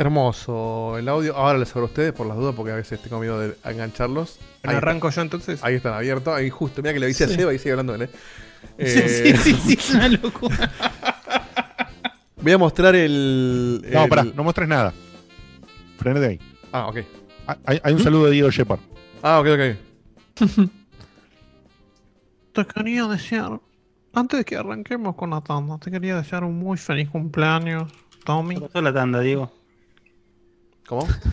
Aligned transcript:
Hermoso 0.00 0.96
el 0.98 1.06
audio. 1.10 1.36
Ahora 1.36 1.58
les 1.58 1.68
abro 1.72 1.82
a 1.82 1.88
ustedes 1.88 2.12
por 2.14 2.26
las 2.26 2.36
dudas 2.36 2.54
porque 2.54 2.72
a 2.72 2.76
veces 2.76 3.00
tengo 3.02 3.20
miedo 3.20 3.38
de 3.38 3.54
engancharlos. 3.64 4.38
Bueno, 4.64 4.78
arranco 4.78 5.10
yo 5.10 5.20
entonces. 5.20 5.62
Ahí 5.62 5.74
están 5.74 5.92
abiertos. 5.92 6.34
Ahí 6.34 6.48
justo. 6.48 6.80
Mira 6.80 6.94
que 6.94 7.00
le 7.00 7.06
avisé 7.06 7.26
Sí. 7.28 7.34
a 7.34 7.36
Seba 7.36 7.52
y 7.52 7.58
sigue 7.58 7.72
hablando 7.72 7.94
él. 7.94 8.02
¿eh? 8.02 8.10
Sí, 8.78 8.98
Eh, 9.28 9.36
sí, 9.36 9.54
sí, 9.54 9.76
sí, 9.78 9.94
una 9.96 10.08
locura. 10.08 10.72
Voy 12.40 12.52
a 12.52 12.56
mostrar 12.58 12.94
el. 12.96 13.84
No, 13.92 14.08
pará, 14.08 14.24
no 14.24 14.42
muestres 14.42 14.68
nada. 14.68 14.94
Frené 15.98 16.20
de 16.20 16.26
ahí. 16.28 16.40
Ah, 16.72 16.86
ok. 16.88 16.96
Hay, 17.66 17.80
hay 17.82 17.92
un 17.92 18.02
saludo 18.02 18.24
de 18.26 18.30
Diego 18.32 18.50
Shepard. 18.50 18.80
Ah, 19.22 19.40
ok, 19.40 19.46
ok. 19.48 19.60
Te 22.54 22.64
quería 22.64 23.04
desear, 23.06 23.60
antes 24.14 24.38
de 24.38 24.44
que 24.46 24.56
arranquemos 24.56 25.14
con 25.14 25.30
la 25.30 25.40
tanda, 25.42 25.78
te 25.78 25.90
quería 25.90 26.16
desear 26.16 26.42
un 26.44 26.58
muy 26.58 26.76
feliz 26.78 27.08
cumpleaños, 27.10 27.92
Tommy. 28.24 28.58
pasó 28.58 28.80
la 28.82 28.92
tanda, 28.92 29.20
Diego? 29.20 29.52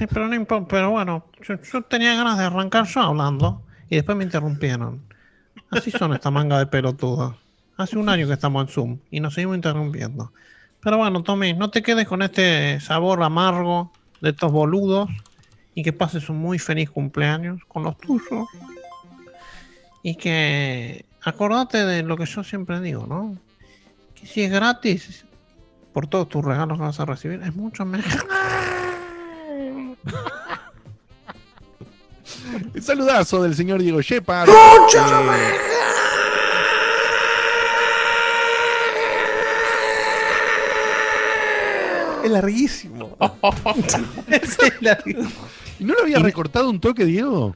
Pero 0.10 0.28
no 0.28 0.68
pero 0.68 0.92
bueno, 0.92 1.26
yo, 1.42 1.82
tenía 1.84 2.16
ganas 2.16 2.38
de 2.38 2.46
arrancar 2.46 2.86
yo 2.86 3.02
hablando 3.02 3.62
y 3.90 3.96
después 3.96 4.18
me 4.18 4.24
interrumpieron. 4.24 5.02
Así 5.72 5.92
son 5.92 6.14
esta 6.14 6.32
manga 6.32 6.60
de 6.60 6.68
pelotuda. 6.68 7.36
Hace 7.78 7.98
un 7.98 8.10
año 8.10 8.28
que 8.28 8.34
estamos 8.34 8.64
en 8.64 8.74
Zoom 8.74 9.00
y 9.12 9.20
nos 9.20 9.34
seguimos 9.34 9.56
interrumpiendo. 9.56 10.32
Pero 10.82 10.98
bueno, 10.98 11.24
Tommy, 11.24 11.54
no 11.54 11.70
te 11.70 11.82
quedes 11.82 12.08
con 12.08 12.22
este 12.22 12.80
sabor 12.80 13.22
amargo 13.24 13.92
de 14.22 14.30
estos 14.30 14.52
boludos 14.52 15.10
y 15.74 15.84
que 15.84 15.94
pases 15.94 16.30
un 16.30 16.38
muy 16.38 16.60
feliz 16.60 16.90
cumpleaños 16.90 17.62
con 17.68 17.84
los 17.84 17.98
tuyos. 17.98 18.48
Y 20.04 20.16
que 20.16 21.06
acordate 21.24 21.86
de 21.86 22.04
lo 22.04 22.16
que 22.16 22.26
yo 22.26 22.44
siempre 22.44 22.80
digo, 22.80 23.06
¿no? 23.08 23.38
Que 24.16 24.26
si 24.26 24.44
es 24.44 24.52
gratis 24.52 25.26
por 25.94 26.08
todos 26.08 26.30
tus 26.30 26.46
regalos 26.46 26.78
que 26.78 26.84
vas 26.84 27.00
a 27.00 27.06
recibir, 27.06 27.42
es 27.44 27.56
mucho 27.56 27.84
mejor. 27.86 28.28
El 32.74 32.82
saludazo 32.84 33.44
del 33.44 33.56
señor 33.56 33.82
Diego 33.82 34.02
Shepard. 34.02 34.50
Eh, 34.50 34.54
Es 42.24 42.32
larguísimo. 42.32 43.18
¿Y 45.80 45.84
no 45.86 45.94
lo 45.94 46.02
había 46.02 46.20
recortado 46.20 46.70
un 46.70 46.80
toque, 46.80 47.06
Diego? 47.06 47.56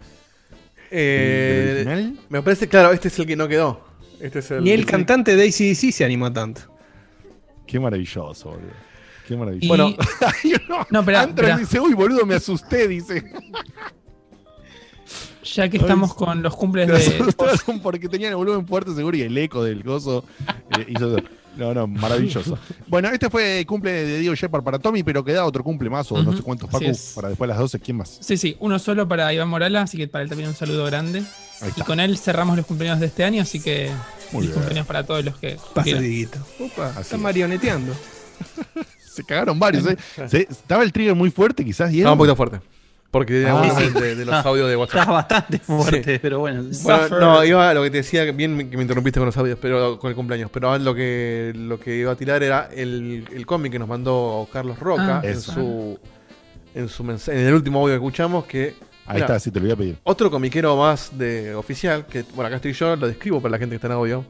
Eh, 0.91 2.13
me 2.29 2.41
parece, 2.41 2.67
claro, 2.67 2.91
este 2.91 3.07
es 3.09 3.19
el 3.19 3.25
que 3.25 3.35
no 3.35 3.47
quedó. 3.47 3.83
Este 4.19 4.39
es 4.39 4.51
el. 4.51 4.63
Ni 4.63 4.71
el 4.71 4.85
cantante 4.85 5.35
de 5.35 5.43
ACDC 5.47 5.91
se 5.91 6.05
animó 6.05 6.31
tanto. 6.31 6.61
Qué 7.65 7.79
maravilloso, 7.79 8.49
boludo. 8.49 8.90
Qué 9.27 9.35
maravilloso. 9.35 9.65
Y- 9.65 9.67
Bueno, 9.67 9.95
no, 10.91 11.57
dice, 11.57 11.79
uy, 11.79 11.93
boludo, 11.93 12.25
me 12.25 12.35
asusté, 12.35 12.87
dice. 12.87 13.23
Ya 15.43 15.67
que 15.69 15.77
estamos 15.77 16.13
con 16.13 16.41
los 16.43 16.55
cumples 16.55 16.87
Me 16.87 16.93
de. 16.99 17.05
asustaron 17.05 17.79
porque 17.81 18.07
tenían 18.07 18.31
el 18.31 18.37
volumen 18.37 18.65
fuerte 18.67 18.93
seguro 18.93 19.17
y 19.17 19.21
el 19.21 19.37
eco 19.37 19.63
del 19.63 19.83
gozo 19.83 20.23
eh, 20.77 20.85
hizo 20.87 21.17
eso. 21.17 21.27
No, 21.57 21.73
no, 21.73 21.85
maravilloso. 21.85 22.57
Bueno, 22.87 23.09
este 23.09 23.29
fue 23.29 23.59
el 23.59 23.65
cumple 23.65 23.91
de 23.91 24.19
Diego 24.19 24.33
Shepard 24.35 24.63
para 24.63 24.79
Tommy, 24.79 25.03
pero 25.03 25.21
queda 25.25 25.43
otro 25.45 25.63
cumple 25.65 25.89
más 25.89 26.09
o 26.11 26.23
no 26.23 26.31
sé 26.31 26.41
cuántos, 26.41 26.69
es. 26.81 27.11
para 27.13 27.27
después 27.27 27.45
de 27.47 27.53
las 27.53 27.59
12. 27.59 27.79
¿Quién 27.81 27.97
más? 27.97 28.19
Sí, 28.21 28.37
sí, 28.37 28.55
uno 28.61 28.79
solo 28.79 29.05
para 29.05 29.33
Iván 29.33 29.49
Morala, 29.49 29.81
así 29.81 29.97
que 29.97 30.07
para 30.07 30.23
él 30.23 30.29
también 30.29 30.47
un 30.49 30.55
saludo 30.55 30.85
grande. 30.85 31.23
Ahí 31.59 31.71
Y 31.75 31.81
con 31.81 31.99
él 31.99 32.17
cerramos 32.17 32.55
los 32.55 32.65
cumpleaños 32.65 33.01
de 33.01 33.07
este 33.07 33.25
año, 33.25 33.41
así 33.41 33.59
que 33.59 33.91
Muy 34.31 34.43
bien. 34.43 34.53
cumpleaños 34.53 34.87
para 34.87 35.05
todos 35.05 35.25
los 35.25 35.35
que 35.37 35.57
Pasa. 35.73 35.83
Dieguito. 35.89 36.39
Así 36.77 37.01
está 37.01 37.15
es. 37.17 37.21
marioneteando. 37.21 37.93
Se 39.11 39.23
cagaron 39.23 39.59
varios, 39.59 39.85
¿eh? 39.87 39.97
Se- 40.27 40.47
¿Estaba 40.49 40.83
el 40.83 40.91
trigger 40.91 41.15
muy 41.15 41.31
fuerte, 41.31 41.63
quizás, 41.65 41.89
Diego? 41.91 42.03
Estaba 42.03 42.13
un 42.13 42.17
poquito 42.19 42.35
fuerte. 42.35 42.59
Porque 43.11 43.33
tenía 43.33 43.53
Ah. 43.61 43.75
Sí, 43.77 43.89
de, 43.99 44.23
los 44.25 44.45
audios 44.45 44.69
de 44.69 44.77
WhatsApp. 44.77 44.99
Está 45.01 45.11
bastante 45.11 45.59
fuerte, 45.59 46.13
Sí. 46.13 46.19
pero 46.21 46.39
bueno. 46.39 46.63
No, 47.19 47.43
iba 47.43 47.69
a 47.69 47.73
lo 47.73 47.83
que 47.83 47.91
te 47.91 47.97
decía, 47.97 48.23
que 48.23 48.31
bien 48.31 48.69
que 48.69 48.77
me 48.77 48.83
interrumpiste 48.83 49.19
con 49.19 49.25
los 49.25 49.35
audios, 49.35 49.57
pero 49.61 49.99
con 49.99 50.09
el 50.09 50.15
cumpleaños. 50.15 50.49
Pero 50.53 50.77
lo 50.77 50.95
que, 50.95 51.51
lo 51.53 51.77
que 51.77 51.97
iba 51.97 52.13
a 52.13 52.15
tirar 52.15 52.41
era 52.41 52.69
el, 52.73 53.27
el 53.33 53.45
cómic 53.45 53.73
que 53.73 53.79
nos 53.79 53.89
mandó 53.89 54.47
Carlos 54.53 54.79
Roca 54.79 55.17
Ah, 55.17 55.21
en 55.25 55.31
eso. 55.31 55.51
su 55.51 55.99
en 56.73 56.87
su 56.87 57.03
mensaje, 57.03 57.37
en 57.41 57.47
el 57.47 57.53
último 57.53 57.79
audio 57.81 57.89
que 57.95 57.95
escuchamos, 58.05 58.45
que 58.45 58.75
Ahí 59.05 59.15
mira, 59.15 59.25
está, 59.25 59.39
sí, 59.41 59.51
te 59.51 59.59
lo 59.59 59.65
voy 59.65 59.73
a 59.73 59.75
pedir. 59.75 59.97
otro 60.03 60.31
comiquero 60.31 60.77
más 60.77 61.11
de 61.17 61.53
oficial, 61.53 62.05
que 62.05 62.23
bueno 62.33 62.47
acá 62.47 62.55
estoy 62.55 62.71
yo, 62.71 62.95
lo 62.95 63.07
describo 63.09 63.41
para 63.41 63.51
la 63.51 63.57
gente 63.57 63.73
que 63.73 63.75
está 63.75 63.87
en 63.87 63.93
audio. 63.93 64.23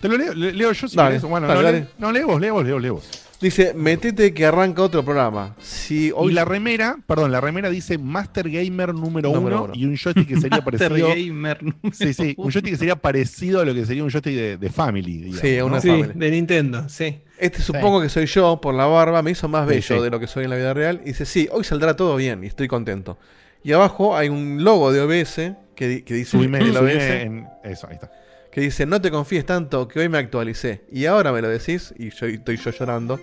Te 0.00 0.08
lo 0.08 0.16
leo, 0.16 0.34
le- 0.34 0.52
leo 0.52 0.72
yo 0.72 0.88
si 0.88 0.96
Dale, 0.96 1.10
querés. 1.10 1.22
Bueno, 1.22 1.46
dale, 1.46 1.60
no, 1.60 1.64
dale. 1.66 1.80
le- 1.82 1.86
no, 1.98 2.10
lee 2.10 2.22
vos, 2.24 2.40
lee 2.40 2.50
vos, 2.50 2.64
lee 2.82 2.88
vos. 2.88 3.08
Dice, 3.42 3.74
metete 3.74 4.32
que 4.32 4.46
arranca 4.46 4.82
otro 4.82 5.04
programa. 5.04 5.56
Si 5.58 6.12
hoy 6.14 6.30
Y 6.30 6.34
la 6.34 6.44
remera, 6.44 6.98
perdón, 7.06 7.32
la 7.32 7.40
remera 7.40 7.68
dice 7.70 7.98
Master 7.98 8.48
Gamer 8.48 8.94
número, 8.94 9.32
Número 9.32 9.56
uno, 9.56 9.64
uno. 9.64 9.72
y 9.74 9.84
un 9.84 9.96
joystick 9.96 10.28
que 10.28 10.36
sería 10.40 10.58
Master 10.64 10.88
parecido. 10.88 11.08
Gamer. 11.08 11.58
Sí, 11.92 12.14
sí, 12.14 12.34
un 12.38 12.50
joystick 12.52 12.70
que 12.72 12.76
sería 12.78 12.96
parecido 12.96 13.60
a 13.60 13.64
lo 13.64 13.74
que 13.74 13.84
sería 13.84 14.04
un 14.04 14.10
joystick 14.10 14.34
de, 14.34 14.56
de 14.58 14.70
Family. 14.70 15.18
digamos, 15.18 15.40
Sí, 15.40 15.56
¿no? 15.58 15.66
una 15.66 15.80
Sí, 15.80 15.88
Family. 15.88 16.12
de 16.14 16.30
Nintendo, 16.30 16.88
sí. 16.88 17.18
Este 17.36 17.60
supongo 17.60 18.00
que 18.00 18.08
soy 18.08 18.26
yo 18.26 18.60
por 18.60 18.74
la 18.74 18.86
barba, 18.86 19.20
me 19.22 19.32
hizo 19.32 19.48
más 19.48 19.66
bello 19.66 19.96
sí. 19.96 20.00
de 20.02 20.10
lo 20.10 20.20
que 20.20 20.28
soy 20.28 20.44
en 20.44 20.50
la 20.50 20.56
vida 20.56 20.72
real. 20.72 21.00
Y 21.04 21.08
dice, 21.08 21.26
sí, 21.26 21.48
hoy 21.50 21.64
saldrá 21.64 21.96
todo 21.96 22.14
bien 22.14 22.44
y 22.44 22.46
estoy 22.46 22.68
contento. 22.68 23.18
Y 23.64 23.72
abajo 23.72 24.16
hay 24.16 24.28
un 24.28 24.62
logo 24.62 24.92
de 24.92 25.00
OBS 25.00 25.52
que, 25.74 26.04
que 26.04 26.14
dice 26.14 26.30
Subime, 26.30 26.58
el 26.60 26.76
OBS, 26.76 27.22
en- 27.24 27.46
Eso, 27.64 27.88
ahí 27.88 27.94
está. 27.94 28.10
Que 28.52 28.60
dice, 28.60 28.84
no 28.84 29.00
te 29.00 29.10
confíes 29.10 29.46
tanto 29.46 29.88
que 29.88 29.98
hoy 29.98 30.08
me 30.10 30.18
actualicé. 30.18 30.84
Y 30.92 31.06
ahora 31.06 31.32
me 31.32 31.40
lo 31.40 31.48
decís 31.48 31.94
y 31.98 32.10
yo 32.10 32.26
estoy 32.26 32.58
yo 32.58 32.70
llorando. 32.70 33.18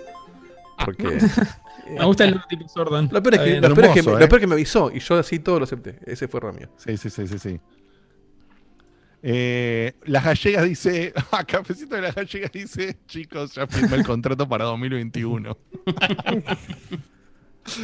Porque... 0.84 1.20
Me 1.90 2.06
gusta 2.06 2.26
el 2.26 2.40
tipo 2.48 2.68
Sordan. 2.68 3.10
Lo 3.12 3.24
peor, 3.24 3.34
es 3.34 3.40
que, 3.42 3.62
lo, 3.62 3.74
peor 3.74 3.88
es 3.88 3.94
que, 3.94 4.00
Hermoso, 4.00 4.20
lo 4.20 4.24
¿eh? 4.24 4.28
peor 4.28 4.40
es 4.40 4.42
que 4.42 4.48
me 4.48 4.54
avisó 4.54 4.92
y 4.94 5.00
yo 5.00 5.18
así 5.18 5.40
todo 5.40 5.58
lo 5.58 5.64
acepté. 5.64 5.98
Ese 6.06 6.28
fue 6.28 6.38
error 6.38 6.54
mío. 6.54 6.70
Sí, 6.78 6.96
sí, 6.98 7.10
sí, 7.10 7.28
sí, 7.28 7.40
sí. 7.40 7.60
Eh, 9.24 9.94
las 10.06 10.24
gallegas 10.24 10.66
dice, 10.66 11.14
ah, 11.32 11.44
Cafecito 11.44 11.96
de 11.96 12.04
las 12.04 12.14
gallegas 12.14 12.52
dice, 12.52 13.00
chicos, 13.08 13.56
ya 13.56 13.66
firmé 13.66 13.96
el 13.96 14.06
contrato 14.06 14.48
para 14.48 14.66
2021. 14.66 15.58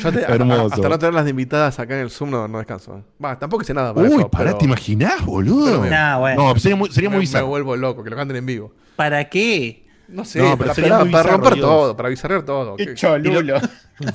Yo 0.02 0.12
te- 0.12 0.22
Hermoso. 0.22 0.74
Hasta 0.76 0.90
no 0.90 1.00
tenerlas 1.00 1.24
de 1.26 1.30
invitadas 1.32 1.80
acá 1.80 1.96
en 1.96 2.02
el 2.02 2.10
Zoom 2.10 2.32
no, 2.32 2.48
no 2.48 2.58
descanso. 2.58 3.04
Va, 3.24 3.38
tampoco 3.40 3.64
hice 3.64 3.74
nada 3.74 3.94
para 3.94 4.08
Uy, 4.08 4.16
eso, 4.16 4.30
pará, 4.30 4.46
pero- 4.46 4.58
¿te 4.58 4.66
imaginás, 4.66 5.26
boludo? 5.26 5.82
me- 5.82 5.90
Nah, 5.90 6.18
bueno. 6.18 6.54
No, 6.54 6.60
sería 6.60 6.76
muy, 6.76 6.90
sería 6.92 7.10
me, 7.10 7.16
muy 7.16 7.20
me 7.26 7.28
bizarro. 7.30 7.48
vuelvo 7.48 7.76
loco, 7.76 8.04
que 8.04 8.10
lo 8.10 8.16
canten 8.16 8.38
en 8.38 8.46
vivo. 8.46 8.72
¿Para 8.96 9.24
qué? 9.30 9.84
No 10.08 10.24
sé, 10.24 10.38
No, 10.40 10.50
pero 10.52 10.58
para, 10.58 10.74
sería 10.76 10.90
para- 10.92 11.04
muy 11.04 11.12
para 11.12 11.24
bizarro, 11.24 11.38
romper 11.44 11.54
Dios. 11.56 11.66
todo, 11.68 11.98
para 11.98 12.10
bizarrear 12.10 12.44
todo. 12.44 12.76
Qué 12.76 12.94
cholulo. 12.94 13.56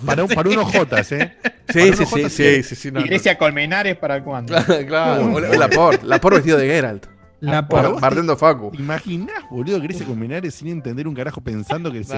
Para, 0.05 0.27
para 0.27 0.51
unos 0.51 0.71
Jotas, 0.77 1.11
¿eh? 1.13 1.37
Sí, 1.71 1.93
sí, 1.95 2.05
sí, 2.05 2.29
sí, 2.29 2.63
sí, 2.63 2.75
sí, 2.77 2.91
no, 2.93 3.01
no. 3.01 3.07
Iglesia 3.07 3.39
Colmenares 3.39 3.97
para 3.97 4.23
cuándo. 4.23 4.55
claro, 4.87 5.33
o 5.33 5.41
Laporte, 5.41 6.05
Laporte 6.05 6.37
vestido 6.37 6.59
de 6.59 6.67
Geralt. 6.67 7.07
La 7.41 7.63
Bartendo 7.63 8.37
Facu. 8.37 8.71
¿Te 8.71 8.79
imaginás, 8.79 9.45
boludo, 9.51 9.81
con 10.07 10.19
Menares 10.19 10.55
sin 10.55 10.69
entender 10.69 11.09
un 11.09 11.15
carajo 11.15 11.41
pensando 11.41 11.91
que 11.91 12.05
se, 12.05 12.17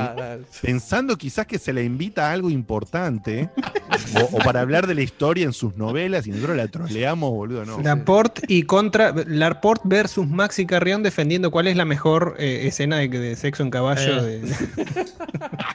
pensando 0.60 1.16
quizás 1.16 1.46
que 1.46 1.58
se 1.58 1.72
le 1.72 1.84
invita 1.84 2.28
a 2.28 2.32
algo 2.32 2.50
importante 2.50 3.48
o, 4.20 4.36
o 4.36 4.38
para 4.38 4.60
hablar 4.60 4.86
de 4.86 4.94
la 4.94 5.02
historia 5.02 5.44
en 5.44 5.52
sus 5.52 5.76
novelas 5.76 6.26
y 6.26 6.30
nosotros 6.30 6.56
la 6.56 6.68
troleamos, 6.68 7.30
boludo, 7.30 7.64
no. 7.64 7.80
Laporte 7.80 8.42
y 8.48 8.64
contra 8.64 9.12
Laporte 9.26 9.82
versus 9.86 10.26
Maxi 10.28 10.66
Carrión 10.66 11.02
defendiendo 11.02 11.50
cuál 11.50 11.68
es 11.68 11.76
la 11.76 11.84
mejor 11.84 12.34
eh, 12.38 12.66
escena 12.66 12.96
de, 12.98 13.08
de 13.08 13.36
sexo 13.36 13.62
en 13.62 13.70
caballo. 13.70 14.26
Eh. 14.26 14.40
de- 14.40 15.06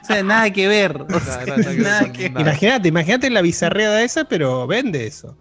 O 0.02 0.04
sea, 0.08 0.22
nada 0.22 0.50
que 0.52 0.66
ver. 0.68 1.02
O 1.02 1.20
sea, 1.20 1.44
Nada, 1.44 1.56
nada 1.58 1.72
nada 1.74 2.12
que-. 2.12 2.26
Imagínate, 2.26 2.88
imagínate 2.88 3.28
la 3.30 3.42
bizarreada 3.42 4.02
esa, 4.02 4.24
pero 4.24 4.66
vende 4.66 5.06
eso. 5.06 5.36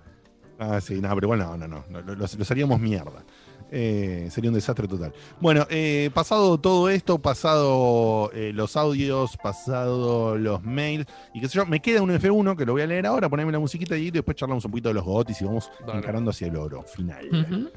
Ah, 0.59 0.81
sí, 0.81 0.95
no, 0.99 1.13
pero 1.15 1.27
bueno, 1.29 1.55
no, 1.57 1.67
no, 1.67 1.85
no, 1.89 2.01
lo- 2.01 2.15
los, 2.15 2.35
los 2.37 2.51
haríamos 2.51 2.79
mierda. 2.79 3.23
Eh, 3.71 4.29
sería 4.31 4.49
un 4.49 4.55
desastre 4.55 4.87
total. 4.87 5.13
Bueno, 5.41 5.65
eh, 5.69 6.09
pasado 6.13 6.57
todo 6.57 6.89
esto, 6.89 7.19
pasado 7.19 8.31
eh, 8.33 8.51
los 8.53 8.77
audios, 8.77 9.35
pasado 9.37 10.37
los 10.37 10.63
mails 10.63 11.05
y 11.33 11.41
qué 11.41 11.49
sé 11.49 11.55
yo, 11.57 11.65
me 11.65 11.81
queda 11.81 12.01
un 12.01 12.09
F1 12.11 12.55
que 12.55 12.65
lo 12.65 12.73
voy 12.73 12.83
a 12.83 12.87
leer 12.87 13.05
ahora, 13.05 13.27
poneme 13.29 13.51
la 13.51 13.59
musiquita 13.59 13.97
y 13.97 14.09
después 14.11 14.37
charlamos 14.37 14.63
un 14.65 14.71
poquito 14.71 14.87
de 14.89 14.95
los 14.95 15.03
gotis 15.03 15.41
y 15.41 15.45
vamos 15.45 15.69
Dale. 15.85 15.99
encarando 15.99 16.31
hacia 16.31 16.47
el 16.47 16.55
oro 16.55 16.83
final. 16.83 17.71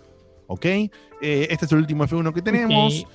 ¿Ok? 0.46 0.64
Eh, 0.66 0.90
este 1.20 1.66
es 1.66 1.72
el 1.72 1.78
último 1.78 2.04
F1 2.04 2.32
que 2.32 2.42
tenemos. 2.42 3.06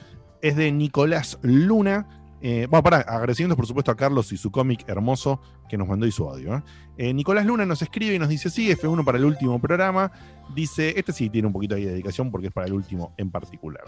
Es 0.42 0.56
de 0.56 0.72
Nicolás 0.72 1.40
Luna. 1.42 2.25
Eh, 2.42 2.68
bueno, 2.70 2.84
para 2.84 2.98
agradeciendo 2.98 3.56
por 3.56 3.66
supuesto 3.66 3.92
a 3.92 3.96
Carlos 3.96 4.32
y 4.32 4.38
su 4.38 4.52
cómic 4.52 4.84
hermoso 4.88 5.42
que 5.70 5.78
nos 5.78 5.88
mandó 5.88 6.06
y 6.06 6.12
su 6.12 6.30
audio. 6.30 6.56
¿eh? 6.58 6.64
Eh, 6.98 7.14
Nicolás 7.14 7.46
Luna 7.46 7.66
nos 7.66 7.82
escribe 7.82 8.14
y 8.16 8.20
nos 8.20 8.30
dice: 8.30 8.50
Sí, 8.50 8.70
F1 8.70 9.04
para 9.04 9.18
el 9.18 9.26
último 9.26 9.60
programa. 9.60 10.12
Dice: 10.54 10.94
Este 11.00 11.12
sí 11.12 11.30
tiene 11.30 11.48
un 11.48 11.54
poquito 11.54 11.76
ahí 11.76 11.86
de 11.86 11.92
dedicación 11.92 12.30
porque 12.32 12.48
es 12.48 12.54
para 12.54 12.68
el 12.68 12.74
último 12.74 13.14
en 13.18 13.32
particular. 13.32 13.84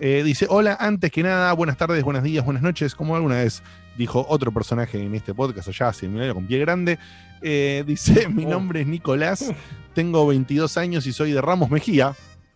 Dice: 0.00 0.46
Hola, 0.50 0.76
antes 0.78 1.10
que 1.10 1.22
nada, 1.22 1.52
buenas 1.54 1.76
tardes, 1.76 2.02
buenos 2.04 2.22
días, 2.22 2.44
buenas 2.44 2.62
noches. 2.62 2.94
Como 2.94 3.16
alguna 3.16 3.36
vez 3.36 3.62
dijo 3.96 4.26
otro 4.28 4.52
personaje 4.52 5.02
en 5.02 5.14
este 5.14 5.32
podcast, 5.32 5.68
allá 5.68 5.88
hace 5.88 6.06
millonario 6.06 6.34
con 6.34 6.46
pie 6.46 6.58
grande. 6.58 6.98
Dice: 7.40 8.28
Mi 8.34 8.44
Oh. 8.44 8.50
nombre 8.50 8.82
es 8.82 8.86
Nicolás, 8.86 9.52
tengo 9.94 10.26
22 10.26 10.76
años 10.76 11.06
y 11.06 11.12
soy 11.12 11.32
de 11.32 11.40
Ramos 11.40 11.70
Mejía. 11.70 12.14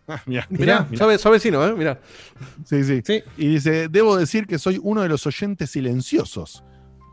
Ah, 0.09 0.21
mirá, 0.25 0.47
vecino, 1.29 1.65
¿eh? 1.65 1.73
Mirá. 1.73 2.01
Sí, 2.65 2.83
sí. 2.83 3.01
Sí. 3.05 3.23
Y 3.37 3.47
dice, 3.47 3.87
debo 3.87 4.17
decir 4.17 4.47
que 4.47 4.57
soy 4.57 4.79
uno 4.81 5.01
de 5.01 5.09
los 5.09 5.25
oyentes 5.27 5.69
silenciosos. 5.69 6.63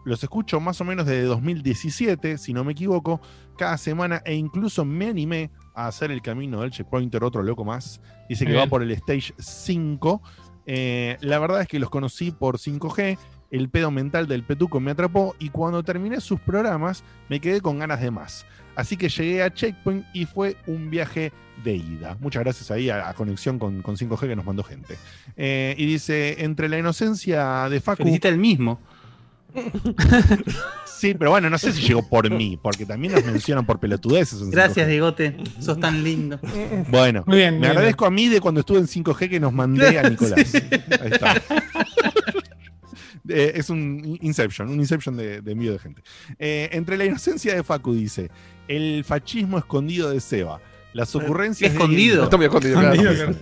Los 0.07 0.23
escucho 0.23 0.61
más 0.61 0.81
o 0.81 0.85
menos 0.85 1.05
desde 1.05 1.25
2017, 1.25 2.39
si 2.39 2.53
no 2.53 2.65
me 2.65 2.73
equivoco, 2.73 3.21
cada 3.59 3.77
semana 3.77 4.23
e 4.25 4.35
incluso 4.35 4.85
me 4.85 5.09
animé 5.09 5.51
a 5.75 5.89
hacer 5.89 6.11
el 6.11 6.23
camino 6.23 6.63
del 6.63 6.71
checkpointer, 6.71 7.23
otro 7.23 7.43
loco 7.43 7.65
más. 7.65 8.01
Dice 8.29 8.47
que 8.47 8.55
va 8.55 8.67
por 8.67 8.83
el 8.83 8.91
stage 8.93 9.35
5. 9.37 10.23
Eh, 10.67 11.17
la 11.21 11.39
verdad 11.39 11.61
es 11.61 11.69
que 11.69 11.79
los 11.79 11.91
conocí 11.91 12.31
por 12.31 12.59
5G. 12.59 13.19
El 13.51 13.69
pedo 13.69 13.91
mental 13.91 14.27
del 14.27 14.45
Petuco 14.45 14.81
me 14.81 14.93
atrapó 14.93 15.35
y 15.39 15.51
cuando 15.51 15.83
terminé 15.83 16.21
sus 16.21 16.41
programas 16.41 17.05
me 17.29 17.41
quedé 17.41 17.61
con 17.61 17.79
ganas 17.79 18.01
de 18.01 18.11
más. 18.11 18.47
Así 18.77 18.97
que 18.97 19.09
llegué 19.09 19.43
a 19.43 19.53
Checkpoint 19.53 20.05
y 20.13 20.27
fue 20.27 20.57
un 20.67 20.91
viaje 20.91 21.33
de 21.65 21.75
ida. 21.77 22.17
Muchas 22.21 22.45
gracias 22.45 22.71
ahí 22.71 22.91
a, 22.91 23.09
a 23.09 23.15
conexión 23.15 23.59
con, 23.59 23.83
con 23.83 23.97
5G 23.97 24.29
que 24.29 24.37
nos 24.37 24.45
mandó 24.45 24.63
gente. 24.63 24.97
Eh, 25.37 25.75
y 25.79 25.87
dice, 25.87 26.45
entre 26.45 26.69
la 26.69 26.79
inocencia 26.79 27.69
de 27.69 27.81
Facu... 27.81 28.03
Felicita 28.05 28.29
el 28.29 28.39
mismo. 28.39 28.81
Sí, 30.99 31.13
pero 31.13 31.31
bueno, 31.31 31.51
no 31.51 31.59
sé 31.59 31.73
si 31.75 31.83
llegó 31.83 32.09
por 32.09 32.31
mí, 32.31 32.59
porque 32.63 32.87
también 32.87 33.13
nos 33.13 33.23
mencionan 33.23 33.67
por 33.67 33.79
pelotudeces. 33.79 34.41
en 34.41 34.51
Gracias, 34.51 34.87
5G. 34.87 34.91
Diegote. 34.91 35.37
Sos 35.61 35.79
tan 35.79 36.03
lindo. 36.03 36.41
Bueno, 36.89 37.23
Muy 37.27 37.37
bien, 37.37 37.55
me 37.57 37.61
bien. 37.61 37.73
agradezco 37.73 38.07
a 38.07 38.11
mí 38.11 38.29
de 38.29 38.41
cuando 38.41 38.61
estuve 38.61 38.79
en 38.79 38.87
5G 38.87 39.29
que 39.29 39.39
nos 39.39 39.53
mandé 39.53 39.99
a 39.99 40.03
Nicolás. 40.09 40.55
Ahí 40.55 41.11
está. 41.13 41.35
Eh, 43.29 43.53
es 43.55 43.71
un 43.71 44.19
Inception, 44.21 44.69
un 44.69 44.79
Inception 44.81 45.17
de, 45.17 45.41
de 45.43 45.53
envío 45.53 45.73
de 45.73 45.79
gente. 45.79 46.03
Eh, 46.39 46.69
entre 46.73 46.97
la 46.97 47.05
inocencia 47.05 47.55
de 47.55 47.63
Facu 47.63 47.95
dice, 47.95 48.31
el 48.69 49.05
fascismo 49.05 49.59
escondido 49.59 50.11
de 50.11 50.21
Seba, 50.21 50.61
las 50.93 51.15
ocurrencias... 51.15 51.73
escondido? 51.73 52.25
Está 52.25 52.37
muy 52.37 52.47
escondido, 52.47 52.79
claro. 52.81 52.95
Escondido, 52.95 53.35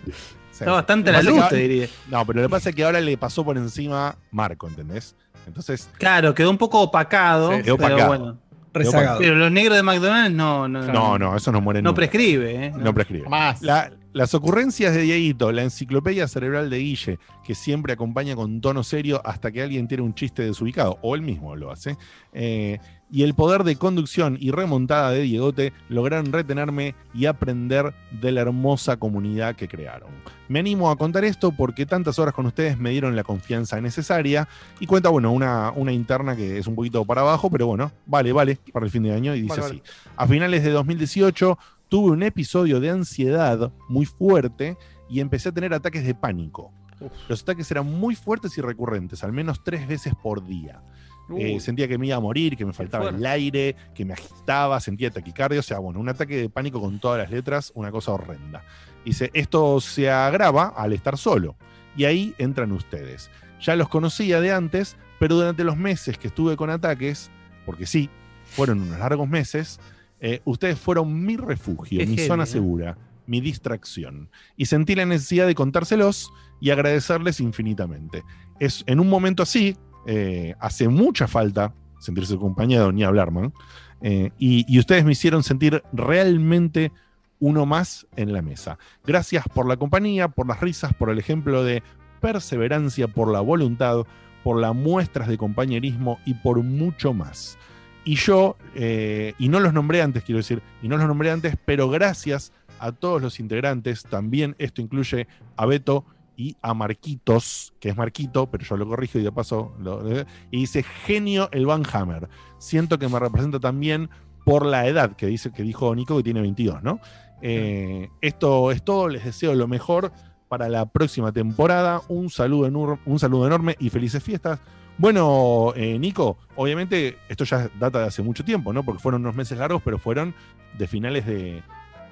Sí, 0.51 0.61
Está 0.61 0.71
bastante 0.73 1.11
a 1.11 1.15
la 1.15 1.23
luz, 1.23 1.49
te 1.49 1.57
diría. 1.57 1.89
No, 2.09 2.25
pero 2.25 2.41
lo 2.41 2.47
que 2.47 2.51
pasa 2.51 2.71
es 2.71 2.77
que 2.77 2.85
ahora 2.85 3.01
le 3.01 3.17
pasó 3.19 3.45
por 3.45 3.57
encima 3.57 4.17
Marco, 4.31 4.69
¿entendés? 4.69 5.17
Entonces, 5.49 5.91
Claro, 5.99 6.33
quedó 6.33 6.49
un 6.49 6.59
poco 6.59 6.81
opacado. 6.81 7.57
Sí, 7.57 7.63
quedó 7.65 7.77
pero 7.77 8.07
bueno. 8.07 8.39
Rezagado. 8.73 9.19
Pero 9.19 9.35
los 9.35 9.51
negros 9.51 9.77
de 9.77 9.83
McDonald's 9.83 10.35
no, 10.37 10.69
no, 10.69 10.83
no, 10.93 11.19
no, 11.19 11.37
eso 11.37 11.51
no 11.51 11.61
muere 11.61 11.83
no 11.83 11.91
nunca. 11.91 11.97
prescribe, 11.97 12.67
¿eh? 12.67 12.73
No 12.77 12.95
prescribe. 12.95 13.29
Más. 13.29 13.63
La- 13.63 13.91
las 14.15 14.33
ocurrencias 14.33 14.95
de 14.95 15.03
Dieguito, 15.03 15.51
la 15.51 15.65
enciclopedia 15.65 16.29
cerebral 16.29 16.71
de 16.71 16.79
Guille, 16.79 17.19
que 17.43 17.57
siempre 17.57 17.93
acompaña 17.93 18.37
con 18.37 18.61
tono 18.61 18.85
serio 18.85 19.21
hasta 19.25 19.51
que 19.51 19.61
alguien 19.61 19.89
tiene 19.89 20.05
un 20.05 20.15
chiste 20.15 20.45
desubicado, 20.45 20.99
o 21.03 21.17
él 21.17 21.23
mismo 21.23 21.57
lo 21.57 21.73
hace, 21.73 21.99
eh, 22.33 22.79
y 23.11 23.25
el 23.25 23.35
poder 23.35 23.65
de 23.65 23.77
conducción 23.77 24.37
y 24.41 24.53
remontada 24.53 25.11
de 25.11 25.23
Diegote 25.23 25.73
lograron 25.89 26.33
retenerme 26.33 26.95
y 27.13 27.27
aprender 27.27 27.93
de 28.13 28.33
la 28.33 28.41
hermosa 28.43 28.97
comunidad 28.97 29.57
que 29.57 29.69
crearon. 29.69 30.11
Me 30.49 30.61
animo 30.61 30.91
a 30.91 30.97
contar 30.97 31.25
esto 31.25 31.53
porque 31.53 31.85
tantas 31.85 32.19
horas 32.19 32.35
con 32.35 32.47
ustedes 32.47 32.79
me 32.79 32.91
dieron 32.91 33.17
la 33.17 33.25
confianza 33.25 33.81
necesaria 33.81 34.49
y 34.79 34.87
cuenta, 34.87 35.09
bueno, 35.09 35.33
una, 35.33 35.73
una 35.73 35.93
interna 35.93 36.37
que 36.37 36.59
es 36.59 36.67
un 36.67 36.77
poquito 36.77 37.05
para 37.05 37.23
abajo, 37.23 37.51
pero 37.51 37.67
bueno, 37.67 37.93
vale, 38.07 38.33
vale, 38.33 38.59
para 38.73 38.87
el 38.87 38.93
fin 38.93 39.03
de 39.03 39.13
año 39.13 39.35
y 39.35 39.43
dice 39.43 39.61
Vale, 39.61 39.65
así. 39.65 39.79
vale. 39.79 40.15
A 40.17 40.27
finales 40.29 40.63
de 40.63 40.71
2018 40.71 41.59
tuve 41.89 42.11
un 42.11 42.23
episodio 42.23 42.81
de 42.81 42.91
ansiedad 42.91 43.73
muy 43.89 44.07
fuerte 44.07 44.77
y 45.09 45.21
empecé 45.21 45.51
a 45.51 45.53
tener 45.53 45.75
ataques 45.75 46.05
de 46.05 46.15
pánico. 46.15 46.73
Uf. 47.01 47.13
Los 47.29 47.43
ataques 47.43 47.71
eran 47.71 47.87
muy 47.87 48.15
fuertes 48.15 48.57
y 48.59 48.61
recurrentes, 48.61 49.25
al 49.25 49.33
menos 49.33 49.63
tres 49.63 49.87
veces 49.87 50.15
por 50.23 50.47
día. 50.47 50.83
Eh, 51.31 51.55
Uy. 51.55 51.61
sentía 51.61 51.89
que 51.89 51.97
me 51.97 52.07
iba 52.07 52.17
a 52.17 52.21
morir, 52.21 52.57
que 52.57 52.67
me 52.67 52.73
faltaba 52.73 53.09
el 53.09 53.25
aire, 53.25 53.75
que 53.95 54.05
me 54.05 54.13
agitaba, 54.13 54.79
sentía 54.81 55.11
taquicardia. 55.11 55.61
O 55.61 55.63
sea, 55.63 55.79
bueno, 55.79 55.99
un 55.99 56.09
ataque 56.09 56.37
de 56.37 56.51
pánico 56.51 56.81
con 56.81 56.99
todas 56.99 57.19
las 57.19 57.31
letras, 57.31 57.73
una 57.75 57.91
cosa 57.91 58.13
horrenda. 58.13 58.63
Dice, 59.05 59.31
esto 59.33 59.81
se 59.81 60.11
agrava 60.11 60.69
al 60.69 60.93
estar 60.93 61.17
solo. 61.17 61.57
Y 61.97 62.05
ahí 62.05 62.35
entran 62.39 62.73
ustedes. 62.73 63.31
Ya 63.61 63.77
los 63.77 63.89
conocía 63.89 64.41
de 64.41 64.53
antes, 64.53 64.97
pero 65.19 65.37
durante 65.37 65.65
los 65.65 65.77
meses 65.77 66.19
que 66.19 66.29
estuve 66.29 66.57
con 66.57 66.69
ataques, 66.69 67.31
porque 67.65 67.87
sí, 67.87 68.11
fueron 68.45 68.83
unos 68.83 68.99
largos 68.99 69.29
meses, 69.29 69.81
eh, 70.27 70.41
ustedes 70.47 70.79
fueron 70.79 71.23
mi 71.23 71.37
refugio, 71.37 71.99
Qué 71.99 72.07
mi 72.07 72.17
zona 72.17 72.47
segura, 72.47 72.97
mi 73.27 73.43
distracción. 73.43 74.31
Y 74.57 74.65
sentí 74.65 74.95
la 74.95 75.05
necesidad 75.05 75.47
de 75.47 75.55
contárselos 75.55 76.33
y 76.63 76.71
agradecerles 76.71 77.41
infinitamente. 77.41 78.23
Es 78.59 78.85
en 78.87 79.01
un 79.01 79.11
momento 79.11 79.43
así, 79.43 79.77
eh, 80.07 80.55
hace 80.61 80.89
mucha 80.89 81.29
falta 81.29 81.75
sentirse 81.99 82.37
acompañado, 82.37 82.91
ni 82.91 83.05
hablar, 83.05 83.33
man. 83.33 83.53
Eh, 84.01 84.31
y, 84.39 84.65
y 84.67 84.79
ustedes 84.79 85.05
me 85.05 85.13
hicieron 85.13 85.43
sentir 85.43 85.83
realmente 85.93 86.91
uno 87.39 87.67
más 87.67 88.07
en 88.17 88.33
la 88.33 88.41
mesa. 88.41 88.79
Gracias 89.05 89.45
por 89.55 89.69
la 89.69 89.77
compañía, 89.77 90.29
por 90.29 90.49
las 90.49 90.59
risas, 90.59 90.95
por 90.95 91.11
el 91.11 91.19
ejemplo 91.19 91.65
de 91.65 91.83
perseverancia, 92.23 93.09
por 93.09 93.31
la 93.31 93.43
voluntad, 93.43 94.07
por 94.43 94.59
las 94.59 94.75
muestras 94.75 95.29
de 95.29 95.37
compañerismo 95.37 96.19
y 96.25 96.33
por 96.33 96.63
mucho 96.63 97.13
más. 97.13 97.59
Y 98.05 98.17
yo, 98.17 98.57
eh, 98.75 99.35
y 99.39 99.49
no 99.49 99.61
los 99.61 99.73
nombré 99.73 100.03
antes, 100.03 100.25
quiero 100.25 100.39
decir, 100.39 100.63
y 100.83 100.89
no 100.89 100.97
los 100.97 101.07
nombré 101.07 101.31
antes, 101.31 101.57
pero 101.65 101.89
gracias 101.89 102.53
a 102.79 102.93
todos 102.93 103.23
los 103.23 103.41
integrantes, 103.41 104.03
también 104.03 104.55
esto 104.59 104.83
incluye 104.83 105.27
a 105.57 105.65
Beto 105.67 106.05
y 106.37 106.57
a 106.61 106.75
Marquitos, 106.75 107.73
que 107.81 107.89
es 107.91 107.97
Marquito, 107.97 108.51
pero 108.51 108.65
yo 108.65 108.77
lo 108.77 108.87
corrijo 108.87 109.19
y 109.19 109.23
de 109.23 109.33
paso, 109.33 109.73
lo- 109.79 110.03
y 110.51 110.59
dice 110.61 110.83
genio 110.83 111.49
el 111.53 111.65
Van 111.65 111.85
Hammer. 111.93 112.29
Siento 112.59 112.99
que 112.99 113.09
me 113.09 113.19
representa 113.21 113.61
también 113.61 114.11
por 114.45 114.67
la 114.67 114.87
edad 114.87 115.17
que 115.17 115.27
dice 115.27 115.53
que 115.53 115.63
dijo 115.63 115.95
Nico 115.95 116.17
que 116.19 116.23
tiene 116.25 116.41
22, 116.43 116.83
¿no? 116.83 117.01
Eh, 117.41 118.09
esto 118.21 118.71
es 118.73 118.83
todo, 118.85 119.09
les 119.09 119.25
deseo 119.25 119.55
lo 119.55 119.69
mejor 119.69 120.13
para 120.49 120.69
la 120.69 120.87
próxima 120.87 121.33
temporada. 121.33 122.03
Un 122.09 122.29
saludo, 122.31 122.99
un 123.07 123.19
saludo 123.19 123.47
enorme 123.47 123.77
y 123.79 123.89
felices 123.91 124.23
fiestas. 124.23 124.61
Bueno, 124.97 125.73
eh, 125.75 125.99
Nico, 125.99 126.39
obviamente 126.57 127.19
esto 127.29 127.45
ya 127.45 127.69
data 127.81 128.01
de 128.01 128.07
hace 128.07 128.23
mucho 128.23 128.45
tiempo, 128.45 128.73
¿no? 128.73 128.85
Porque 128.85 129.03
fueron 129.03 129.23
unos 129.23 129.35
meses 129.35 129.59
largos, 129.59 129.83
pero 129.85 129.99
fueron 129.99 130.35
de 130.79 130.87
finales 130.87 131.27
de, 131.27 131.63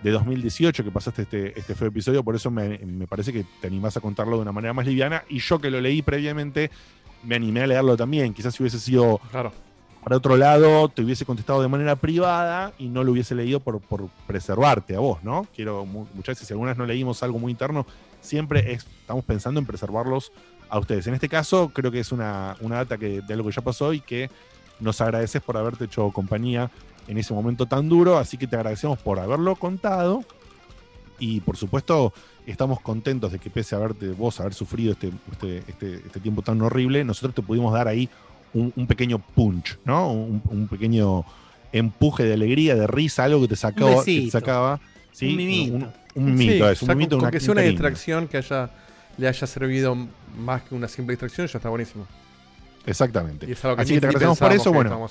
de 0.02 0.10
2018 0.10 0.82
que 0.82 0.90
pasaste 0.90 1.22
este, 1.22 1.58
este 1.58 1.74
feo 1.76 1.88
episodio, 1.88 2.24
por 2.24 2.34
eso 2.34 2.50
me, 2.50 2.78
me 2.78 3.06
parece 3.06 3.32
que 3.32 3.44
te 3.60 3.68
animás 3.68 3.96
a 3.96 4.00
contarlo 4.00 4.36
de 4.36 4.42
una 4.42 4.52
manera 4.52 4.72
más 4.74 4.84
liviana. 4.86 5.22
Y 5.28 5.38
yo 5.38 5.60
que 5.60 5.70
lo 5.70 5.80
leí 5.80 6.02
previamente, 6.02 6.70
me 7.22 7.36
animé 7.36 7.62
a 7.62 7.66
leerlo 7.68 7.96
también. 7.96 8.34
Quizás 8.34 8.54
si 8.54 8.62
hubiese 8.64 8.80
sido 8.80 9.20
Claro. 9.30 9.52
para 10.02 10.16
otro 10.16 10.36
lado, 10.36 10.88
te 10.88 11.02
hubiese 11.04 11.24
contestado 11.24 11.62
de 11.62 11.68
manera 11.68 11.94
privada 11.94 12.72
y 12.78 12.88
no 12.88 13.04
lo 13.04 13.12
hubiese 13.12 13.36
leído 13.36 13.60
por, 13.60 13.80
por 13.80 14.08
preservarte 14.26 14.96
a 14.96 14.98
vos, 14.98 15.22
¿no? 15.22 15.46
Quiero, 15.54 15.86
mu- 15.86 16.06
muchas 16.14 16.34
veces, 16.34 16.48
si 16.48 16.52
algunas 16.54 16.76
no 16.76 16.84
leímos 16.84 17.22
algo 17.22 17.38
muy 17.38 17.52
interno, 17.52 17.86
siempre 18.20 18.72
es- 18.72 18.86
estamos 19.02 19.24
pensando 19.24 19.60
en 19.60 19.66
preservarlos 19.66 20.32
a 20.72 20.78
ustedes. 20.78 21.06
En 21.06 21.14
este 21.14 21.28
caso, 21.28 21.70
creo 21.72 21.90
que 21.92 22.00
es 22.00 22.12
una, 22.12 22.56
una 22.60 22.76
data 22.76 22.96
que, 22.96 23.20
de 23.20 23.34
algo 23.34 23.48
que 23.48 23.54
ya 23.54 23.62
pasó 23.62 23.92
y 23.92 24.00
que 24.00 24.30
nos 24.80 25.00
agradeces 25.00 25.42
por 25.42 25.56
haberte 25.56 25.84
hecho 25.84 26.10
compañía 26.10 26.70
en 27.08 27.18
ese 27.18 27.34
momento 27.34 27.66
tan 27.66 27.88
duro, 27.88 28.16
así 28.16 28.36
que 28.38 28.46
te 28.46 28.56
agradecemos 28.56 28.98
por 28.98 29.18
haberlo 29.18 29.54
contado 29.56 30.24
y 31.18 31.40
por 31.40 31.56
supuesto 31.56 32.12
estamos 32.46 32.80
contentos 32.80 33.30
de 33.32 33.38
que 33.38 33.50
pese 33.50 33.74
a 33.74 33.78
haberte 33.78 34.08
vos 34.10 34.40
haber 34.40 34.54
sufrido 34.54 34.92
este, 34.92 35.12
este, 35.30 35.58
este, 35.68 35.94
este 35.96 36.20
tiempo 36.20 36.42
tan 36.42 36.60
horrible, 36.62 37.04
nosotros 37.04 37.34
te 37.34 37.42
pudimos 37.42 37.72
dar 37.74 37.86
ahí 37.86 38.08
un, 38.54 38.72
un 38.74 38.86
pequeño 38.86 39.18
punch, 39.18 39.78
¿no? 39.84 40.10
Un, 40.12 40.42
un 40.48 40.68
pequeño 40.68 41.24
empuje 41.72 42.24
de 42.24 42.34
alegría, 42.34 42.74
de 42.76 42.86
risa, 42.86 43.24
algo 43.24 43.40
que 43.42 43.48
te 43.48 43.56
sacaba, 43.56 43.90
que 43.90 44.04
te 44.04 44.10
besito. 44.16 44.30
sacaba 44.38 44.80
¿sí? 45.12 45.28
Un 45.30 45.36
mimito. 45.36 45.74
Un, 45.76 45.88
un 46.14 46.34
mimito, 46.34 46.66
Sí, 46.66 46.72
es 46.72 46.82
un 46.82 46.88
ya 46.88 46.92
con- 46.92 46.98
mimito, 46.98 47.16
con 47.16 47.22
una 47.24 47.30
que 47.30 47.40
sea 47.40 47.52
una 47.52 47.60
distracción 47.62 48.26
que 48.28 48.36
haya, 48.38 48.70
le 49.18 49.28
haya 49.28 49.46
servido 49.46 49.96
más 50.38 50.62
que 50.62 50.74
una 50.74 50.88
simple 50.88 51.12
distracción, 51.12 51.46
ya 51.46 51.58
está 51.58 51.68
buenísimo. 51.68 52.06
Exactamente. 52.86 53.46
Y 53.46 53.52
es 53.52 53.64
algo 53.64 53.76
que 53.76 53.82
Así 53.82 53.94
que 53.94 54.00
te 54.00 54.06
agradecemos 54.06 54.38
por 54.38 54.52
eso, 54.52 54.72
bueno. 54.72 55.08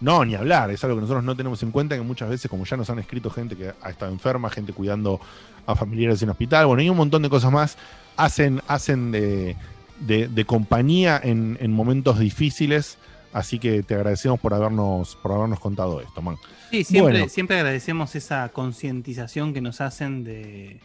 No, 0.00 0.24
ni 0.24 0.34
hablar, 0.34 0.70
es 0.70 0.82
algo 0.84 0.96
que 0.96 1.02
nosotros 1.02 1.24
no 1.24 1.36
tenemos 1.36 1.62
en 1.62 1.70
cuenta, 1.70 1.94
que 1.94 2.02
muchas 2.02 2.28
veces, 2.28 2.50
como 2.50 2.64
ya 2.64 2.76
nos 2.76 2.90
han 2.90 2.98
escrito 2.98 3.30
gente 3.30 3.56
que 3.56 3.72
ha 3.80 3.90
estado 3.90 4.12
enferma, 4.12 4.50
gente 4.50 4.72
cuidando 4.72 5.20
a 5.66 5.74
familiares 5.76 6.20
en 6.22 6.28
hospital, 6.30 6.66
bueno, 6.66 6.82
y 6.82 6.90
un 6.90 6.96
montón 6.96 7.22
de 7.22 7.30
cosas 7.30 7.50
más, 7.52 7.78
hacen, 8.16 8.60
hacen 8.66 9.12
de, 9.12 9.56
de- 10.00 10.28
de 10.28 10.44
compañía 10.44 11.18
en, 11.22 11.56
en 11.60 11.72
momentos 11.72 12.18
difíciles, 12.18 12.98
así 13.32 13.58
que 13.58 13.82
te 13.82 13.94
agradecemos 13.94 14.40
por 14.40 14.52
habernos, 14.52 15.16
por 15.22 15.32
habernos 15.32 15.60
contado 15.60 16.00
esto, 16.02 16.20
man. 16.20 16.36
Sí, 16.70 16.84
siempre, 16.84 17.12
Bueno. 17.12 17.28
siempre 17.28 17.56
agradecemos 17.56 18.14
esa 18.16 18.48
concientización 18.50 19.54
que 19.54 19.60
nos 19.62 19.80
hacen 19.80 20.24
de, 20.24 20.80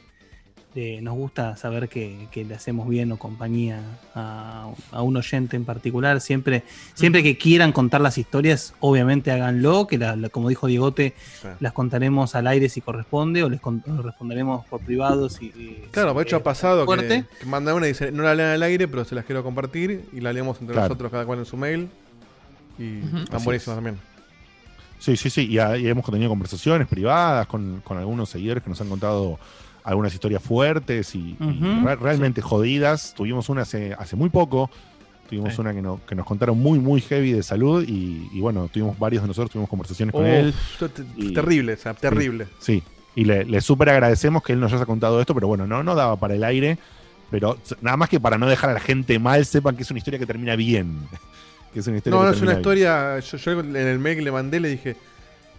de- 0.79 1.01
nos 1.01 1.15
gusta 1.15 1.55
saber 1.57 1.89
que, 1.89 2.27
que 2.31 2.43
le 2.45 2.55
hacemos 2.55 2.87
bien 2.87 3.11
o 3.11 3.17
compañía 3.17 3.81
a, 4.15 4.71
a 4.91 5.01
un 5.01 5.17
oyente 5.17 5.55
en 5.57 5.65
particular. 5.65 6.21
Siempre, 6.21 6.63
siempre 6.93 7.21
que 7.23 7.37
quieran 7.37 7.71
contar 7.71 8.01
las 8.01 8.17
historias, 8.17 8.73
obviamente 8.79 9.31
háganlo, 9.31 9.87
que 9.87 9.97
la- 9.97 10.15
la- 10.15 10.29
como 10.29 10.49
dijo 10.49 10.67
Diegote, 10.67 11.13
Sí. 11.41 11.47
las 11.59 11.73
contaremos 11.73 12.35
al 12.35 12.47
aire 12.47 12.69
si 12.69 12.81
corresponde 12.81 13.43
o 13.43 13.49
les 13.49 13.59
con- 13.61 13.83
o 13.87 14.01
responderemos 14.01 14.65
por 14.67 14.81
privado 14.81 15.29
si, 15.29 15.51
si- 15.51 15.83
Claro, 15.91 16.11
si 16.11 16.17
de 16.17 16.23
hecho 16.23 16.35
ha 16.37 16.43
pasado 16.43 16.81
que, 16.81 16.85
fuerte. 16.85 17.25
que 17.39 17.45
manda 17.45 17.73
una 17.73 17.85
y 17.85 17.89
dice, 17.89 18.11
no 18.11 18.23
la 18.23 18.35
lean 18.35 18.51
al 18.51 18.63
aire, 18.63 18.87
pero 18.87 19.05
se 19.05 19.15
las 19.15 19.25
quiero 19.25 19.43
compartir 19.43 20.09
y 20.13 20.21
la 20.21 20.31
leemos 20.33 20.59
entre 20.61 20.73
Claro. 20.73 20.87
nosotros 20.89 21.11
cada 21.11 21.25
cual 21.25 21.39
en 21.39 21.45
su 21.45 21.57
mail. 21.57 21.89
Y 22.77 22.99
están 23.23 23.43
buenísimas 23.43 23.75
también. 23.77 23.97
Sí, 24.99 25.15
sí, 25.15 25.29
sí, 25.29 25.47
y, 25.49 25.57
hemos 25.87 26.05
tenido 26.05 26.29
conversaciones 26.29 26.87
privadas 26.87 27.47
con, 27.47 27.81
con 27.85 27.97
algunos 27.97 28.29
seguidores 28.29 28.63
que 28.63 28.69
nos 28.69 28.79
han 28.81 28.89
contado 28.89 29.39
algunas 29.83 30.13
historias 30.13 30.41
fuertes 30.43 31.15
y, 31.15 31.35
y 31.39 31.43
Ujú, 31.43 31.85
re- 31.85 31.95
realmente 31.95 32.41
jodidas. 32.41 33.13
Tuvimos 33.15 33.49
una 33.49 33.61
hace, 33.63 33.93
hace 33.97 34.15
muy 34.15 34.29
poco, 34.29 34.69
Tuvimos 35.29 35.53
Sí. 35.53 35.61
una 35.61 35.73
que, 35.75 35.81
no- 35.83 36.01
que 36.07 36.15
nos 36.15 36.25
contaron 36.25 36.57
muy, 36.57 36.79
muy 36.79 37.01
heavy 37.01 37.31
de 37.33 37.43
salud 37.43 37.85
y, 37.87 38.27
y 38.33 38.39
bueno, 38.41 38.67
tuvimos 38.67 38.97
varios 38.97 39.21
de 39.21 39.27
nosotros, 39.27 39.51
tuvimos 39.51 39.69
conversaciones 39.69 40.11
con 40.13 40.25
él. 40.25 40.55
y- 41.17 41.33
Terrible, 41.33 41.73
o 41.73 41.77
sea, 41.77 41.93
terrible. 41.93 42.47
Sí, 42.57 42.81
y 43.15 43.25
le, 43.25 43.45
le 43.45 43.61
súper 43.61 43.89
agradecemos 43.89 44.41
que 44.41 44.53
él 44.53 44.59
nos 44.59 44.73
haya 44.73 44.87
contado 44.87 45.21
esto, 45.21 45.35
pero 45.35 45.47
bueno, 45.47 45.67
no, 45.67 45.83
no 45.83 45.93
daba 45.93 46.15
para 46.15 46.33
el 46.33 46.43
aire. 46.43 46.79
Pero 47.29 47.59
nada 47.81 47.95
más 47.95 48.09
que 48.09 48.19
para 48.19 48.39
no 48.39 48.47
dejar 48.47 48.71
a 48.71 48.73
la 48.73 48.79
gente 48.79 49.19
mal, 49.19 49.45
sepan 49.45 49.75
que 49.75 49.83
es 49.83 49.91
una 49.91 49.99
historia 49.99 50.17
que 50.17 50.25
termina 50.25 50.55
bien. 50.55 50.97
que 51.75 51.79
es 51.81 51.85
una 51.85 51.97
historia 51.97 52.17
No, 52.19 52.25
no 52.25 52.31
es 52.31 52.37
una 52.41 52.47
bien. 52.53 52.59
historia. 52.61 53.19
Yo, 53.19 53.37
yo 53.37 53.51
en 53.59 53.75
el 53.75 53.99
mail 53.99 54.15
que 54.17 54.23
le 54.23 54.31
mandé 54.31 54.59
le 54.59 54.69
dije. 54.69 54.95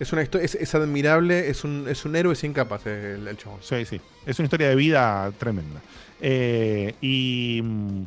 Es 0.01 0.13
una 0.13 0.23
historia, 0.23 0.45
es, 0.47 0.55
es 0.57 0.75
admirable, 0.75 1.49
es 1.51 1.63
un, 1.63 1.87
es 1.89 2.05
un 2.05 2.17
héroe 2.17 2.35
sin 2.35 2.53
capas 2.53 2.85
el, 2.87 3.29
el 3.29 3.37
chabón. 3.37 3.61
Sí, 3.63 3.85
sí. 3.85 4.01
Es 4.27 4.39
una 4.39 4.47
historia 4.47 4.69
de 4.71 4.75
vida 4.75 5.31
tremenda. 5.39 5.81
Eh, 6.21 6.95
y, 7.01 7.61
mm, 7.63 8.03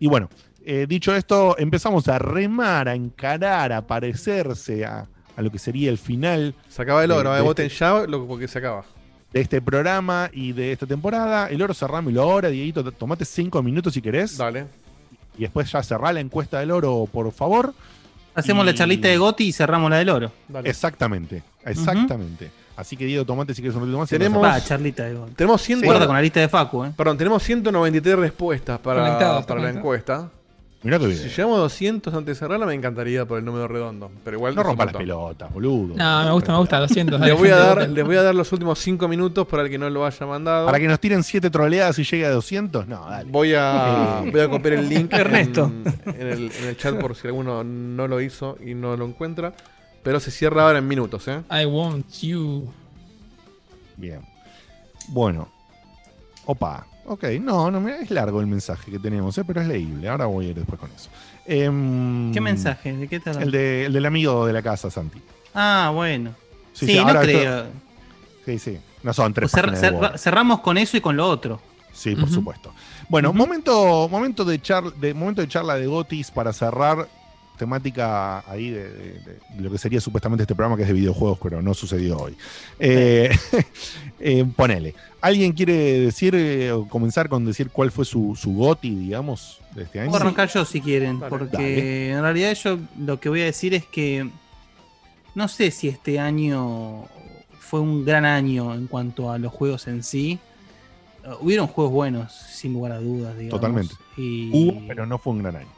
y 0.00 0.06
bueno, 0.08 0.28
eh, 0.64 0.86
dicho 0.88 1.14
esto, 1.14 1.54
empezamos 1.58 2.08
a 2.08 2.18
remar, 2.18 2.88
a 2.88 2.94
encarar, 2.94 3.72
a 3.72 3.86
parecerse 3.86 4.84
a, 4.86 5.06
a 5.36 5.42
lo 5.42 5.50
que 5.50 5.58
sería 5.58 5.90
el 5.90 5.98
final 5.98 6.54
Se 6.68 6.80
acaba 6.82 7.02
el 7.02 7.10
De- 7.10 7.14
oro, 7.14 7.32
de 7.32 7.38
eh, 7.40 7.42
voten 7.42 7.66
este- 7.66 7.78
ya 7.78 8.06
lo, 8.06 8.26
porque 8.26 8.48
se 8.48 8.58
acaba. 8.58 8.84
de 9.32 9.40
este 9.40 9.60
programa 9.60 10.30
y 10.32 10.52
de 10.52 10.72
esta 10.72 10.86
temporada. 10.86 11.48
El 11.50 11.60
oro 11.60 11.74
cerrámelo 11.74 12.22
ahora, 12.22 12.48
Dieguito. 12.48 12.90
Tomate 12.90 13.24
cinco 13.26 13.62
minutos 13.62 13.92
si 13.92 14.00
querés. 14.00 14.38
Dale. 14.38 14.64
Y 15.36 15.42
después 15.42 15.70
ya 15.70 15.82
cerrá 15.82 16.12
la 16.12 16.20
encuesta 16.20 16.60
del 16.60 16.70
oro, 16.70 17.06
por 17.12 17.30
favor. 17.32 17.74
Hacemos 18.34 18.64
Y- 18.64 18.66
la 18.66 18.74
charlita 18.74 19.08
de 19.08 19.16
Goti 19.16 19.44
y 19.44 19.52
cerramos 19.52 19.90
la 19.90 19.96
del 19.98 20.08
oro. 20.10 20.32
dale. 20.48 20.68
Exactamente, 20.68 21.42
exactamente. 21.64 22.50
Así 22.76 22.96
que 22.96 23.04
Diego, 23.06 23.24
tomate 23.24 23.54
si 23.54 23.60
quieres 23.62 23.76
un 23.76 23.82
último 23.84 24.00
más. 24.00 24.10
y 24.10 24.16
Tenemos-. 24.18 24.42
Va, 24.42 24.60
charlita 24.60 25.04
de 25.04 25.14
Goti. 25.14 25.34
Tenemos 25.34 25.62
100 25.62 25.80
Guarda 25.82 26.06
con 26.06 26.16
la 26.16 26.22
lista 26.22 26.40
de 26.40 26.48
Facu, 26.48 26.84
¿eh? 26.84 26.92
Perdón, 26.96 27.16
tenemos 27.16 27.40
193 27.42 28.16
respuestas 28.18 28.78
para, 28.80 29.00
Conectado, 29.04 29.46
para 29.46 29.60
la 29.62 29.70
encuesta. 29.70 30.28
Mirá 30.84 30.98
que 30.98 31.06
Si 31.06 31.14
bien. 31.14 31.28
llegamos 31.30 31.56
a 31.56 31.60
200 31.62 32.14
antes 32.14 32.26
de 32.36 32.38
cerrarla, 32.38 32.66
me 32.66 32.74
encantaría 32.74 33.24
por 33.24 33.38
el 33.38 33.44
número 33.44 33.66
redondo. 33.66 34.10
Pero 34.22 34.36
igual 34.36 34.54
No 34.54 34.62
rompa 34.62 34.84
las 34.84 34.94
pelotas, 34.94 35.52
boludo. 35.52 35.94
No, 35.96 36.24
me 36.24 36.30
gusta, 36.32 36.52
me 36.52 36.58
gusta, 36.58 36.78
200. 36.78 37.20
Les 37.20 37.36
voy, 37.38 37.48
a 37.48 37.56
dar, 37.56 37.88
les 37.88 38.04
voy 38.04 38.16
a 38.16 38.22
dar 38.22 38.34
los 38.34 38.52
últimos 38.52 38.78
5 38.78 39.08
minutos 39.08 39.46
para 39.48 39.62
el 39.62 39.70
que 39.70 39.78
no 39.78 39.88
lo 39.88 40.04
haya 40.04 40.26
mandado. 40.26 40.66
Para 40.66 40.78
que 40.78 40.86
nos 40.86 41.00
tiren 41.00 41.22
siete 41.24 41.48
troleadas 41.50 41.98
y 41.98 42.04
llegue 42.04 42.26
a 42.26 42.30
200, 42.30 42.86
no, 42.86 43.08
dale. 43.08 43.30
Voy 43.30 43.54
a, 43.56 44.22
voy 44.30 44.40
a 44.40 44.48
copiar 44.48 44.74
el 44.74 44.88
link 44.88 45.12
Ernesto. 45.12 45.72
En, 46.04 46.20
en 46.20 46.26
el, 46.28 46.52
en 46.52 46.64
el 46.68 46.76
chat 46.76 46.94
por 47.00 47.16
si 47.16 47.26
alguno 47.28 47.64
no 47.64 48.06
lo 48.06 48.20
hizo 48.20 48.58
y 48.64 48.74
no 48.74 48.94
lo 48.96 49.06
encuentra. 49.06 49.54
Pero 50.02 50.20
se 50.20 50.30
cierra 50.30 50.64
ahora 50.66 50.78
en 50.80 50.86
minutos, 50.86 51.26
¿eh? 51.28 51.40
I 51.50 51.64
want 51.64 52.06
you. 52.20 52.70
Bien. 53.96 54.20
Bueno. 55.08 55.48
Opa. 56.46 56.86
Ok, 57.06 57.24
no, 57.40 57.70
no, 57.70 57.86
es 57.88 58.10
largo 58.10 58.40
el 58.40 58.46
mensaje 58.46 58.90
que 58.90 58.98
tenemos, 58.98 59.36
¿eh? 59.36 59.44
pero 59.46 59.60
es 59.60 59.68
leíble. 59.68 60.08
Ahora 60.08 60.24
voy 60.26 60.46
a 60.46 60.48
ir 60.50 60.54
después 60.54 60.80
con 60.80 60.90
eso. 60.90 61.10
Em, 61.46 62.32
¿Qué 62.32 62.40
mensaje? 62.40 62.94
¿De 62.94 63.08
qué 63.08 63.20
te 63.20 63.30
El, 63.30 63.50
de- 63.50 63.84
el 63.86 63.92
del 63.92 64.06
amigo 64.06 64.46
de 64.46 64.52
la 64.54 64.62
casa, 64.62 64.90
Santi. 64.90 65.20
Ah, 65.54 65.90
bueno. 65.94 66.34
Sí, 66.72 66.86
Sí, 66.86 66.92
sí, 66.92 66.98
no 66.98 67.06
ahora 67.08 67.22
esto- 67.24 67.38
creo. 67.38 67.64
Sí, 68.46 68.58
sí. 68.58 68.78
No 69.02 69.12
son 69.12 69.34
tres 69.34 69.52
cer- 69.52 70.18
cerramos 70.18 70.60
con 70.60 70.78
eso 70.78 70.96
y 70.96 71.00
con 71.02 71.16
lo 71.16 71.28
otro. 71.28 71.60
Sí, 71.92 72.16
por 72.16 72.28
supuesto. 72.30 72.72
Bueno, 73.08 73.32
momento, 73.34 74.08
momento, 74.08 74.44
de 74.44 74.58
de, 74.98 75.14
momento 75.14 75.42
de 75.42 75.48
charla 75.48 75.74
de 75.76 75.86
Gotis 75.86 76.30
para 76.30 76.52
cerrar 76.52 77.06
temática 77.56 78.40
ahí 78.50 78.70
de, 78.70 78.90
de- 78.92 79.12
de 79.54 79.60
lo 79.62 79.70
que 79.70 79.78
sería 79.78 80.00
supuestamente 80.00 80.42
este 80.42 80.54
programa 80.54 80.76
que 80.76 80.82
es 80.82 80.88
de 80.88 80.94
videojuegos, 80.94 81.38
pero 81.42 81.62
no 81.62 81.72
sucedió 81.74 82.16
hoy. 82.18 82.36
Eh, 82.78 83.30
eh, 84.20 84.44
ponele. 84.56 84.94
¿Alguien 85.20 85.52
quiere 85.52 86.00
decir 86.00 86.34
eh, 86.34 86.72
o 86.72 86.86
comenzar 86.88 87.28
con 87.28 87.44
decir 87.46 87.70
cuál 87.70 87.90
fue 87.90 88.04
su, 88.04 88.36
su 88.36 88.52
Goti, 88.54 88.94
digamos, 88.94 89.60
de 89.74 89.84
este 89.84 90.00
año? 90.00 90.10
Puedo 90.10 90.22
arrancar 90.22 90.48
yo 90.48 90.64
si 90.64 90.80
quieren, 90.80 91.20
porque 91.20 91.48
Dale. 91.56 92.10
en 92.12 92.20
realidad 92.22 92.54
yo 92.54 92.78
lo 92.98 93.18
que 93.20 93.28
voy 93.28 93.40
a 93.42 93.44
decir 93.44 93.72
es 93.74 93.86
que 93.86 94.28
no 95.34 95.48
sé 95.48 95.70
si 95.70 95.88
este 95.88 96.18
año 96.20 97.04
fue 97.58 97.80
un 97.80 98.04
gran 98.04 98.24
año 98.24 98.74
en 98.74 98.86
cuanto 98.86 99.30
a 99.32 99.38
los 99.38 99.52
juegos 99.52 99.86
en 99.88 100.02
sí. 100.02 100.38
Uh, 101.26 101.44
hubieron 101.46 101.66
juegos 101.68 101.92
buenos, 101.92 102.32
sin 102.32 102.74
lugar 102.74 102.92
a 102.92 103.00
dudas, 103.00 103.36
digamos. 103.38 103.58
Totalmente. 103.60 103.94
Y... 104.18 104.50
Hubo, 104.52 104.86
pero 104.86 105.06
no 105.06 105.16
fue 105.18 105.32
un 105.32 105.42
gran 105.42 105.56
año. 105.56 105.68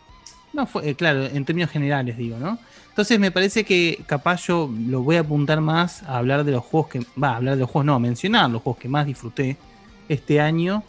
No, 0.57 0.67
fue, 0.67 0.89
eh, 0.89 0.95
claro, 0.95 1.27
en 1.27 1.45
términos 1.45 1.71
generales 1.71 2.17
digo, 2.17 2.39
¿no? 2.39 2.59
Entonces 2.89 3.21
me 3.21 3.31
parece 3.31 3.63
que 3.65 4.01
capaz 4.07 4.47
yo 4.47 4.71
lo 4.89 5.03
voy 5.03 5.17
a 5.17 5.21
apuntar 5.21 5.61
más 5.61 6.03
a 6.05 6.17
hablar 6.17 6.45
de 6.45 6.53
los 6.53 6.65
juegos 6.65 6.89
que... 6.91 7.01
Va, 7.23 7.33
a 7.33 7.37
hablar 7.37 7.55
de 7.55 7.61
los 7.61 7.71
juegos, 7.71 7.85
no, 7.85 7.95
a 7.95 7.99
mencionar 7.99 8.51
los 8.51 8.63
juegos 8.63 8.81
que 8.81 8.89
más 8.89 9.07
disfruté 9.07 9.57
este 10.09 10.41
año. 10.41 10.83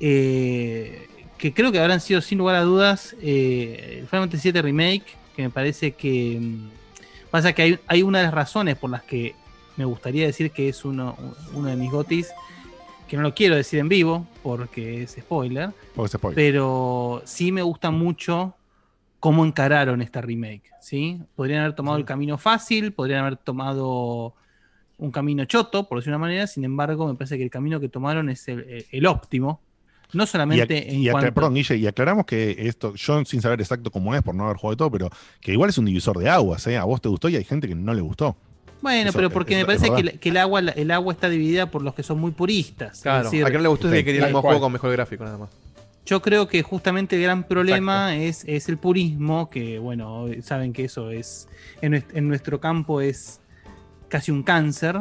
eh, 0.00 1.08
que 1.38 1.52
creo 1.52 1.70
que 1.70 1.78
habrán 1.78 2.00
sido 2.00 2.20
sin 2.22 2.38
lugar 2.38 2.56
a 2.56 2.62
dudas 2.62 3.14
eh, 3.20 3.98
el 4.00 4.06
Final 4.08 4.24
Fantasy 4.28 4.50
VII 4.52 4.62
Remake, 4.62 5.04
que 5.36 5.42
me 5.42 5.50
parece 5.50 5.92
que... 5.92 6.38
mm, 6.40 6.68
Pasa 7.30 7.52
que 7.52 7.62
hay, 7.62 7.78
hay 7.86 8.02
una 8.02 8.18
de 8.18 8.24
las 8.24 8.34
razones 8.34 8.76
por 8.76 8.88
las 8.90 9.02
que 9.02 9.34
me 9.76 9.84
gustaría 9.84 10.24
decir 10.26 10.50
que 10.52 10.68
es 10.70 10.84
uno, 10.84 11.16
uno 11.52 11.68
de 11.68 11.76
mis 11.76 11.90
gotis, 11.92 12.28
que 13.08 13.16
no 13.16 13.22
lo 13.22 13.34
quiero 13.34 13.54
decir 13.56 13.78
en 13.78 13.88
vivo, 13.88 14.26
porque 14.42 15.02
es 15.02 15.12
spoiler, 15.20 15.70
Porque 15.94 16.08
se 16.12 16.18
spoiler. 16.18 16.34
pero 16.36 17.22
sí 17.26 17.52
me 17.52 17.62
gusta 17.62 17.90
mucho 17.90 18.54
cómo 19.26 19.44
encararon 19.44 20.02
esta 20.02 20.20
remake, 20.20 20.70
¿sí? 20.80 21.20
Podrían 21.34 21.62
haber 21.62 21.74
tomado 21.74 21.98
el 21.98 22.04
camino 22.04 22.38
fácil, 22.38 22.92
podrían 22.92 23.22
haber 23.22 23.36
tomado 23.36 24.36
un 24.98 25.10
camino 25.10 25.44
choto, 25.46 25.88
por 25.88 25.98
decir 25.98 26.12
una 26.12 26.18
manera, 26.18 26.46
sin 26.46 26.62
embargo, 26.62 27.08
me 27.08 27.14
parece 27.16 27.36
que 27.36 27.42
el 27.42 27.50
camino 27.50 27.80
que 27.80 27.88
tomaron 27.88 28.28
es 28.28 28.46
el, 28.46 28.60
el- 28.60 28.86
el 28.88 29.06
óptimo. 29.06 29.60
No 30.12 30.22
Y, 30.22 30.26
solamente 30.28 30.86
ac- 30.86 30.92
en 30.92 31.00
y 31.00 31.06
acla- 31.08 31.10
cuanto... 31.10 31.34
perdón, 31.34 31.54
Guille, 31.54 31.76
y 31.76 31.86
aclaramos 31.88 32.24
que 32.24 32.54
esto, 32.68 32.94
yo 32.94 33.24
sin 33.24 33.42
saber 33.42 33.60
exacto 33.60 33.90
cómo 33.90 34.14
es, 34.14 34.22
por 34.22 34.32
no 34.36 34.44
haber 34.44 34.58
jugado 34.58 34.74
de 34.74 34.78
todo, 34.78 34.90
pero 34.92 35.10
que 35.40 35.50
igual 35.50 35.70
es 35.70 35.78
un 35.78 35.86
divisor 35.86 36.16
de 36.18 36.28
aguas, 36.28 36.64
¿eh? 36.68 36.76
A 36.76 36.84
vos 36.84 37.00
te 37.00 37.08
gustó 37.08 37.28
y 37.28 37.34
hay 37.34 37.42
gente 37.42 37.66
que 37.66 37.74
no 37.74 37.92
le 37.94 38.02
gustó. 38.02 38.36
Bueno, 38.80 39.08
Eso 39.10 39.18
pero 39.18 39.28
porque 39.30 39.54
es- 39.54 39.58
me 39.58 39.66
parece 39.66 39.90
que, 39.92 40.00
el, 40.02 40.20
que 40.20 40.28
el 40.28 40.36
agua 40.36 40.60
el 40.60 40.90
agua 40.92 41.12
está 41.14 41.28
dividida 41.28 41.68
por 41.68 41.82
los 41.82 41.94
que 41.94 42.04
son 42.04 42.20
muy 42.20 42.30
puristas. 42.30 42.92
Es 42.98 43.02
Claro, 43.02 43.24
decir, 43.24 43.44
a 43.44 43.48
que 43.50 43.56
no 43.56 43.62
le 43.64 43.68
gustó 43.70 43.88
es 43.88 43.94
que 43.94 44.04
quería 44.04 44.30
cual. 44.30 44.42
juego 44.42 44.60
con 44.60 44.72
mejor 44.72 44.92
gráfico, 44.92 45.24
nada 45.24 45.38
más. 45.38 45.50
Yo 46.06 46.22
creo 46.22 46.46
que 46.46 46.62
justamente 46.62 47.16
el 47.16 47.22
gran 47.22 47.42
problema 47.42 48.14
es, 48.16 48.44
es 48.46 48.68
el 48.68 48.78
purismo, 48.78 49.50
que 49.50 49.78
bueno, 49.80 50.26
saben 50.40 50.72
que 50.72 50.84
eso 50.84 51.10
es, 51.10 51.48
en, 51.82 51.94
nues- 51.94 52.06
en 52.14 52.28
nuestro 52.28 52.60
campo 52.60 53.00
es 53.00 53.40
casi 54.08 54.30
un 54.30 54.44
cáncer, 54.44 55.00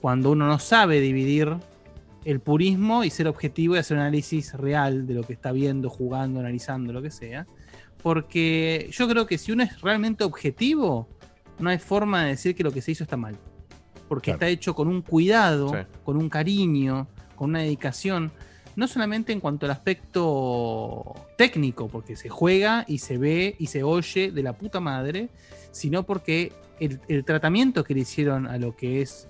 cuando 0.00 0.32
uno 0.32 0.48
no 0.48 0.58
sabe 0.58 1.00
dividir 1.00 1.56
el 2.24 2.40
purismo 2.40 3.04
y 3.04 3.10
ser 3.10 3.28
objetivo 3.28 3.76
y 3.76 3.78
hacer 3.78 3.96
un 3.96 4.02
análisis 4.02 4.52
real 4.54 5.06
de 5.06 5.14
lo 5.14 5.22
que 5.22 5.32
está 5.34 5.52
viendo, 5.52 5.88
jugando, 5.88 6.40
analizando, 6.40 6.92
lo 6.92 7.00
que 7.00 7.12
sea. 7.12 7.46
Porque 8.02 8.88
yo 8.92 9.06
creo 9.08 9.26
que 9.26 9.38
si 9.38 9.52
uno 9.52 9.62
es 9.62 9.80
realmente 9.82 10.24
objetivo, 10.24 11.08
no 11.60 11.70
hay 11.70 11.78
forma 11.78 12.24
de 12.24 12.30
decir 12.30 12.56
que 12.56 12.64
lo 12.64 12.72
que 12.72 12.82
se 12.82 12.90
hizo 12.90 13.04
está 13.04 13.16
mal. 13.16 13.36
Porque 14.08 14.32
Claro. 14.32 14.36
está 14.38 14.48
hecho 14.48 14.74
con 14.74 14.88
un 14.88 15.02
cuidado, 15.02 15.68
Sí. 15.68 15.76
con 16.02 16.16
un 16.16 16.28
cariño, 16.28 17.06
con 17.36 17.50
una 17.50 17.60
dedicación 17.60 18.32
no 18.80 18.88
solamente 18.88 19.32
en 19.32 19.40
cuanto 19.40 19.66
al 19.66 19.72
aspecto 19.72 21.14
técnico, 21.36 21.88
porque 21.88 22.16
se 22.16 22.28
juega 22.28 22.84
y 22.88 22.98
se 22.98 23.18
ve 23.18 23.54
y 23.58 23.66
se 23.66 23.82
oye 23.82 24.32
de 24.32 24.42
la 24.42 24.54
puta 24.54 24.80
madre, 24.80 25.28
sino 25.70 26.04
porque 26.04 26.52
el, 26.80 26.98
el 27.08 27.24
tratamiento 27.24 27.84
que 27.84 27.94
le 27.94 28.00
hicieron 28.00 28.46
a 28.46 28.58
lo 28.58 28.74
que 28.74 29.02
es. 29.02 29.28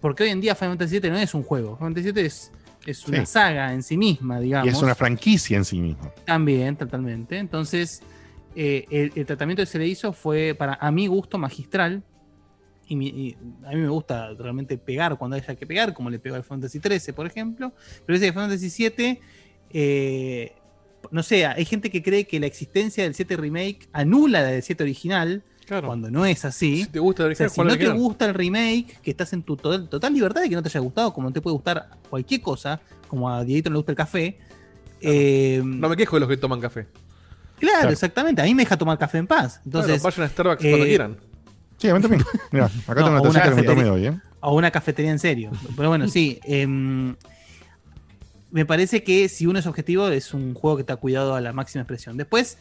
Porque 0.00 0.22
hoy 0.24 0.30
en 0.30 0.40
día 0.40 0.54
Final 0.54 0.72
Fantasy 0.78 1.00
VII 1.00 1.10
no 1.10 1.18
es 1.18 1.34
un 1.34 1.42
juego, 1.42 1.76
Final 1.76 1.92
Fantasy 1.94 2.12
VII 2.12 2.26
es, 2.26 2.50
es 2.86 3.06
una 3.06 3.20
Sí. 3.20 3.26
saga 3.26 3.72
en 3.72 3.82
sí 3.82 3.96
misma, 3.98 4.40
digamos. 4.40 4.66
Y 4.66 4.70
es 4.70 4.82
una 4.82 4.94
franquicia 4.94 5.56
en 5.58 5.64
sí 5.64 5.80
misma. 5.80 6.10
También, 6.24 6.76
totalmente. 6.76 7.36
Entonces, 7.38 8.02
eh, 8.56 8.86
el, 8.90 9.12
el 9.14 9.26
tratamiento 9.26 9.62
que 9.62 9.66
se 9.66 9.78
le 9.78 9.86
hizo 9.86 10.12
fue, 10.12 10.54
para 10.58 10.74
a 10.80 10.90
mi 10.90 11.06
gusto, 11.08 11.36
magistral. 11.38 12.02
Y, 12.90 12.96
mi- 12.96 13.08
y 13.08 13.36
a 13.66 13.70
mí 13.70 13.76
me 13.76 13.88
gusta 13.88 14.30
realmente 14.38 14.78
pegar 14.78 15.16
cuando 15.18 15.36
haya 15.36 15.54
que 15.54 15.66
pegar, 15.66 15.92
como 15.94 16.08
le 16.10 16.18
pegó 16.18 16.36
al 16.36 16.42
Fantasy 16.44 16.80
XIII, 16.80 17.12
por 17.14 17.26
ejemplo. 17.26 17.72
Pero 18.06 18.16
ese 18.16 18.32
Fantasy 18.32 18.70
VII, 18.96 19.20
eh, 19.70 20.52
no 21.10 21.22
sé, 21.22 21.46
hay 21.46 21.64
gente 21.64 21.90
que 21.90 22.02
cree 22.02 22.26
que 22.26 22.40
la 22.40 22.46
existencia 22.46 23.04
del 23.04 23.14
7 23.14 23.36
Remake 23.36 23.80
anula 23.92 24.40
la 24.42 24.48
del 24.48 24.62
7 24.62 24.82
original, 24.82 25.42
Claro. 25.66 25.86
cuando 25.88 26.10
no 26.10 26.24
es 26.24 26.46
así. 26.46 26.84
Si 26.84 26.88
te 26.90 26.98
gusta 26.98 27.26
el 27.26 27.32
O 27.32 27.34
sea, 27.34 27.46
original, 27.46 27.50
si 27.50 27.76
juega 27.76 27.92
no 27.92 27.98
te 27.98 28.02
gusta 28.02 28.24
el 28.24 28.34
remake, 28.34 29.00
que 29.02 29.10
estás 29.10 29.32
en 29.34 29.42
tu 29.42 29.54
total, 29.56 29.86
total 29.88 30.14
libertad 30.14 30.40
de 30.40 30.48
que 30.48 30.54
no 30.54 30.62
te 30.62 30.70
haya 30.70 30.80
gustado, 30.80 31.12
como 31.12 31.28
no 31.28 31.32
te 31.34 31.42
puede 31.42 31.52
gustar 31.54 31.90
cualquier 32.08 32.40
cosa, 32.40 32.80
como 33.06 33.28
a 33.30 33.44
Dieguito 33.44 33.68
no 33.68 33.74
le 33.74 33.78
gusta 33.80 33.92
el 33.92 33.96
café. 33.96 34.38
eh, 35.00 35.60
No 35.62 35.88
me 35.90 35.96
quejo 35.96 36.16
de 36.16 36.20
los 36.20 36.28
que 36.30 36.36
toman 36.38 36.60
café. 36.60 36.86
claro, 37.58 37.78
Claro. 37.80 37.90
exactamente. 37.90 38.40
A 38.40 38.44
mí 38.46 38.54
me 38.54 38.62
deja 38.62 38.76
tomar 38.78 38.96
café 38.98 39.18
en 39.18 39.26
paz. 39.26 39.60
Entonces, 39.64 39.96
Entonces, 39.96 40.02
vayan 40.02 40.22
a 40.26 40.28
Starbucks 40.32 40.64
eh, 40.64 40.70
cuando 40.70 40.86
quieran. 40.86 41.16
Sí, 41.78 41.88
a 41.88 41.94
mí 41.94 42.00
también. 42.00 42.24
Mira, 42.50 42.66
acá 42.66 42.72
No, 43.00 43.06
tengo 43.06 43.10
una 43.10 43.20
o 43.20 43.22
tacita 43.22 43.48
que 43.48 43.54
me 43.54 43.62
tomé 43.62 43.90
hoy, 43.90 44.06
¿eh? 44.06 44.20
a 44.40 44.50
una 44.50 44.70
cafetería 44.70 45.10
en 45.10 45.18
serio. 45.18 45.50
Pero 45.76 45.88
bueno, 45.88 46.08
sí. 46.08 46.38
em, 46.44 47.16
me 48.50 48.64
parece 48.64 49.02
que 49.02 49.28
si 49.28 49.46
uno 49.46 49.58
es 49.58 49.66
objetivo, 49.66 50.08
es 50.08 50.34
un 50.34 50.54
juego 50.54 50.76
que 50.76 50.82
está 50.82 50.96
cuidado 50.96 51.34
a 51.34 51.40
la 51.40 51.52
máxima 51.52 51.82
expresión. 51.82 52.16
Después, 52.16 52.58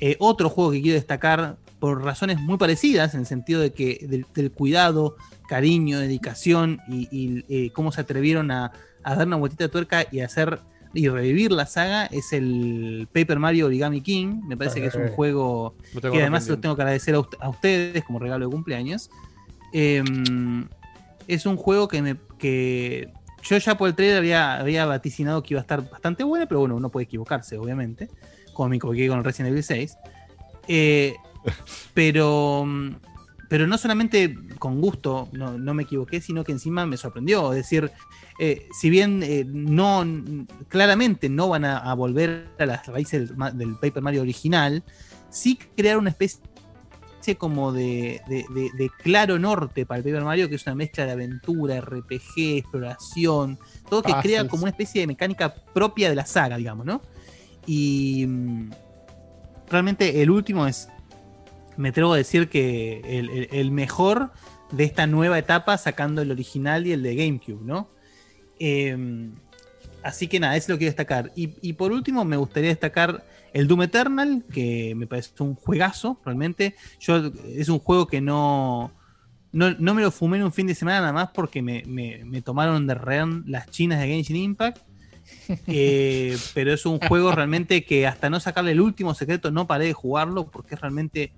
eh, 0.00 0.16
otro 0.18 0.48
juego 0.48 0.70
que 0.70 0.82
quiero 0.82 0.96
destacar 0.96 1.56
por 1.78 2.04
razones 2.04 2.38
muy 2.38 2.58
parecidas, 2.58 3.14
en 3.14 3.20
el 3.20 3.26
sentido 3.26 3.60
de 3.60 3.72
que 3.72 4.06
del, 4.08 4.26
del 4.34 4.52
cuidado, 4.52 5.16
cariño, 5.48 5.98
dedicación 5.98 6.80
y, 6.88 7.08
y, 7.10 7.44
eh, 7.48 7.70
cómo 7.72 7.90
se 7.90 8.02
atrevieron 8.02 8.50
a, 8.50 8.72
a 9.02 9.14
dar 9.14 9.26
una 9.26 9.36
vueltita 9.36 9.64
de 9.64 9.68
tuerca 9.70 10.06
y 10.10 10.20
hacer 10.20 10.60
y 10.92 11.08
revivir 11.08 11.52
la 11.52 11.66
saga 11.66 12.06
es 12.06 12.32
el 12.32 13.08
Paper 13.12 13.38
Mario 13.38 13.66
Origami 13.66 14.00
King. 14.00 14.40
Me 14.46 14.56
parece 14.56 14.80
que 14.80 14.86
es 14.88 14.94
un 14.94 15.04
Eh. 15.06 15.12
juego 15.14 15.74
que 15.92 15.98
además 16.08 16.42
pendiente. 16.44 16.50
lo 16.50 16.60
tengo 16.60 16.76
que 16.76 16.82
agradecer 16.82 17.14
a, 17.14 17.18
ust- 17.20 17.36
a 17.40 17.48
ustedes 17.48 18.02
como 18.04 18.18
regalo 18.18 18.46
de 18.46 18.52
cumpleaños. 18.52 19.10
Em, 19.72 20.66
es 21.28 21.46
un 21.46 21.56
juego 21.56 21.86
que, 21.86 22.02
me, 22.02 22.16
que 22.38 23.12
yo 23.42 23.56
ya 23.58 23.76
por 23.78 23.88
el 23.88 23.94
trailer 23.94 24.18
había, 24.18 24.56
había 24.58 24.84
vaticinado 24.86 25.42
que 25.42 25.54
iba 25.54 25.60
a 25.60 25.62
estar 25.62 25.88
bastante 25.88 26.24
bueno, 26.24 26.46
pero 26.48 26.60
bueno, 26.60 26.74
uno 26.74 26.88
puede 26.88 27.04
equivocarse, 27.04 27.56
obviamente, 27.56 28.08
como 28.52 28.70
me 28.70 28.76
equivoqué 28.76 29.06
con 29.08 29.18
el 29.18 29.24
Resident 29.24 29.52
Evil 29.52 29.62
6. 29.62 29.96
Eh, 30.66 31.14
pero, 31.94 32.66
pero 33.48 33.66
no 33.66 33.78
solamente 33.78 34.36
con 34.58 34.80
gusto 34.80 35.28
no, 35.32 35.56
no 35.58 35.72
me 35.74 35.84
equivoqué, 35.84 36.20
sino 36.20 36.44
que 36.44 36.52
encima 36.52 36.84
me 36.86 36.96
sorprendió. 36.96 37.52
Es 37.52 37.58
decir, 37.58 37.90
eh, 38.42 38.66
si 38.72 38.88
bien 38.88 39.22
eh, 39.22 39.44
no 39.46 40.02
claramente 40.68 41.28
no 41.28 41.48
van 41.50 41.66
a, 41.66 41.76
a 41.78 41.92
volver 41.94 42.48
a 42.58 42.64
las 42.64 42.86
raíces 42.86 43.32
del, 43.54 43.76
Paper 43.76 44.02
Mario 44.02 44.22
original, 44.22 44.82
sí 45.28 45.58
crear 45.76 45.98
una 45.98 46.08
especie 46.08 46.40
como 47.36 47.70
de, 47.70 48.22
de- 48.28 48.46
de- 48.54 48.70
de 48.74 48.90
claro 49.02 49.38
norte 49.38 49.84
para 49.84 49.98
el 49.98 50.04
Paper 50.04 50.24
Mario, 50.24 50.48
que 50.48 50.54
es 50.54 50.66
una 50.66 50.74
mezcla 50.74 51.04
de 51.04 51.12
aventura, 51.12 51.76
RPG, 51.82 52.56
exploración, 52.56 53.58
todo 53.90 54.02
que 54.02 54.12
crea 54.22 54.40
como 54.48 54.62
una 54.62 54.70
especie 54.70 55.02
de 55.02 55.06
mecánica 55.06 55.54
propia 55.74 56.08
de 56.08 56.16
la 56.16 56.24
saga, 56.24 56.56
digamos, 56.56 56.86
¿no? 56.86 57.02
Y 57.66 58.24
mm, 58.26 58.70
realmente 59.68 60.22
el 60.22 60.30
último 60.30 60.66
es, 60.66 60.88
me 61.76 61.90
atrevo 61.90 62.14
a 62.14 62.16
decir 62.16 62.48
que 62.48 63.02
el, 63.04 63.28
el- 63.28 63.48
el 63.52 63.70
mejor 63.70 64.32
de 64.72 64.84
esta 64.84 65.06
nueva 65.06 65.38
etapa, 65.38 65.76
sacando 65.76 66.22
el 66.22 66.30
original 66.30 66.86
y 66.86 66.92
el 66.92 67.02
de 67.02 67.16
GameCube, 67.16 67.62
¿no? 67.64 67.90
Eh, 68.60 68.96
así 70.04 70.28
que 70.28 70.38
nada, 70.38 70.54
eso 70.56 70.66
es 70.66 70.68
lo 70.68 70.74
que 70.76 70.78
quiero 70.80 70.90
destacar. 70.92 71.32
Y, 71.34 71.54
y 71.62 71.72
por 71.72 71.90
último, 71.90 72.24
me 72.24 72.36
gustaría 72.36 72.68
destacar 72.70 73.24
el 73.52 73.66
Doom 73.66 73.82
Eternal, 73.82 74.44
que 74.52 74.94
me 74.94 75.08
parece 75.08 75.30
un 75.42 75.56
juegazo, 75.56 76.20
realmente. 76.24 76.76
Yo, 77.00 77.32
es 77.48 77.68
un 77.68 77.80
juego 77.80 78.06
que 78.06 78.20
no, 78.20 78.92
no, 79.50 79.70
no 79.78 79.94
me 79.94 80.02
lo 80.02 80.12
fumé 80.12 80.36
en 80.36 80.44
un 80.44 80.52
fin 80.52 80.68
de 80.68 80.74
semana 80.76 81.00
nada 81.00 81.12
más 81.12 81.30
porque 81.34 81.60
me, 81.62 81.82
me- 81.86 82.24
me 82.24 82.42
tomaron 82.42 82.86
de 82.86 82.94
rehén 82.94 83.42
las 83.48 83.68
chinas 83.70 83.98
de 84.00 84.06
Genshin 84.06 84.36
Impact. 84.36 84.78
Eh, 85.66 86.36
pero 86.54 86.72
es 86.72 86.86
un 86.86 86.98
juego 87.00 87.30
realmente 87.32 87.84
que 87.84 88.06
hasta 88.06 88.30
no 88.30 88.40
sacarle 88.40 88.72
el 88.72 88.80
último 88.80 89.14
secreto 89.14 89.50
no 89.50 89.66
paré 89.66 89.86
de 89.86 89.92
jugarlo 89.92 90.48
porque 90.48 90.74
es 90.74 90.80
realmente 90.80 91.32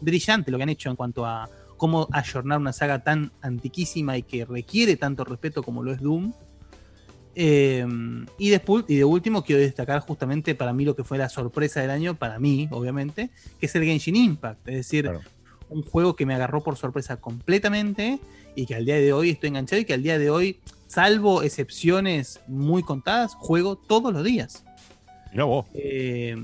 brillante 0.00 0.50
lo 0.50 0.56
que 0.58 0.62
han 0.64 0.68
hecho 0.70 0.90
en 0.90 0.96
cuanto 0.96 1.24
a 1.24 1.48
cómo 1.84 2.08
ayornar 2.12 2.58
una 2.60 2.72
saga 2.72 3.04
tan 3.04 3.30
antiquísima 3.42 4.16
y 4.16 4.22
que 4.22 4.46
requiere 4.46 4.96
tanto 4.96 5.22
respeto 5.22 5.62
como 5.62 5.82
lo 5.82 5.92
es 5.92 6.00
Doom. 6.00 6.32
Eh, 7.34 7.84
y, 8.38 8.48
después, 8.48 8.86
y 8.88 8.96
de 8.96 9.04
último 9.04 9.44
quiero 9.44 9.60
destacar 9.60 10.00
justamente 10.00 10.54
para 10.54 10.72
mí 10.72 10.86
lo 10.86 10.96
que 10.96 11.04
fue 11.04 11.18
la 11.18 11.28
sorpresa 11.28 11.82
del 11.82 11.90
año, 11.90 12.14
para 12.14 12.38
mí 12.38 12.68
obviamente, 12.70 13.28
que 13.60 13.66
es 13.66 13.74
el 13.74 13.84
Genshin 13.84 14.16
Impact. 14.16 14.66
Es 14.66 14.76
decir, 14.76 15.04
Claro. 15.04 15.20
un 15.68 15.82
juego 15.82 16.16
que 16.16 16.24
me 16.24 16.34
agarró 16.34 16.62
por 16.62 16.78
sorpresa 16.78 17.18
completamente 17.18 18.18
y 18.56 18.64
que 18.64 18.76
al 18.76 18.86
día 18.86 18.94
de 18.94 19.12
hoy 19.12 19.28
estoy 19.28 19.48
enganchado 19.48 19.82
y 19.82 19.84
que 19.84 19.92
al 19.92 20.02
día 20.02 20.18
de 20.18 20.30
hoy, 20.30 20.60
salvo 20.86 21.42
excepciones 21.42 22.40
muy 22.48 22.82
contadas, 22.82 23.34
juego 23.34 23.76
todos 23.76 24.10
los 24.10 24.24
días. 24.24 24.64
Mirá 25.32 25.44
vos. 25.44 25.66
Eh, 25.74 26.34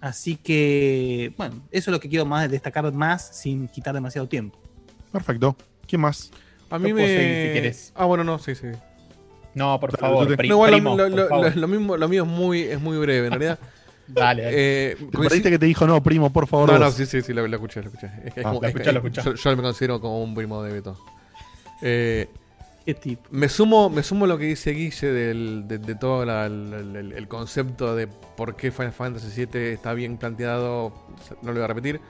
así 0.00 0.36
que, 0.36 1.34
bueno, 1.36 1.56
eso 1.70 1.90
es 1.90 1.92
lo 1.92 2.00
que 2.00 2.08
quiero 2.08 2.24
más 2.24 2.50
destacar 2.50 2.90
más 2.94 3.36
sin 3.36 3.68
quitar 3.68 3.92
demasiado 3.92 4.26
tiempo. 4.26 4.58
Perfecto. 5.18 5.56
¿Quién 5.86 6.00
más? 6.02 6.30
A 6.70 6.78
mí 6.78 6.92
me. 6.92 7.06
seguir 7.06 7.46
si 7.48 7.52
querés. 7.54 7.92
Ah, 7.94 8.04
bueno, 8.06 8.24
no, 8.24 8.38
sí, 8.38 8.54
sí. 8.54 8.66
No, 9.54 9.78
por 9.80 9.96
favor, 9.96 10.26
te- 10.26 10.36
No, 10.36 10.44
igual 10.54 10.70
lo- 10.72 10.76
primo, 10.76 10.96
lo, 10.96 11.04
por 11.08 11.12
lo- 11.18 11.28
favor. 11.28 11.54
lo- 11.54 11.60
lo 11.62 11.68
mismo, 11.68 11.96
lo 11.96 12.08
mío 12.08 12.22
es 12.24 12.28
muy, 12.28 12.60
es 12.62 12.80
muy 12.80 12.98
breve, 12.98 13.26
en 13.26 13.32
realidad. 13.32 13.58
Dale, 14.08 14.42
dale. 14.42 14.54
Eh, 14.92 14.96
Te 15.42 15.42
que 15.50 15.58
te 15.58 15.66
dijo, 15.66 15.84
no, 15.86 16.00
primo, 16.02 16.32
por 16.32 16.46
favor. 16.46 16.70
No, 16.72 16.78
no, 16.78 16.90
sí, 16.92 17.06
sí, 17.06 17.22
sí, 17.22 17.32
lo, 17.32 17.44
lo 17.48 17.56
escuché, 17.56 17.80
lo 17.82 17.88
escuché. 17.88 18.06
Es 18.24 18.34
que 18.34 18.40
es 18.40 18.46
como- 18.46 18.60
lo 18.60 18.68
es 18.68 18.72
escuché, 18.74 18.92
lo 18.92 18.98
escuché. 19.00 19.22
Yo, 19.24 19.34
yo 19.34 19.56
me 19.56 19.62
considero 19.62 20.00
como 20.00 20.22
un 20.22 20.32
primo 20.34 20.62
de 20.62 20.72
Beto. 20.72 20.96
Eh, 21.82 22.28
¿Qué 22.84 22.94
tipo? 22.94 23.22
me 23.32 23.48
sumo 23.48 23.90
me 23.90 24.04
sumo 24.04 24.26
a 24.26 24.28
lo 24.28 24.38
que 24.38 24.44
dice 24.44 24.70
Guille 24.70 25.08
del, 25.10 25.64
de, 25.66 25.78
de 25.78 25.94
todo 25.96 26.24
la- 26.24 26.48
la- 26.48 26.78
la- 26.82 27.00
el, 27.00 27.12
el 27.14 27.26
concepto 27.28 27.96
de 27.96 28.06
por 28.06 28.54
qué 28.54 28.70
Final 28.70 28.92
Fantasy 28.92 29.44
VII 29.46 29.72
está 29.72 29.92
bien 29.92 30.18
planteado. 30.18 30.92
No 31.42 31.48
lo 31.48 31.54
voy 31.54 31.62
a 31.62 31.66
repetir. 31.66 32.00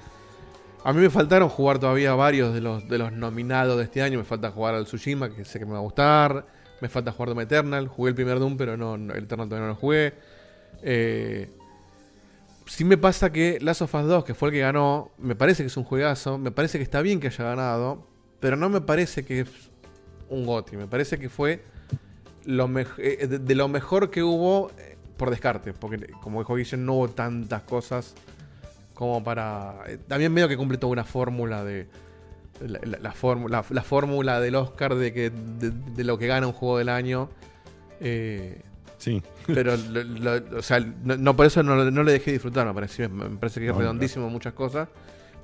A 0.86 0.92
mí 0.92 1.00
me 1.00 1.10
faltaron 1.10 1.48
jugar 1.48 1.80
todavía 1.80 2.14
varios 2.14 2.54
de 2.54 2.60
los, 2.60 2.88
de 2.88 2.96
los 2.96 3.10
nominados 3.10 3.76
de 3.76 3.82
este 3.82 4.02
año. 4.02 4.18
Me 4.18 4.24
falta 4.24 4.52
jugar 4.52 4.76
al 4.76 4.84
Tsushima, 4.84 5.28
que 5.34 5.44
sé 5.44 5.58
que 5.58 5.66
me 5.66 5.72
va 5.72 5.78
a 5.78 5.80
gustar. 5.80 6.46
Me 6.80 6.88
falta 6.88 7.10
jugar 7.10 7.30
Doom 7.30 7.40
Eternal. 7.40 7.88
Jugué 7.88 8.10
el 8.10 8.14
primer 8.14 8.38
Doom, 8.38 8.56
pero 8.56 8.76
no, 8.76 8.94
el 8.94 9.24
Eternal 9.24 9.48
todavía 9.48 9.66
no 9.66 9.72
lo 9.72 9.74
jugué. 9.74 10.14
Eh, 10.82 11.50
sí 12.66 12.84
me 12.84 12.96
pasa 12.96 13.32
que 13.32 13.58
Last 13.60 13.82
of 13.82 13.92
Us 13.96 14.06
2, 14.06 14.24
que 14.24 14.34
fue 14.34 14.50
el 14.50 14.54
que 14.54 14.60
ganó, 14.60 15.10
me 15.18 15.34
parece 15.34 15.64
que 15.64 15.66
es 15.66 15.76
un 15.76 15.82
juegazo. 15.82 16.38
Me 16.38 16.52
parece 16.52 16.78
que 16.78 16.84
está 16.84 17.02
bien 17.02 17.18
que 17.18 17.26
haya 17.26 17.44
ganado. 17.44 18.06
Pero 18.38 18.56
no 18.56 18.68
me 18.68 18.80
parece 18.80 19.24
que 19.24 19.40
es 19.40 19.48
un 20.28 20.46
GOTY. 20.46 20.76
Me 20.76 20.86
parece 20.86 21.18
que 21.18 21.28
fue 21.28 21.64
eh, 22.46 23.26
de, 23.26 23.54
lo 23.56 23.66
mejor 23.66 24.08
que 24.12 24.22
hubo 24.22 24.70
eh, 24.78 24.96
por 25.16 25.30
descarte. 25.30 25.72
Porque, 25.72 26.12
como 26.22 26.38
dijo 26.38 26.54
Guille, 26.54 26.76
no 26.76 26.92
hubo 26.92 27.08
tantas 27.08 27.62
cosas 27.62 28.14
como 28.96 29.22
para. 29.22 29.76
eh, 29.86 29.98
también 30.08 30.32
medio 30.32 30.48
que 30.48 30.56
cumple 30.56 30.78
toda 30.78 30.92
una 30.92 31.04
fórmula 31.04 31.62
de. 31.62 31.86
La, 32.66 32.80
la- 32.82 32.98
la 32.98 33.12
fórmula, 33.12 33.62
la 33.70 33.82
fórmula 33.82 34.40
del 34.40 34.54
Oscar 34.56 34.94
de, 34.96 35.12
que, 35.12 35.30
de, 35.30 35.70
de 35.70 36.04
lo 36.04 36.18
que 36.18 36.26
gana 36.26 36.46
un 36.48 36.52
juego 36.54 36.78
del 36.78 36.88
año. 36.88 37.28
Eh, 38.00 38.62
Sí. 38.98 39.22
pero, 39.46 39.76
lo- 39.90 40.02
lo- 40.04 40.58
o 40.58 40.62
sea, 40.62 40.80
no, 40.80 41.16
no, 41.18 41.36
por 41.36 41.44
eso 41.46 41.62
no, 41.62 41.76
no 41.90 42.02
le 42.02 42.12
dejé 42.12 42.32
disfrutar, 42.32 42.66
me 42.66 42.72
parece, 42.72 43.08
me 43.08 43.28
parece 43.36 43.60
que 43.60 43.66
es 43.66 43.72
No, 43.72 43.78
redondísimo 43.78 44.30
muchas 44.30 44.54
cosas. 44.54 44.88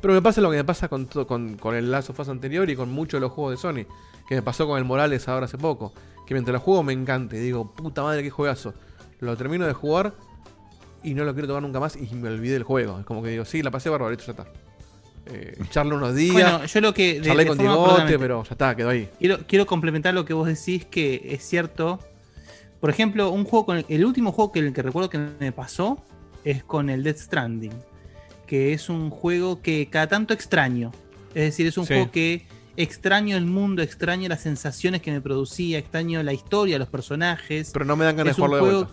Pero 0.01 0.15
me 0.15 0.23
pasa 0.23 0.41
lo 0.41 0.51
que 0.51 0.57
me 0.57 0.65
pasa 0.65 0.89
con, 0.89 1.07
todo- 1.07 1.27
con, 1.27 1.57
con 1.59 1.75
el 1.77 1.91
Last 1.91 2.11
of 2.11 2.19
Us 2.19 2.29
anterior 2.31 2.69
y 2.71 2.75
con 2.77 2.91
muchos 2.91 3.19
de 3.19 3.21
los 3.21 3.31
juegos 3.33 3.53
de 3.53 3.57
Sony. 3.59 3.87
Que 4.27 4.35
me 4.37 4.43
pasó 4.43 4.67
con 4.67 4.79
el 4.79 4.85
Morales 4.85 5.29
ahora 5.29 5.45
hace 5.45 5.59
poco. 5.59 5.93
Que 6.27 6.33
mientras 6.35 6.55
lo 6.55 6.61
juego 6.61 6.83
me 6.83 6.93
encanta 6.95 7.37
y 7.37 7.41
digo, 7.41 7.71
puta 7.73 8.03
madre, 8.03 8.23
qué 8.23 8.31
juegazo. 8.31 8.73
Lo 9.21 9.37
termino 9.37 9.67
de 9.67 9.75
jugar 9.75 10.15
y 11.05 11.15
no 11.15 11.25
lo 11.25 11.33
quiero 11.35 11.49
tocar 11.49 11.63
nunca 11.63 11.81
más 11.81 11.97
y 11.97 12.15
me 12.15 12.29
olvidé 12.29 12.55
del 12.55 12.63
juego. 12.65 12.99
Es 13.01 13.05
como 13.07 13.23
que 13.23 13.31
digo, 13.31 13.45
sí, 13.45 13.63
la 13.63 13.71
pasé 13.71 13.89
bárbaro, 13.91 14.13
esto 14.13 14.25
ya 14.27 14.33
está. 14.43 14.47
Eh, 15.27 15.57
charlo 15.71 15.97
unos 15.97 16.15
días, 16.17 16.33
Bueno, 16.35 16.65
yo 16.67 16.81
lo 16.81 16.93
que. 16.95 17.21
de- 17.21 17.27
charlé 17.27 17.45
de 17.45 17.49
con 17.49 17.59
perdóname, 17.59 18.19
pero 18.19 18.43
ya 18.45 18.51
está, 18.53 18.75
quedó 18.75 18.89
ahí. 18.89 19.09
Quiero, 19.19 19.39
quiero 19.47 19.67
complementar 19.67 20.15
lo 20.15 20.25
que 20.25 20.35
vos 20.35 20.49
decís, 20.49 20.85
que 20.85 21.23
es 21.31 21.45
cierto. 21.47 22.01
Por 22.81 22.91
ejemplo, 22.91 23.31
un 23.31 23.45
juego 23.45 23.65
con 23.67 23.77
el, 23.79 23.85
el 23.89 24.05
último 24.05 24.33
juego 24.33 24.51
que, 24.51 24.59
el 24.59 24.73
que 24.73 24.83
recuerdo 24.83 25.09
que 25.09 25.19
me 25.39 25.53
pasó 25.53 26.03
es 26.45 26.65
con 26.65 26.91
el 26.91 27.05
Death 27.05 27.19
Stranding. 27.19 27.73
Que 28.49 28.73
es 28.73 28.89
un 28.89 29.11
juego 29.11 29.63
que 29.63 29.89
cada 29.89 30.09
tanto 30.09 30.35
extraño. 30.35 30.91
Es 31.35 31.45
decir, 31.45 31.67
es 31.69 31.79
un 31.79 31.87
Sí. 31.87 31.95
juego 31.95 32.11
que 32.11 32.47
extraño 32.77 33.37
el 33.37 33.47
mundo, 33.47 33.81
extraño 33.83 34.29
las 34.29 34.41
sensaciones 34.41 35.01
que 35.03 35.13
me 35.13 35.21
producía, 35.21 35.79
extraño 35.79 36.21
la 36.25 36.33
historia, 36.33 36.79
los 36.81 36.89
personajes. 36.89 37.71
Pero 37.73 37.85
no 37.85 37.95
me 37.97 38.05
dan 38.05 38.17
ganas 38.17 38.37
de 38.37 38.43
jugarlo 38.43 38.57
de 38.67 38.75
vuelta. 38.75 38.93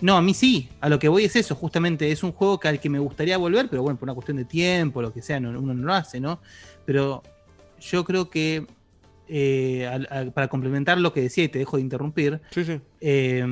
No, 0.00 0.16
a 0.16 0.22
mí 0.22 0.32
sí. 0.34 0.68
A 0.80 0.88
lo 0.88 0.98
que 0.98 1.08
voy 1.08 1.24
es 1.24 1.34
eso, 1.36 1.54
justamente. 1.54 2.10
Es 2.12 2.22
un 2.22 2.32
juego 2.32 2.60
que 2.60 2.68
al 2.68 2.80
que 2.80 2.88
me 2.88 2.98
gustaría 2.98 3.36
volver, 3.38 3.68
pero 3.68 3.82
bueno, 3.82 3.98
por 3.98 4.06
una 4.06 4.14
cuestión 4.14 4.36
de 4.36 4.44
tiempo, 4.44 5.02
lo 5.02 5.12
que 5.12 5.22
sea, 5.22 5.40
no- 5.40 5.50
uno 5.58 5.74
no 5.74 5.86
lo 5.86 5.94
hace, 5.94 6.20
¿no? 6.20 6.40
Pero 6.84 7.22
yo 7.80 8.04
creo 8.04 8.30
que 8.30 8.66
eh, 9.30 9.86
al- 9.86 10.32
para 10.32 10.48
complementar 10.48 10.98
lo 10.98 11.12
que 11.12 11.20
decía 11.20 11.44
y 11.44 11.48
te 11.48 11.58
dejo 11.58 11.76
de 11.76 11.82
interrumpir, 11.82 12.40
Sí, 12.50 12.64
sí. 12.64 12.80
eh, 13.00 13.44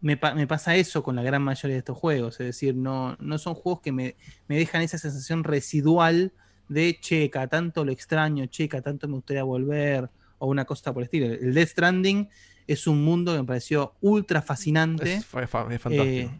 me, 0.00 0.16
pa- 0.16 0.34
me 0.34 0.46
pasa 0.46 0.74
eso 0.76 1.02
con 1.02 1.16
la 1.16 1.22
gran 1.22 1.42
mayoría 1.42 1.74
de 1.74 1.78
estos 1.80 1.96
juegos. 1.98 2.40
Es 2.40 2.46
decir, 2.46 2.74
no, 2.74 3.16
no 3.20 3.38
son 3.38 3.54
juegos 3.54 3.80
que 3.82 3.92
me, 3.92 4.16
me 4.48 4.56
dejan 4.56 4.82
esa 4.82 4.98
sensación 4.98 5.44
residual 5.44 6.32
de 6.68 6.98
che, 7.00 7.28
cada 7.30 7.48
tanto 7.48 7.84
lo 7.84 7.92
extraño, 7.92 8.46
che, 8.46 8.68
cada 8.68 8.82
tanto 8.82 9.06
me 9.08 9.14
gustaría 9.14 9.42
volver, 9.42 10.08
o 10.38 10.46
una 10.46 10.64
cosa 10.64 10.92
por 10.94 11.02
el 11.02 11.04
estilo. 11.06 11.26
El 11.26 11.52
Death 11.54 11.68
Stranding 11.68 12.28
es 12.66 12.86
un 12.86 13.04
mundo 13.04 13.32
que 13.32 13.38
me 13.38 13.44
pareció 13.44 13.94
ultra 14.00 14.40
fascinante. 14.42 15.14
Es, 15.14 15.20
es 15.24 15.50
fantástico. 15.50 15.90
eh, 15.90 16.30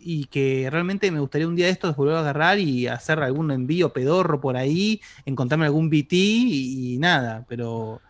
y 0.00 0.26
que 0.26 0.68
realmente 0.70 1.10
me 1.10 1.18
gustaría 1.20 1.48
un 1.48 1.56
día 1.56 1.66
de 1.66 1.72
estos 1.72 1.96
volver 1.96 2.14
a 2.14 2.20
agarrar 2.20 2.58
y 2.60 2.86
hacer 2.86 3.18
algún 3.20 3.50
envío 3.50 3.92
pedorro 3.92 4.40
por 4.40 4.56
ahí, 4.56 5.00
encontrarme 5.26 5.66
algún 5.66 5.90
BT 5.90 6.12
y, 6.12 6.94
y 6.94 6.98
nada, 6.98 7.44
pero 7.48 8.00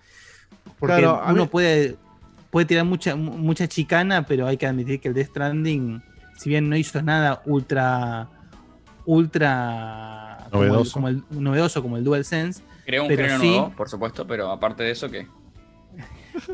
porque 0.79 0.97
Claro, 1.01 1.23
uno 1.31 1.45
mí- 1.45 1.49
puede, 1.49 1.97
puede 2.51 2.67
tirar 2.67 2.85
mucha, 2.85 3.17
mu- 3.17 3.39
mucha 3.39 3.67
chicana, 3.69 4.27
pero 4.27 4.47
hay 4.47 4.59
que 4.59 4.67
admitir 4.67 5.01
que 5.01 5.09
el 5.09 5.15
Death 5.15 5.29
Stranding, 5.31 6.03
si 6.37 6.51
bien 6.51 6.69
no 6.69 6.77
hizo 6.77 7.01
nada 7.03 7.41
ultra 7.47 8.29
ultra 9.07 10.47
como 10.51 10.63
el- 10.65 10.69
Novedoso. 10.69 10.93
como 10.93 11.09
el, 11.09 11.23
novedoso 11.31 11.83
como 11.83 11.97
el 11.97 12.05
DualSense, 12.05 12.63
Creo 12.85 13.05
un 13.05 13.09
género 13.11 13.39
sí. 13.41 13.47
nuevo, 13.49 13.71
por 13.77 13.89
supuesto, 13.89 14.27
pero 14.27 14.51
aparte 14.51 14.83
de 14.83 14.91
eso, 14.93 15.11
¿qué? 15.11 15.27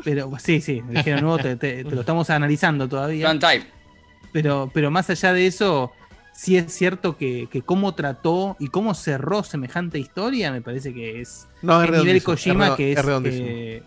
Pero 0.03 0.31
sí, 0.39 0.61
sí, 0.61 0.81
el 0.91 1.03
género 1.03 1.21
nuevo 1.21 1.37
te, 1.39 1.55
te- 1.55 1.83
te 1.83 1.95
lo 1.95 2.01
estamos 2.01 2.29
analizando 2.29 2.87
todavía. 2.87 3.37
Type. 3.37 3.65
Pero, 4.31 4.69
pero 4.73 4.91
más 4.91 5.09
allá 5.09 5.31
de 5.33 5.47
eso, 5.47 5.91
sí 6.33 6.57
es 6.57 6.73
cierto 6.73 7.17
que, 7.17 7.47
que 7.51 7.61
cómo 7.61 7.93
trató 7.95 8.57
y 8.59 8.67
cómo 8.67 8.93
cerró 8.93 9.43
semejante 9.43 9.97
historia, 9.99 10.51
me 10.51 10.61
parece 10.61 10.93
que 10.93 11.21
es 11.21 11.47
No, 11.61 11.81
es 11.81 11.85
el 11.89 11.91
nivel 11.91 12.05
redondísimo, 12.21 12.25
Kojima 12.33 12.67
es 12.67 12.73
que 12.75 12.91
es, 12.91 12.97
es 12.99 13.05
redondísimo. 13.05 13.47
eh. 13.49 13.83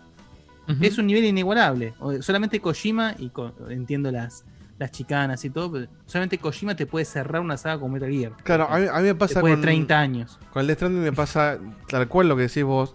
Es 0.81 0.97
un 0.99 1.07
nivel 1.07 1.25
inigualable. 1.25 1.93
Solamente 2.21 2.59
Kojima, 2.59 3.15
y 3.17 3.29
co- 3.29 3.53
entiendo 3.69 4.11
las, 4.11 4.43
las 4.77 4.91
chicanas 4.91 5.43
y 5.43 5.49
todo, 5.49 5.71
pero 5.71 5.87
solamente 6.05 6.37
Kojima 6.37 6.75
te 6.75 6.85
puede 6.85 7.05
cerrar 7.05 7.41
una 7.41 7.57
saga 7.57 7.79
como 7.79 7.93
Metal 7.93 8.11
Gear. 8.11 8.33
Claro, 8.43 8.67
a 8.69 8.77
mí, 8.77 8.85
a 8.91 8.97
mí 8.99 9.03
me 9.07 9.15
pasa 9.15 9.35
Después 9.35 9.53
con, 9.53 9.61
de 9.61 9.65
30 9.67 9.99
años. 9.99 10.37
con 10.53 10.61
el 10.61 10.67
Death 10.67 10.77
Stranding 10.77 11.01
me 11.03 11.11
pasa 11.13 11.57
tal 11.87 12.07
cual 12.07 12.27
lo 12.29 12.35
que 12.35 12.43
decís 12.43 12.63
vos. 12.63 12.93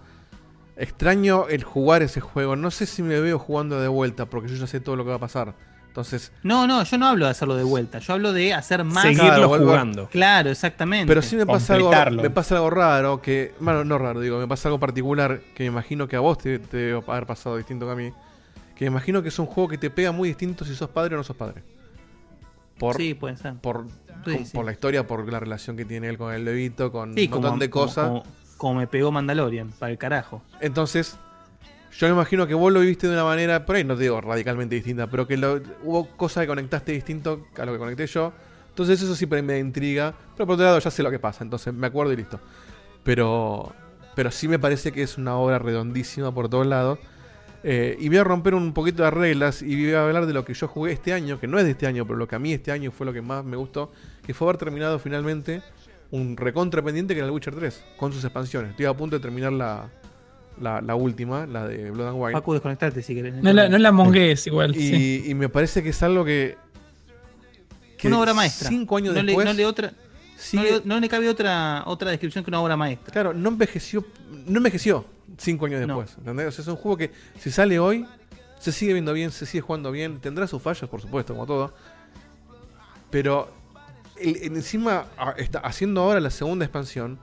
Extraño 0.76 1.46
el 1.48 1.62
jugar 1.62 2.02
ese 2.02 2.20
juego. 2.20 2.56
No 2.56 2.70
sé 2.70 2.87
si 2.87 3.02
me 3.02 3.20
veo 3.20 3.38
jugando 3.38 3.80
de 3.80 3.88
vuelta 3.88 4.26
porque 4.26 4.48
yo 4.48 4.56
ya 4.56 4.66
sé 4.66 4.80
todo 4.80 4.96
lo 4.96 5.04
que 5.04 5.10
va 5.10 5.16
a 5.16 5.20
pasar. 5.20 5.54
Entonces, 5.87 6.32
No, 6.42 6.66
no, 6.66 6.82
yo 6.82 6.98
no 6.98 7.06
hablo 7.06 7.26
de 7.26 7.30
hacerlo 7.30 7.54
de 7.54 7.62
vuelta. 7.62 8.00
Yo 8.00 8.14
hablo 8.14 8.32
de 8.32 8.52
hacer 8.52 8.82
más. 8.82 9.04
Seguirlo 9.04 9.28
Claro, 9.28 9.48
jugando. 9.48 10.08
Claro, 10.08 10.50
exactamente. 10.50 11.06
pero 11.06 11.22
sí 11.22 11.37
me 11.37 11.46
pasa 11.46 11.74
algo, 11.74 11.92
me 12.20 12.30
pasa 12.30 12.56
algo 12.56 12.68
raro 12.70 13.22
que, 13.22 13.54
bueno, 13.60 13.84
no 13.84 13.96
raro, 13.98 14.18
digo, 14.18 14.40
me 14.40 14.48
pasa 14.48 14.68
algo 14.68 14.80
particular 14.80 15.40
que 15.54 15.62
me 15.62 15.68
imagino 15.68 16.08
que 16.08 16.16
a 16.16 16.20
vos 16.20 16.38
te, 16.38 16.58
te 16.58 16.76
debe 16.78 17.02
haber 17.06 17.26
pasado 17.26 17.56
distinto 17.56 17.87
que 17.87 17.92
a 17.92 17.94
mí. 17.94 18.10
Que 18.74 18.87
me 18.87 18.90
imagino 18.90 19.22
que 19.22 19.28
es 19.28 19.38
un 19.38 19.46
juego 19.46 19.68
que 19.68 19.78
te 19.78 19.88
pega 19.88 20.10
muy 20.10 20.28
distinto 20.30 20.64
si 20.64 20.74
sos 20.74 20.90
padre 20.90 21.14
o 21.14 21.18
no 21.18 21.22
sos 21.22 21.37
padre. 21.37 21.62
Por, 22.76 22.96
Sí, 22.96 23.14
puede 23.14 23.37
ser. 23.37 23.54
por, 23.54 23.87
Sí, 24.24 24.34
con- 24.37 24.46
sí. 24.46 24.52
por 24.56 24.64
la 24.64 24.72
historia, 24.72 25.06
por 25.06 25.32
la 25.32 25.38
relación 25.38 25.76
que 25.76 25.84
tiene 25.84 26.08
él 26.08 26.18
con 26.18 26.34
el 26.34 26.44
bebito, 26.44 26.90
con 26.90 27.14
Sí, 27.14 27.26
un 27.26 27.30
montón 27.30 27.50
como, 27.52 27.60
de 27.60 27.70
cosas. 27.70 28.08
Como, 28.08 28.22
como 28.24 28.34
me 28.74 28.86
pegó 28.86 29.12
Mandalorian, 29.12 29.72
para 29.78 29.92
el 29.92 29.98
carajo. 29.98 30.42
Entonces, 30.60 31.18
yo 31.98 32.08
me 32.08 32.14
imagino 32.14 32.46
que 32.46 32.54
vos 32.54 32.72
lo 32.72 32.80
viviste 32.80 33.06
de 33.06 33.12
una 33.12 33.24
manera, 33.24 33.64
por 33.64 33.76
ahí 33.76 33.84
no 33.84 33.94
te 33.94 34.02
digo 34.02 34.20
radicalmente 34.20 34.74
distinta, 34.74 35.06
pero 35.06 35.28
que 35.28 35.36
hubo 35.82 36.08
cosas 36.16 36.42
que 36.42 36.48
conectaste 36.48 36.92
distinto 36.92 37.46
a 37.56 37.64
lo 37.64 37.72
que 37.72 37.78
conecté 37.78 38.06
yo. 38.06 38.32
Entonces 38.70 39.00
eso 39.00 39.34
ahí 39.36 39.42
me 39.42 39.58
intriga. 39.58 40.12
Pero 40.36 40.46
por 40.46 40.54
otro 40.54 40.66
lado 40.66 40.78
ya 40.80 40.90
sé 40.90 41.02
lo 41.04 41.10
que 41.10 41.20
pasa, 41.20 41.44
entonces 41.44 41.72
me 41.72 41.86
acuerdo 41.86 42.12
y 42.12 42.16
listo. 42.16 42.40
Pero, 43.04 43.72
pero 44.16 44.32
sí 44.32 44.48
me 44.48 44.58
parece 44.58 44.90
que 44.90 45.02
es 45.02 45.16
una 45.18 45.36
obra 45.36 45.60
redondísima 45.60 46.34
por 46.34 46.48
todos 46.48 46.66
lados. 46.66 46.98
Eh, 47.62 47.96
y 48.00 48.08
voy 48.08 48.18
a 48.18 48.24
romper 48.24 48.54
un 48.54 48.74
poquito 48.74 49.04
de 49.04 49.10
reglas 49.10 49.62
y 49.62 49.84
voy 49.84 49.94
a 49.94 50.04
hablar 50.04 50.26
de 50.26 50.34
lo 50.34 50.44
que 50.44 50.52
yo 50.52 50.66
jugué 50.66 50.92
este 50.92 51.12
año, 51.12 51.38
que 51.38 51.46
no 51.46 51.58
es 51.58 51.64
de 51.64 51.70
este 51.70 51.86
año, 51.86 52.04
pero 52.04 52.18
lo 52.18 52.26
que 52.26 52.34
a 52.34 52.38
mí 52.38 52.52
este 52.52 52.72
año 52.72 52.90
fue 52.90 53.06
lo 53.06 53.12
que 53.12 53.22
más 53.22 53.44
me 53.44 53.56
gustó, 53.56 53.92
que 54.26 54.34
fue 54.34 54.48
haber 54.48 54.58
terminado 54.58 54.98
finalmente 54.98 55.62
un 56.14 56.37
recontra 56.37 56.81
pendiente 56.81 57.12
que 57.12 57.18
era 57.18 57.27
el 57.27 57.33
Witcher 57.33 57.57
3, 57.57 57.85
con 57.96 58.12
sus 58.12 58.22
expansiones. 58.22 58.70
Estoy 58.70 58.87
a 58.87 58.94
punto 58.94 59.16
de 59.16 59.20
terminar 59.20 59.53
la, 59.53 59.88
la, 60.61 60.81
la 60.81 60.94
última, 60.94 61.44
la 61.44 61.66
de 61.66 61.90
Blood 61.90 62.07
and 62.09 62.16
Wine. 62.16 62.33
Paco, 62.33 62.53
desconectarte 62.53 63.03
si 63.03 63.16
querés. 63.16 63.35
No 63.35 63.53
la, 63.53 63.68
no 63.68 63.79
la 63.79 63.90
mongues 63.90 64.46
igual. 64.46 64.77
Y, 64.77 64.90
sí. 64.90 65.24
y 65.27 65.35
me 65.35 65.48
parece 65.48 65.83
que 65.83 65.88
es 65.88 66.03
algo 66.05 66.24
que... 66.24 66.57
que 67.98 68.07
una 68.07 68.20
obra 68.20 68.33
maestra. 68.33 68.68
Cinco 68.68 68.96
años 68.96 69.12
no, 69.12 69.22
le, 69.22 69.27
después... 69.27 69.44
no 69.44 69.53
le 69.55 69.66
otra, 69.66 69.92
no, 70.53 70.62
le, 70.62 70.83
no 70.85 71.00
le 71.00 71.09
cabe 71.09 71.29
otra, 71.29 71.83
otra 71.85 72.11
descripción 72.12 72.44
que 72.44 72.50
una 72.50 72.61
obra 72.61 72.77
maestra. 72.77 73.12
Claro, 73.12 73.35
no 73.35 73.48
envejeció, 73.48 74.07
no 74.46 74.59
envejeció 74.59 75.05
cinco 75.37 75.66
años 75.66 75.85
No. 75.85 75.98
después. 75.98 76.16
¿entendés? 76.16 76.46
O 76.46 76.53
sea, 76.53 76.62
es 76.62 76.68
un 76.68 76.77
juego 76.77 76.96
que 76.96 77.11
si 77.40 77.50
sale 77.50 77.81
hoy, 77.81 78.07
se 78.61 78.70
sigue 78.70 78.92
viendo 78.92 79.12
bien, 79.12 79.33
se 79.33 79.46
sigue 79.46 79.62
jugando 79.62 79.90
bien, 79.90 80.20
tendrá 80.20 80.46
sus 80.46 80.62
fallos, 80.62 80.88
por 80.88 81.00
supuesto, 81.00 81.35
como 81.35 81.44
todo. 81.44 81.74
Pero 83.11 83.63
el- 84.20 84.37
el- 84.37 84.57
encima 84.57 85.07
está 85.37 85.59
haciendo 85.61 86.00
ahora 86.03 86.20
la 86.20 86.31
segunda 86.31 86.64
expansión. 86.64 87.18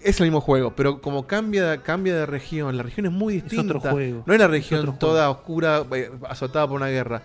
Es 0.00 0.18
el 0.18 0.26
mismo 0.26 0.40
juego, 0.40 0.74
pero 0.74 1.02
como 1.02 1.26
cambia, 1.26 1.82
cambia 1.82 2.16
de 2.16 2.24
región, 2.24 2.74
la 2.76 2.82
región 2.82 3.04
es 3.06 3.12
muy 3.12 3.36
Es 3.36 3.44
distinta. 3.44 3.76
otro 3.76 3.90
juego. 3.90 4.22
No 4.24 4.32
es 4.32 4.40
la 4.40 4.48
región 4.48 4.98
toda 4.98 5.28
oscura, 5.28 5.84
eh, 5.92 6.10
azotada 6.28 6.66
por 6.66 6.76
una 6.76 6.88
guerra. 6.88 7.22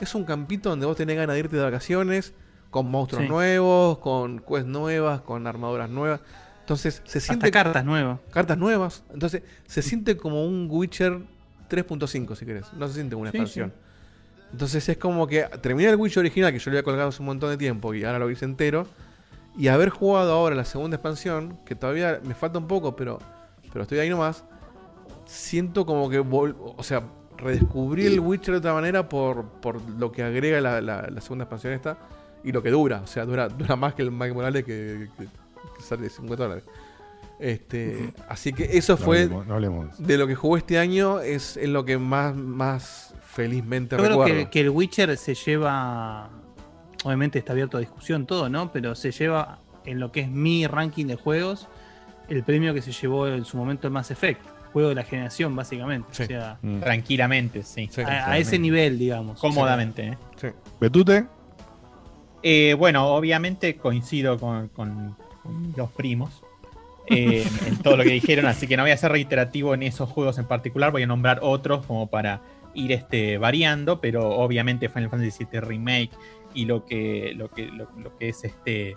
Es 0.00 0.14
un 0.14 0.24
campito 0.24 0.68
donde 0.70 0.86
vos 0.86 0.96
tenés 0.96 1.16
ganas 1.16 1.34
de 1.34 1.40
irte 1.40 1.56
de 1.56 1.62
vacaciones, 1.62 2.34
con 2.70 2.90
monstruos 2.90 3.22
Sí. 3.24 3.28
nuevos, 3.28 3.98
con 3.98 4.40
quests 4.40 4.66
nuevas, 4.66 5.20
con 5.20 5.46
armaduras 5.46 5.88
nuevas. 5.88 6.20
Entonces 6.60 7.00
se 7.04 7.20
siente 7.20 7.46
Hasta 7.46 7.62
cartas 7.62 7.84
nuevas. 7.84 8.18
cartas 8.32 8.58
nuevas. 8.58 9.04
Entonces 9.12 9.42
se 9.66 9.82
siente 9.82 10.16
como 10.16 10.44
un 10.44 10.66
Witcher 10.68 11.20
3.5, 11.68 12.34
si 12.34 12.44
querés. 12.44 12.72
No 12.72 12.88
se 12.88 12.94
siente 12.94 13.14
como 13.14 13.22
una 13.22 13.30
Sí, 13.30 13.36
expansión. 13.38 13.72
Entonces 14.52 14.88
es 14.88 14.96
como 14.98 15.26
que 15.26 15.42
terminé 15.60 15.88
el 15.90 15.96
Witcher 15.96 16.20
original, 16.20 16.52
que 16.52 16.58
yo 16.58 16.70
le 16.70 16.78
había 16.78 16.84
colgado 16.84 17.08
hace 17.08 17.20
un 17.20 17.26
montón 17.26 17.50
de 17.50 17.56
tiempo, 17.56 17.92
y 17.94 18.04
ahora 18.04 18.18
lo 18.18 18.30
hice 18.30 18.44
entero. 18.44 18.86
Y 19.58 19.68
haber 19.68 19.88
jugado 19.90 20.32
ahora 20.32 20.54
la 20.54 20.64
segunda 20.64 20.96
expansión, 20.96 21.58
que 21.64 21.74
todavía 21.74 22.20
me 22.24 22.34
falta 22.34 22.58
un 22.58 22.66
poco, 22.66 22.94
pero, 22.94 23.18
pero 23.72 23.82
estoy 23.82 23.98
ahí 23.98 24.08
nomás. 24.10 24.44
Siento 25.24 25.84
como 25.86 26.08
que, 26.08 26.18
o 26.20 26.82
sea, 26.82 27.02
redescubrí 27.38 28.06
el 28.06 28.20
Witcher 28.20 28.52
de 28.54 28.58
otra 28.58 28.74
manera 28.74 29.08
por, 29.08 29.44
por 29.60 29.80
lo 29.98 30.12
que 30.12 30.22
agrega 30.22 30.60
la, 30.60 30.80
la- 30.80 31.08
la 31.10 31.20
segunda 31.20 31.44
expansión 31.44 31.72
esta 31.72 31.98
y 32.44 32.52
lo 32.52 32.62
que 32.62 32.70
dura. 32.70 33.00
O 33.02 33.06
sea, 33.06 33.24
dura, 33.24 33.48
dura 33.48 33.76
más 33.76 33.94
que 33.94 34.02
el 34.02 34.10
Mike 34.12 34.32
Morales 34.34 34.64
que, 34.64 35.08
que- 35.18 35.24
que 35.24 35.82
sale 35.82 36.02
de 36.02 36.10
50 36.10 36.44
dólares. 36.44 36.64
Este, 37.38 38.12
así 38.28 38.52
que 38.52 38.64
eso 38.78 38.94
No 38.94 38.96
fue 38.98 39.24
hablemos- 39.24 39.46
no 39.46 39.54
hablemos 39.54 39.98
de 40.06 40.16
lo 40.16 40.26
que 40.26 40.34
jugué 40.34 40.60
este 40.60 40.78
año, 40.78 41.20
es, 41.20 41.56
es 41.58 41.68
lo 41.68 41.84
que 41.84 41.98
más, 41.98 42.34
más 42.34 43.14
felizmente 43.28 43.96
Yo 43.96 44.02
creo 44.04 44.24
que, 44.24 44.48
que 44.48 44.60
el 44.60 44.70
Witcher 44.70 45.16
se 45.18 45.34
lleva. 45.34 46.30
Obviamente 47.04 47.38
está 47.38 47.52
abierto 47.52 47.76
a 47.76 47.80
discusión 47.80 48.26
todo, 48.26 48.48
¿no? 48.48 48.72
Pero 48.72 48.94
se 48.94 49.12
lleva 49.12 49.58
en 49.84 50.00
lo 50.00 50.10
que 50.12 50.20
es 50.20 50.28
mi 50.30 50.66
ranking 50.66 51.06
de 51.06 51.16
juegos 51.16 51.68
el 52.28 52.42
premio 52.42 52.72
que 52.74 52.82
se 52.82 52.90
llevó 52.92 53.28
en 53.28 53.44
su 53.44 53.56
momento 53.56 53.86
el 53.86 53.92
Mass 53.92 54.10
Effect. 54.10 54.40
Juego 54.72 54.88
de 54.88 54.94
la 54.96 55.04
generación, 55.04 55.54
básicamente. 55.54 56.08
Sí. 56.12 56.22
O 56.24 56.26
sea, 56.26 56.58
Mm. 56.62 56.80
Tranquilamente, 56.80 57.62
sí. 57.62 57.88
Sí. 57.92 58.00
a, 58.00 58.30
a 58.30 58.38
ese 58.38 58.58
nivel, 58.58 58.98
digamos. 58.98 59.38
Cómodamente. 59.40 60.08
¿eh? 60.08 60.18
Sí. 60.40 60.48
Betute, 60.80 61.26
Eh, 62.42 62.74
bueno, 62.78 63.06
obviamente 63.14 63.76
coincido 63.76 64.38
con, 64.38 64.68
con- 64.68 65.16
con 65.42 65.72
los 65.76 65.90
primos 65.92 66.42
en 67.08 67.76
todo 67.82 67.96
lo 67.96 68.02
que 68.02 68.10
dijeron, 68.10 68.46
así 68.46 68.66
que 68.66 68.76
no 68.76 68.82
voy 68.82 68.92
a 68.92 68.96
ser 68.96 69.12
reiterativo 69.12 69.74
en 69.74 69.82
esos 69.82 70.10
juegos 70.10 70.38
en 70.38 70.46
particular, 70.46 70.92
voy 70.92 71.02
a 71.02 71.06
nombrar 71.06 71.40
otros 71.42 71.86
como 71.86 72.08
para 72.08 72.40
ir 72.74 72.92
este, 72.92 73.38
variando, 73.38 74.00
pero 74.00 74.28
obviamente 74.30 74.88
Final 74.88 75.08
Fantasy 75.10 75.46
VII 75.50 75.60
Remake 75.60 76.10
y 76.54 76.64
lo 76.64 76.84
que, 76.84 77.32
lo 77.36 77.50
que, 77.50 77.66
lo, 77.66 77.88
lo 77.96 78.16
que 78.18 78.28
es 78.28 78.44
este 78.44 78.96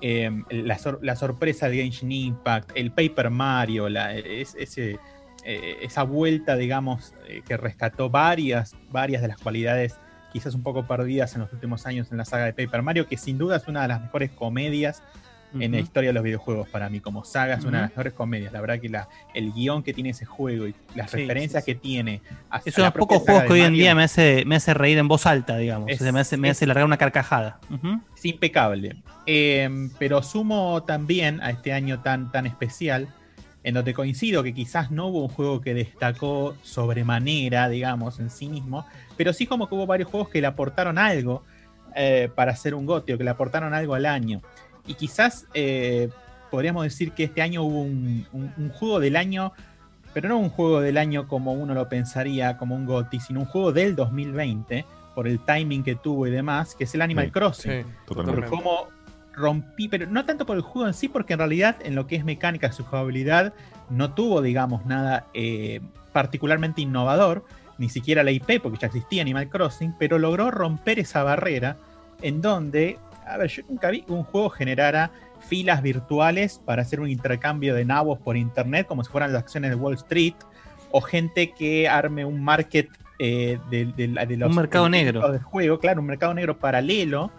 eh, 0.00 0.30
la, 0.50 0.78
sor- 0.78 1.00
la 1.02 1.16
sorpresa 1.16 1.68
de 1.68 1.76
Genshin 1.78 2.12
Impact, 2.12 2.70
el 2.74 2.92
Paper 2.92 3.30
Mario, 3.30 3.88
la, 3.88 4.16
eh, 4.16 4.44
esa 5.44 6.02
vuelta, 6.02 6.56
digamos, 6.56 7.14
eh, 7.26 7.42
que 7.46 7.56
rescató 7.56 8.10
varias, 8.10 8.76
varias 8.90 9.22
de 9.22 9.28
las 9.28 9.38
cualidades 9.38 9.98
quizás 10.32 10.54
un 10.54 10.62
poco 10.62 10.86
perdidas 10.86 11.34
en 11.34 11.40
los 11.40 11.52
últimos 11.54 11.86
años 11.86 12.12
en 12.12 12.18
la 12.18 12.24
saga 12.26 12.44
de 12.44 12.52
Paper 12.52 12.82
Mario, 12.82 13.06
que 13.08 13.16
sin 13.16 13.38
duda 13.38 13.56
es 13.56 13.66
una 13.66 13.82
de 13.82 13.88
las 13.88 14.02
mejores 14.02 14.30
comedias 14.30 15.02
en 15.58 15.72
la 15.72 15.78
historia 15.78 16.10
de 16.10 16.14
los 16.14 16.22
videojuegos 16.22 16.68
para 16.68 16.88
mí. 16.88 17.00
Como 17.00 17.24
saga 17.24 17.54
es 17.54 17.64
una 17.64 17.78
de 17.78 17.82
las 17.82 17.90
mejores 17.92 18.12
comedias. 18.12 18.52
La 18.52 18.60
verdad 18.60 18.78
que 18.80 18.88
la, 18.88 19.08
el 19.34 19.52
guion 19.52 19.82
que 19.82 19.92
tiene 19.94 20.10
ese 20.10 20.24
juego 20.24 20.66
y 20.66 20.74
las 20.94 21.10
Sí, 21.10 21.18
referencias 21.18 21.64
sí, 21.64 21.72
sí. 21.72 21.74
que 21.74 21.80
tiene. 21.80 22.20
Es 22.64 22.76
uno 22.76 22.84
de 22.84 22.90
los 22.90 22.92
pocos 22.92 23.22
juegos 23.22 23.44
que 23.44 23.52
hoy 23.54 23.60
en 23.60 23.66
Mario 23.66 23.78
día 23.82 23.94
me 23.94 24.02
hace, 24.04 24.44
me 24.46 24.56
hace 24.56 24.74
reír 24.74 24.98
en 24.98 25.08
voz 25.08 25.26
alta, 25.26 25.56
digamos. 25.56 25.88
Es- 25.90 26.00
o 26.00 26.04
sea, 26.04 26.12
me 26.12 26.20
hace, 26.20 26.36
me 26.36 26.48
es- 26.50 26.58
hace 26.58 26.66
largar 26.66 26.84
una 26.84 26.96
carcajada. 26.98 27.60
Es 28.16 28.24
impecable. 28.24 28.96
Eh, 29.26 29.88
pero 29.98 30.22
sumo 30.22 30.82
también 30.84 31.40
a 31.42 31.50
este 31.50 31.72
año 31.72 32.00
tan, 32.00 32.30
tan 32.32 32.46
especial, 32.46 33.08
en 33.64 33.74
donde 33.74 33.92
coincido 33.92 34.42
que 34.42 34.54
quizás 34.54 34.90
no 34.90 35.08
hubo 35.08 35.22
un 35.22 35.28
juego 35.28 35.60
que 35.60 35.74
destacó 35.74 36.54
sobremanera, 36.62 37.68
digamos, 37.68 38.18
en 38.20 38.30
sí 38.30 38.48
mismo, 38.48 38.86
pero 39.16 39.32
sí 39.32 39.46
como 39.46 39.68
que 39.68 39.74
hubo 39.74 39.86
varios 39.86 40.08
juegos 40.10 40.28
que 40.28 40.40
le 40.40 40.46
aportaron 40.46 40.98
algo 40.98 41.44
eh, 41.94 42.28
para 42.34 42.52
hacer 42.52 42.74
un 42.74 42.86
gotio, 42.86 43.18
que 43.18 43.24
le 43.24 43.30
aportaron 43.30 43.74
algo 43.74 43.94
al 43.94 44.06
año. 44.06 44.40
Y 44.88 44.94
quizás 44.94 45.46
eh, 45.54 46.08
podríamos 46.50 46.82
decir 46.82 47.12
que 47.12 47.24
este 47.24 47.42
año 47.42 47.62
hubo 47.62 47.82
un, 47.82 48.26
un- 48.32 48.52
un 48.56 48.68
juego 48.70 48.98
del 48.98 49.14
año, 49.16 49.52
pero 50.14 50.28
no 50.28 50.38
un 50.38 50.48
juego 50.48 50.80
del 50.80 50.96
año 50.98 51.28
como 51.28 51.52
uno 51.52 51.74
lo 51.74 51.88
pensaría, 51.88 52.56
como 52.56 52.74
un 52.74 52.86
goti, 52.86 53.20
sino 53.20 53.40
un 53.40 53.46
juego 53.46 53.70
del 53.72 53.94
2020, 53.94 54.84
por 55.14 55.28
el 55.28 55.38
timing 55.40 55.82
que 55.84 55.94
tuvo 55.94 56.26
y 56.26 56.30
demás, 56.30 56.74
que 56.74 56.84
es 56.84 56.94
el 56.94 57.02
Animal 57.02 57.26
Sí, 57.26 57.30
Crossing 57.32 57.70
Sí, 57.82 57.88
Totalmente. 58.06 58.40
por 58.42 58.50
cómo 58.50 58.88
rompí, 59.34 59.88
pero 59.88 60.06
no 60.06 60.24
tanto 60.24 60.46
por 60.46 60.56
el 60.56 60.62
juego 60.62 60.88
en 60.88 60.94
sí, 60.94 61.08
porque 61.08 61.34
en 61.34 61.38
realidad 61.40 61.76
en 61.84 61.94
lo 61.94 62.06
que 62.06 62.16
es 62.16 62.24
mecánica, 62.24 62.72
su 62.72 62.84
jugabilidad, 62.84 63.52
no 63.90 64.12
tuvo, 64.14 64.42
digamos, 64.42 64.84
nada 64.86 65.26
eh, 65.34 65.80
particularmente 66.12 66.80
innovador, 66.80 67.44
ni 67.78 67.88
siquiera 67.88 68.24
la 68.24 68.32
IP, 68.32 68.60
porque 68.60 68.78
ya 68.80 68.86
existía 68.88 69.22
Animal 69.22 69.48
Crossing, 69.48 69.94
pero 69.98 70.18
logró 70.18 70.50
romper 70.50 70.98
esa 70.98 71.22
barrera 71.22 71.76
en 72.22 72.40
donde, 72.40 72.98
a 73.28 73.36
ver, 73.36 73.48
yo 73.50 73.62
nunca 73.68 73.90
vi 73.90 74.02
que 74.02 74.12
un 74.12 74.24
juego 74.24 74.50
generara 74.50 75.10
filas 75.48 75.82
virtuales 75.82 76.60
para 76.64 76.82
hacer 76.82 77.00
un 77.00 77.08
intercambio 77.08 77.74
de 77.74 77.84
nabos 77.84 78.18
por 78.18 78.36
internet, 78.36 78.86
como 78.86 79.04
si 79.04 79.10
fueran 79.10 79.32
las 79.32 79.42
acciones 79.42 79.70
de 79.70 79.76
Wall 79.76 79.94
Street, 79.94 80.34
o 80.90 81.00
gente 81.00 81.52
que 81.52 81.88
arme 81.88 82.24
un 82.24 82.42
market 82.42 82.88
eh, 83.20 83.58
de, 83.70 83.86
de- 83.86 84.26
de 84.26 84.36
los 84.36 84.50
Un 84.50 84.56
mercado 84.56 84.88
negro. 84.88 85.30
del 85.32 85.42
juego, 85.42 85.78
claro, 85.80 86.00
un 86.00 86.06
mercado 86.06 86.32
negro 86.34 86.58
paralelo 86.58 87.30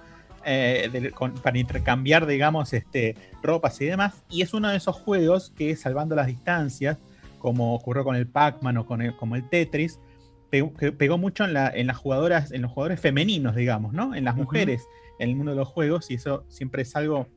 eh, 0.45 1.12
con- 1.15 1.34
para 1.34 1.58
intercambiar, 1.58 2.25
digamos, 2.25 2.73
este, 2.73 3.15
ropas 3.43 3.80
y 3.82 3.86
demás. 3.86 4.23
Y 4.30 4.41
es 4.41 4.54
uno 4.54 4.69
de 4.69 4.78
esos 4.78 4.95
juegos 4.95 5.52
que, 5.58 5.75
salvando 5.75 6.15
las 6.15 6.28
distancias, 6.28 6.97
como 7.39 7.73
ocurrió 7.75 8.04
con 8.04 8.15
el 8.15 8.28
Pac-Man 8.28 8.78
o 8.78 8.86
con 8.86 9.02
el, 9.02 9.15
como 9.15 9.36
el 9.36 9.47
Tetris, 9.49 9.99
pegó, 10.49 11.17
mucho 11.17 11.45
en, 11.45 11.54
la- 11.54 11.69
en 11.69 11.88
las 11.88 11.97
jugadoras, 11.97 12.52
en 12.52 12.62
los 12.62 12.71
jugadores 12.71 12.99
femeninos, 12.99 13.56
digamos, 13.56 13.93
¿no? 13.93 14.15
En 14.15 14.23
las 14.25 14.36
mujeres, 14.36 14.88
en 15.19 15.29
el 15.29 15.36
mundo 15.36 15.51
de 15.51 15.58
los 15.58 15.67
juegos, 15.67 16.10
y 16.10 16.15
eso 16.15 16.43
siempre 16.47 16.82
es 16.82 16.95
algo 16.95 17.27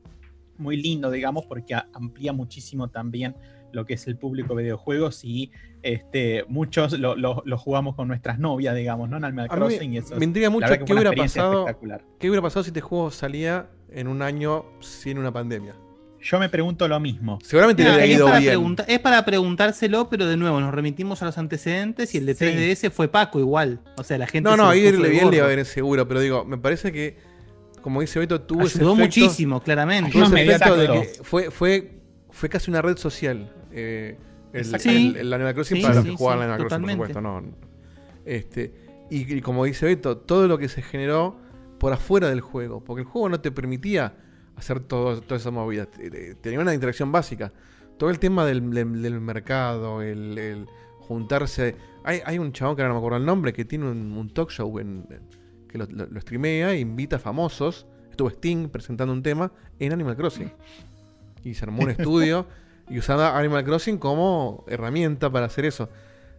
muy 0.57 0.77
lindo, 0.81 1.11
digamos, 1.11 1.45
porque 1.45 1.75
amplía 1.93 2.33
muchísimo 2.33 2.87
también 2.89 3.35
lo 3.71 3.85
que 3.85 3.95
es 3.95 4.05
el 4.07 4.17
público 4.17 4.55
de 4.55 4.63
videojuegos 4.63 5.23
y 5.25 5.51
este, 5.81 6.45
muchos 6.47 6.97
lo, 6.99 7.15
lo- 7.15 7.41
lo 7.43 7.57
jugamos 7.57 7.95
con 7.95 8.07
nuestras 8.07 8.37
novias, 8.39 8.75
digamos, 8.75 9.09
¿no? 9.09 9.17
En 9.17 9.25
Animal 9.25 9.49
Crossing 9.49 9.93
y 9.93 9.97
eso. 9.97 10.15
me 10.15 10.25
intriga 10.25 10.49
mucho 10.51 10.67
qué 10.85 10.93
hubiera 10.93 11.11
pasado, 11.11 11.61
espectacular. 11.61 12.03
qué 12.19 12.29
hubiera 12.29 12.41
pasado 12.41 12.63
si 12.63 12.69
este 12.69 12.81
juego 12.81 13.09
salía 13.11 13.67
en 13.91 14.07
un 14.07 14.21
año 14.21 14.63
sin 14.79 15.17
una 15.17 15.31
pandemia. 15.33 15.75
Yo 16.21 16.39
me 16.39 16.47
pregunto 16.49 16.87
lo 16.87 16.99
mismo. 17.01 17.39
Seguramente 17.43 17.83
le 17.83 17.89
habría 17.89 18.05
es, 18.05 18.11
ido 18.15 18.27
para 18.27 18.39
bien. 18.39 18.51
pregunta- 18.51 18.85
es 18.87 18.99
para 18.99 19.25
preguntárselo, 19.25 20.07
pero 20.07 20.25
de 20.27 20.37
nuevo 20.37 20.61
nos 20.61 20.73
remitimos 20.73 21.21
a 21.21 21.25
los 21.25 21.37
antecedentes 21.39 22.13
y 22.15 22.19
el 22.19 22.27
de 22.27 22.35
Sí. 22.35 22.45
3DS 22.45 22.91
fue 22.91 23.07
Paco 23.09 23.39
igual. 23.39 23.81
O 23.97 24.03
sea, 24.03 24.17
la 24.19 24.27
gente. 24.27 24.47
No, 24.49 24.55
se 24.55 24.61
no, 24.61 24.69
ahí 24.69 24.83
le 24.83 24.91
de 24.99 25.09
bien 25.09 25.29
le 25.31 25.37
iba 25.37 25.45
a 25.45 25.49
ver 25.49 25.65
seguro, 25.65 26.07
pero 26.07 26.21
digo, 26.21 26.45
me 26.45 26.57
parece 26.57 26.93
que, 26.93 27.17
como 27.83 28.01
dice 28.01 28.17
Beto, 28.17 28.41
tuvo 28.41 28.63
ese 28.63 28.79
Ayudó 28.79 28.93
efecto- 28.95 29.19
muchísimo, 29.21 29.61
claramente. 29.61 30.19
ese 30.19 30.43
efecto 30.43 30.75
de 30.77 30.87
que 30.87 31.23
fue, 31.23 31.51
fue, 31.51 31.99
fue 32.31 32.49
casi 32.49 32.71
una 32.71 32.81
red 32.81 32.97
social. 32.97 33.53
eh, 33.71 34.17
el, 34.53 34.73
el- 34.73 34.79
Sí. 34.79 35.13
el 35.17 35.31
Animal 35.33 35.53
Crossing 35.55 35.77
Sí, 35.77 35.83
para 35.83 35.95
los 35.95 36.03
sí, 36.05 36.15
que 36.15 36.27
Animal 36.27 36.57
Crossing, 36.59 36.81
por 36.81 36.91
supuesto. 36.91 37.21
No, 37.21 37.43
este, 38.25 38.73
y, 39.09 39.35
y 39.35 39.41
como 39.41 39.65
dice 39.65 39.85
Beto, 39.85 40.17
todo 40.17 40.47
lo 40.47 40.57
que 40.57 40.69
se 40.69 40.81
generó 40.81 41.37
por 41.79 41.91
afuera 41.93 42.29
del 42.29 42.41
juego, 42.41 42.83
porque 42.83 43.01
el 43.01 43.07
juego 43.07 43.29
no 43.29 43.39
te 43.41 43.51
permitía 43.51 44.15
hacer 44.55 44.79
todo, 44.79 45.21
todas 45.21 45.41
esas 45.41 45.51
movidas. 45.53 45.89
Te- 45.91 46.09
te- 46.09 46.35
Tenía 46.35 46.59
una 46.59 46.73
interacción 46.73 47.11
básica. 47.11 47.51
Todo 47.97 48.09
el 48.09 48.19
tema 48.19 48.45
del, 48.45 48.69
del- 48.71 49.01
del 49.01 49.19
mercado, 49.21 50.01
el, 50.01 50.37
el 50.37 50.65
juntarse. 50.99 51.75
Hay, 52.03 52.21
hay 52.25 52.37
un 52.39 52.51
chabón 52.53 52.75
que 52.75 52.81
ahora 52.83 52.89
no 52.93 52.95
me 52.95 52.99
acuerdo 52.99 53.17
el 53.17 53.25
nombre, 53.25 53.53
que 53.53 53.65
tiene 53.65 53.89
un, 53.89 54.11
un 54.17 54.29
talk 54.33 54.49
show 54.51 54.79
en, 54.79 55.05
que 55.73 55.77
lo, 55.79 55.85
lo- 55.87 56.05
lo 56.05 56.21
streamea 56.21 56.71
e 56.71 56.79
invita 56.79 57.17
a 57.17 57.19
famosos. 57.19 57.85
Estuvo 58.09 58.29
Sting 58.29 58.69
presentando 58.69 59.11
un 59.11 59.21
tema 59.23 59.51
en 59.79 59.91
Animal 59.91 60.15
Crossing. 60.15 60.51
Y 61.43 61.55
se 61.55 61.65
armó 61.65 61.83
un 61.83 61.89
estudio 61.97 62.45
y 62.89 62.99
usaba 62.99 63.37
Animal 63.37 63.63
Crossing 63.65 63.97
como 63.97 64.63
herramienta 64.67 65.29
para 65.31 65.47
hacer 65.47 65.65
eso. 65.65 65.89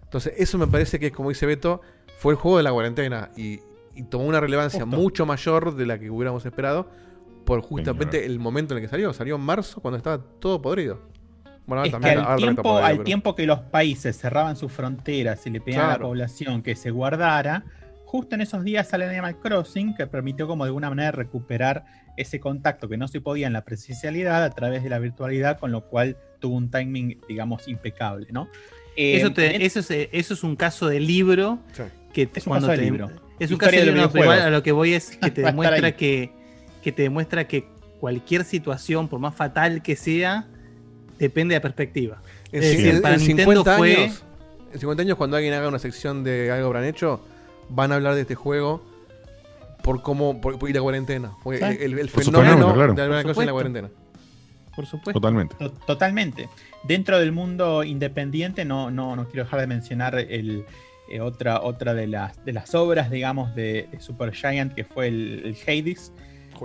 Entonces, 0.05 0.33
eso 0.38 0.57
me 0.57 0.66
parece 0.68 0.99
que, 1.01 1.11
como 1.11 1.29
dice 1.31 1.44
Beto, 1.47 1.81
fue 2.18 2.33
el 2.33 2.38
juego 2.38 2.57
de 2.59 2.62
la 2.62 2.73
cuarentena 2.73 3.31
y, 3.37 3.59
y 3.97 4.05
tomó 4.05 4.25
una 4.25 4.40
relevancia 4.40 4.83
Justo. 4.85 4.97
mucho 4.97 5.27
mayor 5.27 5.75
de 5.75 5.87
la 5.87 5.99
que 5.99 6.09
hubiéramos 6.11 6.47
esperado 6.47 6.88
por 7.44 7.61
justamente 7.61 8.25
el 8.25 8.38
momento 8.38 8.73
en 8.75 8.79
el 8.79 8.85
que 8.85 8.88
salió. 8.88 9.12
Salió 9.12 9.35
en 9.35 9.42
marzo 9.42 9.81
cuando 9.81 9.97
estaba 9.99 10.23
todo 10.38 10.62
podrido. 10.62 11.01
Bueno, 11.66 11.83
Es 11.83 11.88
que 11.88 11.92
también 11.92 12.18
al, 12.18 12.25
también 12.27 12.51
está 12.51 12.62
tiempo, 12.62 12.62
podrido, 12.62 12.87
al 12.87 12.92
pero- 12.92 13.05
tiempo 13.05 13.35
que 13.35 13.47
los 13.47 13.59
países 13.61 14.16
cerraban 14.16 14.57
sus 14.57 14.70
fronteras 14.70 15.44
y 15.47 15.51
le 15.51 15.61
pedían 15.61 15.87
a 15.87 15.88
la 15.94 15.99
población 15.99 16.62
que 16.62 16.77
se 16.77 16.90
guardara, 16.90 17.64
justo 18.04 18.34
en 18.34 18.40
esos 18.42 18.62
días 18.64 18.88
sale 18.88 19.04
Animal 19.06 19.38
Crossing, 19.40 19.94
que 19.94 20.06
permitió 20.06 20.46
como 20.46 20.64
de 20.64 20.68
alguna 20.68 20.88
manera 20.90 21.10
recuperar 21.10 21.84
ese 22.16 22.38
contacto 22.40 22.88
que 22.88 22.96
no 22.96 23.08
se 23.08 23.20
podía 23.20 23.46
en 23.46 23.52
la 23.52 23.64
presencialidad 23.64 24.44
a 24.44 24.50
través 24.50 24.82
de 24.84 24.88
la 24.90 24.98
virtualidad, 24.98 25.58
con 25.58 25.72
lo 25.72 25.82
cual 25.88 26.16
tuvo 26.38 26.56
un 26.56 26.70
timing, 26.70 27.20
digamos, 27.28 27.66
impecable, 27.68 28.28
¿no? 28.30 28.48
Eh, 28.96 29.16
Eso, 29.16 29.32
te- 29.32 29.56
en- 29.56 29.62
eso, 29.62 29.80
es, 29.80 29.90
eh, 29.90 30.08
eso 30.12 30.34
es 30.34 30.44
un 30.44 30.54
caso 30.54 30.86
de 30.88 31.00
libro 31.00 31.58
Sí. 31.72 31.82
que 32.12 32.26
te- 32.26 32.38
Es 32.38 32.46
un 32.46 32.50
cuando 32.52 32.68
caso 32.68 32.80
de 32.80 32.84
libro. 32.86 33.06
Es 33.40 33.50
un 33.50 33.54
Historia 33.54 33.80
caso 33.80 33.86
de 33.90 33.92
libro, 33.96 34.10
pero 34.12 34.30
a 34.30 34.50
lo 34.50 34.62
que 34.62 34.70
voy 34.70 34.92
es 34.94 35.16
que 35.16 35.30
te 35.32 35.42
demuestra 35.42 35.96
que, 35.96 36.30
que 36.82 36.92
te 36.92 37.02
demuestra 37.02 37.48
que 37.48 37.66
cualquier 37.98 38.44
situación, 38.44 39.08
por 39.08 39.18
más 39.18 39.34
fatal 39.34 39.82
que 39.82 39.96
sea, 39.96 40.46
depende 41.18 41.54
de 41.54 41.58
la 41.58 41.62
perspectiva. 41.62 42.22
En, 42.52 42.62
Es 42.62 42.70
decir, 42.70 42.86
en- 42.94 43.02
para 43.02 43.14
en 43.16 43.20
Nintendo 43.26 43.50
50 43.64 43.76
fue- 43.76 43.96
años, 44.04 44.24
en 44.72 44.78
50 44.78 45.02
años, 45.02 45.16
cuando 45.16 45.36
alguien 45.36 45.54
haga 45.54 45.66
una 45.68 45.78
sección 45.80 46.22
de 46.22 46.52
algo 46.52 46.66
habrán 46.68 46.84
hecho, 46.84 47.26
van 47.68 47.92
a 47.92 47.96
hablar 47.96 48.14
de 48.14 48.22
este 48.22 48.35
juego 48.35 48.85
por 49.83 50.03
cómo. 50.03 50.40
Por, 50.40 50.59
por- 50.59 50.70
y 50.70 50.72
la 50.72 50.81
cuarentena. 50.81 51.33
Fue 51.42 51.59
Sí. 51.59 51.64
el, 51.81 51.98
el 51.98 52.09
fenómeno 52.11 52.53
supuesto, 52.53 52.74
claro. 52.74 52.94
de 52.94 53.09
Por 53.09 53.22
Crossing 53.22 53.42
en 53.42 53.46
la 53.46 53.53
cuarentena. 53.53 53.90
Por 54.74 54.87
supuesto. 54.87 55.20
Totalmente. 55.20 55.55
To- 55.57 55.70
Totalmente. 55.70 56.48
Dentro 56.83 57.18
del 57.20 57.33
mundo 57.33 57.85
independiente, 57.85 58.64
no, 58.64 58.90
no, 58.90 59.14
no 59.16 59.27
quiero 59.29 59.44
dejar 59.44 59.61
de 59.61 59.66
mencionar 59.68 60.16
el, 60.18 60.64
eh, 61.11 61.20
otra, 61.20 61.61
otra 61.62 61.94
de, 61.94 62.07
las, 62.09 62.44
de 62.44 62.53
las 62.53 62.74
obras, 62.74 63.11
digamos, 63.11 63.55
de, 63.55 63.88
de 63.92 64.00
Supergiant, 64.00 64.74
que 64.74 64.85
fue 64.85 65.09
el, 65.09 65.42
el 65.44 65.57
Hades. 65.66 66.12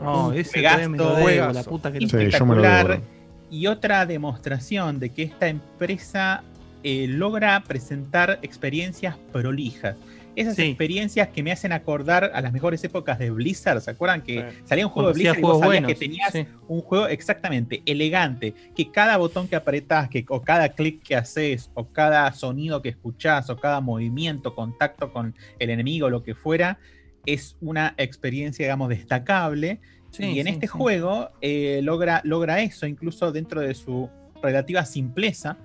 No, 0.01 0.27
Un 0.27 0.35
ese 0.37 0.51
juegazo, 0.53 0.75
todavía 0.77 0.89
me 0.89 0.97
lo 0.97 1.09
debo, 1.09 1.21
juegazo. 1.21 1.53
la 1.53 1.63
puta 1.63 1.91
que 1.91 1.99
Sí, 1.99 2.05
lo- 2.05 2.09
yo 2.11 2.17
me 2.17 2.23
lo 2.23 2.29
espectacular. 2.29 2.87
debo. 2.87 3.03
Y 3.51 3.67
otra 3.67 4.05
demostración 4.05 4.99
de 4.99 5.09
que 5.09 5.23
esta 5.23 5.47
empresa 5.47 6.43
eh, 6.83 7.05
logra 7.07 7.61
presentar 7.63 8.39
experiencias 8.41 9.17
prolijas. 9.31 9.95
Esas 10.39 10.55
Sí. 10.55 10.61
experiencias 10.63 11.27
que 11.27 11.43
me 11.43 11.51
hacen 11.51 11.73
acordar 11.73 12.31
a 12.33 12.39
las 12.41 12.53
mejores 12.53 12.81
épocas 12.85 13.19
de 13.19 13.29
Blizzard. 13.29 13.81
¿Se 13.81 13.91
acuerdan 13.91 14.21
que 14.21 14.39
Sí. 14.39 14.57
salía 14.63 14.85
un 14.87 14.91
juego 14.93 15.09
de 15.09 15.13
Blizzard 15.15 15.37
y 15.37 15.41
vos 15.41 15.51
juegos 15.51 15.65
sabías 15.65 15.81
buenos. 15.83 15.99
que 15.99 16.05
tenías 16.07 16.31
sí. 16.31 16.45
un 16.69 16.81
juego 16.81 17.07
exactamente 17.07 17.83
elegante, 17.85 18.53
que 18.73 18.89
cada 18.89 19.17
botón 19.17 19.49
que 19.49 19.57
apretás, 19.57 20.07
que, 20.09 20.25
o 20.29 20.41
cada 20.41 20.69
clic 20.69 21.03
que 21.03 21.17
haces, 21.17 21.69
o 21.73 21.89
cada 21.89 22.31
sonido 22.31 22.81
que 22.81 22.87
escuchás, 22.89 23.49
o 23.49 23.57
cada 23.57 23.81
movimiento, 23.81 24.55
contacto 24.55 25.11
con 25.11 25.35
el 25.59 25.69
enemigo, 25.71 26.09
lo 26.09 26.23
que 26.23 26.35
fuera, 26.35 26.79
es 27.25 27.57
una 27.59 27.93
experiencia, 27.97 28.65
digamos, 28.65 28.87
destacable. 28.87 29.81
Y 30.17 30.39
en 30.39 30.47
este 30.47 30.67
juego 30.67 31.31
eh, 31.41 31.81
logra, 31.83 32.21
logra 32.23 32.61
eso, 32.61 32.87
incluso 32.87 33.31
dentro 33.33 33.59
de 33.61 33.75
su 33.75 34.09
relativa 34.41 34.85
simpleza. 34.85 35.57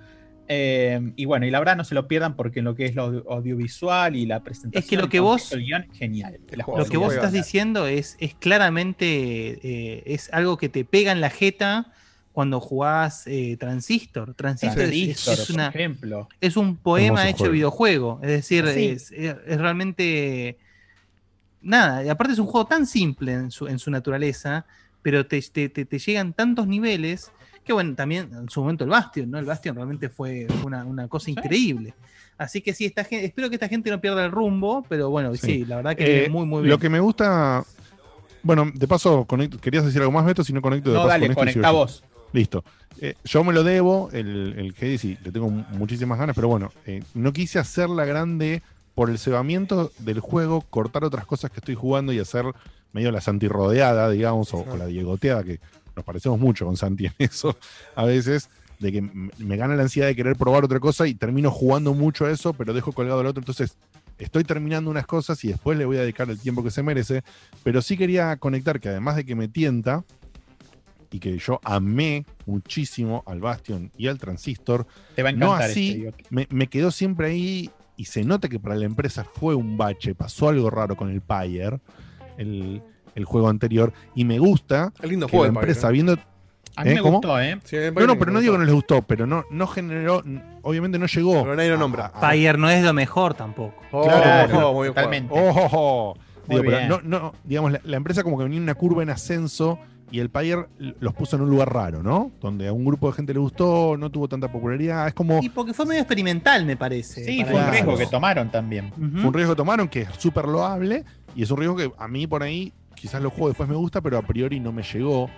Eh, 0.47 1.11
y 1.15 1.25
bueno, 1.25 1.45
y 1.47 1.51
la 1.51 1.57
verdad 1.59 1.75
no 1.75 1.83
se 1.83 1.95
lo 1.95 2.07
pierdan 2.07 2.35
porque 2.35 2.59
en 2.59 2.65
lo 2.65 2.75
que 2.75 2.85
es 2.85 2.93
lo 2.95 3.03
audio- 3.03 3.31
audiovisual 3.31 4.15
y 4.15 4.25
la 4.27 4.41
presentación, 4.43 4.83
Es 4.83 4.87
que 4.89 4.95
lo 4.97 5.09
que 5.09 5.19
vos- 5.19 5.51
guion, 5.55 5.87
genial. 5.93 6.37
Juego 6.63 6.79
Lo 6.79 6.85
que 6.85 6.97
vos 6.97 7.13
estás 7.13 7.31
diciendo 7.31 7.87
es, 7.87 8.15
es 8.19 8.35
claramente 8.35 9.05
eh, 9.63 10.03
es 10.05 10.31
algo 10.33 10.57
que 10.57 10.69
te 10.69 10.85
pega 10.85 11.11
en 11.11 11.19
la 11.21 11.29
jeta 11.31 11.91
cuando 12.31 12.59
jugás 12.59 13.25
eh, 13.27 13.57
Transistor. 13.59 14.35
Transistor, 14.35 14.83
es- 14.83 14.89
es- 14.89 15.23
Transistor, 15.23 15.33
es, 15.39 15.49
una, 15.49 15.71
por 15.71 15.81
ejemplo. 15.81 16.29
es 16.41 16.57
un 16.57 16.75
poema 16.77 17.27
hecho 17.27 17.37
juego. 17.39 17.53
videojuego. 17.53 18.19
Es 18.21 18.29
decir, 18.29 18.67
Sí. 18.67 18.85
es, 18.87 19.11
es- 19.11 19.35
es 19.47 19.57
realmente. 19.57 20.57
Nada, 21.61 22.03
y 22.05 22.09
aparte 22.09 22.33
es 22.33 22.39
un 22.39 22.45
juego 22.45 22.67
tan 22.67 22.85
simple 22.85 23.33
en 23.33 23.49
su, 23.51 23.67
en 23.67 23.79
su 23.79 23.89
naturaleza, 23.89 24.65
pero 25.01 25.25
te, 25.25 25.41
te- 25.41 25.69
te- 25.69 25.85
te 25.85 25.97
llegan 25.99 26.33
tantos 26.33 26.67
niveles 26.67 27.31
que, 27.65 27.73
bueno, 27.73 27.93
también 27.95 28.29
en 28.33 28.49
su 28.49 28.61
momento 28.61 28.83
el 28.85 28.89
Bastion, 28.89 29.29
¿no? 29.31 29.37
El 29.39 29.45
Bastion 29.45 29.75
realmente 29.75 30.07
fue 30.09 30.47
una, 30.63 30.85
una 30.85 31.07
cosa 31.07 31.29
increíble. 31.31 31.93
Así 32.37 32.61
que 32.61 32.73
sí, 32.73 32.85
esta 32.85 33.03
gente, 33.03 33.25
espero 33.25 33.49
que 33.49 33.55
esta 33.55 33.67
gente 33.67 33.89
no 33.89 33.99
pierda 33.99 34.23
el 34.25 34.31
rumbo, 34.31 34.85
pero 34.89 35.09
bueno, 35.09 35.33
sí, 35.35 35.39
Sí. 35.41 35.65
la 35.65 35.77
verdad 35.77 35.95
que 35.95 36.25
Eh, 36.25 36.29
muy, 36.29 36.45
muy 36.45 36.61
bien. 36.63 36.69
Lo 36.69 36.77
que 36.79 36.89
me 36.89 36.99
gusta. 36.99 37.63
Bueno, 38.43 38.69
de 38.73 38.87
paso, 38.87 39.25
conecto- 39.25 39.57
¿querías 39.59 39.85
decir 39.85 40.01
algo 40.01 40.11
más, 40.11 40.25
Beto? 40.25 40.43
Si 40.43 40.53
no 40.53 40.61
conecto, 40.61 40.89
de 40.91 40.95
No, 40.95 41.01
paso 41.03 41.09
dale, 41.09 41.27
con 41.27 41.35
conecta 41.35 41.71
vos. 41.71 42.03
Listo. 42.33 42.63
Eh, 43.01 43.15
yo 43.23 43.43
me 43.43 43.53
lo 43.53 43.63
debo, 43.63 44.09
el, 44.13 44.53
el 44.57 44.75
Hades, 44.79 45.03
le 45.03 45.31
tengo 45.31 45.49
muchísimas 45.49 46.19
ganas, 46.19 46.35
pero 46.35 46.47
bueno, 46.47 46.71
eh, 46.85 47.01
no 47.13 47.33
quise 47.33 47.59
hacerla 47.59 48.05
grande 48.05 48.61
por 48.93 49.09
el 49.09 49.17
cebamiento 49.17 49.91
del 49.99 50.19
juego, 50.19 50.61
cortar 50.61 51.03
otras 51.03 51.25
cosas 51.25 51.51
que 51.51 51.59
estoy 51.59 51.75
jugando 51.75 52.13
y 52.13 52.19
hacer 52.19 52.45
medio 52.93 53.11
la 53.11 53.19
Santi 53.21 53.47
rodeada, 53.47 54.09
digamos, 54.09 54.53
o, 54.53 54.59
o 54.69 54.77
la 54.77 54.85
Diegoteada, 54.85 55.43
que 55.43 55.59
nos 55.95 56.05
parecemos 56.05 56.39
mucho 56.39 56.65
con 56.65 56.77
Santi 56.77 57.05
en 57.07 57.13
eso, 57.19 57.57
a 57.95 58.05
veces, 58.05 58.49
de 58.79 58.91
que 58.91 59.01
me 59.01 59.57
gana 59.57 59.75
la 59.75 59.83
ansiedad 59.83 60.07
de 60.07 60.15
querer 60.15 60.35
probar 60.35 60.63
otra 60.63 60.79
cosa 60.79 61.07
y 61.07 61.15
termino 61.15 61.51
jugando 61.51 61.93
mucho 61.93 62.25
a 62.25 62.31
eso, 62.31 62.53
pero 62.53 62.73
dejo 62.73 62.91
colgado 62.91 63.21
el 63.21 63.27
otro, 63.27 63.41
entonces 63.41 63.77
estoy 64.17 64.43
terminando 64.43 64.89
unas 64.89 65.05
cosas 65.05 65.43
y 65.43 65.49
después 65.49 65.77
le 65.77 65.85
voy 65.85 65.97
a 65.97 66.01
dedicar 66.01 66.29
el 66.29 66.39
tiempo 66.39 66.63
que 66.63 66.71
se 66.71 66.83
merece, 66.83 67.23
pero 67.63 67.81
sí 67.81 67.97
quería 67.97 68.35
conectar 68.37 68.79
que 68.79 68.89
además 68.89 69.15
de 69.15 69.25
que 69.25 69.35
me 69.35 69.47
tienta, 69.47 70.03
y 71.11 71.19
que 71.19 71.37
yo 71.37 71.61
amé 71.63 72.25
muchísimo 72.45 73.23
al 73.25 73.39
Bastion 73.39 73.89
y 73.97 74.07
al 74.07 74.19
Transistor, 74.19 74.85
Te 75.15 75.23
va 75.23 75.29
a 75.29 75.31
no 75.31 75.53
así, 75.53 76.05
este, 76.05 76.23
me, 76.29 76.45
me 76.49 76.67
quedó 76.67 76.91
siempre 76.91 77.27
ahí 77.27 77.69
y 77.95 78.05
se 78.05 78.23
nota 78.23 78.49
que 78.49 78.59
para 78.59 78.75
la 78.75 78.85
empresa 78.85 79.23
fue 79.23 79.55
un 79.55 79.77
bache, 79.77 80.13
pasó 80.13 80.49
algo 80.49 80.69
raro 80.69 80.97
con 80.97 81.09
el 81.09 81.21
Pyre, 81.21 81.79
el, 82.37 82.81
el 83.15 83.25
juego 83.25 83.49
anterior, 83.49 83.91
y 84.13 84.25
me 84.25 84.37
gusta 84.39 84.91
Es 85.01 85.09
lindo 85.09 85.27
que 85.27 85.31
juego 85.31 85.45
la 85.45 85.49
el 85.49 85.53
Pyre, 85.53 85.61
empresa, 85.71 85.89
¿eh? 85.89 85.91
viendo... 85.93 86.17
A 86.77 86.83
mí 86.83 86.89
¿Eh? 86.91 86.95
me 86.95 87.01
¿Cómo? 87.01 87.13
gustó, 87.19 87.39
¿eh? 87.39 87.57
Sí, 87.63 87.77
el 87.77 87.93
No, 87.93 88.05
no, 88.05 88.19
pero 88.19 88.31
no 88.31 88.41
digo 88.41 88.51
que 88.53 88.59
no 88.59 88.65
les 88.65 88.73
gustó, 88.73 89.01
pero 89.01 89.25
no, 89.25 89.45
no 89.49 89.65
generó, 89.65 90.21
obviamente 90.61 90.99
no 90.99 91.05
llegó. 91.05 91.43
Pero 91.43 91.55
nadie 91.55 91.69
lo 91.69 91.77
nombra. 91.77 92.07
a- 92.13 92.17
a- 92.17 92.29
Fire 92.31 92.59
no 92.59 92.69
es 92.69 92.83
lo 92.83 92.91
mejor 92.93 93.33
tampoco. 93.33 93.75
Oh, 93.93 94.03
Claro, 94.03 94.73
muy 94.73 94.89
totalmente. 94.89 95.33
Oh, 95.33 95.49
oh, 95.55 95.69
oh. 95.71 96.13
Muy 96.47 96.57
Digo, 96.61 96.63
pero 96.65 96.77
bien. 96.77 96.89
no, 96.89 96.99
no, 97.19 97.33
digamos, 97.45 97.71
la, 97.71 97.79
la 97.85 97.95
empresa 97.97 98.23
como 98.23 98.37
que 98.37 98.43
venía 98.43 98.57
en 98.57 98.63
una 98.63 98.75
curva 98.75 99.01
en 99.03 99.09
ascenso 99.09 99.79
y 100.11 100.19
el 100.19 100.29
Pyre 100.29 100.65
los 100.99 101.13
puso 101.13 101.37
en 101.37 101.43
un 101.43 101.49
lugar 101.49 101.73
raro, 101.73 102.03
¿no? 102.03 102.31
Donde 102.41 102.67
a 102.67 102.73
un 102.73 102.83
grupo 102.85 103.07
de 103.07 103.13
gente 103.13 103.33
le 103.33 103.39
gustó, 103.39 103.95
no 103.97 104.11
tuvo 104.11 104.27
tanta 104.27 104.51
popularidad. 104.51 105.07
Es 105.07 105.13
como. 105.13 105.39
Y 105.41 105.47
porque 105.49 105.73
fue 105.73 105.85
medio 105.85 106.01
experimental, 106.01 106.65
me 106.65 106.75
parece. 106.77 107.23
Sí, 107.23 107.43
fue 107.45 107.55
un 107.55 107.71
riesgo 107.71 107.97
que 107.97 108.05
tomaron 108.07 108.49
también. 108.51 108.91
Fue 108.91 109.27
un 109.29 109.33
riesgo 109.33 109.53
que 109.53 109.57
tomaron 109.57 109.87
que 109.87 110.01
es 110.01 110.09
súper 110.19 110.45
loable 110.45 111.03
y 111.35 111.41
es 111.43 111.49
un 111.51 111.57
riesgo 111.57 111.75
que 111.77 111.89
a 111.97 112.07
mí 112.09 112.27
por 112.27 112.43
ahí 112.43 112.71
quizás 112.95 113.21
lo 113.21 113.29
juego 113.29 113.49
después 113.49 113.69
me 113.69 113.75
gusta, 113.75 114.01
pero 114.01 114.17
a 114.17 114.21
priori 114.21 114.59
no 114.59 114.71
me 114.71 114.83
llegó 114.83 115.29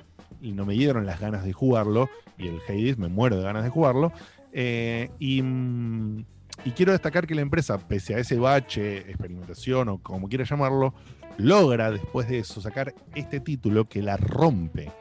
y 0.42 0.52
no 0.52 0.66
me 0.66 0.74
dieron 0.74 1.06
las 1.06 1.20
ganas 1.20 1.44
de 1.44 1.54
jugarlo 1.54 2.10
y 2.38 2.48
el 2.48 2.60
Hades 2.68 2.98
me 2.98 3.08
muero 3.08 3.38
de 3.38 3.44
ganas 3.44 3.64
de 3.64 3.70
jugarlo. 3.70 4.12
Eh, 4.54 5.10
y, 5.20 5.42
mm, 5.42 6.26
y 6.66 6.72
quiero 6.72 6.92
destacar 6.92 7.28
que 7.28 7.36
la 7.36 7.42
empresa, 7.42 7.78
pese 7.78 8.16
a 8.16 8.20
ese 8.20 8.38
bache, 8.38 9.00
experimentación 9.10 9.90
o 9.90 9.98
como 10.00 10.28
quiera 10.28 10.44
llamarlo, 10.44 10.94
logra 11.38 11.92
después 11.92 12.28
de 12.28 12.40
eso 12.40 12.62
sacar 12.62 12.94
este 13.16 13.40
título 13.40 13.88
que 13.88 14.02
la 14.02 14.18
rompe. 14.18 14.92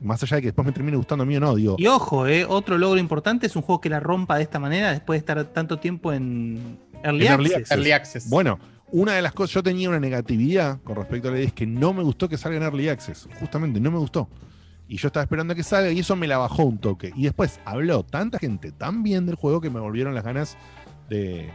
Más 0.00 0.22
allá 0.22 0.36
de 0.36 0.42
que 0.42 0.48
después 0.48 0.66
me 0.66 0.72
termine 0.72 0.96
gustando 0.96 1.22
a 1.22 1.26
mí 1.26 1.36
o 1.36 1.40
no, 1.40 1.54
digo. 1.54 1.76
Y 1.78 1.86
ojo, 1.86 2.26
eh, 2.26 2.44
otro 2.46 2.76
logro 2.76 3.00
importante 3.00 3.46
es 3.46 3.56
un 3.56 3.62
juego 3.62 3.80
que 3.80 3.88
la 3.88 3.98
rompa 3.98 4.36
de 4.36 4.42
esta 4.42 4.58
manera 4.58 4.90
después 4.90 5.16
de 5.16 5.20
estar 5.20 5.44
tanto 5.52 5.78
tiempo 5.78 6.12
en 6.12 6.78
Early 7.02 7.26
En 7.26 7.32
Early 7.32 7.46
Access. 7.46 7.60
Access. 7.62 7.70
Early 7.70 7.90
Access. 7.92 8.28
Bueno, 8.28 8.58
una 8.92 9.12
de 9.14 9.22
las 9.22 9.32
cosas, 9.32 9.54
yo 9.54 9.62
tenía 9.62 9.88
una 9.88 10.00
negatividad 10.00 10.80
con 10.82 10.96
respecto 10.96 11.28
a 11.28 11.30
la 11.32 11.38
idea, 11.38 11.46
es 11.48 11.52
que 11.52 11.66
no 11.66 11.92
me 11.92 12.02
gustó 12.02 12.28
que 12.28 12.36
salga 12.38 12.56
en 12.58 12.62
Early 12.62 12.88
Access. 12.88 13.28
Justamente, 13.40 13.80
no 13.80 13.90
me 13.90 13.98
gustó. 13.98 14.28
Y 14.88 14.98
yo 14.98 15.08
estaba 15.08 15.24
esperando 15.24 15.52
a 15.52 15.56
que 15.56 15.64
salga 15.64 15.90
y 15.90 15.98
eso 15.98 16.14
me 16.14 16.28
la 16.28 16.38
bajó 16.38 16.62
un 16.64 16.78
toque. 16.78 17.12
Y 17.16 17.24
después 17.24 17.58
habló 17.64 18.04
tanta 18.04 18.38
gente 18.38 18.70
tan 18.70 19.02
bien 19.02 19.26
del 19.26 19.34
juego 19.34 19.60
que 19.60 19.68
me 19.70 19.80
volvieron 19.80 20.14
las 20.14 20.22
ganas 20.24 20.56
de, 21.08 21.50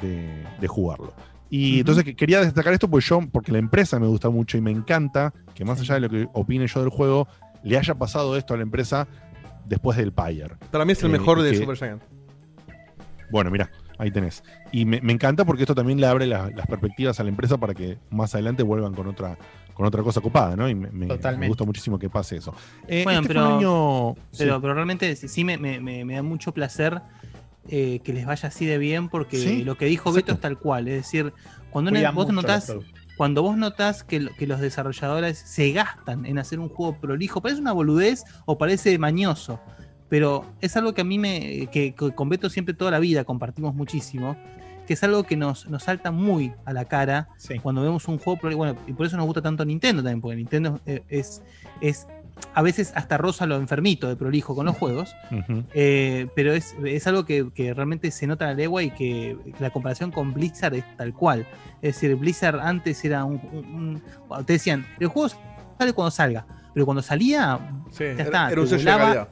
de- 0.00 0.44
de 0.60 0.68
jugarlo. 0.68 1.12
Y 1.50 1.72
Ujú. 1.72 1.80
entonces 1.80 2.04
que- 2.04 2.16
quería 2.16 2.40
destacar 2.40 2.72
esto 2.72 2.88
porque 2.88 3.04
yo, 3.06 3.20
porque 3.30 3.52
la 3.52 3.58
empresa 3.58 3.98
me 3.98 4.06
gusta 4.06 4.30
mucho 4.30 4.56
y 4.56 4.60
me 4.62 4.70
encanta 4.70 5.34
que 5.54 5.64
más 5.64 5.78
allá 5.80 5.94
de 5.96 6.00
lo 6.00 6.08
que 6.08 6.28
opine 6.32 6.66
yo 6.66 6.80
del 6.80 6.88
juego, 6.90 7.28
le 7.62 7.76
haya 7.76 7.94
pasado 7.96 8.36
esto 8.36 8.54
a 8.54 8.56
la 8.56 8.62
empresa 8.62 9.06
después 9.66 9.98
del 9.98 10.12
Pyre. 10.12 10.56
Para 10.70 10.84
mí 10.86 10.92
es 10.92 11.02
el 11.02 11.10
Eh, 11.10 11.18
mejor 11.18 11.42
de 11.42 11.50
que- 11.50 11.58
Super 11.58 11.76
Giant. 11.76 12.02
Bueno, 13.30 13.50
mira, 13.50 13.70
ahí 14.00 14.10
tenés. 14.10 14.42
Y 14.72 14.84
me, 14.84 15.00
me 15.00 15.12
encanta 15.12 15.44
porque 15.44 15.62
esto 15.62 15.74
también 15.74 16.00
le 16.00 16.06
abre 16.06 16.26
la- 16.26 16.50
las 16.50 16.66
perspectivas 16.66 17.20
a 17.20 17.22
la 17.22 17.28
empresa 17.28 17.58
para 17.58 17.74
que 17.74 17.98
más 18.10 18.34
adelante 18.34 18.62
vuelvan 18.62 18.94
con 18.94 19.06
otra, 19.06 19.36
con 19.74 19.86
otra 19.86 20.02
cosa 20.02 20.20
ocupada, 20.20 20.56
¿no? 20.56 20.68
Y 20.68 20.74
me, 20.74 20.90
me- 20.90 21.06
Totalmente. 21.06 21.40
me 21.42 21.48
gusta 21.48 21.64
muchísimo 21.64 21.98
que 21.98 22.08
pase 22.10 22.36
eso. 22.36 22.54
Eh, 22.88 23.02
Bueno, 23.04 23.20
este 23.20 23.28
pero- 23.34 23.56
año- 23.56 24.14
sí. 24.32 24.38
Pero, 24.38 24.60
pero 24.60 24.74
realmente 24.74 25.14
sí 25.16 25.44
me, 25.44 25.58
me- 25.58 25.80
me- 25.80 26.04
me 26.04 26.14
da 26.14 26.22
mucho 26.22 26.52
placer 26.52 27.00
eh, 27.68 28.00
que 28.02 28.12
les 28.12 28.26
vaya 28.26 28.48
así 28.48 28.64
de 28.66 28.78
bien 28.78 29.08
porque 29.08 29.36
Sí, 29.36 29.62
lo 29.64 29.76
que 29.76 29.84
dijo 29.84 30.08
exacto. 30.08 30.26
Beto 30.26 30.32
es 30.32 30.40
tal 30.40 30.58
cual. 30.58 30.88
Es 30.88 30.94
decir, 31.04 31.32
cuando 31.70 31.90
una- 31.90 32.10
vos 32.10 32.32
notás, 32.32 32.72
cuando 33.18 33.42
vos 33.42 33.56
notás 33.56 34.02
que, 34.02 34.28
que 34.38 34.46
los 34.46 34.60
desarrolladores 34.60 35.38
se 35.38 35.70
gastan 35.72 36.24
en 36.24 36.38
hacer 36.38 36.58
un 36.58 36.70
juego 36.70 36.96
prolijo, 36.98 37.42
parece 37.42 37.60
una 37.60 37.72
boludez 37.72 38.24
o 38.46 38.56
parece 38.56 38.98
mañoso, 38.98 39.60
pero 40.10 40.44
es 40.60 40.76
algo 40.76 40.92
que 40.92 41.00
a 41.00 41.04
mí 41.04 41.18
me, 41.18 41.68
que, 41.72 41.94
que 41.94 42.12
con 42.12 42.28
Beto 42.28 42.50
siempre 42.50 42.74
toda 42.74 42.90
la 42.90 42.98
vida 42.98 43.24
compartimos 43.24 43.74
muchísimo, 43.74 44.36
que 44.86 44.92
es 44.94 45.02
algo 45.04 45.22
que 45.22 45.36
nos, 45.36 45.66
nos 45.68 45.84
salta 45.84 46.10
muy 46.10 46.52
a 46.66 46.72
la 46.74 46.84
cara 46.84 47.28
Sí. 47.38 47.58
cuando 47.60 47.80
vemos 47.80 48.06
un 48.08 48.18
juego. 48.18 48.38
Bueno, 48.56 48.76
y 48.86 48.92
por 48.92 49.06
eso 49.06 49.16
nos 49.16 49.24
gusta 49.24 49.40
tanto 49.40 49.64
Nintendo 49.64 50.02
también, 50.02 50.20
porque 50.20 50.36
Nintendo 50.36 50.80
eh, 50.84 51.02
es, 51.08 51.42
es 51.80 52.06
a 52.54 52.62
veces 52.62 52.92
hasta 52.96 53.16
rosa 53.18 53.46
lo 53.46 53.56
enfermito 53.56 54.08
de 54.08 54.16
prolijo 54.16 54.54
con 54.56 54.66
los 54.66 54.76
juegos. 54.76 55.14
Eh, 55.74 56.26
pero 56.34 56.54
es, 56.54 56.74
es 56.84 57.06
algo 57.06 57.24
que, 57.24 57.50
que 57.54 57.72
realmente 57.74 58.10
se 58.10 58.26
nota 58.26 58.46
a 58.46 58.48
la 58.48 58.54
legua 58.54 58.82
y 58.82 58.90
que 58.90 59.36
la 59.60 59.70
comparación 59.70 60.10
con 60.10 60.32
Blizzard 60.34 60.74
es 60.74 60.96
tal 60.96 61.12
cual. 61.14 61.46
Es 61.82 61.94
decir, 61.94 62.16
Blizzard 62.16 62.58
antes 62.60 63.04
era 63.04 63.24
un. 63.24 63.40
un- 63.52 64.02
un- 64.28 64.44
te 64.46 64.54
decían, 64.54 64.86
el 64.98 65.06
juego 65.08 65.28
sale 65.78 65.92
cuando 65.92 66.10
salga, 66.10 66.46
pero 66.74 66.84
cuando 66.84 67.02
salía, 67.02 67.58
Sí, 67.90 68.04
ya 68.16 68.24
está, 68.24 68.50
era 68.50 68.60
un 68.60 68.66
te. 68.66 69.28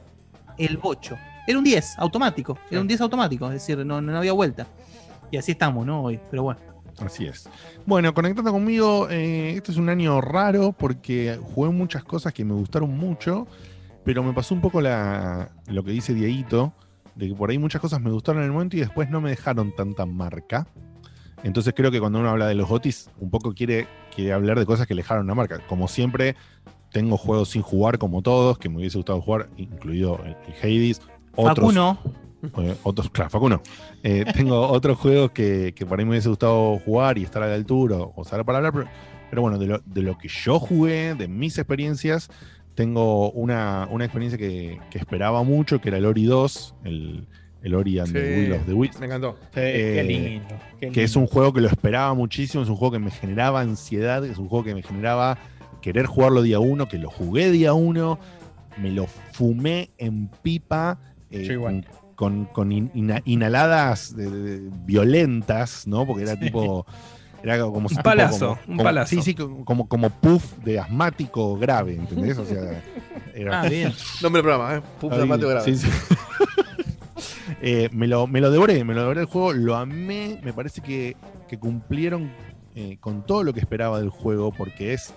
El 0.59 0.77
bocho. 0.77 1.17
Era 1.47 1.57
un 1.57 1.63
10 1.63 1.97
automático, 1.97 2.59
era 2.69 2.81
un 2.81 2.87
10 2.87 3.01
automático, 3.01 3.47
es 3.47 3.53
decir, 3.53 3.83
no, 3.85 4.01
no 4.01 4.17
había 4.17 4.33
vuelta. 4.33 4.67
Y 5.31 5.37
así 5.37 5.53
estamos, 5.53 5.85
¿no? 5.85 6.03
Hoy, 6.03 6.19
pero 6.29 6.43
bueno. 6.43 6.59
Así 6.99 7.25
es. 7.25 7.49
Bueno, 7.85 8.13
conectando 8.13 8.51
conmigo, 8.51 9.07
eh, 9.09 9.53
este 9.55 9.71
es 9.71 9.77
un 9.77 9.89
año 9.89 10.21
raro 10.21 10.73
porque 10.73 11.39
jugué 11.41 11.71
muchas 11.71 12.03
cosas 12.03 12.33
que 12.33 12.43
me 12.43 12.53
gustaron 12.53 12.95
mucho, 12.95 13.47
pero 14.03 14.21
me 14.21 14.33
pasó 14.33 14.53
un 14.53 14.61
poco 14.61 14.81
la, 14.81 15.51
lo 15.67 15.83
que 15.83 15.91
dice 15.91 16.13
Dieguito, 16.13 16.73
de 17.15 17.29
que 17.29 17.35
por 17.35 17.49
ahí 17.49 17.57
muchas 17.57 17.81
cosas 17.81 18.01
me 18.01 18.11
gustaron 18.11 18.41
en 18.41 18.47
el 18.47 18.51
momento 18.51 18.75
y 18.75 18.81
después 18.81 19.09
no 19.09 19.21
me 19.21 19.29
dejaron 19.29 19.73
tanta 19.75 20.05
marca. 20.05 20.67
Entonces 21.43 21.73
creo 21.75 21.89
que 21.89 21.99
cuando 21.99 22.19
uno 22.19 22.29
habla 22.29 22.47
de 22.47 22.55
los 22.55 22.67
GOTIS, 22.67 23.09
un 23.19 23.29
poco 23.29 23.53
quiere, 23.53 23.87
quiere 24.13 24.33
hablar 24.33 24.59
de 24.59 24.65
cosas 24.65 24.87
que 24.87 24.93
le 24.93 25.03
dejaron 25.03 25.23
una 25.25 25.35
marca. 25.35 25.59
Como 25.67 25.87
siempre, 25.87 26.35
tengo 26.91 27.17
juegos 27.17 27.49
sin 27.49 27.61
jugar 27.61 27.97
como 27.97 28.21
todos, 28.21 28.57
que 28.57 28.69
me 28.69 28.77
hubiese 28.77 28.97
gustado 28.97 29.21
jugar, 29.21 29.49
incluido 29.57 30.19
el, 30.25 30.35
el 30.47 30.53
Hades. 30.87 31.01
Otros, 31.35 31.55
Facuno, 31.73 31.99
eh, 32.57 32.75
otros, 32.83 33.09
claro, 33.09 33.29
Facuno. 33.29 33.61
Eh, 34.03 34.25
tengo 34.35 34.67
otros 34.67 34.97
juegos 34.97 35.31
que, 35.31 35.73
que 35.75 35.85
por 35.85 35.99
ahí 35.99 36.05
me 36.05 36.11
hubiese 36.11 36.29
gustado 36.29 36.79
jugar 36.79 37.17
y 37.17 37.23
estar 37.23 37.43
a 37.43 37.47
la 37.47 37.55
altura 37.55 37.97
o, 37.97 38.23
saber 38.23 38.45
para 38.45 38.57
hablar, 38.57 38.73
pero, 38.73 38.87
pero 39.29 39.41
bueno, 39.41 39.57
de 39.57 39.67
lo, 39.67 39.79
de 39.85 40.01
lo 40.01 40.17
que 40.17 40.27
yo 40.27 40.59
jugué, 40.59 41.15
de 41.15 41.27
mis 41.27 41.57
experiencias, 41.57 42.29
tengo 42.75 43.31
una, 43.31 43.87
una 43.91 44.05
experiencia 44.05 44.37
que, 44.37 44.79
que 44.89 44.97
esperaba 44.97 45.43
mucho, 45.43 45.79
que 45.81 45.89
era 45.89 45.97
el 45.97 46.05
Ori 46.05 46.25
2, 46.25 46.75
el, 46.85 47.27
el 47.61 47.75
Ori 47.75 47.99
and 47.99 48.13
the 48.13 48.21
Sí, 48.35 48.39
Will 48.41 48.53
of 48.53 48.65
the 48.65 48.73
Wisps 48.73 48.99
Me 48.99 49.05
encantó. 49.07 49.35
Sí, 49.53 49.55
qué 49.55 49.99
Eh, 49.99 50.03
lindo. 50.03 50.55
qué 50.79 50.89
que 50.91 51.03
es 51.03 51.15
un 51.17 51.27
juego 51.27 51.51
que 51.53 51.61
lo 51.61 51.67
esperaba 51.67 52.13
muchísimo, 52.13 52.63
es 52.63 52.69
un 52.69 52.75
juego 52.77 52.93
que 52.93 52.99
me 52.99 53.11
generaba 53.11 53.59
ansiedad, 53.61 54.23
es 54.25 54.37
un 54.37 54.47
juego 54.47 54.63
que 54.63 54.73
me 54.75 54.81
generaba 54.81 55.37
querer 55.81 56.05
jugarlo 56.05 56.41
día 56.41 56.59
uno, 56.59 56.87
que 56.87 56.97
lo 56.97 57.09
jugué 57.09 57.51
día 57.51 57.73
uno, 57.73 58.19
me 58.77 58.91
lo 58.91 59.07
fumé 59.07 59.91
en 59.97 60.27
pipa, 60.41 60.99
eh, 61.31 61.57
con, 62.15 62.45
con 62.45 62.71
in- 62.71 62.91
ina- 62.93 63.21
inhaladas 63.25 64.15
de- 64.15 64.29
de- 64.29 64.69
violentas, 64.85 65.87
¿no? 65.87 66.05
Porque 66.05 66.23
era 66.23 66.37
tipo... 66.39 66.85
Era 67.41 67.57
como 67.59 67.87
Un 67.87 67.95
palazo, 68.03 68.59
un 68.67 68.75
como- 68.75 68.83
palazo. 68.83 69.09
Sí, 69.15 69.21
sí, 69.21 69.33
como, 69.33 69.87
como 69.87 70.09
puff 70.09 70.57
de 70.57 70.77
asmático 70.77 71.57
grave, 71.57 71.95
¿entendés? 71.95 72.37
O 72.37 72.43
sea, 72.45 72.83
era, 73.33 73.61
ah, 73.61 73.69
bien. 73.69 73.93
Nombre 74.21 74.41
del 74.41 74.51
programa, 74.51 74.75
¿eh? 74.75 74.81
Pup 74.99 75.09
Ahí, 75.13 75.17
dramático 75.19 75.47
grave. 75.47 75.65
sí, 75.65 75.77
sí. 75.77 75.87
Eh, 77.61 77.89
me, 77.91 78.07
lo, 78.07 78.27
me 78.27 78.39
lo 78.41 78.51
devoré, 78.51 78.83
me 78.85 78.93
lo 78.93 79.01
devoré 79.01 79.21
el 79.21 79.25
juego, 79.25 79.53
lo 79.53 79.75
amé, 79.75 80.39
me 80.43 80.53
parece 80.53 80.81
que, 80.81 81.17
que 81.47 81.57
cumplieron 81.57 82.31
eh, 82.75 82.97
con 83.01 83.25
todo 83.25 83.43
lo 83.43 83.53
que 83.53 83.59
esperaba 83.59 83.99
del 83.99 84.09
juego, 84.09 84.51
porque 84.53 84.93
es 84.93 85.13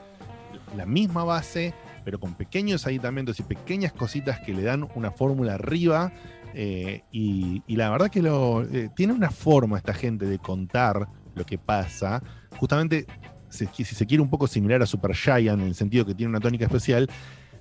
la 0.76 0.86
misma 0.86 1.24
base, 1.24 1.74
pero 2.04 2.18
con 2.18 2.34
pequeños 2.34 2.86
aditamentos 2.86 3.38
y 3.40 3.42
pequeñas 3.42 3.92
cositas 3.92 4.40
que 4.40 4.52
le 4.54 4.62
dan 4.62 4.88
una 4.94 5.10
fórmula 5.10 5.54
arriba. 5.54 6.12
eh, 6.54 7.02
y, 7.10 7.62
y 7.66 7.76
la 7.76 7.88
verdad 7.90 8.10
que 8.10 8.20
lo, 8.22 8.62
eh, 8.62 8.90
tiene 8.94 9.12
una 9.14 9.30
forma 9.30 9.78
esta 9.78 9.94
gente 9.94 10.26
de 10.26 10.38
contar 10.38 11.08
lo 11.34 11.46
que 11.46 11.56
pasa. 11.58 12.22
Justamente, 12.58 13.06
si, 13.48 13.66
si 13.72 13.84
se 13.84 14.06
quiere, 14.06 14.22
un 14.22 14.28
poco 14.30 14.46
similar 14.46 14.82
a 14.82 14.86
Super 14.86 15.14
Giant, 15.14 15.60
en 15.62 15.68
el 15.68 15.74
sentido 15.74 16.04
que 16.04 16.14
tiene 16.14 16.28
una 16.30 16.40
tónica 16.40 16.64
especial. 16.66 17.08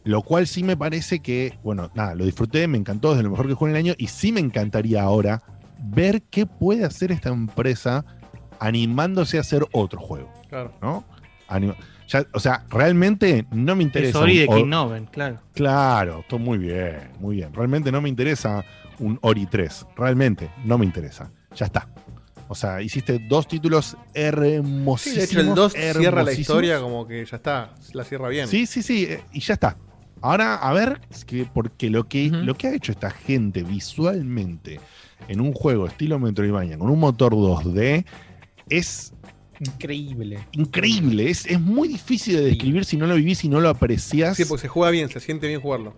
Lo 0.04 0.24
cual 0.24 0.48
sí 0.48 0.64
me 0.64 0.76
parece 0.76 1.20
que, 1.20 1.58
bueno, 1.64 1.92
nada, 1.94 2.16
lo 2.16 2.26
disfruté, 2.26 2.68
me 2.68 2.78
encantó, 2.78 3.12
es 3.12 3.18
de 3.18 3.24
lo 3.24 3.30
mejor 3.30 3.48
que 3.48 3.54
jugué 3.54 3.72
en 3.72 3.76
el 3.78 3.80
año. 3.86 3.94
Y 3.98 4.08
sí 4.08 4.32
me 4.32 4.40
encantaría 4.40 5.04
ahora 5.04 5.42
ver 5.84 6.24
qué 6.24 6.46
puede 6.48 6.84
hacer 6.86 7.12
esta 7.12 7.30
empresa 7.30 8.04
animándose 8.60 9.38
a 9.38 9.42
hacer 9.42 9.66
otro 9.72 10.00
juego, 10.02 10.32
Claro. 10.50 10.74
¿no? 10.82 11.06
Anima- 11.52 11.76
ya, 12.08 12.26
o 12.34 12.40
sea, 12.40 12.66
realmente 12.70 13.46
no 13.52 13.76
me 13.76 13.84
Es 13.84 13.88
interesa. 13.88 14.20
Ori 14.20 14.40
de 14.40 14.48
King 14.48 14.66
Noven, 14.68 15.06
claro. 15.06 15.40
Claro, 15.54 16.26
todo 16.28 16.40
muy 16.40 16.58
bien, 16.58 17.12
muy 17.20 17.38
bien. 17.38 17.54
Realmente 17.54 17.92
no 17.92 18.02
me 18.02 18.10
interesa 18.10 18.66
un 19.00 19.18
Ori 19.22 19.46
3. 19.46 19.86
Realmente 19.96 20.50
no 20.66 20.78
me 20.78 20.86
interesa. 20.86 21.32
Ya 21.56 21.66
está. 21.68 21.88
O 22.50 22.56
sea, 22.56 22.82
hiciste 22.82 23.18
dos 23.30 23.48
títulos 23.48 23.92
Sí, 23.92 23.98
hermosísimos. 24.14 25.18
de 25.18 25.24
hecho, 25.24 25.40
el 25.40 25.56
2 25.56 25.74
cierra 25.74 26.24
la 26.24 26.34
historia 26.34 26.82
como 26.82 27.08
que 27.08 27.24
ya 27.26 27.38
está. 27.38 27.74
La 27.94 28.04
cierra 28.04 28.28
bien. 28.28 28.48
Sí, 28.48 28.66
sí, 28.66 28.84
sí, 28.84 29.06
eh, 29.10 29.24
y 29.32 29.40
ya 29.40 29.54
está. 29.54 29.78
Ahora, 30.22 30.56
a 30.56 30.74
ver, 30.74 31.00
es 31.10 31.24
que, 31.24 31.48
porque 31.52 31.90
lo 31.90 32.08
que, 32.10 32.30
lo 32.30 32.56
que 32.56 32.68
ha 32.68 32.74
hecho 32.76 32.92
esta 32.92 33.10
gente 33.10 33.64
visualmente 33.64 34.80
en 35.30 35.40
un 35.42 35.54
juego 35.54 35.88
estilo 35.88 36.20
Metroidvania 36.20 36.78
con 36.78 36.90
un 36.90 37.00
motor 37.00 37.34
2D 37.34 38.06
es 38.70 39.14
Increíble. 39.62 40.40
increíble. 40.54 41.30
Es, 41.30 41.46
es 41.46 41.60
muy 41.60 41.88
difícil 41.88 42.36
de 42.36 42.42
describir 42.42 42.84
si 42.84 42.98
no 42.98 43.06
lo 43.08 43.16
vivís, 43.16 43.38
si 43.38 43.48
no 43.48 43.60
lo 43.60 43.70
apreciás. 43.70 44.36
Sí, 44.36 44.46
porque 44.46 44.64
se 44.64 44.68
juega 44.68 44.92
bien, 44.92 45.08
se 45.10 45.20
siente 45.20 45.48
bien 45.48 45.62
jugarlo. 45.62 45.96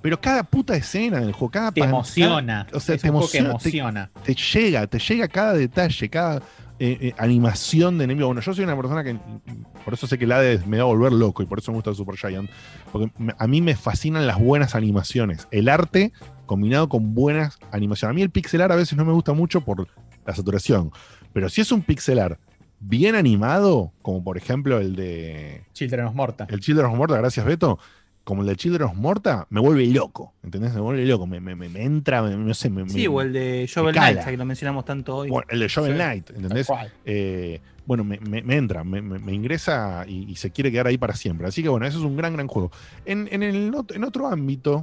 Pero 0.00 0.20
cada 0.20 0.42
puta 0.44 0.74
escena 0.76 1.20
del 1.20 1.32
juego, 1.32 1.50
cada 1.50 1.72
Te 1.72 1.80
pan- 1.80 1.90
emociona. 1.90 2.66
o 2.72 2.80
sea, 2.80 2.94
es 2.96 3.02
te 3.02 3.08
emociona, 3.08 3.46
te- 3.48 3.50
emociona. 3.50 4.10
te 4.24 4.34
llega, 4.34 4.86
te 4.86 4.98
llega 4.98 5.28
cada 5.28 5.52
detalle, 5.54 6.08
cada 6.08 6.36
eh, 6.78 6.98
eh, 7.00 7.14
animación 7.18 7.98
de 7.98 8.04
enemigo. 8.04 8.26
Bueno, 8.26 8.40
yo 8.40 8.52
soy 8.54 8.64
una 8.64 8.76
persona 8.76 9.04
que, 9.04 9.16
por 9.84 9.94
eso 9.94 10.06
sé 10.08 10.18
que 10.18 10.24
el 10.24 10.32
Hades 10.32 10.66
me 10.66 10.78
va 10.78 10.82
a 10.82 10.86
volver 10.86 11.12
loco 11.12 11.42
y 11.42 11.46
por 11.46 11.58
eso 11.60 11.70
me 11.70 11.76
gusta 11.76 11.94
Super 11.94 12.16
Giant, 12.16 12.50
porque 12.90 13.12
me- 13.18 13.34
a 13.38 13.46
mí 13.46 13.60
me 13.60 13.76
fascinan 13.76 14.26
las 14.26 14.40
buenas 14.40 14.74
animaciones, 14.74 15.46
el 15.52 15.68
arte 15.68 16.12
combinado 16.46 16.88
con 16.88 17.14
buenas 17.14 17.58
animaciones. 17.70 18.10
A 18.10 18.14
mí 18.14 18.22
el 18.22 18.30
pixelar 18.30 18.72
a 18.72 18.76
veces 18.76 18.96
no 18.98 19.04
me 19.04 19.12
gusta 19.12 19.32
mucho 19.32 19.60
por 19.60 19.86
la 20.26 20.34
saturación, 20.34 20.90
pero 21.32 21.48
si 21.48 21.60
es 21.60 21.70
un 21.70 21.82
pixelar 21.82 22.38
bien 22.84 23.14
animado, 23.14 23.92
como 24.02 24.22
por 24.24 24.36
ejemplo 24.36 24.78
el 24.78 24.96
de 24.96 25.62
Children 25.72 26.06
of 26.06 26.14
Morta. 26.14 26.46
el 26.50 26.60
Children 26.60 26.86
of 26.86 26.96
Morta, 26.96 27.16
gracias 27.16 27.46
Beto, 27.46 27.78
como 28.24 28.42
el 28.42 28.48
de 28.48 28.56
Children 28.56 28.88
of 28.88 28.94
Morta, 28.96 29.46
me 29.50 29.60
vuelve 29.60 29.86
loco, 29.86 30.32
¿entendés? 30.42 30.74
Me 30.74 30.80
vuelve 30.80 31.04
loco, 31.06 31.26
me, 31.26 31.40
me- 31.40 31.54
me- 31.56 31.68
me 31.68 31.82
entra, 31.84 32.22
me- 32.22 32.36
no 32.36 32.54
sé, 32.54 32.70
me, 32.70 32.88
Sí, 32.88 33.00
me- 33.02 33.08
o 33.08 33.20
el 33.20 33.32
de 33.32 33.66
Shovel. 33.68 33.94
Knight, 33.94 34.20
que 34.24 34.36
lo 34.36 34.44
mencionamos 34.44 34.84
tanto 34.84 35.16
hoy. 35.16 35.28
bueno, 35.30 35.46
el 35.50 35.60
de 35.60 35.68
Shovel 35.68 35.92
Sí. 35.92 35.96
Knight, 35.98 36.30
¿entendés? 36.30 36.68
Eh, 37.04 37.60
bueno, 37.86 38.04
me, 38.04 38.18
me- 38.20 38.42
me 38.42 38.56
entra, 38.56 38.84
me, 38.84 39.00
me- 39.02 39.18
me 39.18 39.32
ingresa 39.32 40.04
y, 40.06 40.30
y 40.30 40.36
se 40.36 40.50
quiere 40.50 40.70
quedar 40.70 40.86
ahí 40.86 40.98
para 40.98 41.14
siempre. 41.14 41.46
Así 41.48 41.62
que 41.62 41.68
bueno, 41.68 41.86
eso 41.86 41.98
es 41.98 42.04
un 42.04 42.16
gran, 42.16 42.32
gran 42.34 42.46
juego. 42.46 42.70
En, 43.04 43.28
en 43.32 43.42
el 43.42 43.74
en 43.94 44.04
otro 44.04 44.28
ámbito, 44.28 44.82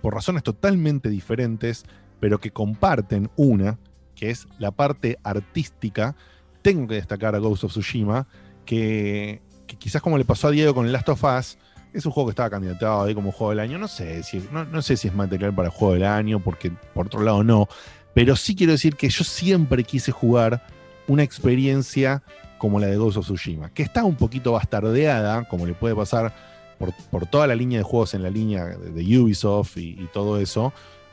por 0.00 0.14
razones 0.14 0.42
totalmente 0.42 1.08
diferentes, 1.10 1.84
pero 2.18 2.38
que 2.40 2.50
comparten 2.50 3.30
una, 3.36 3.78
que 4.16 4.30
es 4.30 4.46
la 4.58 4.72
parte 4.72 5.18
artística, 5.22 6.16
tengo 6.62 6.86
que 6.86 6.94
destacar 6.94 7.34
a 7.34 7.38
Ghost 7.38 7.64
of 7.64 7.72
Tsushima, 7.72 8.26
que, 8.64 9.42
quizás 9.78 10.00
como 10.00 10.16
le 10.16 10.24
pasó 10.24 10.48
a 10.48 10.50
Diego 10.50 10.74
con 10.74 10.90
Last 10.90 11.08
of 11.08 11.24
Us, 11.24 11.58
Es 11.92 12.06
un 12.06 12.12
juego 12.12 12.28
que 12.28 12.32
estaba 12.32 12.48
candidatado 12.48 13.02
ahí 13.02 13.14
como 13.14 13.32
juego 13.32 13.50
del 13.50 13.60
año. 13.60 13.78
No 13.78 13.88
sé 13.88 14.22
si, 14.22 14.42
no, 14.50 14.64
no 14.64 14.80
sé 14.80 14.96
si 14.96 15.08
es 15.08 15.14
material 15.14 15.54
para 15.54 15.68
juego 15.68 15.94
del 15.94 16.04
año, 16.04 16.40
porque 16.40 16.72
por 16.94 17.06
otro 17.06 17.20
lado 17.22 17.44
no. 17.44 17.68
Pero 18.14 18.34
sí 18.36 18.54
quiero 18.54 18.72
decir 18.72 18.96
que 18.96 19.10
yo 19.10 19.24
siempre 19.24 19.84
quise 19.84 20.10
jugar 20.10 20.64
una 21.06 21.22
experiencia 21.22 22.22
como 22.56 22.78
la 22.80 22.86
de 22.86 22.96
Ghost 22.96 23.18
of 23.18 23.26
Tsushima, 23.26 23.70
que 23.74 23.82
está 23.82 24.04
un 24.04 24.16
poquito 24.16 24.52
bastardeada, 24.52 25.44
como 25.48 25.66
le 25.66 25.74
puede 25.74 25.94
pasar 25.94 26.32
por, 26.78 26.94
por 27.10 27.26
toda 27.26 27.46
la 27.46 27.54
línea 27.54 27.78
de 27.78 27.84
juegos 27.84 28.14
en 28.14 28.22
la 28.22 28.30
línea 28.30 28.64
de, 28.64 28.90
de 28.90 29.18
Ubisoft 29.18 29.76
y, 29.76 29.90
y 29.90 30.08
todo 30.12 30.40
eso. 30.40 30.72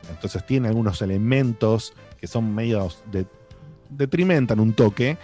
Entonces 0.09 0.45
tiene 0.45 0.69
algunos 0.69 1.01
elementos 1.01 1.93
que 2.19 2.27
son 2.27 2.53
medios 2.55 3.03
de, 3.11 3.25
detrimentan 3.89 4.59
un 4.59 4.73
toque, 4.73 5.17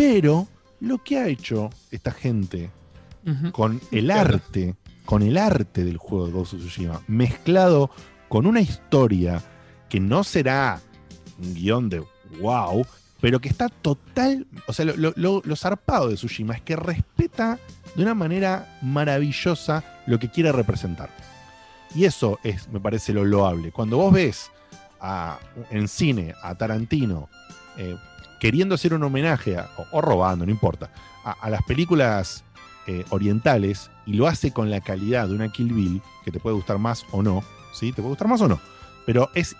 pero 0.00 0.48
lo 0.80 0.96
que 1.04 1.18
ha 1.18 1.28
hecho 1.28 1.68
esta 1.90 2.10
gente 2.10 2.70
Ujú. 3.26 3.52
con 3.52 3.80
el 3.92 4.10
arte, 4.10 4.74
con 5.04 5.20
el 5.22 5.36
arte 5.36 5.84
del 5.84 5.98
juego 5.98 6.26
de 6.26 6.32
Ghost 6.32 6.54
of 6.54 6.60
Tsushima, 6.60 7.02
mezclado 7.06 7.90
con 8.30 8.46
una 8.46 8.60
historia 8.62 9.42
que 9.90 10.00
no 10.00 10.24
será 10.24 10.80
un 11.38 11.52
guion 11.54 11.90
de 11.90 12.02
wow, 12.40 12.86
pero 13.20 13.40
que 13.40 13.50
está 13.50 13.68
total, 13.68 14.46
o 14.66 14.72
sea, 14.72 14.86
lo, 14.86 14.96
lo- 14.96 15.12
lo- 15.16 15.42
lo 15.44 15.56
zarpado 15.56 16.08
de 16.08 16.14
Tsushima 16.14 16.54
es 16.54 16.62
que 16.62 16.76
respeta 16.76 17.58
de 17.94 18.02
una 18.02 18.14
manera 18.14 18.78
maravillosa 18.80 19.84
lo 20.06 20.18
que 20.18 20.30
quiere 20.30 20.50
representar. 20.52 21.10
Y 21.94 22.04
eso 22.04 22.38
es, 22.42 22.68
me 22.68 22.80
parece, 22.80 23.12
lo 23.12 23.24
loable. 23.24 23.70
Cuando 23.72 23.98
vos 23.98 24.14
ves 24.14 24.50
a- 25.00 25.38
en 25.70 25.88
cine 25.88 26.34
a 26.42 26.54
Tarantino 26.54 27.28
eh, 27.76 27.96
queriendo 28.40 28.74
hacer 28.74 28.94
un 28.94 29.02
homenaje, 29.04 29.56
o, 29.92 30.00
robando, 30.00 30.44
no 30.44 30.50
importa, 30.50 30.90
a, 31.24 31.48
las 31.50 31.62
películas 31.62 32.42
eh, 32.86 33.04
orientales 33.10 33.90
y 34.06 34.14
lo 34.14 34.26
hace 34.26 34.52
con 34.52 34.70
la 34.70 34.80
calidad 34.80 35.28
de 35.28 35.34
una 35.34 35.52
Kill 35.52 35.72
Bill, 35.72 36.02
que 36.24 36.32
te 36.32 36.40
puede 36.40 36.56
gustar 36.56 36.78
más 36.78 37.04
o 37.12 37.22
no, 37.22 37.44
¿sí? 37.72 37.92
Te 37.92 37.96
puede 37.96 38.08
gustar 38.08 38.28
más 38.28 38.40
o 38.40 38.48
no, 38.48 38.58
pero 39.06 39.30
es 39.34 39.54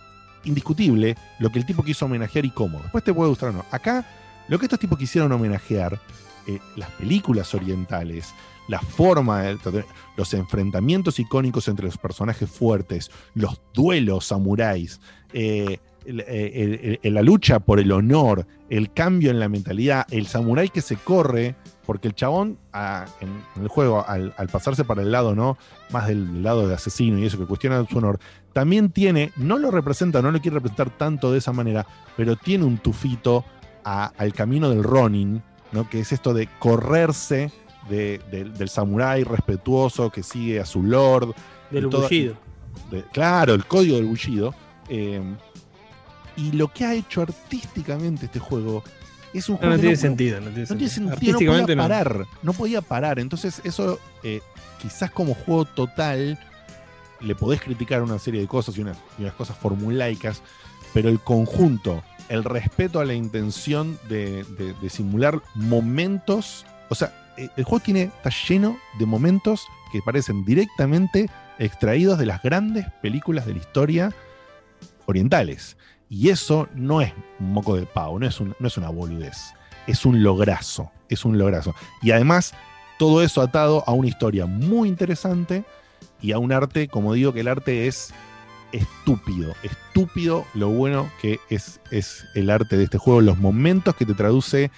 indiscutible 0.45 1.17
lo 1.39 1.51
que 1.51 1.59
el 1.59 1.67
tipo 1.67 1.85
quiso 1.85 2.07
homenajear 2.07 2.45
y 2.47 2.51
cómo. 2.51 2.81
Después 2.81 3.05
te 3.05 3.13
puede 3.13 3.29
gustar 3.29 3.51
o 3.51 3.53
no. 3.53 3.65
Acá, 3.71 4.07
lo 4.49 4.59
que 4.59 4.65
estos 4.65 4.81
tipos 4.81 4.99
quisieron 4.99 5.31
homenajear, 5.31 6.01
eh, 6.47 6.59
las 6.77 6.91
películas 6.93 7.55
orientales, 7.55 8.35
la 8.67 8.81
forma, 8.81 9.43
los 10.17 10.33
enfrentamientos 10.33 11.19
icónicos 11.19 11.69
entre 11.69 11.87
los 11.87 11.99
personajes 11.99 12.49
fuertes, 12.49 13.11
los 13.35 13.61
duelos 13.75 14.27
samuráis, 14.27 15.01
eh, 15.33 15.79
el- 16.05 16.21
el- 16.21 17.01
el- 17.03 17.15
la 17.15 17.23
lucha 17.23 17.59
por 17.61 17.81
el 17.81 17.93
honor, 17.93 18.47
el 18.69 18.93
cambio 18.93 19.31
en 19.31 19.39
la 19.41 19.49
mentalidad, 19.49 20.07
el 20.11 20.27
samurái 20.27 20.69
que 20.71 20.81
se 20.81 20.97
corre, 20.97 21.55
porque 21.87 22.09
el 22.09 22.15
chabón 22.15 22.59
ah, 22.73 23.07
en, 23.21 23.29
en 23.57 23.63
el 23.63 23.69
juego, 23.69 24.05
al, 24.07 24.33
al 24.37 24.49
pasarse 24.49 24.85
para 24.85 25.03
el 25.03 25.11
lado, 25.13 25.35
¿no? 25.35 25.59
Más 25.93 26.07
del 26.09 26.43
lado 26.43 26.69
de 26.69 26.75
asesino 26.75 27.19
y 27.19 27.27
eso 27.27 27.39
que 27.39 27.47
cuestiona 27.47 27.85
su 27.89 27.99
honor, 27.99 28.19
también 28.53 28.91
tiene, 28.91 29.33
no 29.37 29.59
lo 29.59 29.71
representa, 29.71 30.23
no 30.23 30.31
lo 30.31 30.41
quiere 30.41 30.55
representar 30.57 30.91
tanto 30.97 31.33
de 31.33 31.39
esa 31.39 31.53
manera, 31.53 31.87
pero 32.17 32.37
tiene 32.37 32.65
un 32.65 32.79
tufito 32.79 33.45
a- 33.85 34.13
al 34.17 34.33
camino 34.33 34.71
del 34.71 34.83
Ronin, 34.85 35.43
¿no? 35.73 35.89
Que 35.89 36.01
es 36.01 36.13
esto 36.13 36.33
de 36.35 36.49
correrse 36.59 37.51
de- 37.89 38.21
del- 38.31 38.55
del 38.57 38.69
samurái 38.69 39.25
respetuoso 39.25 40.11
que 40.11 40.23
sigue 40.23 40.61
a 40.61 40.65
su 40.67 40.83
lord. 40.83 41.35
Del 41.71 41.85
bullido. 41.87 42.35
de- 42.91 43.03
claro, 43.13 43.55
el 43.55 43.65
código 43.67 43.97
del 43.97 44.07
bullido. 44.07 44.55
eh, 44.93 45.21
y 46.41 46.53
lo 46.53 46.69
que 46.73 46.85
ha 46.85 46.95
hecho 46.95 47.23
artísticamente 47.23 48.27
este 48.27 48.39
juego 48.39 48.83
es 49.33 49.49
un 49.49 49.55
No, 49.55 49.59
juego 49.59 49.71
no 49.75 49.77
que 49.77 49.81
tiene 49.83 49.95
no- 49.97 50.01
sentido. 50.01 50.41
No 50.41 50.47
tiene 50.49 50.61
no 50.63 50.67
sentido. 50.67 50.79
tiene 50.91 51.11
sentido, 51.13 51.33
no 51.55 51.61
podía 51.63 51.77
no. 51.77 51.83
parar, 51.83 52.27
no 52.43 52.53
podía 52.53 52.81
parar. 52.83 53.19
Entonces, 53.19 53.61
eso 53.65 53.99
eh, 54.23 54.41
quizás 54.81 55.11
como 55.11 55.35
juego 55.35 55.65
total 55.67 56.39
le 57.21 57.35
podés 57.35 57.61
criticar 57.61 58.03
una 58.03 58.19
serie 58.19 58.41
de 58.41 58.47
cosas 58.47 58.77
y 58.79 58.81
unas, 58.81 58.97
y 59.19 59.23
unas 59.23 59.35
cosas 59.35 59.57
formulaicas, 59.57 60.43
pero 60.95 61.09
el 61.11 61.21
conjunto, 61.21 62.03
el 62.29 62.43
respeto 62.45 62.99
a 63.01 63.05
la 63.05 63.15
intención 63.15 63.99
de, 64.09 64.45
de- 64.59 64.73
de 64.81 64.89
simular 64.91 65.41
momentos, 65.55 66.65
o 66.89 66.95
sea, 66.95 67.13
eh, 67.37 67.49
el 67.57 67.65
juego 67.65 67.85
tiene, 67.85 68.03
está 68.05 68.31
lleno 68.49 68.79
de 68.99 69.07
momentos 69.07 69.67
que 69.93 70.01
parecen 70.03 70.45
directamente 70.45 71.29
extraídos 71.59 72.19
de 72.19 72.25
las 72.27 72.43
grandes 72.43 72.87
películas 73.03 73.45
de 73.47 73.53
la 73.53 73.59
historia 73.59 74.13
orientales. 75.07 75.77
Y 76.13 76.31
eso 76.31 76.69
no 76.75 77.01
es 77.01 77.15
un 77.39 77.53
moco 77.53 77.77
de 77.77 77.87
pavo, 77.87 78.19
no 78.19 78.27
es, 78.27 78.41
una 78.41 78.89
boludez. 78.89 79.55
Es 79.87 80.05
un 80.05 80.25
lograzo, 80.25 80.91
es 81.09 81.25
un 81.25 81.39
lograzo. 81.39 81.73
Y 82.03 82.11
además, 82.11 82.53
todo 82.99 83.23
eso 83.23 83.41
atado 83.41 83.85
a 83.87 83.93
una 83.93 84.09
historia 84.09 84.45
muy 84.47 84.89
interesante 84.89 85.65
y 86.21 86.33
a 86.33 86.39
un 86.39 86.51
arte, 86.51 86.89
como 86.89 87.15
digo, 87.15 87.33
que 87.33 87.41
el 87.41 87.49
arte 87.49 87.87
es 87.87 88.13
estúpido, 88.73 89.55
estúpido 89.63 90.45
lo 90.55 90.69
bueno 90.69 91.09
que 91.23 91.39
es, 91.49 91.81
es 91.93 92.25
el 92.35 92.51
arte 92.51 92.77
de 92.77 92.85
este 92.85 92.99
juego, 92.99 93.21
los 93.21 93.39
momentos 93.39 93.95
que 93.95 94.05
te 94.05 94.15
traduce 94.15 94.73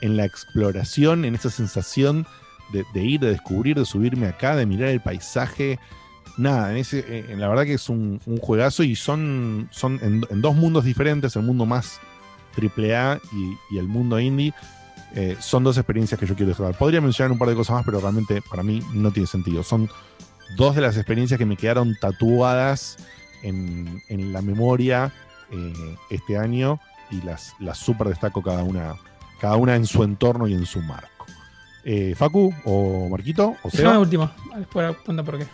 en 0.00 0.16
la 0.16 0.24
exploración, 0.24 1.26
en 1.26 1.34
esa 1.34 1.50
sensación 1.50 2.26
de, 2.72 2.84
de 2.94 3.04
ir, 3.04 3.20
de 3.20 3.30
descubrir, 3.30 3.76
de 3.76 3.84
subirme 3.84 4.26
acá, 4.26 4.56
de 4.56 4.64
mirar 4.64 4.88
el 4.88 5.02
paisaje. 5.02 5.78
Nada, 6.38 6.70
en 6.70 6.76
ese, 6.78 7.04
eh, 7.06 7.34
la 7.36 7.48
verdad 7.48 7.64
que 7.64 7.74
es 7.74 7.88
un, 7.88 8.20
un 8.24 8.38
juegazo 8.38 8.82
y 8.84 8.94
son, 8.96 9.68
son 9.72 9.98
en, 10.02 10.24
en 10.30 10.40
dos 10.40 10.54
mundos 10.54 10.84
diferentes, 10.84 11.34
el 11.36 11.42
mundo 11.42 11.66
más 11.66 12.00
AAA 12.56 13.20
y, 13.32 13.74
y 13.74 13.78
el 13.78 13.88
mundo 13.88 14.18
indie. 14.20 14.54
eh, 15.14 15.36
son 15.40 15.64
dos 15.64 15.76
experiencias 15.78 16.18
que 16.18 16.26
yo 16.26 16.34
quiero 16.36 16.48
disfrutar. 16.50 16.76
Podría 16.78 17.00
mencionar 17.00 17.32
un 17.32 17.38
par 17.38 17.48
de 17.48 17.54
cosas 17.56 17.74
más, 17.76 17.84
pero 17.84 18.00
realmente 18.00 18.40
para 18.42 18.62
mí 18.62 18.82
no 18.94 19.10
tiene 19.10 19.26
sentido. 19.26 19.62
Son 19.64 19.88
dos 20.56 20.74
de 20.76 20.80
las 20.82 20.96
experiencias 20.96 21.38
que 21.38 21.44
me 21.46 21.56
quedaron 21.56 21.96
tatuadas 22.00 22.96
en, 23.42 24.00
en 24.08 24.32
la 24.32 24.40
memoria 24.42 25.12
eh, 25.50 25.96
este 26.10 26.38
año 26.38 26.78
y 27.10 27.20
las, 27.22 27.54
las 27.58 27.78
super 27.78 28.06
destaco 28.08 28.42
cada 28.42 28.62
una, 28.62 28.94
cada 29.40 29.56
una 29.56 29.74
en 29.76 29.86
su 29.86 30.04
entorno 30.04 30.46
y 30.46 30.54
en 30.54 30.66
su 30.66 30.80
marco. 30.82 31.26
Eh, 31.84 32.14
Facu 32.16 32.52
o 32.64 33.08
Marquito 33.08 33.56
o 33.62 33.70
Seba. 33.70 33.98
última. 33.98 34.34
Después 34.56 34.94
cuenta 35.04 35.22
por 35.22 35.38
qué. 35.38 35.46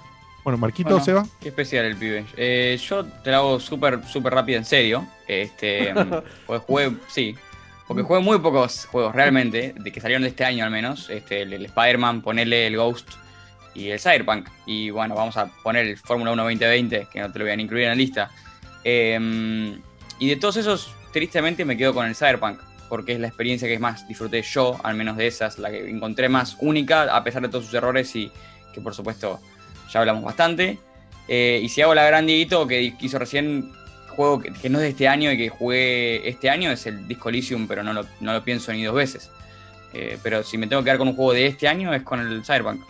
Bueno, 0.45 0.59
Marquito 0.59 0.90
Bueno, 0.90 1.05
Seba. 1.05 1.26
Qué 1.40 1.49
especial 1.49 1.86
el 1.86 1.97
pibe. 1.97 2.26
Eh, 2.36 2.78
yo 2.86 3.05
te 3.07 3.30
lo 3.30 3.36
hago 3.38 3.61
súper, 3.61 4.05
súper 4.07 4.34
rápido, 4.34 4.59
en 4.59 4.66
serio. 4.66 5.09
Este, 5.26 5.95
porque 6.47 6.64
jugué, 6.66 6.92
sí. 7.09 7.34
Porque 7.88 8.03
jugué 8.03 8.20
muy 8.20 8.38
pocos 8.38 8.84
juegos, 8.84 9.14
realmente, 9.14 9.74
de 9.78 9.90
que 9.90 10.01
salieron 10.01 10.22
de 10.22 10.28
este 10.28 10.45
año 10.45 10.64
al 10.64 10.70
menos. 10.70 11.09
Este, 11.09 11.42
el, 11.42 11.55
el 11.55 11.64
Spider-Man, 11.64 12.20
ponerle 12.20 12.66
el 12.66 12.76
Ghost 12.76 13.09
y 13.74 13.88
el 13.88 13.99
Cyberpunk. 13.99 14.49
Y 14.66 14.90
bueno, 14.90 15.14
vamos 15.14 15.38
a 15.38 15.47
poner 15.62 15.86
el 15.86 15.97
Fórmula 15.97 16.32
1 16.32 16.42
2020, 16.42 17.09
que 17.11 17.20
no 17.20 17.32
te 17.32 17.38
lo 17.38 17.47
voy 17.47 17.53
a 17.53 17.61
incluir 17.61 17.84
en 17.84 17.90
la 17.90 17.95
lista. 17.95 18.30
Eh, 18.84 19.78
y 20.18 20.28
de 20.28 20.36
todos 20.36 20.59
esos, 20.59 20.95
tristemente 21.11 21.64
me 21.64 21.78
quedo 21.78 21.95
con 21.95 22.07
el 22.07 22.14
Cyberpunk. 22.14 22.61
Porque 22.90 23.14
es 23.14 23.18
la 23.18 23.28
experiencia 23.28 23.66
que 23.66 23.78
más 23.78 24.07
disfruté 24.07 24.42
yo, 24.42 24.78
al 24.84 24.95
menos 24.95 25.16
de 25.16 25.26
esas, 25.26 25.59
la 25.59 25.70
que 25.70 25.88
encontré 25.88 26.28
más 26.28 26.59
única, 26.61 27.16
a 27.16 27.24
pesar 27.24 27.40
de 27.40 27.49
todos 27.49 27.64
sus 27.64 27.74
errores 27.74 28.14
y 28.14 28.30
que 28.74 28.80
por 28.82 28.95
supuesto 28.95 29.40
ya 29.95 30.01
hablamos 30.01 30.24
bastante. 30.24 30.78
Eh, 31.28 31.61
y 31.62 31.68
si 31.68 31.80
hago 31.80 31.95
la 31.95 32.05
gran 32.05 32.26
Dieguito 32.26 32.66
que 32.66 32.95
hizo 33.01 33.18
recién, 33.18 33.72
juego 34.09 34.40
que, 34.40 34.53
que 34.53 34.68
no 34.68 34.78
es 34.78 34.82
de 34.82 34.88
este 34.90 35.09
año 35.09 35.32
y 35.32 35.38
que 35.38 35.49
jugué 35.49 36.28
este 36.28 36.51
año, 36.51 36.70
es 36.70 36.86
el 36.86 37.09
Disco 37.09 37.30
Elysium, 37.30 37.66
pero 37.66 37.82
no 37.82 37.92
lo, 37.92 38.05
no 38.20 38.32
lo 38.32 38.45
pienso 38.45 38.72
ni 38.72 38.82
dos 38.82 38.95
veces. 38.95 39.30
Eh, 39.95 40.18
pero 40.22 40.42
si 40.42 40.59
me 40.59 40.66
tengo 40.66 40.82
que 40.82 40.86
quedar 40.86 40.99
con 40.99 41.09
un 41.09 41.14
juego 41.14 41.32
de 41.32 41.47
este 41.47 41.68
año 41.68 41.95
es 41.95 42.03
con 42.03 42.20
el 42.20 42.45
Cyberpunk. 42.45 42.82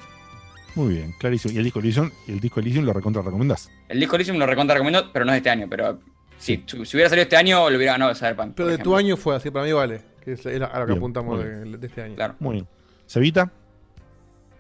Muy 0.75 0.95
bien, 0.95 1.15
clarísimo. 1.19 1.55
Y 1.55 1.59
el 1.59 1.65
disco 1.65 1.79
Elysium, 1.79 2.11
el 2.27 2.41
disco 2.41 2.59
Elysium 2.61 2.85
lo 2.85 2.93
recontra 2.93 3.23
recomendás. 3.23 3.71
El 3.89 4.01
Disco 4.01 4.17
Elysium 4.17 4.39
lo 4.39 4.47
recontra 4.47 4.75
recomiendo, 4.75 5.13
pero 5.13 5.25
no 5.25 5.31
es 5.31 5.35
de 5.35 5.39
este 5.39 5.51
año. 5.51 5.67
Pero 5.71 6.01
sí, 6.39 6.65
si, 6.67 6.85
si 6.85 6.97
hubiera 6.97 7.11
salido 7.11 7.25
este 7.25 7.37
año, 7.37 7.71
lo 7.71 7.77
hubiera 7.77 7.93
ganado 7.93 8.11
el 8.11 8.17
Cyberpunk. 8.17 8.55
Pero 8.57 8.71
de 8.71 8.79
tu 8.79 8.97
año 8.97 9.17
fue 9.17 9.37
así, 9.37 9.51
para 9.51 9.67
mí 9.67 9.73
vale. 9.73 10.01
Que 10.25 10.33
es 10.33 10.45
a 10.47 10.51
lo 10.51 10.69
que 10.69 10.85
Bien, 10.87 10.99
apuntamos 10.99 11.45
de, 11.45 11.77
de 11.77 11.87
este 11.87 12.03
año. 12.03 12.17
Claro. 12.17 12.35
Muy 12.41 12.55
bien. 12.55 12.69
Cevita. 13.07 13.53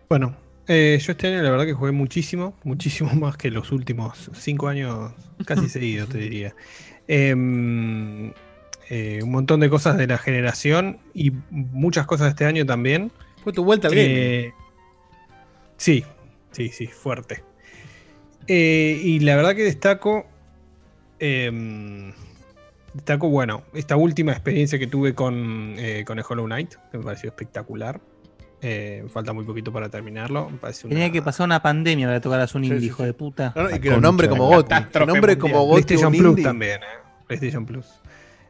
Bueno, 0.09 0.36
eh, 0.67 0.99
yo 1.01 1.12
este 1.12 1.29
año 1.29 1.43
la 1.43 1.51
verdad 1.51 1.67
que 1.67 1.75
jugué 1.75 1.93
muchísimo, 1.93 2.57
muchísimo 2.65 3.12
más 3.15 3.37
que 3.37 3.51
los 3.51 3.73
últimos 3.73 4.31
cinco 4.35 4.69
años, 4.69 5.12
casi 5.47 5.69
seguidos 5.69 6.09
te 6.09 6.19
diría. 6.19 6.55
Em, 7.07 8.33
eh, 8.91 9.21
un 9.23 9.31
montón 9.31 9.61
de 9.61 9.71
cosas 9.71 9.97
de 9.97 10.07
la 10.07 10.19
generación 10.19 10.99
y 11.15 11.33
muchas 11.51 12.07
cosas 12.07 12.27
de 12.27 12.31
este 12.31 12.45
año 12.45 12.67
también. 12.67 13.12
Fue 13.43 13.53
tu 13.53 13.65
vuelta 13.65 13.89
al. 13.89 13.95
Eh, 13.97 14.53
sí, 15.77 16.05
sí, 16.53 16.69
sí, 16.69 16.87
fuerte. 16.87 17.43
Eh, 18.47 19.01
y 19.03 19.21
la 19.21 19.37
verdad 19.37 19.55
que 19.55 19.62
destaco. 19.62 20.27
em, 21.19 22.12
destaco, 22.93 23.29
bueno, 23.29 23.65
esta 23.75 23.97
última 23.97 24.33
experiencia 24.33 24.79
que 24.79 24.87
tuve 24.87 25.15
con, 25.15 25.77
con 26.05 26.19
el 26.19 26.25
Hollow 26.29 26.47
Knight, 26.47 26.75
que 26.91 26.99
me 26.99 27.05
pareció 27.05 27.29
espectacular. 27.31 28.01
Eh, 28.62 29.05
falta 29.12 29.32
muy 29.32 29.44
poquito 29.44 29.72
para 29.72 29.88
terminarlo. 29.90 30.48
Me 30.50 30.57
parece 30.59 30.86
una- 30.86 30.94
Tenía 30.94 31.12
que 31.12 31.20
pasar 31.22 31.44
una 31.44 31.61
pandemia 31.61 32.07
para 32.07 32.20
tocar 32.20 32.40
a 32.40 32.48
un 32.55 32.64
indie, 32.64 32.80
sí, 32.80 32.86
hijo 32.86 33.02
sí. 33.02 33.07
de 33.07 33.12
puta. 33.14 33.52
No, 33.55 33.64
no, 33.64 33.68
y 33.68 33.72
La 33.72 33.78
que 33.78 33.90
lo 33.90 34.00
nombre 34.00 34.28
como 34.28 34.44
de 34.44 34.50
la 34.50 34.57
Goti. 34.57 34.68
Que 34.68 34.74
catástrofe 34.74 35.07
nombre 35.12 35.32
mundial. 35.36 35.38
como 35.52 35.64
Goti. 35.66 35.82
PlayStation 35.82 36.12
un 36.12 36.18
Plus 36.18 36.30
indie. 36.30 36.44
también, 36.44 36.82
eh. 36.82 36.86
PlayStation 37.26 37.66
Plus. 37.66 37.86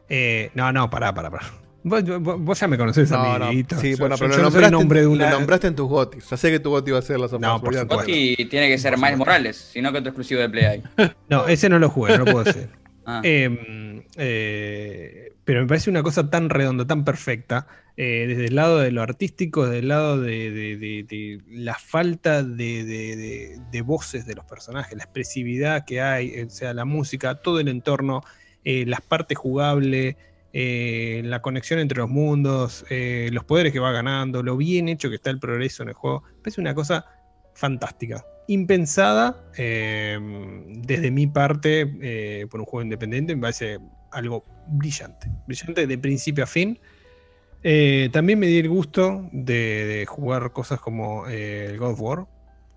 Eh, 0.07 0.51
no, 0.53 0.71
no, 0.71 0.89
pará, 0.89 1.13
pará, 1.13 1.29
pará. 1.29 1.45
Vos, 1.83 2.03
vos- 2.21 2.39
vos 2.41 2.59
ya 2.59 2.67
me 2.67 2.77
conocés 2.77 3.11
a 3.11 3.17
No, 3.17 3.49
mí, 3.49 3.63
no. 3.63 3.79
Sí, 3.79 3.91
Yo- 3.91 3.97
bueno, 3.97 4.15
yo- 4.15 4.19
pero 4.19 4.31
yo 4.31 4.37
lo 4.37 4.43
no 4.43 4.51
soy 4.51 4.61
nombraste, 4.61 4.71
nombre 4.71 5.01
de 5.01 5.07
una- 5.07 5.29
lo 5.29 5.37
nombraste 5.37 5.67
en 5.67 5.75
tus 5.75 5.87
gotis. 5.87 6.29
Ya 6.29 6.37
sé 6.37 6.49
que 6.49 6.59
tu 6.59 6.69
goti 6.71 6.91
va 6.91 6.99
a 6.99 7.01
ser 7.03 7.19
la. 7.19 7.27
No, 7.27 7.61
por 7.61 7.73
supuesto. 7.75 7.95
Gotti 7.95 8.47
tiene 8.49 8.69
que 8.69 8.77
ser 8.77 8.97
Miles 8.97 9.17
Morales, 9.17 9.55
si 9.71 9.81
no 9.81 9.91
que 9.91 9.99
otro 9.99 10.09
exclusivo 10.09 10.39
de 10.41 10.49
Play. 10.49 10.83
No, 11.29 11.47
ese 11.47 11.69
no 11.69 11.77
lo 11.77 11.89
jugué, 11.89 12.17
no 12.17 12.25
lo 12.25 12.31
puedo 12.31 12.43
decir. 12.45 12.69
Ah. 13.07 13.21
Eh, 13.23 14.03
eh, 14.17 15.24
pero 15.45 15.61
me 15.61 15.67
parece 15.67 15.91
una 15.91 16.01
cosa 16.01 16.29
tan 16.29 16.49
redonda, 16.49 16.85
tan 16.85 17.05
perfecta, 17.05 17.67
eh, 17.97 18.25
desde 18.27 18.47
el 18.47 18.55
lado 18.55 18.79
de 18.79 18.91
lo 18.91 19.03
artístico, 19.03 19.65
desde 19.65 19.79
el 19.79 19.87
lado 19.87 20.19
de, 20.19 21.43
la 21.47 21.75
falta 21.75 22.43
de, 22.43 23.83
voces 23.85 24.25
de 24.25 24.33
los 24.33 24.43
personajes, 24.45 24.97
la 24.97 25.03
expresividad 25.03 25.85
que 25.85 26.01
hay, 26.01 26.29
eh, 26.29 26.45
o 26.45 26.49
sea, 26.49 26.73
la 26.73 26.83
música, 26.83 27.35
todo 27.35 27.59
el 27.59 27.67
entorno, 27.67 28.23
eh, 28.65 28.85
las 28.87 29.01
partes 29.01 29.37
jugables, 29.37 30.15
la 30.51 31.41
conexión 31.41 31.79
entre 31.79 31.99
los 31.99 32.09
mundos, 32.09 32.85
los 32.89 33.43
poderes 33.43 33.73
que 33.73 33.79
va 33.79 33.91
ganando, 33.91 34.41
lo 34.41 34.55
bien 34.55 34.87
hecho 34.87 35.09
que 35.09 35.15
está 35.15 35.29
el 35.29 35.37
progreso 35.37 35.83
en 35.83 35.89
el 35.89 35.95
juego. 35.95 36.23
Me 36.37 36.43
parece 36.43 36.61
una 36.61 36.73
cosa 36.73 37.05
fantástica. 37.53 38.25
Impensada 38.47 39.43
desde 39.53 41.11
mi 41.11 41.27
parte 41.27 42.47
por 42.49 42.61
un 42.61 42.65
juego 42.65 42.83
independiente, 42.83 43.35
me 43.35 43.41
parece 43.41 43.79
algo 44.15 44.43
brillante. 44.67 45.29
Brillante 45.47 45.85
de 45.87 45.97
principio 45.97 46.43
a 46.43 46.47
fin. 46.47 46.79
Eh, 47.63 48.09
también 48.11 48.39
me 48.39 48.47
di 48.47 48.59
el 48.59 48.69
gusto 48.69 49.27
de, 49.31 49.85
de 49.85 50.05
jugar 50.05 50.51
cosas 50.51 50.79
como 50.79 51.27
eh, 51.27 51.67
el 51.71 51.77
God 51.79 51.91
of 51.93 52.01
War, 52.01 52.27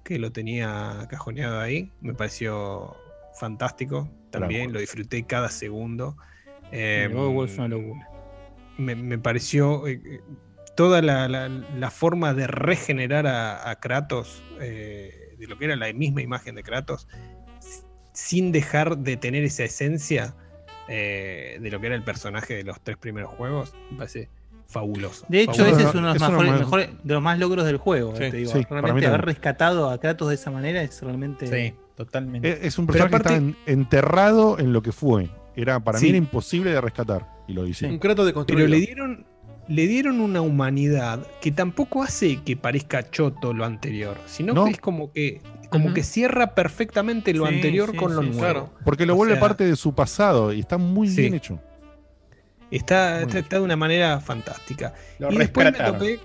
que 0.04 0.18
lo 0.18 0.32
tenía 0.32 1.06
cajoneado 1.10 1.60
ahí. 1.60 1.92
Me 2.00 2.14
pareció 2.14 2.96
fantástico. 3.38 4.08
También 4.30 4.62
Claro. 4.64 4.74
lo 4.74 4.80
disfruté 4.80 5.24
cada 5.24 5.48
segundo. 5.50 6.16
Eh, 6.72 7.04
El 7.06 7.14
God 7.14 7.26
of 7.28 7.34
War 7.36 7.48
es 7.48 7.58
una 7.58 7.68
locura. 7.68 8.08
me, 8.78 8.94
me 8.94 9.18
pareció 9.18 9.86
eh, 9.88 10.20
toda 10.76 11.02
la, 11.02 11.28
la- 11.28 11.48
la 11.48 11.90
forma 11.90 12.32
de 12.34 12.46
regenerar 12.46 13.26
a, 13.26 13.68
a 13.70 13.80
Kratos, 13.80 14.42
eh, 14.60 15.34
de 15.38 15.46
lo 15.46 15.58
que 15.58 15.64
era 15.66 15.76
la 15.76 15.92
misma 15.92 16.22
imagen 16.22 16.54
de 16.54 16.62
Kratos, 16.62 17.08
sin 18.12 18.52
dejar 18.52 18.98
de 18.98 19.16
tener 19.16 19.44
esa 19.44 19.64
esencia 19.64 20.34
eh, 20.88 21.58
de 21.60 21.70
lo 21.70 21.80
que 21.80 21.86
era 21.86 21.96
el 21.96 22.02
personaje 22.04 22.54
de 22.54 22.64
los 22.64 22.80
tres 22.80 22.96
primeros 22.96 23.30
juegos, 23.30 23.74
me 23.90 23.98
parece 23.98 24.28
fabuloso. 24.66 25.24
De 25.28 25.42
hecho, 25.42 25.52
fabuloso. 25.64 25.78
ese 25.80 25.88
es 25.88 25.94
uno 25.94 26.08
de 26.08 26.14
los, 26.14 26.22
Es 26.22 26.28
uno 26.28 26.30
mejores, 26.38 26.50
más- 26.52 26.60
mejores- 26.60 26.90
de 27.02 27.14
los 27.14 27.22
más 27.22 27.38
logros 27.38 27.64
del 27.66 27.76
juego. 27.78 28.16
Sí, 28.16 28.24
eh, 28.24 28.30
te 28.30 28.36
digo. 28.38 28.52
sí, 28.52 28.66
realmente 28.68 29.06
haber 29.06 29.24
rescatado 29.24 29.90
a 29.90 29.98
Kratos 29.98 30.28
de 30.28 30.34
esa 30.34 30.50
manera 30.50 30.82
es 30.82 31.00
realmente. 31.02 31.46
Sí, 31.46 31.74
totalmente. 31.96 32.50
Es, 32.50 32.58
es 32.64 32.78
un 32.78 32.86
personaje 32.86 33.10
que 33.12 33.16
está 33.16 33.36
en- 33.36 33.56
enterrado 33.66 34.58
en 34.58 34.72
lo 34.72 34.82
que 34.82 34.92
fue. 34.92 35.30
Era, 35.56 35.80
para 35.80 35.98
Sí. 35.98 36.04
mí 36.04 36.08
era 36.10 36.18
imposible 36.18 36.70
de 36.70 36.80
rescatar. 36.80 37.26
Y 37.48 37.52
lo 37.54 37.66
hice. 37.66 37.86
Un 37.86 37.98
Kratos 37.98 38.26
de 38.26 38.32
Pero 38.46 38.66
le 38.68 38.76
dieron, 38.78 39.26
le 39.68 39.86
dieron 39.86 40.20
una 40.20 40.40
humanidad 40.42 41.26
que 41.40 41.50
tampoco 41.50 42.02
hace 42.02 42.42
que 42.42 42.56
parezca 42.56 43.10
choto 43.10 43.52
lo 43.54 43.64
anterior, 43.64 44.16
sino 44.26 44.52
No. 44.54 44.64
que 44.66 44.72
es 44.72 44.80
como 44.80 45.10
que, 45.12 45.40
como 45.70 45.92
que 45.94 46.02
cierra 46.02 46.54
perfectamente 46.54 47.32
lo 47.34 47.46
Sí, 47.46 47.54
anterior 47.54 47.90
sí, 47.92 47.96
con 47.96 48.14
lo 48.14 48.22
sí, 48.22 48.28
nuevo. 48.28 48.40
claro. 48.40 48.70
Porque 48.84 49.06
lo 49.06 49.14
O 49.14 49.16
vuelve 49.16 49.34
sea- 49.34 49.40
parte 49.40 49.64
de 49.64 49.76
su 49.76 49.94
pasado 49.94 50.52
y 50.52 50.60
está 50.60 50.78
muy 50.78 51.08
Sí. 51.08 51.20
bien 51.22 51.34
hecho. 51.34 51.60
Está, 52.70 53.20
está, 53.20 53.26
bien. 53.32 53.44
está 53.44 53.56
de 53.56 53.62
una 53.62 53.76
manera 53.76 54.20
fantástica. 54.20 54.92
Lo 55.18 55.32
y 55.32 55.38
después 55.38 55.64
me 55.64 55.70
rescataron. 55.70 55.98
topé. 56.00 56.20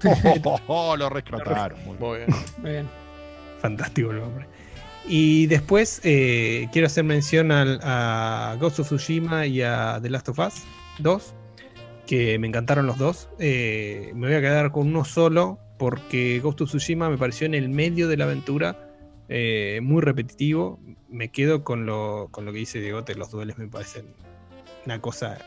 Oh, 0.68 0.96
lo 0.96 1.08
rescataron. 1.10 1.78
muy 1.84 1.96
bien. 1.96 1.98
Muy 2.00 2.18
bien. 2.18 2.30
Muy 2.62 2.70
bien. 2.70 2.88
Fantástico 3.60 4.10
el 4.10 4.20
nombre. 4.20 4.46
Y 5.06 5.46
después 5.46 6.00
eh, 6.04 6.68
quiero 6.72 6.86
hacer 6.86 7.02
mención 7.04 7.50
al, 7.50 7.80
a 7.82 8.56
Ghost 8.60 8.80
of 8.80 8.86
Tsushima 8.88 9.46
y 9.46 9.62
a 9.62 9.98
The 10.02 10.10
Last 10.10 10.28
of 10.28 10.38
Us 10.38 10.54
2, 10.98 11.34
que 12.06 12.38
me 12.38 12.46
encantaron 12.46 12.86
los 12.86 12.98
dos. 12.98 13.28
Eh, 13.38 14.12
me 14.14 14.26
voy 14.28 14.36
a 14.36 14.40
quedar 14.40 14.70
con 14.70 14.86
uno 14.86 15.04
solo, 15.06 15.58
porque 15.78 16.40
Ghost 16.42 16.60
of 16.62 16.68
Tsushima 16.68 17.08
me 17.08 17.16
pareció 17.16 17.46
en 17.46 17.54
el 17.54 17.68
medio 17.68 18.08
de 18.08 18.16
la 18.16 18.24
aventura 18.24 18.90
eh, 19.28 19.80
muy 19.82 20.02
repetitivo. 20.02 20.78
Me 21.08 21.30
quedo 21.30 21.64
con 21.64 21.86
lo, 21.86 22.28
con 22.30 22.44
lo 22.44 22.52
que 22.52 22.58
dice 22.58 22.80
Diegote, 22.80 23.14
los 23.14 23.30
duelos 23.30 23.56
me 23.58 23.68
parecen 23.68 24.06
una 24.84 25.00
cosa 25.00 25.38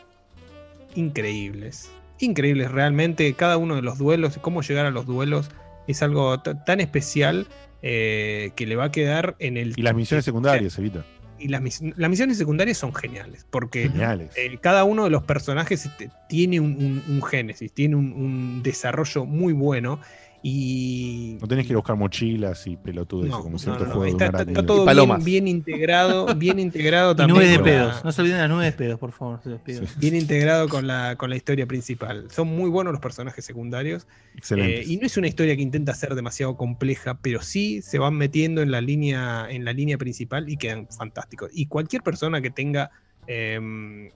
increíbles. 0.94 1.90
Increíbles 2.18 2.70
realmente. 2.70 3.32
Cada 3.34 3.56
uno 3.56 3.74
de 3.76 3.82
los 3.82 3.98
duelos, 3.98 4.38
cómo 4.40 4.62
llegar 4.62 4.86
a 4.86 4.90
los 4.90 5.06
duelos, 5.06 5.50
es 5.88 6.02
algo 6.02 6.40
tan 6.40 6.80
especial 6.80 7.46
eh, 7.82 8.50
que 8.54 8.66
le 8.66 8.76
va 8.76 8.84
a 8.84 8.92
quedar 8.92 9.34
en 9.38 9.56
el. 9.56 9.74
Y 9.76 9.82
las 9.82 9.94
misiones 9.94 10.24
secundarias, 10.24 10.78
Evita. 10.78 11.04
Y 11.38 11.48
las, 11.48 11.60
mis- 11.60 11.82
las 11.96 12.08
misiones 12.08 12.38
secundarias 12.38 12.78
son 12.78 12.94
geniales, 12.94 13.44
porque 13.50 13.88
Geniales. 13.88 14.30
eh, 14.36 14.58
cada 14.60 14.84
uno 14.84 15.02
de 15.02 15.10
los 15.10 15.24
personajes 15.24 15.84
este, 15.86 16.08
tiene 16.28 16.60
un, 16.60 16.76
un- 16.76 17.02
un 17.16 17.22
génesis, 17.24 17.72
tiene 17.72 17.96
un, 17.96 18.12
un 18.12 18.62
desarrollo 18.62 19.24
muy 19.26 19.52
bueno. 19.52 19.98
Y. 20.44 21.38
No 21.40 21.46
tenés 21.46 21.66
que 21.66 21.72
ir 21.72 21.76
a 21.76 21.78
buscar 21.78 21.96
mochilas 21.96 22.66
y 22.66 22.76
pelotudes 22.76 23.30
No, 23.30 23.38
como 23.40 23.52
no, 23.52 23.58
cierto 23.58 23.84
no, 23.86 23.92
juego 23.92 24.02
de 24.04 24.10
está, 24.10 24.24
un 24.24 24.30
está- 24.30 24.42
está 24.50 24.66
todo 24.66 24.84
bien, 24.84 25.24
bien 25.24 25.48
integrado, 25.48 26.34
bien 26.34 26.58
integrado 26.58 27.14
también. 27.14 27.36
nubes 27.36 27.50
de 27.50 27.58
pedos. 27.62 27.94
la- 27.96 28.02
No 28.02 28.12
se 28.12 28.20
olviden 28.22 28.38
las 28.38 28.50
nubes 28.50 28.66
de 28.66 28.72
pedos, 28.72 28.98
por 28.98 29.12
favor. 29.12 29.40
Se 29.42 29.50
los 29.50 29.60
pido. 29.60 29.86
Sí. 29.86 29.92
bien 29.98 30.16
integrado 30.16 30.68
con 30.68 30.86
la, 30.86 31.16
con 31.16 31.30
la 31.30 31.36
historia 31.36 31.66
principal. 31.66 32.26
Son 32.30 32.48
muy 32.48 32.68
buenos 32.70 32.92
los 32.92 33.00
personajes 33.00 33.44
secundarios. 33.44 34.06
Excelente. 34.36 34.80
Eh, 34.80 34.84
y 34.86 34.96
no 34.96 35.06
es 35.06 35.16
una 35.16 35.28
historia 35.28 35.54
que 35.54 35.62
intenta 35.62 35.94
ser 35.94 36.14
demasiado 36.14 36.56
compleja, 36.56 37.18
pero 37.22 37.40
sí 37.42 37.80
se 37.82 37.98
van 37.98 38.14
metiendo 38.14 38.62
en 38.62 38.70
la 38.72 38.80
línea, 38.80 39.46
en 39.48 39.64
la 39.64 39.72
línea 39.72 39.96
principal 39.96 40.48
y 40.48 40.56
quedan 40.56 40.88
fantásticos. 40.88 41.50
Y 41.52 41.66
cualquier 41.66 42.02
persona 42.02 42.40
que 42.40 42.50
tenga 42.50 42.90
eh, 43.28 43.56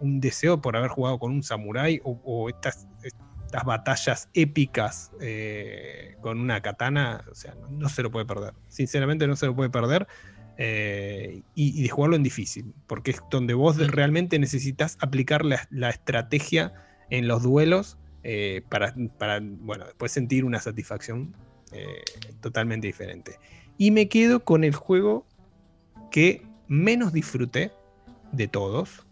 un 0.01 0.21
deseo 0.21 0.61
por 0.61 0.77
haber 0.77 0.91
jugado 0.91 1.21
con 1.21 1.31
un 1.31 1.45
samurái 1.45 2.01
o, 2.03 2.21
o 2.25 2.49
estas, 2.49 2.89
estas 3.57 3.65
batallas 3.65 4.29
épicas 4.35 5.11
eh, 5.21 6.17
con 6.21 6.39
una 6.39 6.61
katana, 6.61 7.25
o 7.31 7.35
sea, 7.35 7.55
no, 7.55 7.69
no 7.71 7.89
se 7.89 8.03
lo 8.03 8.11
puede 8.11 8.27
perder. 8.27 8.53
Sinceramente 8.69 9.27
no 9.27 9.35
se 9.37 9.47
lo 9.47 9.57
puede 9.57 9.71
perder. 9.71 10.07
eh, 10.59 11.43
y, 11.55 11.79
y 11.79 11.83
de 11.83 11.89
jugarlo 11.89 12.17
en 12.17 12.23
difícil, 12.23 12.73
porque 12.87 13.11
es 13.13 13.23
donde 13.31 13.55
vos 13.55 13.77
realmente 13.91 14.39
necesitas 14.39 14.97
aplicar 15.01 15.45
la, 15.45 15.67
la 15.71 15.91
estrategia 15.91 16.73
en 17.11 17.29
los 17.29 17.43
duelos 17.43 17.99
eh, 18.23 18.63
para, 18.69 18.95
para, 19.19 19.41
bueno, 19.43 19.85
después 19.85 20.13
sentir 20.13 20.45
una 20.45 20.61
satisfacción 20.61 21.35
totalmente 22.41 22.87
diferente. 22.87 23.39
Y 23.77 23.91
me 23.91 24.09
quedo 24.09 24.45
con 24.45 24.65
el 24.65 24.75
juego 24.75 25.27
que 26.11 26.43
menos 26.69 27.13
disfruté 27.13 27.71
de 28.33 28.49
todos, 28.49 29.07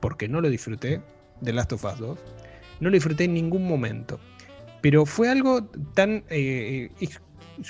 porque 0.00 0.28
no 0.28 0.40
lo 0.40 0.48
disfruté, 0.48 1.00
de 1.40 1.52
Last 1.52 1.72
of 1.72 1.84
Us 1.84 1.98
2. 1.98 2.18
No 2.84 2.90
lo 2.90 2.94
disfruté 2.94 3.24
en 3.24 3.32
ningún 3.32 3.66
momento. 3.66 4.20
Pero 4.82 5.06
fue 5.06 5.30
algo 5.30 5.64
tan... 5.94 6.22
eh, 6.28 6.90
es, 7.00 7.18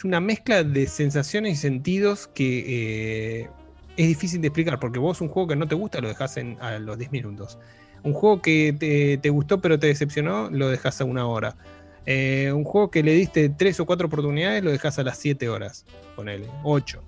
una 0.03 0.19
mezcla 0.19 0.65
de 0.65 0.89
sensaciones 0.89 1.53
y 1.53 1.57
sentidos 1.57 2.27
que 2.27 3.43
eh, 3.43 3.49
es 3.97 4.09
difícil 4.09 4.41
de 4.41 4.49
explicar, 4.49 4.81
porque 4.81 4.99
vos 4.99 5.21
un 5.21 5.29
juego 5.29 5.49
que 5.49 5.55
no 5.55 5.69
te 5.69 5.77
gusta 5.77 6.01
lo 6.01 6.09
dejas 6.09 6.37
en, 6.37 6.59
a 6.61 6.81
los 6.81 6.99
10 6.99 7.13
minutos. 7.13 7.59
Un 8.03 8.13
juego 8.13 8.43
que 8.43 8.75
te, 8.77 9.19
te 9.19 9.31
gustó 9.31 9.61
pero 9.61 9.79
te 9.79 9.87
decepcionó, 9.87 10.51
lo 10.51 10.69
dejas 10.69 11.01
a 11.01 11.05
una 11.05 11.27
hora. 11.29 11.55
Eh, 12.07 12.51
un 12.53 12.65
juego 12.65 12.91
que 12.91 13.05
le 13.05 13.13
diste 13.13 13.51
tres 13.51 13.79
o 13.79 13.87
cuatro 13.87 14.09
oportunidades, 14.09 14.65
lo 14.65 14.73
dejas 14.73 14.99
a 14.99 15.05
las 15.05 15.17
7 15.19 15.49
horas. 15.49 15.85
Ponele, 16.17 16.49
8. 16.65 17.01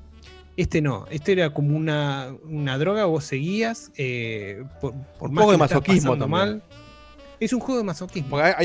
Este 0.57 0.81
no, 0.81 1.07
este 1.11 1.33
era 1.33 1.53
como 1.53 1.77
una, 1.77 2.33
una 2.45 2.79
droga, 2.79 3.05
vos 3.05 3.25
seguías 3.25 3.91
eh, 3.97 4.63
por, 4.81 4.95
por 5.19 5.29
Un 5.29 5.35
más 5.35 5.43
poco 5.43 5.51
que 5.51 5.53
de 5.53 5.59
masoquismo 5.59 6.17
mal. 6.29 6.63
Es 7.41 7.53
un 7.53 7.61
juego 7.61 7.79
de 7.79 7.85
masoquismo. 7.85 8.39
Sea, 8.39 8.57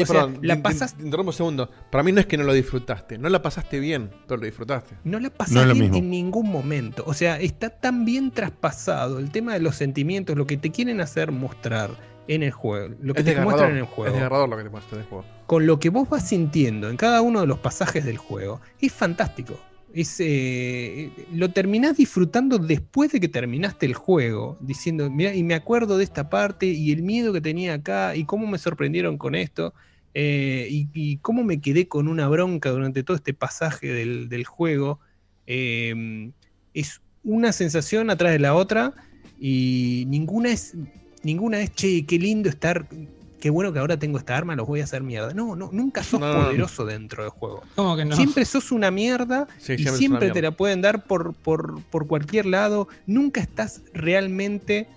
la 0.42 0.62
pasas, 0.62 0.96
un 1.00 1.34
segundo. 1.34 1.70
Para 1.90 2.04
mí 2.04 2.12
no 2.12 2.20
es 2.22 2.26
que 2.26 2.38
no 2.38 2.44
lo 2.44 2.54
disfrutaste. 2.54 3.18
No 3.18 3.30
la 3.30 3.42
pasaste 3.42 3.80
bien, 3.80 4.10
pero 4.28 4.40
lo 4.40 4.46
disfrutaste. 4.46 4.96
no 5.04 5.20
la 5.20 5.30
pasas 5.30 5.54
No 5.54 5.62
es 5.62 5.68
lo 5.68 5.74
bien 5.74 5.86
mismo. 5.86 5.98
en 5.98 6.10
ningún 6.10 6.50
momento. 6.52 7.04
O 7.06 7.14
sea, 7.14 7.40
está 7.40 7.70
tan 7.70 8.06
bien 8.06 8.32
traspasado 8.32 9.20
el 9.20 9.32
tema 9.32 9.54
de 9.54 9.60
los 9.60 9.76
sentimientos, 9.76 10.38
lo 10.38 10.46
que 10.48 10.58
te 10.58 10.72
quieren 10.72 11.02
hacer 11.02 11.32
mostrar 11.32 11.92
en 12.28 12.44
el 12.44 12.52
juego, 12.52 12.96
lo 13.02 13.14
que 13.14 13.22
Es 13.22 13.26
te 13.26 13.42
muestran 13.42 13.72
en 13.72 13.78
el 13.78 13.84
Es 13.84 13.90
juego. 13.90 14.14
desgarrador 14.14 14.48
lo 14.50 14.58
que 14.58 14.64
te 14.64 14.70
muestra 14.70 14.96
en 14.98 15.04
el 15.04 15.10
juego. 15.10 15.26
con 15.48 15.66
lo 15.68 15.80
que 15.80 15.90
vos 15.90 16.08
vas 16.08 16.28
sintiendo 16.28 16.90
en 16.90 16.96
cada 16.96 17.22
uno 17.22 17.42
de 17.42 17.48
los 17.48 17.60
pasajes 17.60 18.06
del 18.06 18.18
juego, 18.18 18.62
es 18.80 18.94
fantástico. 18.94 19.60
Eh, 19.94 21.12
lo 21.34 21.52
terminás 21.52 21.98
disfrutando 21.98 22.58
después 22.58 23.12
de 23.12 23.20
que 23.20 23.28
terminaste 23.28 23.86
el 23.86 23.94
juego, 23.94 24.58
diciendo, 24.62 25.10
mira, 25.10 25.36
y 25.36 25.44
me 25.44 25.54
acuerdo 25.54 25.98
de 25.98 26.06
esta 26.06 26.30
parte 26.30 26.66
y 26.66 26.92
el 26.92 27.04
miedo 27.04 27.34
que 27.34 27.42
tenía 27.42 27.74
acá 27.74 28.16
y 28.16 28.24
cómo 28.24 28.48
me 28.48 28.58
sorprendieron 28.58 29.18
con 29.18 29.36
esto 29.36 29.74
eh, 30.14 30.68
y, 30.70 31.18
cómo 31.18 31.44
me 31.44 31.60
quedé 31.60 31.88
con 31.88 32.08
una 32.08 32.28
bronca 32.30 32.70
durante 32.70 33.04
todo 33.04 33.18
este 33.18 33.34
pasaje 33.34 33.88
del, 33.88 34.46
juego. 34.46 35.00
Eh, 35.46 36.32
es 36.74 37.02
una 37.24 37.52
sensación 37.52 38.10
atrás 38.10 38.32
de 38.32 38.40
la 38.40 38.56
otra 38.56 38.94
y 39.40 40.06
ninguna 40.08 40.52
es, 40.52 40.76
ninguna 41.24 41.60
es, 41.60 41.74
che, 41.76 42.06
qué 42.06 42.18
lindo 42.18 42.50
estar 42.50 42.88
qué 43.42 43.50
bueno 43.50 43.74
que 43.74 43.80
ahora 43.80 43.98
tengo 43.98 44.18
esta 44.18 44.38
arma, 44.38 44.56
los 44.56 44.66
voy 44.66 44.80
a 44.80 44.86
hacer 44.86 45.04
mierda. 45.04 45.34
No, 45.34 45.58
no, 45.58 45.70
nunca 45.74 46.02
sos 46.04 46.22
No, 46.22 46.28
no, 46.32 46.40
no. 46.40 46.46
poderoso 46.46 46.86
dentro 46.86 47.24
del 47.24 47.32
juego. 47.32 47.64
¿Cómo 47.76 47.98
que 47.98 48.06
no? 48.06 48.16
Siempre 48.16 48.46
sos 48.46 48.72
una 48.72 48.90
mierda 48.92 49.48
Sí, 49.58 49.74
y 49.74 49.80
siempre 49.88 50.28
te 50.28 50.34
mierda. 50.36 50.50
la 50.52 50.52
pueden 50.56 50.82
dar 50.82 51.04
por, 51.04 51.34
por, 51.34 51.82
por 51.92 52.08
cualquier 52.08 52.46
lado. 52.46 52.88
Nunca 53.06 53.42
estás 53.42 53.82
realmente 53.94 54.88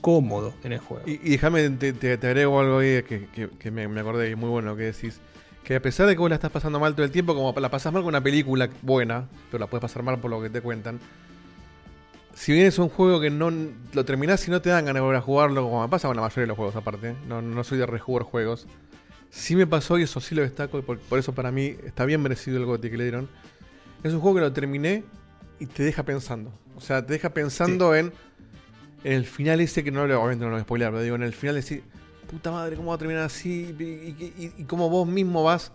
cómodo 0.00 0.54
en 0.64 0.72
el 0.72 0.78
juego. 0.78 1.02
Y, 1.06 1.12
y 1.22 1.30
déjame, 1.32 1.68
te, 1.70 1.92
te- 1.92 2.16
te 2.16 2.26
agrego 2.26 2.58
algo 2.60 2.78
ahí 2.78 3.02
que, 3.02 3.26
que- 3.34 3.50
que 3.50 3.70
me, 3.70 3.86
me 3.88 4.00
acordé 4.00 4.30
y 4.30 4.34
muy 4.36 4.48
bueno 4.48 4.70
lo 4.70 4.76
que 4.76 4.84
decís. 4.84 5.20
Que 5.64 5.76
a 5.76 5.82
pesar 5.82 6.06
de 6.06 6.14
que 6.14 6.18
vos 6.20 6.30
la 6.30 6.36
estás 6.36 6.50
pasando 6.50 6.80
mal 6.80 6.94
todo 6.94 7.04
el 7.04 7.10
tiempo, 7.12 7.34
como 7.34 7.52
la 7.60 7.70
pasás 7.70 7.92
mal 7.92 8.02
con 8.02 8.08
una 8.08 8.22
película 8.22 8.70
buena, 8.82 9.26
pero 9.50 9.60
la 9.60 9.66
puedes 9.66 9.82
pasar 9.82 10.02
mal 10.02 10.18
por 10.18 10.30
lo 10.30 10.40
que 10.40 10.48
te 10.48 10.62
cuentan. 10.62 10.98
Si 12.34 12.52
bien 12.52 12.66
es 12.66 12.78
un 12.78 12.88
juego 12.88 13.20
que 13.20 13.28
no 13.30 13.50
lo 13.92 14.04
terminás 14.04 14.46
y 14.48 14.50
no 14.50 14.62
te 14.62 14.70
dan 14.70 14.84
ganas 14.84 14.96
de 15.00 15.00
volver 15.02 15.18
a 15.18 15.20
jugarlo, 15.22 15.62
como 15.64 15.82
me 15.82 15.88
pasa 15.88 16.08
con 16.08 16.16
la 16.16 16.22
mayoría 16.22 16.42
de 16.42 16.46
los 16.48 16.56
juegos 16.56 16.76
aparte, 16.76 17.14
no, 17.28 17.42
no 17.42 17.64
soy 17.64 17.78
de 17.78 17.86
rejugar 17.86 18.22
juegos. 18.24 18.66
Sí 19.30 19.56
me 19.56 19.66
pasó 19.66 19.98
y 19.98 20.02
eso 20.04 20.20
sí 20.20 20.34
lo 20.34 20.42
destaco, 20.42 20.78
y 20.78 20.82
por, 20.82 20.98
por 20.98 21.18
eso 21.18 21.34
para 21.34 21.50
mí 21.52 21.76
está 21.84 22.04
bien 22.04 22.22
merecido 22.22 22.56
el 22.56 22.64
GOTY 22.64 22.90
que 22.90 22.96
le 22.96 23.04
dieron. 23.04 23.28
Es 24.02 24.12
un 24.14 24.20
juego 24.20 24.36
que 24.36 24.40
lo 24.42 24.52
terminé 24.52 25.04
y 25.58 25.66
te 25.66 25.82
deja 25.82 26.02
pensando. 26.04 26.52
O 26.76 26.80
sea, 26.80 27.04
te 27.04 27.12
deja 27.12 27.30
pensando 27.30 27.94
en, 27.94 28.12
en 29.04 29.12
el 29.12 29.26
final 29.26 29.60
ese 29.60 29.84
que 29.84 29.90
no 29.90 30.06
lo 30.06 30.18
obviamente 30.18 30.44
no 30.44 30.50
lo 30.50 30.56
voy 30.56 30.60
a 30.62 30.64
spoiler, 30.64 30.90
pero 30.90 31.02
digo, 31.02 31.16
en 31.16 31.22
el 31.22 31.34
final 31.34 31.56
decir, 31.56 31.82
puta 32.30 32.50
madre, 32.50 32.76
¿cómo 32.76 32.88
va 32.90 32.94
a 32.94 32.98
terminar 32.98 33.24
así? 33.24 33.74
Y, 33.78 33.82
y, 33.82 34.34
y- 34.56 34.62
y 34.62 34.64
cómo 34.64 34.88
vos 34.88 35.06
mismo 35.06 35.44
vas 35.44 35.72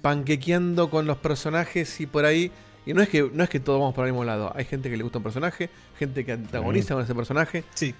panquequeando 0.00 0.88
con 0.90 1.06
los 1.06 1.18
personajes 1.18 2.00
y 2.00 2.06
por 2.06 2.24
ahí. 2.24 2.50
Y 2.88 2.94
no 2.94 3.02
es 3.02 3.08
que 3.10 3.28
no 3.32 3.44
es 3.44 3.50
que 3.50 3.60
todos 3.60 3.78
vamos 3.78 3.94
por 3.94 4.06
el 4.06 4.12
mismo 4.12 4.24
lado. 4.24 4.50
Hay 4.56 4.64
gente 4.64 4.88
que 4.90 4.96
le 4.96 5.02
gusta 5.02 5.18
un 5.18 5.24
personaje, 5.24 5.68
gente 5.98 6.24
que 6.24 6.32
antagoniza 6.32 6.94
con 6.94 7.04
ese 7.04 7.14
personaje. 7.14 7.64
Sí. 7.74 7.94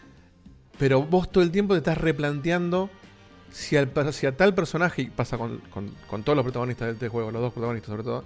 Pero 0.79 1.03
vos 1.03 1.31
todo 1.31 1.45
el 1.45 1.51
tiempo 1.51 1.75
te 1.75 1.79
estás 1.79 1.99
replanteando 1.99 2.89
si, 3.51 3.77
al, 3.77 3.91
si 4.13 4.27
a 4.27 4.37
tal 4.37 4.55
personaje, 4.55 5.03
y 5.03 5.07
pasa 5.11 5.37
con, 5.37 5.59
con- 5.71 5.95
con 6.09 6.23
todos 6.23 6.37
los 6.37 6.43
protagonistas 6.45 6.87
de 6.89 6.93
este 6.95 7.09
juego, 7.09 7.31
los 7.31 7.41
dos 7.43 7.53
protagonistas 7.53 7.91
sobre 7.91 8.03
todo, 8.03 8.25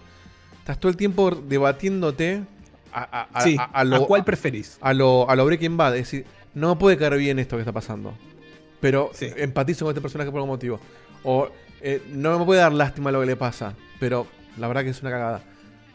estás 0.58 0.78
todo 0.78 0.90
el 0.90 0.96
tiempo 0.96 1.30
debatiéndote 1.30 2.44
a, 2.92 3.00
a- 3.02 3.28
a- 3.32 3.40
Sí, 3.40 3.56
a- 3.58 3.64
a 3.64 3.84
lo, 3.84 3.96
¿a 3.96 4.06
cuál 4.06 4.24
preferís? 4.24 4.78
a 4.80 4.92
lo, 4.92 5.28
a 5.28 5.34
lo 5.36 5.44
Breaking 5.46 5.76
Bad. 5.76 5.96
Es 5.96 6.02
decir, 6.04 6.26
no 6.54 6.68
me 6.74 6.76
puede 6.78 6.96
caer 6.96 7.16
bien 7.16 7.38
esto 7.38 7.56
que 7.56 7.62
está 7.62 7.72
pasando. 7.72 8.14
Pero 8.80 9.10
Sí. 9.14 9.28
empatizo 9.36 9.84
con 9.84 9.92
este 9.92 10.00
personaje 10.00 10.30
por 10.30 10.38
algún 10.38 10.50
motivo. 10.50 10.78
O 11.24 11.48
eh, 11.80 12.02
no 12.12 12.38
me 12.38 12.44
puede 12.44 12.60
dar 12.60 12.72
lástima 12.72 13.10
lo 13.10 13.20
que 13.20 13.26
le 13.26 13.36
pasa. 13.36 13.74
Pero 13.98 14.26
la 14.58 14.68
verdad 14.68 14.82
que 14.84 14.90
es 14.90 15.00
una 15.00 15.10
cagada. 15.10 15.42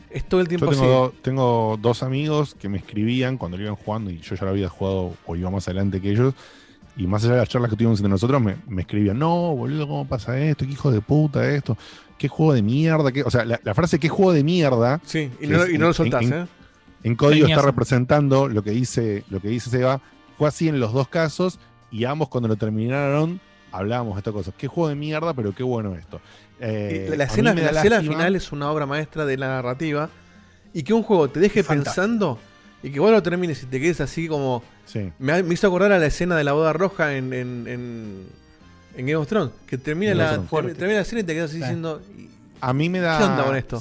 Es 0.10 0.24
todo 0.26 0.40
el 0.42 0.48
Yo 0.48 0.50
tiempo 0.50 0.70
tengo, 0.70 0.84
así. 0.84 0.92
do- 0.92 1.14
tengo 1.22 1.80
dos 1.82 2.04
amigos 2.04 2.56
que 2.56 2.70
me 2.70 2.78
escribían 2.78 3.38
cuando 3.38 3.58
lo 3.58 3.64
iban 3.64 3.76
jugando 3.76 4.10
y 4.12 4.20
yo 4.20 4.36
ya 4.36 4.46
lo 4.46 4.52
había 4.52 4.70
jugado 4.70 5.16
o 5.26 5.36
iba 5.36 5.50
más 5.50 5.68
adelante 5.68 6.00
que 6.02 6.12
ellos. 6.12 6.34
Y 6.96 7.06
más 7.06 7.24
allá 7.24 7.34
de 7.34 7.40
las 7.42 7.50
charlas 7.50 7.70
que 7.70 7.76
tuvimos 7.78 8.00
entre 8.00 8.10
nosotros, 8.10 8.42
me, 8.42 8.56
me 8.68 8.82
escribían, 8.82 9.20
no, 9.20 9.56
boludo, 9.56 9.88
¿cómo 9.88 10.08
pasa 10.08 10.40
esto? 10.40 10.66
¿Qué 10.66 10.72
hijo 10.72 10.90
de 10.92 11.02
puta 11.02 11.48
esto? 11.50 11.78
¿Qué 12.18 12.28
juego 12.28 12.54
de 12.54 12.64
mierda? 12.64 13.12
¿Qué-?" 13.12 13.24
O 13.24 13.30
sea, 13.30 13.46
la, 13.46 13.60
la 13.64 13.74
frase 13.76 14.00
¿qué 14.00 14.10
juego 14.10 14.34
de 14.34 14.44
mierda? 14.44 15.00
Sí, 15.04 15.30
y 15.40 15.46
no, 15.48 15.64
es 15.64 15.70
y 15.74 15.78
no 15.78 15.88
lo 15.88 15.94
soltás, 15.94 16.24
en- 16.24 16.34
¿eh? 16.34 16.48
En 17.04 17.16
código 17.16 17.46
está 17.48 17.62
representando 17.62 18.48
lo 18.50 18.64
que 18.64 18.72
dice, 18.72 19.24
lo 19.30 19.40
que 19.40 19.50
dice 19.50 19.70
Seba. 19.70 20.02
Fue 20.38 20.48
así 20.48 20.68
en 20.68 20.80
los 20.80 20.92
dos 20.94 21.08
casos 21.08 21.60
y 21.92 22.06
ambos 22.06 22.30
cuando 22.30 22.48
lo 22.48 22.56
terminaron 22.56 23.40
hablábamos 23.72 24.16
de 24.16 24.20
estas 24.22 24.34
cosas. 24.34 24.54
Qué 24.58 24.68
juego 24.68 24.90
de 24.90 24.96
mierda, 24.96 25.34
pero 25.36 25.54
qué 25.54 25.62
bueno 25.64 25.94
esto. 25.96 26.20
Eh, 26.60 27.14
la 27.16 27.26
escena, 27.26 27.54
la 27.54 28.02
final 28.02 28.36
es 28.36 28.52
una 28.52 28.72
obra 28.72 28.86
maestra 28.86 29.26
de 29.26 29.38
la 29.38 29.48
narrativa. 29.48 30.10
Y 30.74 30.84
que 30.84 30.94
un 30.94 31.04
juego 31.04 31.30
te 31.30 31.40
deje 31.40 31.64
Fantástico. 31.64 31.94
pensando 31.96 32.40
y 32.84 32.92
que 32.92 33.00
vos 33.00 33.10
lo 33.12 33.24
termines 33.24 33.64
y 33.64 33.66
te 33.66 33.80
quedes 33.80 34.02
así 34.02 34.28
como. 34.28 34.64
Sí. 34.86 35.12
Me, 35.20 35.34
ha- 35.34 35.44
me 35.44 35.54
hizo 35.54 35.68
acordar 35.68 35.92
a 35.92 36.00
la 36.00 36.06
escena 36.06 36.36
de 36.36 36.44
la 36.44 36.54
boda 36.54 36.74
roja 36.74 37.16
en, 37.16 37.34
en, 37.34 37.68
en, 37.68 38.26
en 38.96 39.06
Game 39.06 39.16
of 39.16 39.28
Thrones. 39.28 39.52
Que 39.66 39.78
termina, 39.78 40.14
la, 40.14 40.32
termina, 40.48 40.74
termina 40.76 40.96
la 40.98 41.02
escena 41.02 41.22
y 41.22 41.24
te 41.24 41.34
quedas 41.34 41.50
así 41.50 41.58
Claro. 41.60 42.00
diciendo. 42.00 42.02
A 42.62 42.74
mí 42.74 42.90
me 42.90 43.00
da. 43.00 43.18
¿Qué 43.18 43.24
onda 43.24 43.44
con 43.46 43.56
esto? 43.56 43.80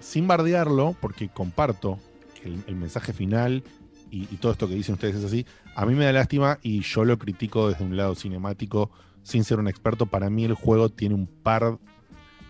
Sin 0.00 0.26
bardearlo, 0.28 0.96
porque 1.00 1.28
comparto 1.28 1.98
que 2.40 2.48
el, 2.48 2.62
el 2.66 2.76
mensaje 2.76 3.12
final 3.12 3.62
y, 4.10 4.22
y 4.32 4.36
todo 4.38 4.52
esto 4.52 4.68
que 4.68 4.74
dicen 4.74 4.94
ustedes 4.94 5.16
es 5.16 5.24
así. 5.24 5.46
A 5.74 5.84
mí 5.86 5.94
me 5.94 6.04
da 6.06 6.12
lástima 6.12 6.58
y 6.62 6.80
yo 6.80 7.04
lo 7.04 7.18
critico 7.18 7.68
desde 7.68 7.84
un 7.84 7.96
lado 7.96 8.14
cinemático, 8.14 8.90
sin 9.22 9.44
ser 9.44 9.58
un 9.58 9.68
experto. 9.68 10.06
Para 10.06 10.30
mí, 10.30 10.44
el 10.44 10.54
juego 10.54 10.88
tiene 10.88 11.14
un 11.14 11.26
par 11.26 11.78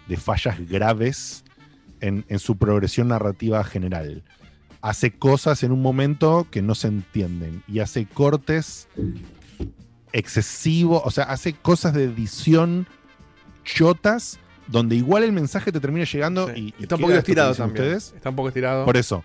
de 0.09 0.17
fallas 0.17 0.59
graves 0.69 1.45
en, 2.01 2.25
en 2.29 2.39
su 2.39 2.57
progresión 2.57 3.09
narrativa 3.09 3.63
general. 3.65 4.23
Hace 4.83 5.11
cosas 5.13 5.63
en 5.63 5.73
un 5.73 5.83
momento 5.83 6.47
que 6.51 6.63
no 6.63 6.75
se 6.75 6.89
entienden 6.89 7.63
y 7.67 7.81
hace 7.81 8.07
cortes 8.07 8.89
excesivos, 10.13 11.03
o 11.05 11.11
sea, 11.11 11.25
hace 11.25 11.53
cosas 11.55 11.93
de 11.95 12.05
edición 12.05 12.87
chotas 13.65 14.39
donde 14.69 14.97
igual 14.97 15.23
el 15.25 15.33
mensaje 15.33 15.71
te 15.73 15.81
termina 15.81 16.05
llegando 16.05 16.49
sí. 16.55 16.73
y, 16.79 16.81
y 16.81 16.83
está 16.85 16.97
un 16.97 17.07
que 17.07 17.17
estirado 17.17 17.55
también. 17.55 17.83
ustedes. 17.85 18.13
Está 18.17 18.31
un 18.31 18.37
poco 18.37 18.49
estirado. 18.49 18.85
Por 18.85 18.97
eso. 18.97 19.23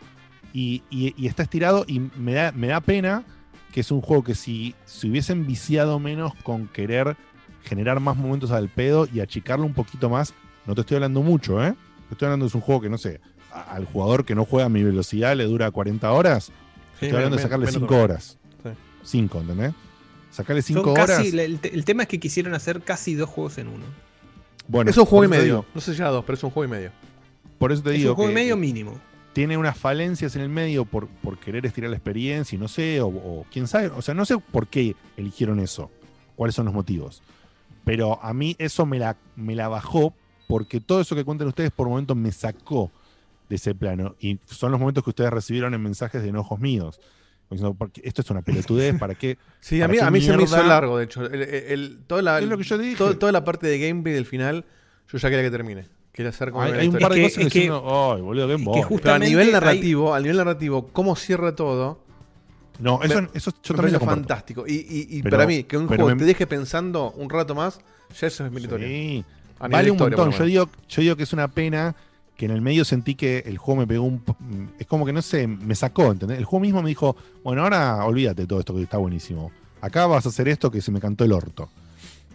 Y, 0.53 0.83
y- 0.89 1.13
y 1.17 1.27
está 1.27 1.43
estirado 1.43 1.85
y 1.87 1.99
me 1.99 2.33
da, 2.33 2.51
me 2.51 2.67
da 2.67 2.81
pena 2.81 3.23
que 3.71 3.81
es 3.81 3.91
un 3.91 4.01
juego 4.01 4.23
que 4.23 4.35
si, 4.35 4.75
si 4.85 5.09
hubiesen 5.09 5.47
viciado 5.47 5.97
menos 5.99 6.33
con 6.43 6.67
querer 6.67 7.15
generar 7.63 7.99
más 7.99 8.17
momentos 8.17 8.51
al 8.51 8.67
pedo 8.67 9.07
y 9.13 9.19
achicarlo 9.21 9.65
un 9.65 9.73
poquito 9.73 10.09
más, 10.09 10.33
no 10.71 10.75
te 10.75 10.81
estoy 10.81 10.95
hablando 10.95 11.21
mucho, 11.21 11.61
¿eh? 11.61 11.73
Te 12.07 12.13
estoy 12.15 12.27
hablando 12.27 12.47
de 12.47 12.55
un 12.57 12.61
juego 12.61 12.79
que, 12.79 12.89
no 12.89 12.97
sé, 12.97 13.19
a- 13.51 13.73
al 13.73 13.83
jugador 13.85 14.23
que 14.23 14.35
no 14.35 14.45
juega 14.45 14.67
a 14.67 14.69
mi 14.69 14.81
velocidad 14.83 15.35
le 15.35 15.43
dura 15.43 15.69
40 15.69 16.09
horas, 16.13 16.45
Sí, 16.45 17.07
estoy 17.07 17.09
hablando 17.17 17.35
de 17.35 17.43
sacarle 17.43 17.65
menos 17.65 17.73
5 17.81 17.87
todavía. 17.87 18.03
horas. 18.05 18.37
Sí. 18.63 18.69
5, 19.03 19.41
¿entendés? 19.41 19.73
Sacarle 20.31 20.61
Son 20.61 20.75
5 20.77 20.93
horas. 20.93 21.07
casi, 21.17 21.37
el, 21.37 21.59
el 21.61 21.83
tema 21.85 22.03
es 22.03 22.07
que 22.09 22.21
quisieron 22.21 22.53
hacer 22.53 22.81
casi 22.83 23.15
dos 23.15 23.29
juegos 23.29 23.57
en 23.57 23.67
uno. 23.67 23.83
Bueno, 24.69 24.89
es 24.91 24.97
un 24.97 25.05
juego 25.05 25.25
y 25.25 25.27
medio. 25.27 25.43
digo- 25.43 25.65
No 25.75 25.81
sé 25.81 25.91
si 25.91 25.97
ya 25.99 26.07
dos, 26.07 26.23
pero 26.23 26.37
es 26.37 26.43
un 26.45 26.51
juego 26.51 26.73
y 26.73 26.77
medio. 26.77 26.91
por 27.59 27.73
eso 27.73 27.83
te 27.83 27.89
Es 27.91 27.97
digo 27.97 28.11
un 28.11 28.15
juego 28.15 28.31
y 28.31 28.33
medio 28.35 28.55
mínimo. 28.55 28.97
tiene 29.33 29.57
unas 29.57 29.77
falencias 29.77 30.35
en 30.37 30.41
el 30.43 30.49
medio 30.49 30.85
por, 30.85 31.07
por 31.07 31.37
querer 31.37 31.65
estirar 31.65 31.89
la 31.89 31.97
experiencia 31.97 32.55
y 32.55 32.59
no 32.59 32.67
sé, 32.69 33.01
o, 33.01 33.07
o 33.07 33.45
quién 33.51 33.67
sabe, 33.67 33.87
o 33.87 34.01
sea, 34.01 34.13
no 34.13 34.23
sé 34.25 34.37
por 34.37 34.67
qué 34.67 34.95
eligieron 35.17 35.59
eso, 35.59 35.91
cuáles 36.37 36.55
son 36.55 36.65
los 36.65 36.73
motivos. 36.73 37.21
Pero 37.83 38.23
a 38.23 38.33
mí 38.33 38.55
eso 38.59 38.85
me 38.85 38.99
la, 38.99 39.17
me 39.35 39.55
la 39.55 39.67
bajó 39.67 40.13
porque 40.51 40.79
todo 40.81 41.01
eso 41.01 41.15
que 41.15 41.23
cuentan 41.23 41.47
ustedes 41.47 41.71
por 41.71 41.87
momentos 41.87 42.15
me 42.17 42.31
sacó 42.31 42.91
de 43.49 43.55
ese 43.55 43.73
plano. 43.75 44.15
Y 44.19 44.37
son 44.45 44.71
los 44.71 44.79
momentos 44.79 45.03
que 45.03 45.09
ustedes 45.09 45.31
recibieron 45.31 45.73
en 45.73 45.81
mensajes 45.81 46.21
de 46.21 46.29
enojos 46.29 46.59
míos. 46.59 46.99
Diciendo, 47.49 47.73
"Porque 47.77 48.01
esto 48.05 48.21
es 48.21 48.29
una 48.29 48.41
pelotudez, 48.41 48.97
¿para 48.97 49.13
qué? 49.15 49.37
Sí, 49.59 49.81
a 49.81 49.87
¿Para 49.87 49.91
mí, 49.93 49.99
a 50.07 50.11
mí 50.11 50.21
se 50.21 50.37
me 50.37 50.43
hizo 50.43 50.63
largo, 50.63 50.97
de 50.97 51.03
hecho. 51.05 51.25
El- 51.25 51.41
el- 51.41 51.53
el- 51.53 51.99
toda, 52.07 52.21
la, 52.21 52.39
Es 52.39 52.45
lo 52.45 52.57
que 52.57 52.63
yo 52.63 52.77
dije. 52.77 52.95
todo- 52.95 53.17
toda 53.17 53.31
la 53.33 53.43
parte 53.43 53.67
de 53.67 53.77
gameplay 53.79 54.13
del 54.13 54.25
final, 54.25 54.63
yo 55.11 55.17
ya 55.17 55.29
quería 55.29 55.43
que 55.43 55.51
termine. 55.51 55.85
Quería 56.13 56.29
hacer 56.29 56.51
como 56.51 56.63
Hay, 56.63 56.71
hay 56.73 56.87
un 56.87 56.97
par 56.97 57.13
de 57.13 57.25
Es 57.25 57.33
que- 57.35 57.41
cosas 57.41 57.43
que, 57.53 57.59
que- 57.59 57.59
diciendo, 57.67 58.13
ay, 58.15 58.21
boludo, 58.21 58.43
es 58.45 58.49
que 58.49 58.53
embole". 58.55 58.85
Pero 59.01 59.13
a 59.15 59.19
nivel 59.19 59.47
hay- 59.47 59.53
narrativo, 59.53 60.13
a 60.13 60.19
nivel 60.21 60.37
narrativo, 60.37 60.87
cómo 60.93 61.15
cierra 61.17 61.53
todo, 61.55 61.99
No, 62.79 63.03
eso, 63.03 63.21
me- 63.21 63.29
eso 63.33 63.51
yo 63.63 63.73
me 63.73 63.77
también 63.77 63.93
lo 63.93 63.99
fantástico. 63.99 64.63
Y, 64.65 64.73
y- 64.73 65.17
y 65.17 65.21
Pero- 65.21 65.35
para 65.37 65.45
mí, 65.47 65.63
que 65.65 65.77
un 65.77 65.87
juego 65.87 66.07
me- 66.07 66.15
te 66.15 66.23
deje 66.25 66.47
pensando 66.47 67.11
un 67.11 67.29
rato 67.29 67.53
más, 67.53 67.79
ya 68.19 68.27
eso 68.27 68.45
es 68.45 68.51
meritorio. 68.51 68.87
Sí. 68.87 69.25
Vale 69.69 69.91
un 69.91 69.97
historia, 69.97 70.17
montón. 70.17 70.39
Yo 70.39 70.45
digo, 70.45 70.69
yo 70.89 71.01
digo 71.01 71.15
que 71.15 71.23
es 71.23 71.33
una 71.33 71.47
pena 71.47 71.95
que 72.35 72.45
en 72.45 72.51
el 72.51 72.61
medio 72.61 72.85
sentí 72.85 73.15
que 73.15 73.43
el 73.45 73.57
juego 73.57 73.81
me 73.81 73.87
pegó 73.87 74.05
un. 74.05 74.23
Es 74.79 74.87
como 74.87 75.05
que 75.05 75.13
no 75.13 75.21
sé, 75.21 75.47
me 75.47 75.75
sacó, 75.75 76.11
¿entendés? 76.11 76.37
El 76.37 76.45
juego 76.45 76.61
mismo 76.61 76.81
me 76.81 76.89
dijo, 76.89 77.15
bueno, 77.43 77.63
ahora 77.63 78.03
olvídate 78.05 78.43
de 78.43 78.47
todo 78.47 78.59
esto 78.59 78.73
que 78.73 78.81
está 78.81 78.97
buenísimo. 78.97 79.51
Acá 79.81 80.07
vas 80.07 80.25
a 80.25 80.29
hacer 80.29 80.47
esto 80.47 80.71
que 80.71 80.81
se 80.81 80.91
me 80.91 80.99
cantó 80.99 81.23
el 81.23 81.33
orto. 81.33 81.69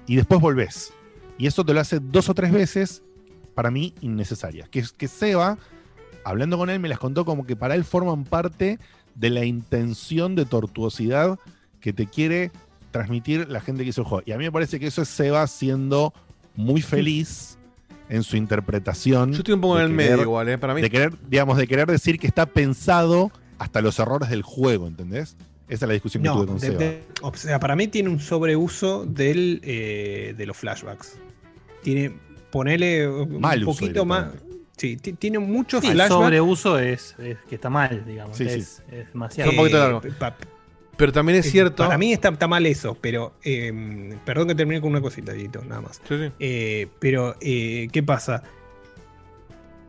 Y 0.06 0.16
después 0.16 0.40
volvés. 0.40 0.92
Y 1.38 1.46
eso 1.46 1.64
te 1.64 1.74
lo 1.74 1.80
hace 1.80 1.98
dos 2.00 2.28
o 2.28 2.34
tres 2.34 2.52
veces, 2.52 3.02
para 3.54 3.70
mí, 3.70 3.94
innecesarias. 4.00 4.68
Que, 4.68 4.84
que 4.96 5.08
Seba, 5.08 5.58
hablando 6.24 6.56
con 6.56 6.70
él, 6.70 6.80
me 6.80 6.88
las 6.88 6.98
contó 6.98 7.24
como 7.24 7.44
que 7.44 7.56
para 7.56 7.74
él 7.74 7.84
forman 7.84 8.24
parte 8.24 8.78
de 9.14 9.30
la 9.30 9.44
intención 9.44 10.34
de 10.34 10.44
tortuosidad 10.44 11.38
que 11.80 11.92
te 11.92 12.06
quiere 12.06 12.50
transmitir 12.90 13.48
la 13.48 13.60
gente 13.60 13.82
que 13.82 13.90
hizo 13.90 14.02
el 14.02 14.06
juego. 14.06 14.22
Y 14.26 14.32
a 14.32 14.38
mí 14.38 14.44
me 14.44 14.52
parece 14.52 14.80
que 14.80 14.86
eso 14.86 15.02
es 15.02 15.08
Seba 15.08 15.46
siendo 15.46 16.14
muy 16.56 16.82
feliz 16.82 17.58
en 18.08 18.22
su 18.22 18.36
interpretación. 18.36 19.32
Yo 19.32 19.38
estoy 19.38 19.54
un 19.54 19.60
poco 19.60 19.76
de 19.78 19.84
en 19.84 19.90
el 19.92 19.96
querer- 19.96 20.10
medio 20.10 20.22
igual, 20.22 20.48
¿eh? 20.48 20.58
Para 20.58 20.74
mí. 20.74 20.80
De 20.82 20.90
querer, 20.90 21.12
digamos, 21.28 21.56
de 21.58 21.66
querer 21.66 21.86
decir 21.88 22.18
que 22.18 22.26
está 22.26 22.46
pensado 22.46 23.30
hasta 23.58 23.80
los 23.80 23.98
errores 23.98 24.28
del 24.30 24.42
juego, 24.42 24.86
¿entendés? 24.86 25.36
Esa 25.68 25.84
es 25.86 25.88
la 25.88 25.92
discusión 25.94 26.22
que 26.22 26.28
tuve 26.28 26.46
con 26.46 26.58
de- 26.58 26.66
Seba. 26.66 26.78
de- 26.78 27.02
o 27.22 27.34
sea, 27.34 27.58
para 27.58 27.74
mí 27.74 27.88
tiene 27.88 28.08
un 28.08 28.20
sobreuso 28.20 29.04
del, 29.04 29.60
eh, 29.64 30.34
de 30.36 30.46
los 30.46 30.56
flashbacks. 30.56 31.18
Tiene, 31.82 32.12
ponele 32.52 33.08
un 33.08 33.40
Mal 33.40 33.62
poquito 33.64 34.04
más. 34.04 34.26
Sí, 34.76 34.96
ti- 34.98 35.14
tiene 35.14 35.38
muchos 35.38 35.80
Sí, 35.80 35.88
el 35.88 35.94
flashbacks. 35.94 36.22
sobreuso 36.22 36.78
es, 36.78 37.16
es 37.18 37.38
que 37.48 37.54
está 37.56 37.70
mal, 37.70 38.04
digamos. 38.06 38.36
Sí, 38.36 38.44
sí. 38.44 38.50
es, 38.60 38.82
es 38.92 39.08
demasiado. 39.12 39.50
un 39.50 39.56
poquito 39.56 39.78
largo. 39.78 40.02
pa- 40.18 40.36
Pero 40.96 41.12
también 41.12 41.38
es 41.38 41.50
cierto. 41.50 41.84
Para 41.84 41.98
mí 41.98 42.12
está, 42.12 42.28
está 42.30 42.46
mal 42.48 42.64
eso, 42.66 42.96
pero. 43.00 43.34
eh, 43.44 44.16
perdón 44.24 44.48
que 44.48 44.54
termine 44.54 44.80
con 44.80 44.90
una 44.90 45.00
cosita, 45.00 45.32
Dieguito, 45.32 45.62
nada 45.64 45.82
más. 45.82 46.00
Sí, 46.08 46.14
sí. 46.18 46.32
Eh, 46.38 46.86
pero, 46.98 47.36
eh, 47.40 47.88
¿qué 47.92 48.02
pasa? 48.02 48.42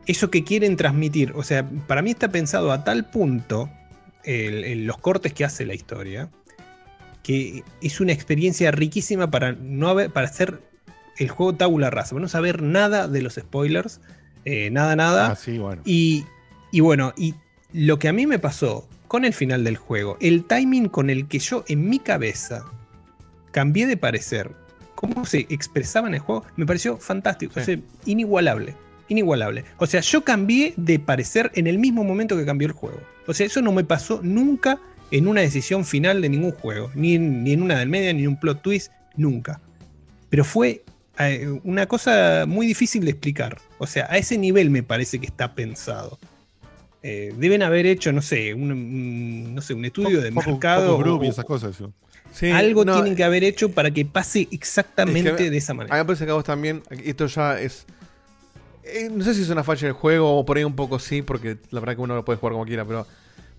Eso 0.06 0.30
que 0.30 0.42
quieren 0.44 0.76
transmitir, 0.76 1.32
o 1.34 1.42
sea, 1.42 1.68
para 1.86 2.00
mí 2.00 2.10
está 2.10 2.28
pensado 2.30 2.72
a 2.72 2.82
tal 2.82 3.10
punto 3.10 3.68
el- 4.24 4.64
el- 4.64 4.86
los 4.86 4.96
cortes 4.98 5.34
que 5.34 5.44
hace 5.44 5.66
la 5.66 5.74
historia, 5.74 6.30
que 7.22 7.62
es 7.82 8.00
una 8.00 8.12
experiencia 8.12 8.70
riquísima 8.70 9.30
para 9.30 9.52
no 9.52 9.88
haber, 9.88 10.10
para 10.10 10.26
hacer 10.28 10.60
el 11.18 11.28
juego 11.28 11.54
tabula 11.56 11.90
rasa, 11.90 12.10
para 12.10 12.22
no 12.22 12.28
saber 12.28 12.62
nada 12.62 13.06
de 13.08 13.20
los 13.22 13.34
spoilers, 13.34 14.00
eh, 14.46 14.70
nada, 14.70 14.96
nada. 14.96 15.32
Ah, 15.32 15.36
sí, 15.36 15.58
bueno. 15.58 15.82
Y, 15.84 16.24
y 16.72 16.80
bueno, 16.80 17.12
y 17.16 17.34
lo 17.74 17.98
que 17.98 18.08
a 18.08 18.12
mí 18.14 18.26
me 18.26 18.38
pasó 18.38 18.88
con 19.08 19.24
el 19.24 19.32
final 19.32 19.64
del 19.64 19.76
juego, 19.76 20.16
el 20.20 20.44
timing 20.44 20.88
con 20.88 21.10
el 21.10 21.26
que 21.26 21.38
yo 21.38 21.64
en 21.68 21.88
mi 21.88 21.98
cabeza 21.98 22.64
cambié 23.50 23.86
de 23.86 23.96
parecer. 23.96 24.52
Cómo 24.94 25.24
se 25.24 25.46
expresaba 25.48 26.08
en 26.08 26.14
el 26.14 26.20
juego, 26.20 26.44
me 26.56 26.66
pareció 26.66 26.96
fantástico, 26.98 27.54
Sí. 27.54 27.60
o 27.60 27.64
sea, 27.64 27.78
inigualable. 28.04 28.74
Inigualable. 29.08 29.64
O 29.78 29.86
sea, 29.86 30.00
yo 30.00 30.22
cambié 30.22 30.74
de 30.76 30.98
parecer 30.98 31.50
en 31.54 31.66
el 31.66 31.78
mismo 31.78 32.04
momento 32.04 32.36
que 32.36 32.44
cambió 32.44 32.66
el 32.68 32.72
juego. 32.74 33.00
O 33.26 33.32
sea, 33.32 33.46
eso 33.46 33.62
no 33.62 33.72
me 33.72 33.84
pasó 33.84 34.20
nunca 34.22 34.78
en 35.10 35.26
una 35.26 35.40
decisión 35.40 35.84
final 35.86 36.20
de 36.20 36.28
ningún 36.28 36.52
juego. 36.52 36.90
Ni 36.94 37.14
en, 37.14 37.42
ni 37.44 37.52
en 37.52 37.62
una 37.62 37.78
del 37.78 37.88
media, 37.88 38.12
ni 38.12 38.22
en 38.22 38.28
un 38.28 38.40
plot 38.40 38.60
twist, 38.60 38.92
nunca. 39.16 39.60
Pero 40.28 40.44
fue 40.44 40.84
eh, 41.18 41.48
una 41.64 41.86
cosa 41.86 42.44
muy 42.46 42.66
difícil 42.66 43.04
de 43.04 43.12
explicar. 43.12 43.56
O 43.78 43.86
sea, 43.86 44.06
a 44.10 44.18
ese 44.18 44.36
nivel 44.36 44.68
me 44.68 44.82
parece 44.82 45.18
que 45.18 45.26
está 45.26 45.54
pensado. 45.54 46.18
Eh, 47.02 47.32
deben 47.36 47.62
haber 47.62 47.86
hecho, 47.86 48.12
no 48.12 48.20
sé, 48.22 48.54
un, 48.54 48.72
un- 48.72 49.54
no 49.54 49.62
sé, 49.62 49.72
un 49.74 49.84
estudio 49.84 50.20
de 50.20 50.30
mercado. 50.32 50.96
O- 50.98 51.24
y 51.24 51.28
esas 51.28 51.44
cosas. 51.44 51.76
sí. 52.32 52.50
Algo 52.50 52.84
no, 52.84 52.94
tienen 52.94 53.14
que 53.16 53.22
haber 53.24 53.44
hecho 53.44 53.70
para 53.70 53.90
que 53.92 54.04
pase 54.04 54.48
exactamente 54.50 55.30
Es 55.30 55.36
que- 55.36 55.50
de 55.50 55.56
esa 55.56 55.72
A 55.72 55.74
mí 55.74 55.78
manera. 55.78 55.96
me 55.96 56.04
parece 56.04 56.24
que 56.24 56.30
a 56.32 56.34
vos 56.34 56.44
también, 56.44 56.82
esto 56.90 57.26
ya 57.26 57.60
es... 57.60 57.86
eh, 58.82 59.08
no 59.12 59.22
sé 59.22 59.34
si 59.34 59.42
es 59.42 59.50
una 59.50 59.62
falla 59.64 59.82
del 59.86 59.92
juego 59.92 60.36
o 60.38 60.44
por 60.44 60.56
ahí 60.56 60.64
un 60.64 60.74
poco 60.76 60.98
sí, 60.98 61.22
porque 61.22 61.58
la 61.70 61.80
verdad 61.80 61.94
que 61.96 62.02
uno 62.02 62.14
lo 62.16 62.24
puede 62.24 62.38
jugar 62.38 62.52
como 62.54 62.64
quiera, 62.66 62.84
pero 62.84 63.06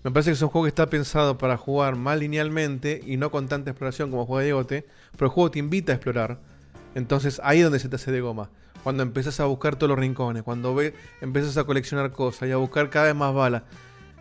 me 0.04 0.10
parece 0.10 0.30
que 0.30 0.34
es 0.34 0.42
un 0.42 0.48
juego 0.50 0.64
que 0.66 0.70
está 0.70 0.90
pensado 0.90 1.38
para 1.38 1.56
jugar 1.56 1.96
más 1.96 2.18
linealmente 2.18 3.00
y 3.06 3.16
no 3.16 3.30
con 3.30 3.48
tanta 3.48 3.70
exploración 3.70 4.10
como 4.10 4.26
juega 4.26 4.44
Diegote, 4.44 4.84
pero 5.12 5.26
el 5.26 5.32
juego 5.32 5.50
te 5.50 5.58
invita 5.60 5.92
a 5.92 5.94
explorar. 5.96 6.38
Entonces 6.94 7.40
ahí 7.44 7.58
es 7.58 7.64
donde 7.64 7.78
se 7.78 7.88
te 7.88 7.96
hace 7.96 8.10
de 8.12 8.20
goma. 8.20 8.50
Cuando 8.82 9.02
empiezas 9.02 9.38
a 9.40 9.44
buscar 9.44 9.76
todos 9.76 9.90
los 9.90 9.98
rincones, 9.98 10.42
cuando 10.42 10.74
ve, 10.74 10.94
empiezas 11.20 11.56
a 11.56 11.64
coleccionar 11.64 12.12
cosas 12.12 12.48
y 12.48 12.52
a 12.52 12.56
buscar 12.56 12.88
cada 12.90 13.06
vez 13.06 13.14
más 13.14 13.34
balas. 13.34 13.62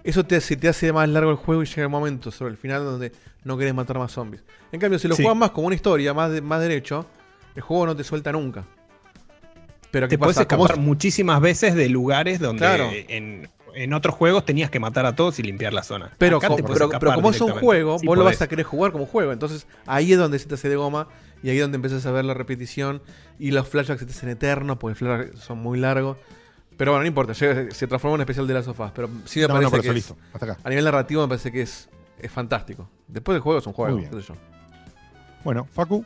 Eso 0.04 0.26
te, 0.26 0.38
hace- 0.38 0.56
te 0.58 0.68
hace 0.70 0.92
más 0.94 1.08
largo 1.10 1.32
el 1.32 1.38
juego 1.38 1.62
y 1.64 1.66
llega 1.66 1.84
el 1.84 1.90
momento 1.90 2.32
sobre 2.32 2.52
el 2.52 2.58
final 2.58 2.84
donde 2.84 3.12
no 3.44 3.58
querés 3.58 3.74
matar 3.74 3.98
más 4.00 4.12
zombies. 4.12 4.44
En 4.72 4.80
cambio, 4.80 4.98
si 5.00 5.08
lo 5.08 5.16
Sí. 5.16 5.24
juegas 5.24 5.38
más 5.38 5.52
como 5.52 5.68
una 5.68 5.76
historia, 5.76 6.14
más, 6.14 6.32
de- 6.32 6.42
más 6.42 6.62
derecho, 6.62 7.06
el 7.56 7.62
juego 7.62 7.86
no 7.86 7.96
te 7.96 8.04
suelta 8.04 8.32
nunca. 8.32 8.64
Pero 9.92 10.08
¿qué 10.08 10.16
Te 10.16 10.20
puedes 10.20 10.38
escapar 10.38 10.78
muchísimas 10.78 11.42
veces 11.42 11.74
de 11.76 11.90
lugares 11.90 12.40
donde 12.40 12.60
Claro. 12.60 12.90
en, 12.92 13.50
en 13.74 13.94
otros 13.94 14.14
juegos 14.16 14.46
tenías 14.46 14.70
que 14.70 14.80
matar 14.80 15.06
a 15.06 15.16
todos 15.16 15.40
y 15.40 15.44
limpiar 15.44 15.74
la 15.74 15.84
zona. 15.84 16.12
pero, 16.18 16.38
Acá 16.38 16.48
como 16.48 17.30
es 17.32 17.42
un 17.42 17.52
juego, 17.54 17.98
Sí 18.00 18.06
vos 18.08 18.18
lo 18.18 18.24
vas 18.24 18.42
a 18.42 18.48
querer 18.48 18.66
jugar 18.66 18.92
como 18.92 19.06
juego. 19.06 19.32
Entonces 19.32 19.66
ahí 19.88 20.14
es 20.14 20.20
donde 20.20 20.38
se 20.40 20.48
te 20.48 20.56
hace 20.56 20.70
de 20.70 20.76
goma 20.76 21.08
y 21.44 21.50
ahí 21.50 21.58
es 21.58 21.62
donde 21.64 21.76
empiezas 21.78 22.06
a 22.06 22.12
ver 22.12 22.26
la 22.26 22.34
repetición 22.34 23.02
y 23.38 23.52
los 23.52 23.68
flashbacks 23.68 24.00
se 24.02 24.06
te 24.06 24.12
hacen 24.12 24.30
eternos 24.30 24.78
porque 24.78 24.92
los 24.92 24.98
flashbacks 25.00 25.40
son 25.44 25.60
muy 25.60 25.80
largos. 25.80 26.18
Pero 26.78 26.92
bueno, 26.92 27.02
no 27.04 27.08
importa, 27.08 27.34
llega- 27.34 27.72
se 27.72 27.88
transformó 27.88 28.16
en 28.16 28.20
un 28.20 28.22
especial 28.22 28.48
de 28.48 28.54
las 28.54 28.66
sofás. 28.66 28.92
Pero 28.96 29.10
sí 29.26 29.40
me 29.42 29.48
No, 29.48 29.54
parece 29.56 29.76
no, 29.78 29.82
que 29.82 29.88
es- 29.90 29.94
listo. 29.96 30.18
Hasta 30.34 30.46
acá. 30.46 30.58
a 30.64 30.70
nivel 30.70 30.86
narrativo 30.86 31.22
me 31.24 31.28
parece 31.28 31.52
que 31.52 31.62
es, 31.62 31.90
es 32.20 32.32
fantástico. 32.32 32.90
Después 33.08 33.36
del 33.36 33.42
juego 33.42 33.60
es 33.60 33.68
un 33.68 33.74
juego, 33.74 33.92
Muy 33.92 34.02
bien. 34.02 34.12
qué 34.14 34.22
sé 34.22 34.28
yo. 34.30 34.36
Bueno, 35.44 35.68
Facu. 35.72 36.06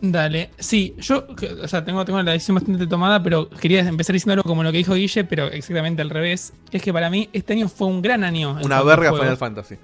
Dale, 0.00 0.50
sí, 0.58 0.94
yo, 0.98 1.24
o 1.62 1.68
sea, 1.68 1.82
tengo, 1.82 2.04
tengo 2.04 2.20
la 2.22 2.32
decisión 2.32 2.56
bastante 2.56 2.86
tomada, 2.86 3.22
pero 3.22 3.48
quería 3.48 3.80
empezar 3.80 4.12
diciendo 4.12 4.34
algo 4.34 4.42
como 4.42 4.62
lo 4.62 4.70
que 4.70 4.78
dijo 4.78 4.92
Guille, 4.94 5.24
pero 5.24 5.46
exactamente 5.46 6.02
al 6.02 6.10
revés. 6.10 6.52
Es 6.70 6.82
que 6.82 6.92
para 6.92 7.08
mí 7.08 7.30
este 7.32 7.54
año 7.54 7.68
fue 7.68 7.86
un 7.86 8.02
gran 8.02 8.22
año. 8.22 8.58
Una 8.62 8.82
verga. 8.82 9.12
Final 9.14 9.36
Fantasy. 9.38 9.76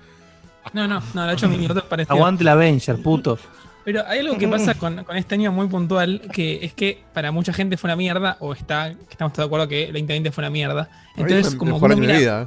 No, 0.74 0.86
no, 0.86 1.02
no, 1.14 1.26
de 1.26 1.32
hecho 1.32 1.48
mi 1.48 1.56
minuto 1.56 1.82
pareció. 1.88 2.14
Aguante 2.14 2.44
la 2.44 2.52
Avenger, 2.52 3.00
puto. 3.02 3.38
Pero 3.84 4.06
hay 4.06 4.20
algo 4.20 4.36
que 4.38 4.46
pasa 4.48 4.74
con, 4.74 5.04
con 5.04 5.16
este 5.16 5.34
año 5.34 5.52
muy 5.52 5.66
puntual, 5.68 6.22
que 6.32 6.64
es 6.64 6.72
que 6.74 7.02
para 7.14 7.32
mucha 7.32 7.52
gente 7.52 7.76
fue 7.76 7.88
una 7.88 7.96
mierda, 7.96 8.36
o 8.40 8.52
está, 8.52 8.90
que 8.94 9.12
estamos 9.12 9.32
todos 9.32 9.44
de 9.44 9.48
acuerdo 9.48 9.68
que 9.68 9.84
el 9.84 9.92
2020 9.92 10.30
fue 10.32 10.42
una 10.42 10.50
mierda. 10.50 10.88
Entonces, 11.16 11.42
Fue 11.46 11.52
el 11.52 11.58
como 11.58 11.76
uno 11.76 11.94
mi 11.96 12.00
mira, 12.02 12.18
vida. 12.18 12.42
¿eh? 12.42 12.46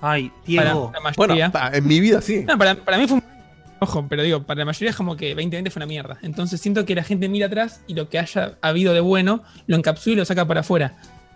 Ay, 0.00 0.28
para 0.56 0.72
Diego. 0.72 0.90
la 0.92 1.00
Bueno, 1.16 1.34
mayoría. 1.34 1.50
pa- 1.52 1.70
en 1.72 1.86
mi 1.86 2.00
vida 2.00 2.20
sí. 2.20 2.44
No, 2.46 2.58
para, 2.58 2.74
para 2.74 2.98
mí 2.98 3.06
fue 3.06 3.18
un. 3.18 3.24
Ojo, 3.78 4.06
pero 4.08 4.22
digo, 4.22 4.42
para 4.44 4.58
la 4.60 4.64
mayoría 4.64 4.90
es 4.90 4.96
como 4.96 5.16
que 5.16 5.30
2020 5.34 5.70
fue 5.70 5.80
una 5.80 5.86
mierda. 5.86 6.16
Entonces 6.22 6.60
siento 6.60 6.84
que 6.84 6.94
la 6.94 7.02
gente 7.02 7.28
mira 7.28 7.46
atrás 7.46 7.82
y 7.88 7.94
lo 7.94 8.08
que 8.08 8.18
haya 8.18 8.56
habido 8.62 8.94
de 8.94 9.00
bueno 9.00 9.42
lo 9.66 9.76
encapsula 9.76 10.14
y 10.14 10.16
lo 10.16 10.24
saca 10.24 10.46
para 10.46 10.60
afuera. 10.60 10.94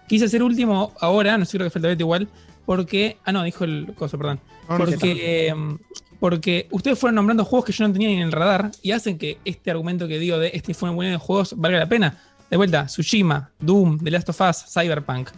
Quise 0.09 0.27
hacer 0.27 0.43
último 0.45 0.93
ahora, 1.01 1.37
no 1.39 1.45
sé 1.45 1.59
creo 1.59 1.67
que 1.69 1.71
falta 1.79 1.91
igual, 1.93 2.29
porque. 2.65 3.17
Ah, 3.25 3.33
no, 3.33 3.43
dijo 3.43 3.65
el 3.65 3.93
coso, 3.97 4.17
perdón. 4.17 4.41
No, 4.69 4.79
no, 4.79 4.85
Porque, 4.85 5.55
porque 6.19 6.67
ustedes 6.71 6.99
fueron 6.99 7.17
nombrando 7.17 7.45
juegos 7.45 7.67
que 7.67 7.73
yo 7.73 7.87
no 7.87 7.93
tenía 7.93 8.09
ni 8.09 8.17
en 8.17 8.23
el 8.23 8.33
radar 8.33 8.71
y 8.83 8.93
hacen 8.93 9.19
que 9.19 9.39
este 9.45 9.71
argumento 9.71 10.09
que 10.09 10.19
digo 10.19 10.39
de 10.39 10.51
este 10.55 10.75
fue 10.75 10.91
un 10.91 10.97
buen 10.97 11.11
de 11.11 11.17
juegos 11.17 11.55
valga 11.57 11.79
la 11.79 11.89
pena. 11.89 12.19
De 12.51 12.57
vuelta, 12.57 12.87
Tsushima, 12.87 13.51
Doom, 13.59 13.99
The 13.99 14.11
Last 14.11 14.29
of 14.29 14.41
Us, 14.41 14.64
Cyberpunk, 14.73 15.31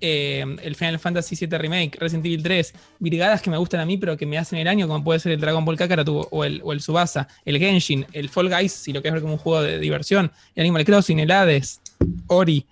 eh, 0.00 0.44
el 0.62 0.74
Final 0.74 0.98
Fantasy 0.98 1.36
VII 1.46 1.58
Remake, 1.58 1.98
Resident 1.98 2.26
Evil 2.26 2.42
3, 2.42 2.74
brigadas 2.98 3.42
que 3.42 3.50
me 3.50 3.56
gustan 3.56 3.80
a 3.80 3.86
mí 3.86 3.96
pero 3.96 4.16
que 4.16 4.26
me 4.26 4.38
hacen 4.38 4.58
el 4.58 4.68
año, 4.68 4.88
como 4.88 5.04
puede 5.04 5.20
ser 5.20 5.32
el 5.32 5.40
Dragon 5.40 5.64
Ball 5.64 5.76
Kakarot 5.76 6.28
o 6.30 6.44
el, 6.44 6.60
o 6.64 6.72
el 6.72 6.80
Subasa, 6.80 7.28
el 7.44 7.58
Genshin, 7.58 8.06
el 8.12 8.28
Fall 8.28 8.48
Guys, 8.48 8.72
si 8.72 8.92
lo 8.92 9.00
quieres 9.00 9.14
ver 9.14 9.22
como 9.22 9.34
un 9.34 9.38
juego 9.38 9.62
de 9.62 9.78
diversión, 9.78 10.32
el 10.54 10.62
Animal 10.62 10.84
Crossing, 10.84 11.20
el 11.20 11.30
Hades, 11.30 11.80
Ori, 12.26 12.66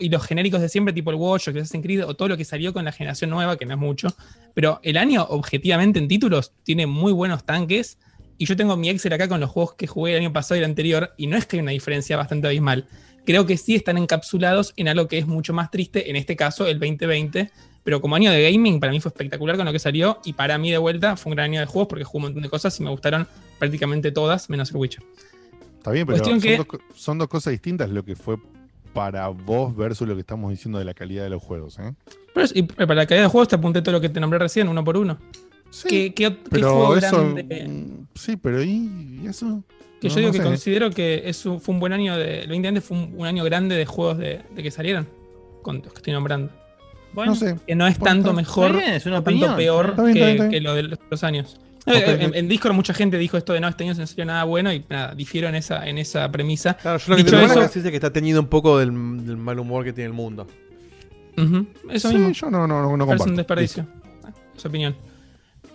y 0.00 0.08
los 0.08 0.24
genéricos 0.24 0.60
de 0.60 0.68
siempre, 0.68 0.92
tipo 0.92 1.10
el 1.10 1.16
Watch 1.16 1.48
o 1.48 1.52
que 1.52 1.60
Assassin's 1.60 1.84
Creed, 1.84 2.04
o 2.04 2.14
todo 2.14 2.28
lo 2.28 2.36
que 2.36 2.44
salió 2.44 2.72
con 2.72 2.84
la 2.84 2.92
generación 2.92 3.30
nueva, 3.30 3.56
que 3.56 3.66
no 3.66 3.74
es 3.74 3.78
mucho. 3.80 4.08
Pero 4.54 4.80
el 4.82 4.96
año, 4.96 5.24
objetivamente, 5.28 5.98
en 5.98 6.08
títulos, 6.08 6.52
tiene 6.64 6.86
muy 6.86 7.12
buenos 7.12 7.44
tanques. 7.44 7.98
Y 8.38 8.46
yo 8.46 8.56
tengo 8.56 8.76
mi 8.76 8.90
Excel 8.90 9.12
acá 9.12 9.28
con 9.28 9.40
los 9.40 9.48
juegos 9.50 9.74
que 9.74 9.86
jugué 9.86 10.12
el 10.12 10.20
año 10.20 10.32
pasado 10.32 10.56
y 10.56 10.58
el 10.58 10.64
anterior, 10.64 11.12
y 11.16 11.26
no 11.26 11.36
es 11.36 11.46
que 11.46 11.56
hay 11.56 11.62
una 11.62 11.70
diferencia 11.70 12.16
bastante 12.16 12.46
abismal. 12.48 12.86
Creo 13.24 13.46
que 13.46 13.56
sí 13.56 13.74
están 13.74 13.96
encapsulados 13.98 14.72
en 14.76 14.88
algo 14.88 15.08
que 15.08 15.18
es 15.18 15.26
mucho 15.26 15.52
más 15.52 15.70
triste, 15.70 16.10
en 16.10 16.16
este 16.16 16.36
caso 16.36 16.66
el 16.66 16.78
2020. 16.78 17.50
Pero 17.82 18.00
como 18.00 18.16
año 18.16 18.32
de 18.32 18.50
gaming, 18.50 18.80
para 18.80 18.90
mí 18.92 18.98
fue 19.00 19.10
espectacular 19.10 19.56
con 19.56 19.64
lo 19.64 19.72
que 19.72 19.78
salió, 19.78 20.18
y 20.24 20.32
para 20.32 20.58
mí 20.58 20.70
de 20.72 20.78
vuelta 20.78 21.16
fue 21.16 21.30
un 21.30 21.36
gran 21.36 21.50
año 21.50 21.60
de 21.60 21.66
juegos 21.66 21.86
porque 21.88 22.02
jugué 22.04 22.18
un 22.18 22.22
montón 22.24 22.42
de 22.42 22.48
cosas 22.50 22.78
y 22.80 22.82
me 22.82 22.90
gustaron 22.90 23.28
prácticamente 23.60 24.10
todas, 24.10 24.50
menos 24.50 24.70
el 24.72 24.76
Witcher. 24.78 25.04
Está 25.78 25.92
bien, 25.92 26.04
pero 26.06 26.24
son, 26.24 26.40
que- 26.40 26.56
dos, 26.56 26.66
son 26.96 27.18
dos 27.18 27.28
cosas 27.28 27.52
distintas 27.52 27.88
lo 27.88 28.04
que 28.04 28.16
fue 28.16 28.36
para 28.96 29.28
vos 29.28 29.76
versus 29.76 30.08
lo 30.08 30.14
que 30.14 30.20
estamos 30.20 30.50
diciendo 30.50 30.78
de 30.78 30.84
la 30.86 30.94
calidad 30.94 31.22
de 31.24 31.30
los 31.30 31.42
juegos. 31.42 31.78
¿eh? 31.78 31.92
Pero 32.34 32.44
es- 32.46 32.56
y 32.56 32.62
para 32.62 32.94
la 32.94 33.06
calidad 33.06 33.26
de 33.26 33.30
juegos 33.30 33.48
te 33.48 33.56
apunté 33.56 33.82
todo 33.82 33.92
lo 33.92 34.00
que 34.00 34.08
te 34.08 34.18
nombré 34.20 34.38
recién, 34.38 34.68
uno 34.68 34.82
por 34.82 34.96
uno. 34.96 35.18
Sí, 35.70 35.88
¿Qué, 35.88 36.14
qué, 36.14 36.30
qué 36.30 36.38
pero 36.50 36.72
juego 36.74 36.96
eso. 36.96 37.16
grande? 37.34 37.66
mm, 37.68 38.06
Sí, 38.14 38.36
pero 38.36 38.62
¿y 38.62 39.20
y 39.22 39.26
eso? 39.28 39.62
Que 40.00 40.08
No, 40.08 40.14
yo 40.14 40.20
digo 40.20 40.28
no 40.28 40.32
que 40.32 40.38
sé. 40.38 40.44
considero 40.44 40.90
que 40.90 41.22
es 41.28 41.44
un- 41.46 41.60
fue 41.60 41.74
un 41.74 41.80
buen 41.80 41.92
año 41.92 42.16
de. 42.16 42.40
El 42.40 42.48
2020 42.48 42.80
fue 42.80 42.96
un, 42.96 43.14
un 43.16 43.26
año 43.26 43.44
grande 43.44 43.74
de 43.76 43.84
juegos 43.86 44.18
de, 44.18 44.40
de 44.54 44.62
que 44.62 44.70
salieron. 44.70 45.06
Con 45.62 45.76
los 45.82 45.92
que 45.92 45.98
estoy 45.98 46.12
nombrando. 46.12 46.50
Bueno, 47.12 47.32
no 47.32 47.36
sé. 47.36 47.56
Que 47.66 47.74
no 47.74 47.86
es 47.86 47.98
tanto 47.98 48.32
mejor, 48.32 48.72
bien, 48.76 48.94
es 48.94 49.06
una 49.06 49.16
tanto 49.16 49.30
opinión. 49.30 49.56
peor 49.56 49.86
Está 49.90 50.02
bien, 50.04 50.14
que, 50.14 50.20
está 50.20 50.26
bien, 50.26 50.36
está 50.36 50.48
bien. 50.48 50.50
que 50.50 50.60
lo 50.60 50.74
de 50.74 50.82
los 50.84 50.98
otros 50.98 51.24
años. 51.24 51.60
Eh, 51.86 52.18
en, 52.20 52.34
en 52.34 52.48
Discord 52.48 52.72
mucha 52.74 52.92
gente 52.92 53.16
dijo 53.16 53.36
esto 53.36 53.52
de 53.52 53.60
no, 53.60 53.68
este 53.68 53.84
año 53.84 53.94
no 53.94 54.06
salió 54.06 54.24
nada 54.24 54.42
bueno 54.44 54.72
y 54.72 54.84
nada, 54.88 55.14
difiero 55.14 55.48
en 55.48 55.54
esa, 55.54 55.86
en 55.88 55.98
esa 55.98 56.30
premisa. 56.32 56.74
Claro, 56.74 56.98
yo 56.98 57.04
lo 57.10 57.16
que 57.16 57.22
Dicho 57.22 57.38
eso- 57.38 57.62
es 57.62 57.72
que 57.84 57.94
está 57.94 58.12
teñido 58.12 58.40
un 58.40 58.48
poco 58.48 58.78
del, 58.78 58.88
del 59.24 59.36
mal 59.36 59.58
humor 59.60 59.84
que 59.84 59.92
tiene 59.92 60.08
el 60.08 60.12
mundo. 60.12 60.46
Eso 61.90 62.08
Sí, 62.10 62.16
mismo. 62.16 62.32
yo 62.32 62.50
no, 62.50 62.66
no, 62.66 62.82
no, 62.96 63.06
comparto. 63.06 63.24
un 63.24 63.36
desperdicio. 63.36 63.86
Es 64.56 64.64
opinión. 64.64 64.96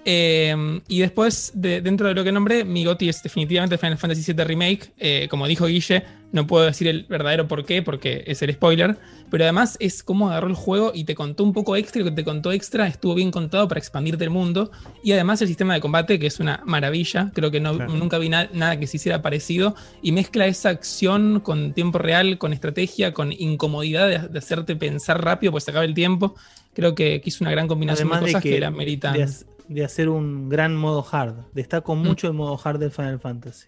Eh, 0.03 0.81
y 0.87 0.99
después, 0.99 1.51
de- 1.53 1.81
dentro 1.81 2.07
de 2.07 2.13
lo 2.15 2.23
que 2.23 2.31
nombré, 2.31 2.63
mi 2.65 2.83
GOTY 2.85 3.09
es 3.09 3.21
definitivamente 3.21 3.77
Final 3.77 3.97
Fantasy 3.97 4.33
VII 4.33 4.43
Remake. 4.45 4.91
Eh, 4.97 5.27
como 5.29 5.47
dijo 5.47 5.67
Guille, 5.67 6.03
no 6.31 6.47
puedo 6.47 6.65
decir 6.65 6.87
el 6.87 7.05
verdadero 7.07 7.47
por 7.47 7.65
qué, 7.65 7.81
porque 7.83 8.23
es 8.25 8.41
el 8.41 8.51
spoiler. 8.53 8.97
Pero 9.29 9.43
además 9.43 9.77
es 9.79 10.01
cómo 10.03 10.29
agarró 10.29 10.47
el 10.47 10.55
juego 10.55 10.91
y 10.93 11.03
te 11.03 11.13
contó 11.15 11.43
un 11.43 11.53
poco 11.53 11.75
extra. 11.75 12.01
Y 12.01 12.03
lo 12.05 12.09
que 12.09 12.15
te 12.15 12.23
contó 12.23 12.51
extra 12.51 12.87
estuvo 12.87 13.13
bien 13.15 13.31
contado 13.31 13.67
para 13.67 13.79
expandirte 13.79 14.23
el 14.23 14.29
mundo. 14.29 14.71
Y 15.03 15.11
además 15.11 15.41
el 15.41 15.47
sistema 15.47 15.73
de 15.75 15.81
combate, 15.81 16.17
que 16.19 16.27
es 16.27 16.39
una 16.39 16.61
maravilla. 16.65 17.31
Creo 17.33 17.51
que 17.51 17.59
no, 17.59 17.75
Claro. 17.75 17.93
nunca 17.93 18.17
vi 18.17 18.29
na- 18.29 18.49
nada 18.53 18.79
que 18.79 18.87
se 18.87 18.97
hiciera 18.97 19.21
parecido. 19.21 19.75
Y 20.01 20.11
mezcla 20.13 20.47
esa 20.47 20.69
acción 20.69 21.39
con 21.41 21.73
tiempo 21.73 21.99
real, 21.99 22.37
con 22.39 22.53
estrategia, 22.53 23.13
con 23.13 23.31
incomodidad 23.31 24.07
de, 24.09 24.27
de 24.29 24.39
hacerte 24.39 24.75
pensar 24.75 25.23
rápido, 25.23 25.51
pues 25.51 25.63
se 25.63 25.71
acaba 25.71 25.85
el 25.85 25.93
tiempo. 25.93 26.35
Creo 26.73 26.95
que, 26.95 27.21
que 27.21 27.29
hizo 27.29 27.43
una 27.43 27.51
gran 27.51 27.67
combinación 27.67 28.07
Además 28.07 28.21
de 28.21 28.25
de 28.27 28.31
cosas 28.31 28.43
que, 28.43 28.49
que 28.51 28.59
la 28.59 28.71
meritan. 28.71 29.13
de, 29.13 29.27
de 29.73 29.83
hacer 29.85 30.09
un 30.09 30.49
gran 30.49 30.75
modo 30.75 31.05
hard. 31.11 31.35
Destaco 31.53 31.95
Mm. 31.95 31.99
mucho 32.03 32.27
el 32.27 32.33
modo 32.33 32.59
hard 32.63 32.79
del 32.79 32.91
Final 32.91 33.19
Fantasy. 33.19 33.67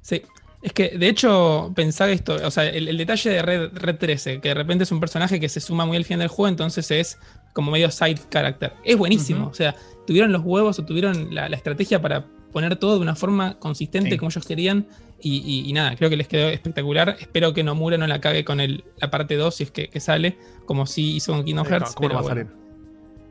Sí. 0.00 0.22
Es 0.62 0.74
que, 0.74 0.90
de 0.98 1.08
hecho, 1.08 1.72
pensaba 1.74 2.10
esto, 2.10 2.36
o 2.44 2.50
sea, 2.50 2.68
el, 2.68 2.86
el 2.88 2.98
detalle 2.98 3.30
de 3.30 3.40
Red, 3.42 3.70
Red 3.72 3.96
13, 3.96 4.40
que 4.42 4.48
de 4.48 4.54
repente 4.54 4.84
es 4.84 4.92
un 4.92 5.00
personaje 5.00 5.40
que 5.40 5.48
se 5.48 5.58
suma 5.58 5.86
muy 5.86 5.96
al 5.96 6.04
final 6.04 6.18
del 6.20 6.28
juego, 6.28 6.48
entonces 6.48 6.90
es 6.90 7.18
como 7.54 7.70
medio 7.70 7.90
side 7.90 8.18
character. 8.28 8.74
Es 8.84 8.98
buenísimo, 8.98 9.46
o 9.48 9.54
sea, 9.54 9.74
tuvieron 10.06 10.32
los 10.32 10.42
huevos 10.44 10.78
o 10.78 10.84
tuvieron 10.84 11.34
la, 11.34 11.48
la 11.48 11.56
estrategia 11.56 12.02
para 12.02 12.26
poner 12.52 12.76
todo 12.76 12.96
de 12.96 13.00
una 13.00 13.14
forma 13.14 13.58
consistente 13.58 14.10
Sí. 14.10 14.18
como 14.18 14.28
ellos 14.30 14.44
querían. 14.46 14.86
Y, 15.22 15.36
y- 15.38 15.68
y 15.68 15.72
nada, 15.72 15.96
creo 15.96 16.08
que 16.10 16.16
les 16.16 16.28
quedó 16.28 16.48
espectacular. 16.48 17.16
Espero 17.20 17.52
que 17.54 17.62
Nomura 17.62 17.96
no 17.98 18.06
la 18.06 18.20
cague 18.20 18.44
con 18.44 18.58
el, 18.60 18.84
la 18.98 19.10
parte 19.10 19.36
2 19.36 19.54
si 19.54 19.64
es 19.64 19.70
que, 19.70 19.88
que 19.88 20.00
sale, 20.00 20.36
como 20.66 20.84
sí 20.86 21.16
hizo 21.16 21.32
con 21.32 21.44
Kingdom 21.44 21.66
Eh, 21.66 21.70
Hearts. 21.70 21.94
¿Cómo 21.94 22.08
no 22.08 22.14
pero 22.14 22.24
va 22.26 22.32
a 22.32 22.34
salir? 22.34 22.59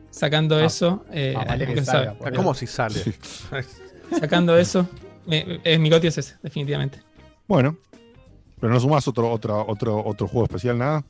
Sacando 0.10 0.57
Ah, 0.57 0.66
eso, 0.66 1.05
eh, 1.12 1.34
ah, 1.38 1.45
vale 1.47 1.66
que 1.68 1.84
salga, 1.84 2.16
sabe. 2.20 2.36
¿Cómo 2.36 2.53
si 2.53 2.68
sale? 2.68 2.95
Sacando 4.20 4.57
eso, 4.57 4.88
me- 5.26 5.60
es 5.64 5.80
mi 5.80 5.89
goti 5.89 6.07
es 6.07 6.18
ese, 6.18 6.36
definitivamente. 6.41 6.99
Bueno, 7.47 7.78
pero 8.60 8.74
no 8.74 8.80
sumás 8.80 9.07
otro, 9.07 9.32
otro, 9.32 9.66
otro, 9.68 10.03
otro 10.05 10.28
juego 10.28 10.45
especial, 10.45 10.78
nada. 10.78 11.03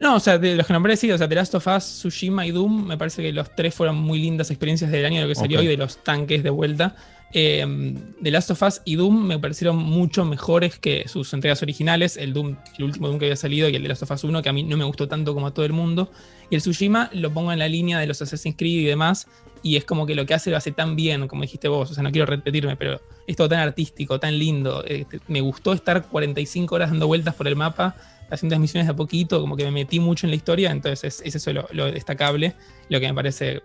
No, 0.00 0.16
o 0.16 0.20
sea, 0.20 0.38
de 0.38 0.54
los 0.56 0.66
que 0.66 0.72
nombré, 0.72 0.96
sí, 0.96 1.10
o 1.12 1.18
sea, 1.18 1.28
The 1.28 1.34
Last 1.34 1.54
of 1.54 1.66
Us, 1.66 1.84
Tsushima 1.84 2.46
y 2.46 2.50
Doom, 2.52 2.86
me 2.86 2.96
parece 2.96 3.22
que 3.22 3.32
los 3.32 3.54
tres 3.54 3.74
fueron 3.74 3.96
muy 3.96 4.18
lindas 4.18 4.50
experiencias 4.50 4.90
del 4.90 5.04
año 5.04 5.16
de 5.16 5.22
lo 5.22 5.28
que 5.28 5.34
salió 5.34 5.58
Ok. 5.58 5.64
y 5.64 5.68
de 5.68 5.76
los 5.76 6.02
tanques 6.02 6.42
de 6.42 6.50
vuelta. 6.50 6.96
Eh, 7.32 7.94
The 8.22 8.30
Last 8.30 8.50
of 8.50 8.62
Us 8.62 8.82
y 8.84 8.96
Doom 8.96 9.24
me 9.26 9.38
parecieron 9.38 9.76
mucho 9.76 10.24
mejores 10.24 10.78
que 10.78 11.06
sus 11.08 11.32
entregas 11.32 11.62
originales. 11.62 12.16
El 12.16 12.32
Doom, 12.32 12.56
el 12.78 12.84
último 12.84 13.06
Doom 13.08 13.18
que 13.20 13.26
había 13.26 13.36
salido 13.36 13.68
y 13.68 13.76
el 13.76 13.82
The 13.82 13.88
Last 13.88 14.02
of 14.02 14.10
Us 14.10 14.24
1, 14.24 14.42
que 14.42 14.48
a 14.48 14.52
mí 14.52 14.62
no 14.64 14.76
me 14.76 14.84
gustó 14.84 15.06
tanto 15.08 15.32
como 15.34 15.46
a 15.46 15.54
todo 15.54 15.64
el 15.64 15.72
mundo. 15.72 16.10
Y 16.50 16.56
el 16.56 16.60
Tsushima 16.60 17.08
lo 17.12 17.32
pongo 17.32 17.52
en 17.52 17.58
la 17.60 17.68
línea 17.68 17.98
de 18.00 18.06
los 18.06 18.20
Assassin's 18.20 18.56
Creed 18.58 18.80
y 18.80 18.84
demás. 18.84 19.28
Y 19.62 19.76
es 19.76 19.84
como 19.84 20.06
que 20.06 20.14
lo 20.14 20.24
que 20.26 20.34
hace 20.34 20.50
lo 20.50 20.56
hace 20.56 20.72
tan 20.72 20.96
bien, 20.96 21.28
como 21.28 21.42
dijiste 21.42 21.68
vos. 21.68 21.90
O 21.90 21.94
sea, 21.94 22.02
no 22.02 22.10
quiero 22.10 22.26
repetirme, 22.26 22.76
pero 22.76 23.00
es 23.26 23.36
todo 23.36 23.48
tan 23.48 23.60
artístico, 23.60 24.18
tan 24.18 24.38
lindo. 24.38 24.82
Eh, 24.86 25.04
te- 25.08 25.20
me 25.28 25.40
gustó 25.40 25.72
estar 25.72 26.06
45 26.08 26.74
horas 26.74 26.90
dando 26.90 27.06
vueltas 27.06 27.34
por 27.34 27.46
el 27.46 27.56
mapa, 27.56 27.94
haciendo 28.30 28.54
las 28.54 28.60
misiones 28.60 28.86
de 28.86 28.92
a 28.92 28.96
poquito, 28.96 29.40
como 29.40 29.56
que 29.56 29.64
me 29.64 29.70
metí 29.70 30.00
mucho 30.00 30.26
en 30.26 30.30
la 30.30 30.36
historia. 30.36 30.70
Entonces, 30.70 31.20
es, 31.20 31.26
es 31.26 31.34
eso 31.36 31.52
lo, 31.52 31.66
lo 31.72 31.86
destacable, 31.90 32.54
lo 32.88 33.00
que 33.00 33.08
me 33.08 33.14
parece 33.14 33.62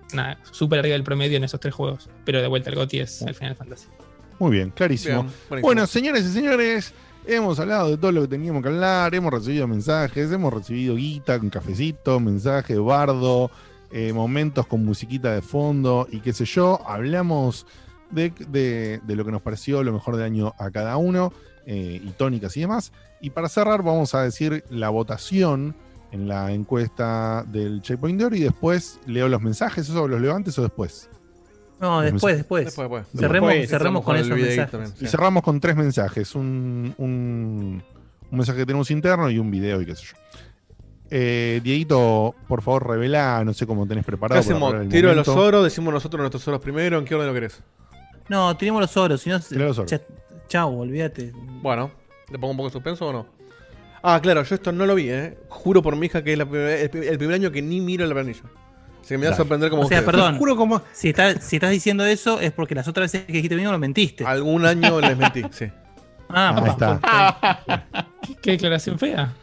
súper 0.51 0.79
arriba 0.79 0.93
del 0.93 1.03
promedio 1.03 1.37
en 1.37 1.43
esos 1.43 1.59
tres 1.59 1.73
juegos. 1.73 2.09
Pero 2.25 2.41
de 2.41 2.47
vuelta, 2.47 2.69
el 2.69 2.75
GOTY 2.75 2.99
es 2.99 3.21
el 3.21 3.35
Final 3.35 3.55
Fantasy. 3.55 3.87
Muy 4.39 4.51
bien, 4.51 4.69
clarísimo. 4.71 5.27
Bien. 5.49 5.61
Bueno, 5.61 5.87
señores 5.87 6.25
y 6.25 6.33
señores, 6.33 6.93
hemos 7.25 7.59
hablado 7.59 7.89
de 7.89 7.97
todo 7.97 8.11
lo 8.11 8.21
que 8.23 8.27
teníamos 8.27 8.61
que 8.61 8.69
hablar, 8.69 9.15
hemos 9.15 9.31
recibido 9.33 9.67
mensajes, 9.67 10.31
hemos 10.31 10.53
recibido 10.53 10.95
guita, 10.95 11.37
un 11.37 11.49
cafecito, 11.49 12.19
mensaje, 12.19 12.77
bardo, 12.77 13.49
eh, 13.91 14.11
momentos 14.11 14.67
con 14.67 14.83
musiquita 14.83 15.31
de 15.33 15.41
fondo 15.41 16.07
y 16.11 16.19
qué 16.19 16.33
sé 16.33 16.43
yo. 16.45 16.81
Hablamos 16.85 17.65
de, 18.11 18.31
de- 18.49 18.99
de 19.03 19.15
lo 19.15 19.23
que 19.23 19.31
nos 19.31 19.41
pareció 19.41 19.81
lo 19.83 19.93
mejor 19.93 20.17
del 20.17 20.25
año 20.25 20.53
a 20.59 20.69
cada 20.69 20.97
uno 20.97 21.31
eh, 21.65 22.01
y 22.03 22.09
tónicas 22.11 22.55
y 22.57 22.61
demás. 22.61 22.91
Y 23.21 23.29
para 23.31 23.49
cerrar, 23.49 23.81
vamos 23.83 24.13
a 24.15 24.21
decir 24.23 24.63
la 24.69 24.89
votación 24.89 25.75
en 26.11 26.27
la 26.27 26.51
encuesta 26.51 27.43
del 27.47 27.81
Checkpoint 27.81 28.19
de 28.19 28.25
Oro 28.25 28.35
y 28.35 28.41
después 28.41 28.99
leo 29.05 29.27
los 29.27 29.41
mensajes. 29.41 29.89
¿Eso 29.89 30.07
los 30.07 30.21
leo 30.21 30.35
antes 30.35 30.57
o 30.59 30.61
después? 30.61 31.09
No, 31.79 31.99
después, 32.01 32.37
después. 32.37 32.65
Después, 32.65 32.89
después. 32.89 33.07
Cerremos, 33.19 33.49
Después, 33.49 33.69
cerremos 33.69 34.03
con 34.05 34.15
esos 34.15 34.29
videíto 34.35 34.47
mensajes. 34.61 34.71
también, 34.71 34.93
Y 35.01 35.07
cerramos 35.07 35.43
con 35.43 35.59
tres 35.59 35.75
mensajes: 35.75 36.33
un, 36.35 36.93
un, 36.97 37.83
un 38.31 38.37
mensaje 38.37 38.59
que 38.59 38.65
tenemos 38.65 38.89
interno 38.91 39.29
y 39.29 39.39
un 39.39 39.51
video 39.51 39.81
y 39.81 39.85
qué 39.85 39.95
sé 39.95 40.03
yo. 40.05 40.15
Eh, 41.11 41.61
Dieguito, 41.63 42.33
por 42.47 42.61
favor, 42.61 42.87
revela, 42.87 43.43
no 43.45 43.53
sé 43.53 43.67
cómo 43.67 43.85
tenés 43.87 44.03
¿Qué 44.05 44.11
preparado. 44.11 44.41
para 44.41 44.55
hacemos? 44.55 44.89
¿Tiro 44.89 45.09
de 45.09 45.15
los 45.15 45.27
oros? 45.27 45.63
¿Decimos 45.63 45.93
nosotros 45.93 46.19
nuestros 46.19 46.47
oros 46.47 46.61
primero? 46.61 46.97
¿En 46.97 47.05
qué 47.05 47.13
orden 47.13 47.27
lo 47.27 47.33
querés? 47.33 47.61
No, 48.29 48.55
tenemos 48.57 48.81
los 48.81 48.95
oros, 48.97 49.21
si 49.21 49.29
no. 49.29 49.39
Los 49.51 49.77
oros. 49.77 49.93
Chau, 50.47 50.79
olvídate. 50.79 51.31
Bueno, 51.61 51.91
¿le 52.29 52.37
pongo 52.39 52.51
un 52.51 52.57
poco 52.57 52.69
de 52.69 52.73
suspenso 52.73 53.07
o 53.07 53.13
no? 53.13 53.25
Ah, 54.03 54.19
claro, 54.21 54.43
yo 54.43 54.55
esto 54.55 54.71
no 54.71 54.85
lo 54.85 54.93
vi, 54.95 55.09
¿eh? 55.09 55.37
Juro 55.49 55.81
por 55.81 55.95
mi 55.95 56.05
hija 56.05 56.23
que 56.23 56.33
es 56.33 56.37
la 56.37 56.43
el, 56.43 57.03
el 57.03 57.17
primer 57.17 57.35
año 57.35 57.51
que 57.51 57.61
ni 57.61 57.81
miro 57.81 58.05
la 58.05 58.13
planilla. 58.13 58.41
Así 59.01 59.09
que 59.09 59.17
me 59.17 59.25
va 59.25 59.29
a 59.29 59.31
Dale. 59.31 59.37
sorprender 59.37 59.69
como 59.69 59.83
O 59.83 59.87
sea, 59.87 59.99
ustedes. 59.99 60.11
perdón. 60.15 60.37
Juro 60.37 60.55
como. 60.55 60.81
Si, 60.91 61.09
está- 61.09 61.39
si 61.39 61.55
estás 61.57 61.71
diciendo 61.71 62.05
eso 62.05 62.39
es 62.39 62.51
porque 62.51 62.75
las 62.75 62.87
otras 62.87 63.11
veces 63.11 63.25
que 63.27 63.33
dijiste 63.33 63.55
mismo 63.55 63.71
lo 63.71 63.79
mentiste. 63.79 64.23
Algún 64.25 64.65
año 64.65 64.99
les 65.01 65.17
mentí, 65.17 65.43
sí. 65.51 65.65
Ah, 66.29 66.55
Ahí 66.57 66.69
está. 66.69 67.99
¿Qué, 68.21 68.35
qué 68.41 68.51
declaración 68.51 68.97
fea? 68.99 69.33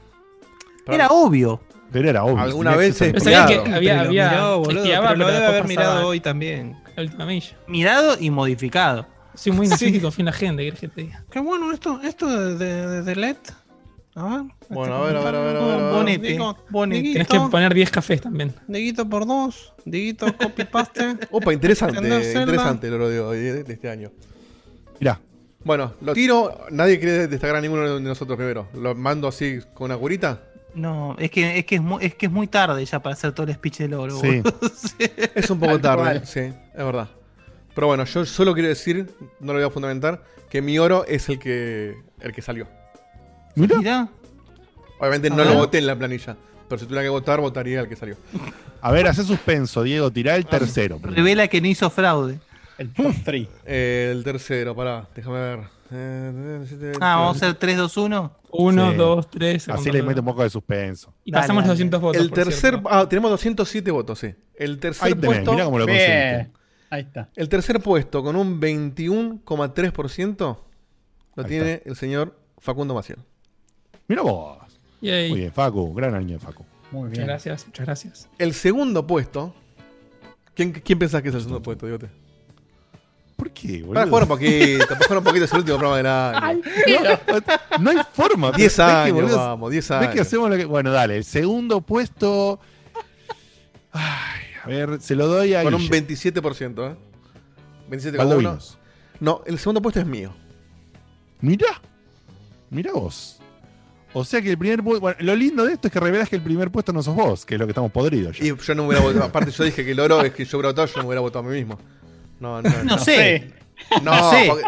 Era 0.87 1.09
obvio. 1.09 1.61
Pero 1.93 2.09
era 2.09 2.25
obvio. 2.25 2.39
Alguna 2.43 2.75
vez 2.77 2.97
se- 2.97 3.13
Pero 3.13 3.21
sabían 3.25 3.47
que 3.47 3.55
había, 3.75 3.95
Pero 3.99 4.09
había 4.09 4.31
miró, 4.31 4.59
boludo, 4.61 4.83
espiaba, 4.83 5.09
pero 5.09 5.19
lo 5.19 5.25
pero 5.27 5.27
debe 5.27 5.41
después 5.41 5.61
haber 5.61 5.69
mirado 5.69 5.91
pasaba 5.93 6.07
hoy 6.09 6.21
también. 6.21 6.77
la 6.97 7.03
última 7.03 7.27
milla. 7.27 7.57
Mirado 7.69 8.17
y 8.19 8.31
modificado. 8.31 9.07
Soy 9.35 9.53
muy 9.53 9.67
inocente 9.67 10.11
Sí. 10.11 10.23
la 10.23 10.33
gente, 10.33 10.65
¿querés 10.65 10.81
que 10.81 10.89
te 10.89 11.03
diga? 11.03 11.25
Qué 11.31 11.41
bueno 11.41 11.73
esto, 11.73 12.01
esto 12.03 12.27
de, 12.27 12.57
de, 12.57 13.03
de 13.03 13.17
LED. 13.17 13.37
A 14.15 14.25
ver. 14.25 14.43
Bueno, 14.69 14.95
a 14.95 15.07
ver, 15.07 15.17
a 15.17 15.21
ver, 15.25 15.35
a 15.35 15.41
ver, 15.41 15.57
a 15.57 15.65
ver, 15.65 15.75
a 15.75 15.77
ver. 15.85 15.95
Bonete, 15.95 16.27
Digo, 16.29 16.57
bonete. 16.69 17.13
Tenés 17.15 17.29
que 17.29 17.41
poner 17.51 17.73
10 17.73 17.91
cafés 17.91 18.21
también. 18.21 18.55
Dieguito 18.69 19.09
por 19.09 19.27
dos. 19.27 19.73
Dieguito 19.87 20.27
copy 20.37 20.65
paste. 20.65 21.17
Opa, 21.31 21.53
interesante, 21.53 21.99
interesante 21.99 22.89
el 22.89 22.95
oro 22.95 23.09
de, 23.09 23.21
hoy, 23.21 23.39
de, 23.39 23.73
este 23.73 23.89
año. 23.89 24.11
Mirá, 25.01 25.19
Bueno, 25.65 25.95
lo 26.03 26.13
tiro. 26.13 26.67
Nadie 26.71 26.99
quiere 26.99 27.27
destacar 27.27 27.57
a 27.57 27.61
ninguno 27.63 27.95
de 27.95 28.01
nosotros 28.03 28.37
primero. 28.37 28.69
Lo 28.75 28.95
mando 28.95 29.29
así 29.29 29.61
con 29.73 29.87
una 29.87 29.97
curita. 29.97 30.43
No, 30.75 31.17
es 31.19 31.31
que, 31.31 31.59
es, 31.59 31.67
que 31.67 31.77
es, 31.77 31.83
muy, 31.83 32.05
es 32.05 32.15
que 32.15 32.27
es 32.27 32.33
muy 32.33 32.47
tarde 32.49 32.85
ya 32.85 33.01
para 33.01 33.15
hacer 33.15 33.33
todo 33.33 33.47
el 33.47 33.55
speech 33.55 33.79
del 33.79 33.95
oro. 33.95 34.19
Sí. 34.19 34.43
Es 35.35 35.51
un 35.51 35.59
poco 35.59 35.79
tarde, 35.81 36.25
sí, 36.25 36.41
es 36.41 36.55
verdad. 36.75 37.09
Pero 37.75 37.87
bueno, 37.87 38.05
yo 38.05 38.25
solo 38.27 38.53
quiero 38.55 38.69
decir, 38.69 39.11
no 39.41 39.53
lo 39.53 39.59
voy 39.59 39.67
a 39.69 39.71
fundamentar, 39.71 40.23
que 40.51 40.61
mi 40.63 40.79
oro 40.79 41.05
es 41.07 41.29
el 41.29 41.39
que 41.39 41.97
el 42.21 42.33
que 42.33 42.43
salió. 42.43 42.67
mirá. 43.55 43.79
Mirá. 43.79 44.09
Obviamente 44.99 45.29
A 45.29 45.31
no 45.31 45.37
ver. 45.39 45.47
lo 45.47 45.55
voté 45.55 45.79
en 45.79 45.87
la 45.87 45.97
planilla. 45.97 46.37
Pero 46.69 46.79
si 46.79 46.85
tuviera 46.87 47.03
que 47.03 47.09
votar, 47.09 47.41
votaría 47.41 47.81
el 47.81 47.89
que 47.89 47.97
salió. 47.97 48.17
A 48.81 48.91
ver, 48.93 49.07
hace 49.07 49.25
suspenso, 49.25 49.83
Diego, 49.83 50.11
tirá 50.11 50.37
el 50.37 50.47
tercero. 50.47 50.99
Revela 51.03 51.49
que 51.49 51.61
no 51.61 51.67
hizo 51.69 51.91
fraude. 51.91 52.39
El 52.79 52.93
top 52.93 53.13
3. 53.25 53.49
Eh, 53.67 54.09
el 54.13 54.25
tercero, 54.25 54.75
pará, 54.75 55.07
déjame 55.15 55.39
ver. 55.39 55.61
Eh, 55.95 56.93
Ah, 57.01 57.17
vamos 57.17 57.43
a 57.43 57.47
hacer 57.47 57.59
3, 57.59 57.77
2, 57.77 57.97
1. 57.99 58.33
1, 58.51 58.91
Sí. 58.91 58.97
2, 58.97 59.31
3. 59.31 59.69
Así 59.69 59.91
le 59.91 60.03
mete 60.03 60.21
un 60.21 60.27
poco 60.27 60.43
de 60.43 60.51
suspenso. 60.51 61.13
Y 61.25 61.31
Dale, 61.33 61.43
pasamos 61.43 61.63
dale. 61.65 61.69
los 61.69 61.79
200 61.79 62.01
votos. 62.01 62.23
El 62.23 62.29
por 62.31 62.37
tercer. 62.39 62.61
cierto. 62.73 62.89
Ah, 62.91 63.07
tenemos 63.09 63.31
207 63.31 63.91
votos, 63.91 64.19
sí. 64.19 64.35
El 64.55 64.79
tercer 64.79 65.09
Ahí 65.09 65.15
tenés, 65.15 65.27
puesto. 65.27 65.53
mirá 65.53 65.65
cómo 65.67 65.79
lo 65.79 65.85
conseguiste. 65.87 66.51
Ahí 66.93 67.01
está. 67.01 67.31
El 67.37 67.49
tercer 67.49 67.81
puesto, 67.81 68.23
con 68.23 68.37
un 68.37 68.61
21,3%, 68.61 70.39
lo 70.39 71.43
Ahí 71.43 71.49
tiene 71.49 71.81
el 71.87 71.97
señor 71.97 72.37
Facundo 72.59 72.93
Maciel. 72.95 73.19
Mirá 74.09 74.21
vos. 74.21 74.59
Yay. 75.01 75.31
Muy 75.31 75.41
bien, 75.41 75.53
Facu, 75.53 75.95
gran 75.95 76.15
año, 76.15 76.39
Facu. 76.39 76.67
Muy 76.91 77.05
Muchas 77.05 77.13
bien. 77.17 77.27
gracias, 77.29 77.67
muchas 77.67 77.87
gracias. 77.87 78.29
El 78.39 78.53
segundo 78.53 79.07
puesto. 79.07 79.55
¿Quién, 80.55 80.73
quién 80.73 80.99
pensás 80.99 81.23
que 81.23 81.31
es 81.31 81.35
el 81.35 81.41
segundo 81.41 81.63
puesto, 81.63 81.87
Digote? 81.87 82.11
¿Por 83.37 83.51
qué, 83.53 83.79
Para 83.79 83.87
boludo? 83.87 84.07
jugar 84.09 84.23
un 84.25 84.29
poquito, 84.29 84.87
para 84.87 85.01
jugar 85.07 85.19
un 85.19 85.25
poquito, 85.25 85.45
es 85.47 85.53
el 85.53 85.59
último 85.61 85.79
programa 85.79 85.97
del 85.97 86.07
año. 86.45 86.63
No, 87.79 87.79
no 87.85 87.91
hay 87.91 87.97
forma. 88.13 88.53
10 88.53 88.59
¿Ves 88.59 88.77
que, 88.77 88.83
años, 88.83 89.15
boludo, 89.15 89.37
vamos, 89.39 89.71
10 89.71 89.89
ves 89.89 89.91
años. 89.91 90.15
que 90.15 90.21
hacemos 90.21 90.51
lo 90.51 90.57
que. 90.59 90.67
Bueno, 90.67 90.93
dale, 90.93 91.17
el 91.17 91.25
segundo 91.25 91.81
puesto. 91.81 92.61
Ay, 93.93 94.43
a 94.63 94.69
ver, 94.69 95.01
se 95.01 95.15
lo 95.17 95.27
doy 95.27 95.55
a 95.55 95.63
Con 95.63 95.75
un 95.75 95.81
Guille. 95.81 96.07
27%, 96.07 96.93
¿eh? 96.93 96.97
27,1. 97.91 98.17
Baldovinos. 98.17 98.79
No, 99.21 99.43
el 99.47 99.59
segundo 99.59 99.81
puesto 99.83 100.01
es 100.01 100.07
mío. 100.07 100.33
Mirá. 101.41 101.81
Mirá 102.71 102.93
vos. 102.93 103.39
O 104.15 104.25
sea 104.25 104.41
que 104.43 104.51
el 104.51 104.59
primer 104.59 104.83
puesto. 104.83 105.01
Bueno, 105.01 105.17
lo 105.21 105.35
lindo 105.35 105.65
de 105.65 105.73
esto 105.75 105.89
es 105.89 105.93
que 105.93 105.99
revelas 106.01 106.29
que 106.29 106.37
el 106.37 106.43
primer 106.43 106.71
puesto 106.71 106.93
no 106.93 107.03
sos 107.03 107.15
vos, 107.15 107.45
que 107.47 107.55
es 107.55 107.61
lo 107.61 107.67
que 107.67 107.71
estamos 107.73 107.91
podridos 107.93 108.39
ya. 108.39 108.45
Y 108.45 108.55
yo 108.57 108.75
no 108.75 108.87
hubiera 108.87 109.03
votado. 109.03 109.25
Aparte, 109.27 109.51
yo 109.51 109.65
dije 109.65 109.85
que 109.85 109.93
el 109.93 110.01
oro 110.01 110.23
es 110.23 110.33
que 110.33 110.45
yo 110.45 110.59
hubiera 110.59 110.71
votado, 110.71 110.87
yo 110.89 111.01
no 111.01 111.07
hubiera 111.09 111.21
votado 111.21 111.47
a 111.47 111.49
mí 111.51 111.57
mismo. 111.57 111.79
No, 112.41 112.61
no, 112.63 112.69
no. 112.71 112.85
No 112.85 112.99
sé. 112.99 113.53
No, 114.03 114.13
no 114.15 114.31
sé. 114.31 114.47
porque- 114.49 114.65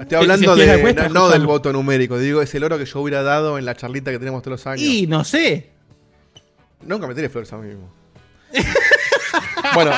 Estoy 0.00 0.18
hablando 0.18 0.54
Si- 0.54 0.60
de, 0.60 1.08
no, 1.10 1.28
del 1.28 1.44
voto 1.44 1.72
numérico. 1.72 2.18
Digo, 2.20 2.40
es 2.40 2.54
el 2.54 2.62
oro 2.62 2.78
que 2.78 2.84
yo 2.84 3.00
hubiera 3.00 3.24
dado 3.24 3.58
en 3.58 3.64
la 3.64 3.74
charlita 3.74 4.12
que 4.12 4.20
tenemos 4.20 4.42
todos 4.42 4.60
los 4.60 4.66
años. 4.68 4.82
Y 4.86 5.08
no 5.08 5.24
sé. 5.24 5.70
Nunca 6.86 7.08
me 7.08 7.16
tiré 7.16 7.28
flores 7.28 7.52
a 7.52 7.56
mí 7.58 7.66
mismo. 7.68 7.90
bueno, 9.74 9.90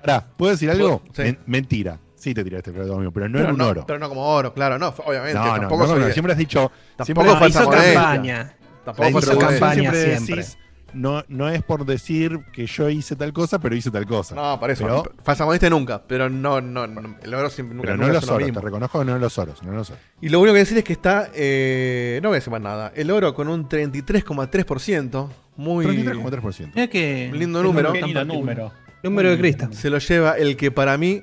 Pará, 0.00 0.24
¿puedo 0.36 0.52
decir 0.52 0.70
algo? 0.70 1.02
Sí. 1.12 1.22
Men- 1.22 1.38
mentira. 1.46 1.98
Sí 2.14 2.34
te 2.34 2.42
tiraste 2.42 2.70
el 2.70 2.92
amigo, 2.92 3.12
pero 3.12 3.28
no 3.28 3.34
pero 3.34 3.44
era 3.44 3.52
un 3.52 3.58
no, 3.58 3.68
oro. 3.68 3.84
pero 3.86 3.98
no 3.98 4.08
como 4.08 4.26
oro, 4.26 4.52
claro, 4.52 4.76
no, 4.78 4.88
obviamente. 5.06 5.38
no, 5.38 5.46
no, 5.46 5.52
tampoco 5.60 5.82
no, 5.82 5.88
soy- 5.94 6.00
no, 6.00 6.10
siempre 6.10 6.32
has 6.32 6.38
dicho. 6.38 6.70
Tampoco 6.96 7.26
siempre 7.28 7.48
hizo 7.48 7.64
modestia. 7.64 7.94
campaña. 7.94 8.52
Tampoco 8.84 9.04
La 9.08 9.10
modestia. 9.12 9.38
campaña 9.48 9.72
siempre 9.92 10.02
siempre. 10.16 10.36
decís, 10.36 10.58
no, 10.94 11.22
no 11.28 11.48
es 11.48 11.62
por 11.62 11.84
decir 11.84 12.40
que 12.52 12.66
yo 12.66 12.88
hice 12.88 13.14
tal 13.14 13.32
cosa, 13.32 13.60
pero 13.60 13.76
hice 13.76 13.90
tal 13.92 14.04
cosa. 14.06 14.34
No, 14.34 14.58
para 14.58 14.72
eso. 14.72 14.84
Pero- 14.84 15.12
falsa 15.22 15.44
modestia 15.44 15.70
nunca, 15.70 16.02
pero 16.08 16.28
no, 16.28 16.60
no, 16.60 16.86
no, 16.88 17.16
el 17.22 17.34
oro 17.34 17.50
siempre 17.50 17.76
nunca, 17.76 17.86
pero 17.86 17.96
no 17.98 18.02
nunca 18.04 18.14
los 18.14 18.22
es 18.24 18.28
lo 18.30 18.34
oros, 18.34 18.46
mismo. 18.46 18.60
te 18.60 18.66
reconozco 18.66 18.98
que 18.98 19.04
no 19.04 19.18
los 19.18 19.38
oros, 19.38 19.62
no 19.62 19.72
los 19.72 19.90
oros. 19.90 20.02
Y 20.20 20.28
lo 20.30 20.40
único 20.40 20.54
que 20.54 20.58
decir 20.60 20.78
es 20.78 20.84
que 20.84 20.92
está, 20.94 21.28
eh, 21.34 22.18
no 22.22 22.30
voy 22.30 22.36
a 22.36 22.38
decir 22.40 22.50
más 22.50 22.62
nada, 22.62 22.92
el 22.96 23.10
oro 23.12 23.32
con 23.34 23.46
un 23.48 23.68
33,3%, 23.68 25.28
muy 25.58 25.84
33,3%. 25.84 26.70
Mira 26.74 26.86
que. 26.88 27.30
lindo 27.34 27.62
número, 27.62 27.92
lindo 27.92 28.24
número. 28.24 28.72
Número 29.02 29.30
de 29.30 29.38
Crista. 29.38 29.68
se 29.72 29.90
lo 29.90 29.98
lleva 29.98 30.32
el 30.38 30.56
que 30.56 30.70
para 30.70 30.96
mí 30.96 31.22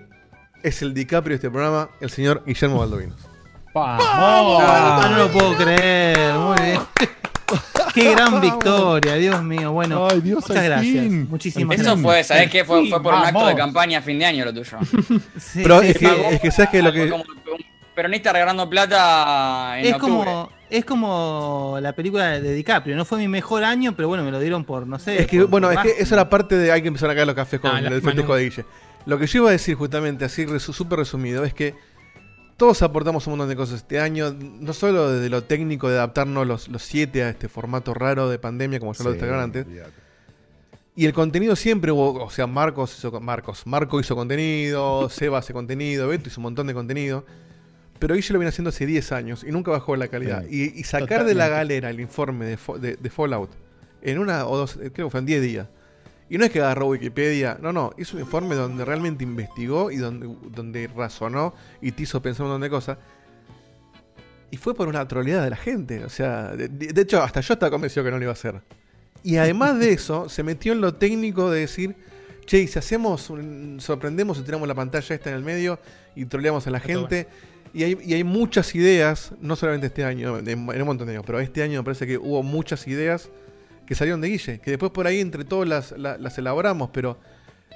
es 0.61 0.81
el 0.81 0.93
DiCaprio 0.93 1.31
de 1.31 1.35
este 1.35 1.49
programa, 1.49 1.89
el 2.01 2.09
señor 2.09 2.43
Guillermo 2.45 2.79
Baldovinos. 2.79 3.17
¡Vamos! 3.73 4.63
Ah, 4.65 5.07
no 5.11 5.17
lo 5.17 5.31
puedo 5.31 5.55
creer. 5.55 6.33
Muy 6.35 6.61
bien. 6.61 6.79
Qué 7.93 8.11
gran 8.11 8.41
victoria, 8.41 9.15
Dios 9.15 9.41
mío. 9.43 9.71
Bueno, 9.71 10.07
Ay, 10.09 10.19
Dios, 10.21 10.43
muchas 10.47 10.63
gracias. 10.63 11.03
fin. 11.03 11.27
Muchísimas 11.29 11.79
Eso 11.79 11.97
fue, 11.97 12.23
¿sabés 12.23 12.49
qué? 12.49 12.65
Fue, 12.65 12.89
fue 12.89 13.01
por 13.01 13.13
un 13.13 13.21
acto 13.23 13.47
de 13.47 13.55
campaña 13.55 13.99
a 13.99 14.01
fin 14.01 14.19
de 14.19 14.25
año 14.25 14.43
lo 14.45 14.53
tuyo. 14.53 14.77
Sí, 15.39 15.61
Pero 15.63 15.79
sí, 15.81 15.87
es 15.87 15.97
que, 15.97 16.07
sí. 16.07 16.15
es 16.31 16.41
que 16.41 16.51
sabes 16.51 16.71
que 16.71 16.81
lo 16.81 16.91
que... 16.91 17.09
como 17.09 17.23
un 17.23 17.65
peronista 17.95 18.33
regalando 18.33 18.69
plata 18.69 19.79
en 19.79 19.85
es 19.85 19.93
octubre. 19.93 20.25
como, 20.25 20.49
es 20.77 20.85
como 20.85 21.77
la 21.81 21.93
película 21.93 22.39
de 22.39 22.53
DiCaprio. 22.53 22.95
No 22.95 23.05
fue 23.05 23.17
mi 23.19 23.27
mejor 23.27 23.63
año, 23.63 23.93
pero 23.95 24.07
bueno, 24.07 24.23
me 24.23 24.31
lo 24.31 24.39
dieron 24.39 24.63
por, 24.65 24.85
no 24.87 24.99
sé. 24.99 25.21
Es 25.21 25.27
que, 25.27 25.39
por- 25.41 25.47
bueno, 25.49 25.69
por 25.71 25.85
es 25.85 25.93
que 25.95 26.01
eso 26.03 26.15
era 26.15 26.29
parte 26.29 26.55
de. 26.57 26.71
Hay 26.71 26.81
que 26.81 26.87
empezar 26.89 27.09
a 27.09 27.15
caer 27.15 27.27
los 27.27 27.35
cafés 27.35 27.59
con 27.59 27.71
Ah, 27.71 27.81
la- 27.81 27.89
el 27.89 28.01
festejo 28.01 28.35
de 28.35 28.43
Guille. 28.43 28.65
Lo 29.05 29.19
que 29.19 29.27
yo 29.27 29.39
iba 29.39 29.49
a 29.49 29.51
decir, 29.51 29.75
justamente, 29.75 30.25
así 30.25 30.45
resu- 30.45 30.73
súper 30.73 30.99
resumido, 30.99 31.43
es 31.43 31.53
que 31.53 31.75
todos 32.57 32.81
aportamos 32.81 33.27
un 33.27 33.31
montón 33.31 33.49
de 33.49 33.55
cosas 33.55 33.77
este 33.81 33.99
año, 33.99 34.33
no 34.39 34.73
solo 34.73 35.11
desde 35.11 35.29
lo 35.29 35.43
técnico 35.43 35.89
de 35.89 35.95
adaptarnos 35.97 36.47
los, 36.47 36.67
los 36.69 36.81
siete 36.81 37.23
a 37.23 37.29
este 37.29 37.47
formato 37.49 37.93
raro 37.93 38.29
de 38.29 38.39
pandemia, 38.39 38.79
como 38.79 38.93
ya 38.93 39.03
lo 39.03 39.09
Sí, 39.11 39.13
destacaron 39.15 39.43
antes. 39.43 39.67
Y 40.95 41.05
el 41.05 41.13
contenido 41.13 41.57
siempre 41.57 41.91
hubo, 41.91 42.23
o 42.23 42.29
sea, 42.29 42.47
Marcos 42.47 42.97
hizo, 42.97 43.19
Marcos, 43.19 43.63
Marco 43.67 43.99
hizo 43.99 44.15
contenido, 44.15 45.09
Seba 45.11 45.39
hace 45.39 45.51
contenido, 45.51 46.07
Beto 46.07 46.29
hizo 46.29 46.39
un 46.39 46.43
montón 46.43 46.67
de 46.67 46.73
contenido. 46.73 47.25
Pero 47.99 48.15
Guille 48.15 48.33
lo 48.33 48.39
viene 48.39 48.49
haciendo 48.49 48.69
hace 48.69 48.85
10 48.85 49.11
años 49.13 49.43
y 49.47 49.51
nunca 49.51 49.71
bajó 49.71 49.95
la 49.95 50.07
calidad. 50.09 50.43
Sí. 50.49 50.73
Y, 50.75 50.79
y 50.79 50.83
sacar 50.83 51.23
de 51.25 51.33
la 51.35 51.47
galera 51.47 51.89
el 51.89 51.99
informe 51.99 52.45
de, 52.45 52.57
de- 52.79 52.95
de 52.97 53.09
Fallout 53.09 53.51
en 54.01 54.19
una 54.19 54.45
o 54.45 54.57
dos, 54.57 54.75
eh, 54.75 54.91
creo 54.93 55.07
que 55.07 55.11
fue 55.11 55.19
en 55.21 55.25
10 55.25 55.41
días. 55.41 55.67
Y 56.29 56.37
no 56.37 56.45
es 56.45 56.51
que 56.51 56.59
agarró 56.59 56.87
Wikipedia, 56.87 57.57
no, 57.61 57.71
no, 57.71 57.93
hizo 57.97 58.17
un 58.17 58.23
informe 58.23 58.55
donde 58.55 58.83
realmente 58.83 59.23
investigó 59.23 59.91
y 59.91 59.97
donde, 59.97 60.27
donde 60.51 60.87
razonó 60.87 61.53
y 61.81 61.91
te 61.91 62.03
hizo 62.03 62.21
pensar 62.21 62.43
un 62.45 62.49
montón 62.51 62.61
de 62.63 62.69
cosas. 62.69 62.97
Y 64.51 64.57
fue 64.57 64.73
por 64.75 64.87
una 64.87 65.07
troleada 65.07 65.43
de 65.43 65.49
la 65.49 65.55
gente. 65.55 66.03
O 66.03 66.09
sea, 66.09 66.55
de, 66.55 67.01
hecho, 67.01 67.21
hasta 67.21 67.41
yo 67.41 67.53
estaba 67.53 67.69
convencido 67.69 68.03
que 68.03 68.11
no 68.11 68.17
lo 68.17 68.23
iba 68.23 68.31
a 68.31 68.33
hacer. 68.33 68.61
Y 69.23 69.37
además 69.37 69.79
de 69.79 69.91
eso, 69.93 70.29
se 70.29 70.43
metió 70.43 70.73
en 70.73 70.81
lo 70.81 70.95
técnico 70.95 71.49
de 71.51 71.61
decir, 71.61 71.95
che, 72.45 72.59
y 72.59 72.67
si 72.67 72.77
hacemos, 72.79 73.29
un- 73.29 73.77
sorprendemos 73.79 74.37
y 74.39 74.43
tiramos 74.43 74.67
la 74.67 74.75
pantalla 74.75 75.15
esta 75.15 75.29
en 75.29 75.35
el 75.35 75.43
medio 75.43 75.79
y 76.15 76.25
troleamos 76.25 76.65
a 76.67 76.69
la 76.71 76.79
gente. 76.79 77.27
Y 77.75 77.83
hay, 77.83 77.97
y 78.05 78.13
hay 78.13 78.23
muchas 78.23 78.73
ideas, 78.73 79.33
no 79.41 79.55
solamente 79.57 79.87
este 79.87 80.05
año, 80.05 80.37
en, 80.39 80.59
un 80.69 80.85
montón 80.85 81.07
de 81.07 81.13
años, 81.13 81.23
pero 81.25 81.39
este 81.41 81.61
año 81.61 81.81
me 81.81 81.83
parece 81.83 82.07
que 82.07 82.17
hubo 82.17 82.41
muchas 82.41 82.87
ideas 82.87 83.29
que 83.85 83.95
salieron 83.95 84.21
de 84.21 84.29
Guille, 84.29 84.59
que 84.59 84.71
después 84.71 84.91
por 84.93 85.05
ahí 85.07 85.19
entre 85.19 85.43
todos 85.43 85.67
las, 85.67 85.91
la- 85.91 86.17
las 86.17 86.37
elaboramos, 86.37 86.89
pero 86.93 87.17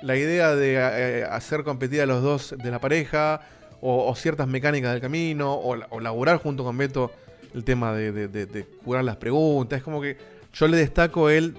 la 0.02 0.16
idea 0.16 0.56
de 0.56 0.76
eh, 0.76 1.24
hacer 1.26 1.64
competir 1.64 2.02
a 2.02 2.06
los 2.06 2.24
dos 2.24 2.56
de 2.58 2.72
la 2.72 2.80
pareja, 2.80 3.42
o, 3.82 4.14
ciertas 4.16 4.48
mecánicas 4.48 4.92
del 4.94 5.02
camino, 5.02 5.54
o, 5.54 5.78
o 5.90 6.00
laburar 6.00 6.38
junto 6.38 6.64
con 6.64 6.78
Beto 6.78 7.12
el 7.54 7.64
tema 7.64 7.94
de 7.94 8.66
curar 8.84 9.04
las 9.04 9.18
preguntas, 9.18 9.78
es 9.78 9.84
como 9.84 10.02
que 10.02 10.18
yo 10.54 10.68
le 10.68 10.78
destaco 10.78 11.30
él 11.30 11.56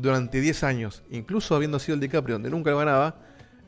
durante 0.00 0.40
10 0.40 0.64
años, 0.64 1.02
incluso 1.10 1.54
habiendo 1.54 1.78
sido 1.78 1.94
el 1.94 2.00
DiCaprio, 2.00 2.36
donde 2.36 2.50
nunca 2.50 2.70
lo 2.70 2.78
ganaba, 2.78 3.16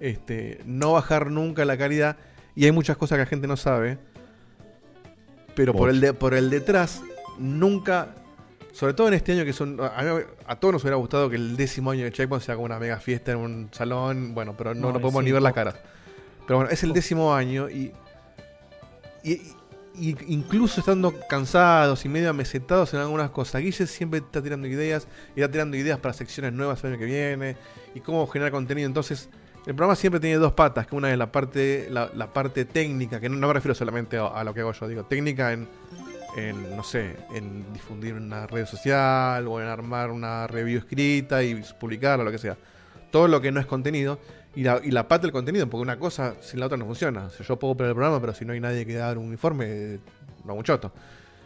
este, 0.01 0.61
no 0.64 0.93
bajar 0.93 1.30
nunca 1.30 1.64
la 1.64 1.76
calidad, 1.76 2.16
y 2.61 2.66
hay 2.66 2.72
muchas 2.72 2.96
cosas 2.98 3.16
que 3.16 3.20
la 3.24 3.26
gente 3.26 3.46
no 3.46 3.56
sabe, 3.56 3.96
pero 5.54 5.72
por 5.72 5.88
el, 5.88 6.00
de, 6.00 6.12
por 6.12 6.34
el 6.34 6.50
detrás, 6.50 7.00
nunca, 7.38 8.08
sobre 8.72 8.92
todo 8.92 9.08
en 9.08 9.14
este 9.14 9.32
año 9.32 9.44
que 9.46 9.52
son, 9.52 9.78
a, 9.80 10.02
mí- 10.02 10.22
a 10.46 10.56
todos 10.56 10.74
nos 10.74 10.82
hubiera 10.82 10.96
gustado 10.96 11.30
que 11.30 11.36
el 11.36 11.56
décimo 11.56 11.90
año 11.90 12.04
de 12.04 12.12
Checkpoint 12.12 12.44
sea 12.44 12.54
como 12.56 12.66
una 12.66 12.78
mega 12.78 12.98
fiesta 13.00 13.32
en 13.32 13.38
un 13.38 13.68
salón, 13.72 14.34
bueno, 14.34 14.54
pero 14.58 14.74
no, 14.74 14.88
No, 14.88 14.92
no 14.92 15.00
podemos 15.00 15.20
sí, 15.22 15.26
ni 15.26 15.32
ver 15.32 15.42
las 15.42 15.54
caras. 15.54 15.74
Pero 16.46 16.58
bueno, 16.58 16.70
es 16.70 16.82
el 16.82 16.92
décimo 16.92 17.34
año 17.34 17.70
y, 17.70 17.92
y, 19.24 19.32
y 19.98 20.16
incluso 20.28 20.80
estando 20.80 21.14
cansados 21.28 22.04
y 22.04 22.08
medio 22.08 22.30
amesetados 22.30 22.92
en 22.94 23.00
algunas 23.00 23.30
cosas, 23.30 23.62
Guille 23.62 23.86
siempre 23.86 24.20
está 24.20 24.42
tirando 24.42 24.66
ideas 24.68 25.06
y 25.34 25.40
está 25.40 25.50
tirando 25.50 25.76
ideas 25.78 25.98
para 25.98 26.12
secciones 26.12 26.52
nuevas 26.52 26.82
el 26.84 26.90
año 26.90 26.98
que 26.98 27.06
viene 27.06 27.56
y 27.94 28.00
cómo 28.00 28.26
generar 28.26 28.52
contenido. 28.52 28.86
Entonces, 28.86 29.28
el 29.66 29.74
programa 29.74 29.94
siempre 29.94 30.20
tiene 30.20 30.36
dos 30.36 30.52
patas, 30.52 30.86
que 30.86 30.96
una 30.96 31.11
es 31.12 31.18
la 31.18 31.30
parte, 31.30 31.88
la, 31.90 32.11
la 32.14 32.32
parte 32.32 32.64
técnica, 32.64 33.20
que 33.20 33.28
no, 33.28 33.36
no 33.36 33.46
me 33.46 33.52
refiero 33.54 33.74
solamente 33.74 34.16
a, 34.16 34.26
a 34.26 34.44
lo 34.44 34.54
que 34.54 34.61
hago 34.61 34.72
yo, 34.72 34.88
digo, 34.88 35.04
técnica 35.04 35.52
en, 35.52 35.68
en, 36.36 36.76
no 36.76 36.82
sé, 36.82 37.16
en 37.34 37.72
difundir 37.72 38.14
una 38.14 38.46
red 38.46 38.66
social 38.66 39.46
o 39.48 39.61
en 39.61 39.68
armar 39.68 40.11
una 40.11 40.46
review 40.46 40.78
escrita 40.78 41.42
y 41.42 41.62
publicarla, 41.78 42.24
lo 42.24 42.30
que 42.30 42.38
sea. 42.38 42.56
Todo 43.11 43.28
lo 43.28 43.40
que 43.40 43.50
no 43.52 43.61
es 43.61 43.66
contenido. 43.66 44.18
Y 44.54 44.64
la, 44.64 44.80
y 44.82 44.90
la 44.90 45.06
parte 45.06 45.26
del 45.26 45.32
contenido, 45.32 45.68
porque 45.68 45.82
una 45.82 45.98
cosa 45.98 46.34
sin 46.40 46.58
la 46.58 46.66
otra 46.66 46.76
no 46.76 46.84
funciona. 46.84 47.26
O 47.26 47.30
sea, 47.30 47.46
yo 47.46 47.56
puedo 47.56 47.74
operar 47.74 47.90
el 47.90 47.94
programa, 47.94 48.20
pero 48.20 48.34
si 48.34 48.44
no 48.44 48.52
hay 48.52 48.61
nadie 48.61 48.84
que 48.84 48.94
dar 48.94 49.16
un 49.18 49.30
informe, 49.30 50.00
no 50.44 50.54
un 50.54 50.64
choto. 50.64 50.92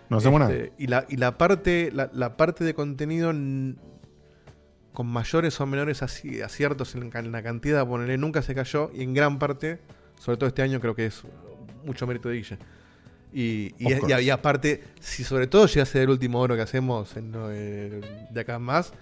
No 0.08 0.18
hacemos 0.18 0.40
Este, 0.42 0.58
nada. 0.58 0.70
Y 0.78 0.86
la, 0.86 1.04
y 1.08 1.16
la 1.16 1.36
parte, 1.36 1.90
la, 1.92 2.10
la 2.14 2.36
parte 2.36 2.64
de 2.64 2.74
contenido 2.74 3.32
con 4.94 5.06
mayores 5.08 5.60
o 5.60 5.66
menores 5.66 6.02
aci- 6.02 6.42
aciertos 6.42 6.94
en, 6.94 7.10
la 7.32 7.42
cantidad, 7.42 7.86
ponerle, 7.86 8.16
nunca 8.16 8.40
se 8.40 8.54
cayó. 8.54 8.90
Y 8.94 9.02
en 9.02 9.12
gran 9.12 9.38
parte, 9.38 9.80
sobre 10.18 10.38
todo 10.38 10.48
este 10.48 10.62
año, 10.62 10.80
creo 10.80 10.94
que 10.94 11.06
es 11.06 11.22
mucho 11.84 12.06
mérito 12.06 12.30
de 12.30 12.36
Guille. 12.36 12.58
Y, 13.32 13.74
y, 13.78 14.30
aparte, 14.30 14.84
si 15.00 15.24
sobre 15.24 15.48
todo 15.48 15.66
llega 15.66 15.82
a 15.82 15.86
ser 15.86 16.02
el 16.02 16.10
último 16.10 16.40
oro 16.40 16.54
que 16.54 16.62
hacemos 16.62 17.16
en 17.16 17.32
lo 17.32 17.48
de, 17.48 18.00
acá 18.40 18.60
más, 18.60 18.92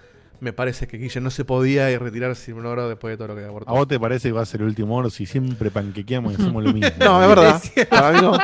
me 0.40 0.54
parece 0.54 0.88
que 0.88 0.96
Guille 0.96 1.20
no 1.20 1.30
se 1.30 1.44
podía 1.44 1.90
ir 1.90 2.00
retirar 2.00 2.34
sin 2.34 2.54
un 2.54 2.64
oro 2.64 2.88
después 2.88 3.12
de 3.12 3.18
todo 3.18 3.28
lo 3.28 3.36
que 3.36 3.44
aportó. 3.44 3.70
¿A 3.70 3.74
vos 3.74 3.86
te 3.86 4.00
parece 4.00 4.30
que 4.30 4.32
va 4.32 4.40
a 4.40 4.46
ser 4.46 4.62
el 4.62 4.68
último 4.68 4.96
oro 4.96 5.10
si 5.10 5.26
siempre 5.26 5.70
panquequeamos 5.70 6.32
y 6.32 6.36
hacemos 6.36 6.64
lo 6.64 6.72
mismo? 6.74 6.90
No, 6.98 7.22
es 7.22 7.28
verdad. 7.28 7.62
Para 7.90 8.12
mí 8.12 8.20
no. 8.22 8.38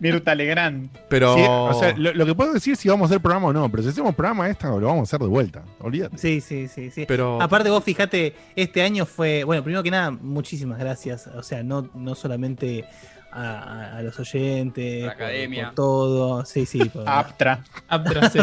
Mirta 0.00 0.34
Legrand. 0.34 0.88
Pero. 1.08 1.34
Sí, 1.34 1.42
o 1.46 1.74
sea, 1.78 1.96
lo, 1.96 2.12
lo 2.14 2.26
que 2.26 2.34
puedo 2.34 2.52
decir 2.52 2.74
es 2.74 2.78
si 2.80 2.88
vamos 2.88 3.06
a 3.06 3.14
hacer 3.14 3.20
programa 3.22 3.48
o 3.48 3.52
no, 3.52 3.70
pero 3.70 3.82
si 3.82 3.88
hacemos 3.90 4.14
programa 4.14 4.48
esta, 4.48 4.68
lo 4.68 4.86
vamos 4.86 5.00
a 5.00 5.02
hacer 5.02 5.20
de 5.20 5.26
vuelta. 5.26 5.62
Olvídate. 5.80 6.18
Sí, 6.18 6.40
sí, 6.40 6.68
sí, 6.68 6.90
sí. 6.90 7.04
pero 7.06 7.40
Aparte 7.42 7.70
vos 7.70 7.82
fíjate, 7.84 8.34
este 8.56 8.82
año 8.82 9.06
fue, 9.06 9.44
bueno, 9.44 9.62
primero 9.62 9.82
que 9.82 9.90
nada, 9.90 10.10
muchísimas 10.10 10.78
gracias, 10.78 11.26
o 11.26 11.42
sea, 11.42 11.62
no, 11.62 11.90
no 11.94 12.14
solamente 12.14 12.84
a, 13.30 14.00
los 14.02 14.18
oyentes, 14.18 15.02
A 15.04 15.06
la 15.08 15.12
academia. 15.12 15.66
por 15.66 15.74
todo, 15.74 16.44
sí, 16.44 16.64
sí, 16.66 16.78
por- 16.88 17.04
Aptra. 17.06 17.62
Pero 18.04 18.28
sí, 18.30 18.38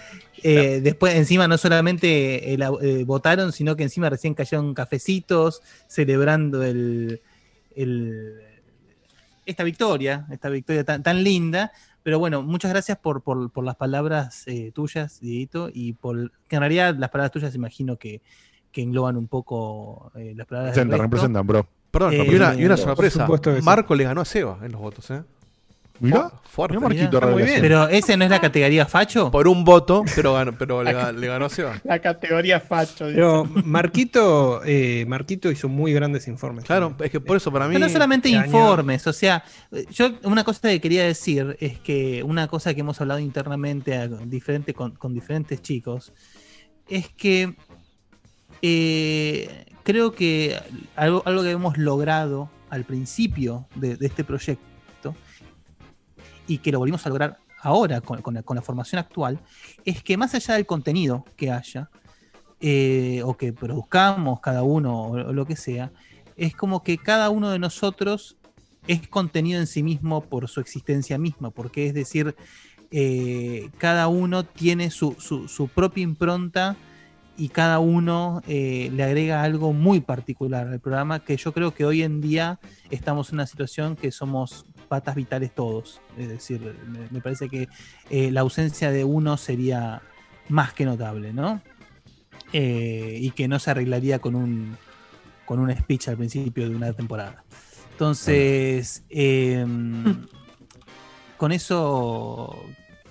eh. 0.42 0.80
Después, 0.82 1.14
encima, 1.14 1.46
no 1.46 1.58
solamente 1.58 2.52
eh, 2.54 2.56
la- 2.58 2.72
eh, 2.80 3.04
votaron, 3.04 3.52
sino 3.52 3.76
que 3.76 3.82
encima 3.82 4.08
recién 4.08 4.32
cayeron 4.34 4.72
cafecitos 4.74 5.60
celebrando 5.86 6.62
el, 6.64 7.20
el- 7.76 8.40
esta 9.50 9.64
victoria, 9.64 10.26
esta 10.30 10.48
victoria 10.48 10.84
tan, 10.84 11.02
tan 11.02 11.22
linda. 11.22 11.72
Pero 12.02 12.18
bueno, 12.18 12.42
muchas 12.42 12.70
gracias 12.70 12.96
por, 12.98 13.22
por- 13.22 13.50
por 13.50 13.64
las 13.64 13.76
palabras 13.76 14.44
eh, 14.46 14.72
tuyas, 14.74 15.20
Dieguito, 15.20 15.68
y 15.72 15.92
por 15.92 16.32
que 16.48 16.56
en 16.56 16.60
realidad 16.60 16.94
las 16.98 17.10
palabras 17.10 17.30
tuyas 17.32 17.54
imagino 17.54 17.96
que, 17.96 18.22
que 18.72 18.80
engloban 18.82 19.16
un 19.16 19.28
poco 19.28 20.10
eh, 20.14 20.32
las 20.36 20.46
palabras 20.46 20.74
Representan, 20.74 21.00
representan, 21.00 21.46
bro. 21.46 21.66
Perdón, 21.90 22.12
Eh, 22.14 22.26
y, 22.30 22.34
una, 22.36 22.54
y 22.54 22.64
una 22.64 22.76
por 22.76 22.84
sorpresa. 22.84 23.26
Marco 23.64 23.94
le 23.94 24.04
ganó 24.04 24.20
a 24.20 24.24
Seba 24.24 24.58
en 24.62 24.72
los 24.72 24.80
votos, 24.80 25.10
¿eh? 25.10 25.22
Mirá, 26.00 26.30
Fuerte. 26.44 26.76
mirá 26.78 26.88
Marquito 26.88 27.10
Mirá, 27.18 27.26
muy 27.26 27.42
revelación. 27.42 27.60
Pero 27.62 27.88
ese 27.88 28.16
no 28.16 28.24
es 28.24 28.30
la 28.30 28.40
categoría 28.40 28.86
facho. 28.86 29.30
Por 29.30 29.46
un 29.48 29.64
voto, 29.64 30.02
pero, 30.16 30.32
ganó, 30.34 30.52
pero 30.56 30.82
le, 30.82 30.92
ga- 30.92 31.12
le 31.14 31.26
ganó 31.26 31.44
a 31.44 31.48
Seba. 31.50 31.78
La 31.84 31.98
categoría 32.00 32.58
facho. 32.58 33.04
Pero 33.06 33.44
Marquito, 33.44 34.62
eh, 34.64 35.04
Marquito 35.06 35.50
hizo 35.50 35.68
muy 35.68 35.92
grandes 35.92 36.26
informes. 36.26 36.64
Claro, 36.64 36.88
también. 36.88 37.06
es 37.06 37.10
que 37.12 37.20
por 37.20 37.36
eso 37.36 37.52
para 37.52 37.68
mí. 37.68 37.74
Pero 37.74 37.86
no 37.86 37.92
solamente 37.92 38.28
año- 38.34 38.46
informes, 38.46 39.06
o 39.06 39.12
sea, 39.12 39.44
yo 39.92 40.10
una 40.24 40.42
cosa 40.42 40.68
que 40.70 40.80
quería 40.80 41.04
decir 41.04 41.56
es 41.60 41.78
que 41.78 42.22
una 42.22 42.48
cosa 42.48 42.72
que 42.74 42.80
hemos 42.80 43.00
hablado 43.00 43.20
internamente 43.20 43.96
a- 43.96 44.08
diferente 44.08 44.72
con, 44.74 44.92
con 44.92 45.12
diferentes 45.14 45.60
chicos 45.60 46.12
es 46.88 47.08
que 47.10 47.54
eh, 48.62 49.64
creo 49.82 50.12
que 50.12 50.58
algo, 50.96 51.22
algo 51.26 51.42
que 51.42 51.50
hemos 51.50 51.78
logrado 51.78 52.50
al 52.68 52.84
principio 52.84 53.66
de, 53.74 53.96
de 53.96 54.06
este 54.06 54.24
proyecto 54.24 54.64
y 56.50 56.58
que 56.58 56.72
lo 56.72 56.80
volvimos 56.80 57.06
a 57.06 57.08
lograr 57.08 57.38
ahora 57.62 58.00
con, 58.00 58.34
la, 58.34 58.62
formación 58.62 58.98
actual 58.98 59.38
es 59.84 60.02
que 60.02 60.16
más 60.16 60.34
allá 60.34 60.54
del 60.54 60.66
contenido 60.66 61.24
que 61.36 61.52
haya 61.52 61.90
eh, 62.60 63.22
o 63.24 63.36
que 63.36 63.52
produzcamos 63.52 64.40
cada 64.40 64.64
uno 64.64 65.04
o- 65.04 65.32
lo 65.32 65.46
que 65.46 65.54
sea, 65.54 65.92
es 66.36 66.56
como 66.56 66.82
que 66.82 66.98
cada 66.98 67.30
uno 67.30 67.50
de 67.50 67.60
nosotros 67.60 68.36
es 68.88 69.06
contenido 69.06 69.60
en 69.60 69.68
sí 69.68 69.84
mismo 69.84 70.22
por 70.22 70.48
su 70.48 70.58
existencia 70.58 71.18
misma, 71.18 71.50
porque 71.50 71.86
es 71.86 71.94
decir, 71.94 72.34
eh, 72.90 73.70
cada 73.78 74.08
uno 74.08 74.42
tiene 74.44 74.90
su 74.90 75.70
propia 75.72 76.02
impronta 76.02 76.76
y 77.40 77.48
cada 77.48 77.78
uno 77.78 78.42
eh, 78.46 78.90
le 78.92 79.02
agrega 79.02 79.42
algo 79.42 79.72
muy 79.72 80.00
particular 80.00 80.68
al 80.68 80.78
programa, 80.78 81.20
que 81.24 81.38
yo 81.38 81.52
creo 81.54 81.72
que 81.72 81.86
hoy 81.86 82.02
en 82.02 82.20
día 82.20 82.60
estamos 82.90 83.30
en 83.30 83.36
una 83.36 83.46
situación 83.46 83.96
que 83.96 84.12
somos 84.12 84.66
patas 84.90 85.14
vitales 85.14 85.54
todos. 85.54 86.00
Es 86.18 86.28
decir, 86.28 86.60
me, 87.12 87.20
parece 87.20 87.48
que 87.48 87.68
eh, 88.10 88.32
la 88.32 88.40
ausencia 88.40 88.90
de 88.90 89.04
uno 89.04 89.36
sería 89.36 90.02
más 90.48 90.72
que 90.74 90.84
notable, 90.84 91.32
¿no? 91.32 91.62
Eh, 92.52 93.18
y 93.22 93.30
que 93.30 93.46
no 93.46 93.60
se 93.60 93.70
arreglaría 93.70 94.18
con 94.18 94.34
un, 94.34 94.76
con 95.46 95.60
un 95.60 95.70
speech 95.74 96.08
al 96.08 96.16
principio 96.16 96.68
de 96.68 96.74
una 96.74 96.92
temporada. 96.92 97.44
Entonces, 97.92 99.04
eh, 99.10 99.64
con 101.36 101.52
eso 101.52 102.56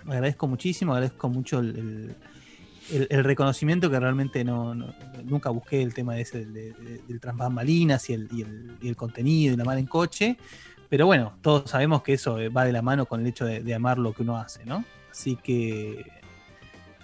agradezco 0.05 0.47
muchísimo, 0.49 0.91
agradezco 0.93 1.29
mucho 1.29 1.59
el, 1.59 2.13
el- 3.09 3.23
reconocimiento 3.23 3.89
que 3.89 3.99
realmente 3.99 4.43
no, 4.43 4.75
nunca 5.23 5.49
busqué 5.51 5.81
el 5.81 5.93
tema 5.93 6.19
ese 6.19 6.43
de- 6.45 6.73
de- 6.73 7.01
del 7.07 7.19
bambalinas 7.35 8.09
y 8.09 8.13
el, 8.13 8.27
y, 8.33 8.45
y 8.85 8.89
el 8.89 8.95
contenido 8.97 9.53
y 9.53 9.57
la 9.57 9.63
mar 9.63 9.77
en 9.77 9.85
coche. 9.87 10.37
Pero 10.89 11.05
bueno, 11.05 11.33
todos 11.41 11.69
sabemos 11.69 12.01
que 12.03 12.13
eso 12.13 12.39
eh, 12.39 12.49
va 12.49 12.65
de 12.65 12.71
la 12.71 12.81
mano 12.81 13.05
con 13.05 13.21
el 13.21 13.27
hecho 13.27 13.45
de, 13.45 13.61
de 13.61 13.73
amar 13.75 13.97
lo 13.99 14.13
que 14.13 14.23
uno 14.23 14.37
hace, 14.37 14.65
¿no? 14.65 14.83
Así 15.11 15.35
que. 15.35 16.05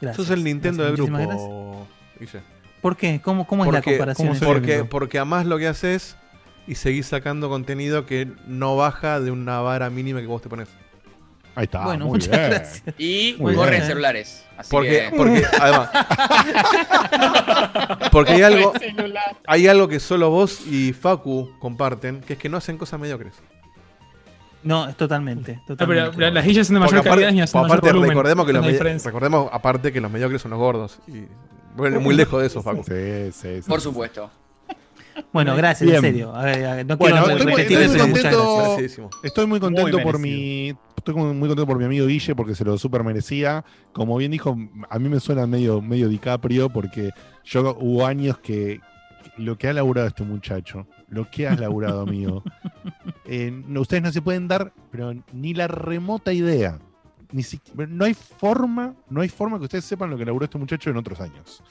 Gracias. 0.01 0.27
Sos 0.27 0.35
el 0.35 0.43
Nintendo 0.43 0.83
del 0.83 0.95
Gracias, 0.97 1.07
grupo, 1.17 1.31
muchísimas 1.31 1.87
gracias. 2.19 2.41
Guille. 2.41 2.55
¿Por 2.81 2.97
qué? 2.97 3.21
¿Cómo, 3.23 3.47
cómo 3.47 3.65
es 3.65 3.71
la 3.71 3.81
comparación? 3.81 4.27
¿cómo 4.27 4.39
se- 4.39 4.45
porque, 4.45 4.83
porque 4.83 5.19
amás 5.19 5.45
lo 5.45 5.57
que 5.57 5.67
haces 5.67 6.15
y 6.67 6.75
seguís 6.75 7.07
sacando 7.07 7.49
contenido 7.49 8.05
que 8.05 8.27
no 8.47 8.75
baja 8.75 9.19
de 9.19 9.31
una 9.31 9.59
vara 9.61 9.89
mínima 9.89 10.19
que 10.21 10.27
vos 10.27 10.41
te 10.41 10.49
pones. 10.49 10.67
Ahí 11.55 11.63
está. 11.65 11.85
Bueno, 11.85 12.05
muy 12.05 12.13
muchas 12.19 12.29
bien. 12.37 12.49
gracias. 12.49 12.83
Y 12.97 13.33
corren 13.35 13.83
celulares. 13.83 14.45
Así 14.57 14.69
Porque, 14.71 15.07
que- 15.09 15.17
porque, 15.17 15.43
además, 15.61 15.89
porque 18.11 18.31
hay 18.33 18.41
algo, 18.43 18.73
hay 19.47 19.67
algo 19.67 19.87
que 19.87 19.99
solo 19.99 20.29
vos 20.29 20.61
y 20.67 20.93
Facu 20.93 21.51
comparten, 21.59 22.21
que 22.21 22.33
es 22.33 22.39
que 22.39 22.49
no 22.49 22.57
hacen 22.57 22.77
cosas 22.77 22.99
mediocres. 22.99 23.33
No, 24.65 24.89
es 24.89 24.97
totalmente. 24.97 25.53
Ah, 25.59 25.63
pero 25.67 25.77
totalmente. 25.77 26.17
la- 26.21 26.31
las 26.31 26.45
guillas 26.45 26.67
son 26.67 26.73
de 26.73 26.79
mayor 26.81 27.03
calidad 27.03 27.31
y 27.33 27.39
aparte, 27.39 27.41
hacen 27.43 27.61
mayor 27.61 27.71
aparte 27.77 27.87
volumen. 27.87 28.09
recordemos 28.09 28.45
que 28.45 28.53
los 28.53 29.03
recordemos 29.05 29.49
aparte 29.53 29.93
que 29.93 30.01
los 30.01 30.11
mediocres 30.11 30.41
son 30.41 30.51
los 30.51 30.59
gordos 30.59 30.99
y 31.07 31.23
bueno, 31.77 31.99
muy 32.01 32.15
lejos 32.15 32.41
de 32.41 32.47
eso, 32.47 32.61
Facu. 32.61 32.83
Sí, 32.83 33.31
sí, 33.31 33.61
sí. 33.61 33.69
por 33.69 33.79
supuesto. 33.79 34.29
Bueno, 35.31 35.55
gracias, 35.55 35.89
Bien. 35.89 35.95
en 35.97 36.01
serio. 36.11 36.35
A 36.35 36.43
ver, 36.43 36.65
a 36.65 36.75
ver, 36.75 36.85
no 36.85 36.97
Bueno, 36.97 37.23
quiero 37.23 37.37
estoy 37.57 37.75
estoy 37.75 37.87
muy 37.87 38.11
contento. 38.11 38.77
Estoy 39.23 39.47
muy 39.47 39.59
contento 39.59 39.91
Muy 39.97 40.03
por 40.03 40.19
mi. 40.19 40.73
Estoy 40.97 41.13
muy 41.15 41.33
muy 41.33 41.47
contento 41.47 41.67
por 41.67 41.77
mi 41.77 41.85
amigo 41.85 42.07
Guille 42.07 42.35
porque 42.35 42.55
se 42.55 42.65
lo 42.65 42.77
super 42.77 43.03
merecía. 43.03 43.63
Como 43.93 44.17
bien 44.17 44.31
dijo, 44.31 44.57
a 44.89 44.99
mí 44.99 45.07
me 45.09 45.19
suena 45.19 45.45
medio, 45.47 45.81
medio 45.81 46.09
DiCaprio 46.09 46.69
porque 46.69 47.11
yo 47.45 47.77
hubo 47.79 48.05
años 48.05 48.39
que 48.39 48.81
lo 49.37 49.57
que 49.57 49.67
ha 49.69 49.73
laburado 49.73 50.07
este 50.07 50.23
muchacho, 50.23 50.87
lo 51.09 51.29
que 51.29 51.47
has 51.47 51.59
laburado, 51.59 52.01
amigo, 52.01 52.43
eh, 53.25 53.51
no, 53.67 53.81
ustedes 53.81 54.03
no 54.03 54.11
se 54.11 54.21
pueden 54.21 54.47
dar, 54.47 54.73
pero 54.91 55.13
ni 55.33 55.53
la 55.53 55.67
remota 55.67 56.33
idea. 56.33 56.79
Ni 57.31 57.43
si- 57.43 57.59
no 57.89 58.05
hay 58.05 58.13
forma, 58.13 58.93
no 59.09 59.21
hay 59.21 59.29
forma 59.29 59.57
que 59.57 59.65
ustedes 59.65 59.85
sepan 59.85 60.09
lo 60.09 60.17
que 60.17 60.25
laburó 60.25 60.45
este 60.45 60.57
muchacho 60.57 60.89
en 60.89 60.97
otros 60.97 61.19
años. 61.19 61.63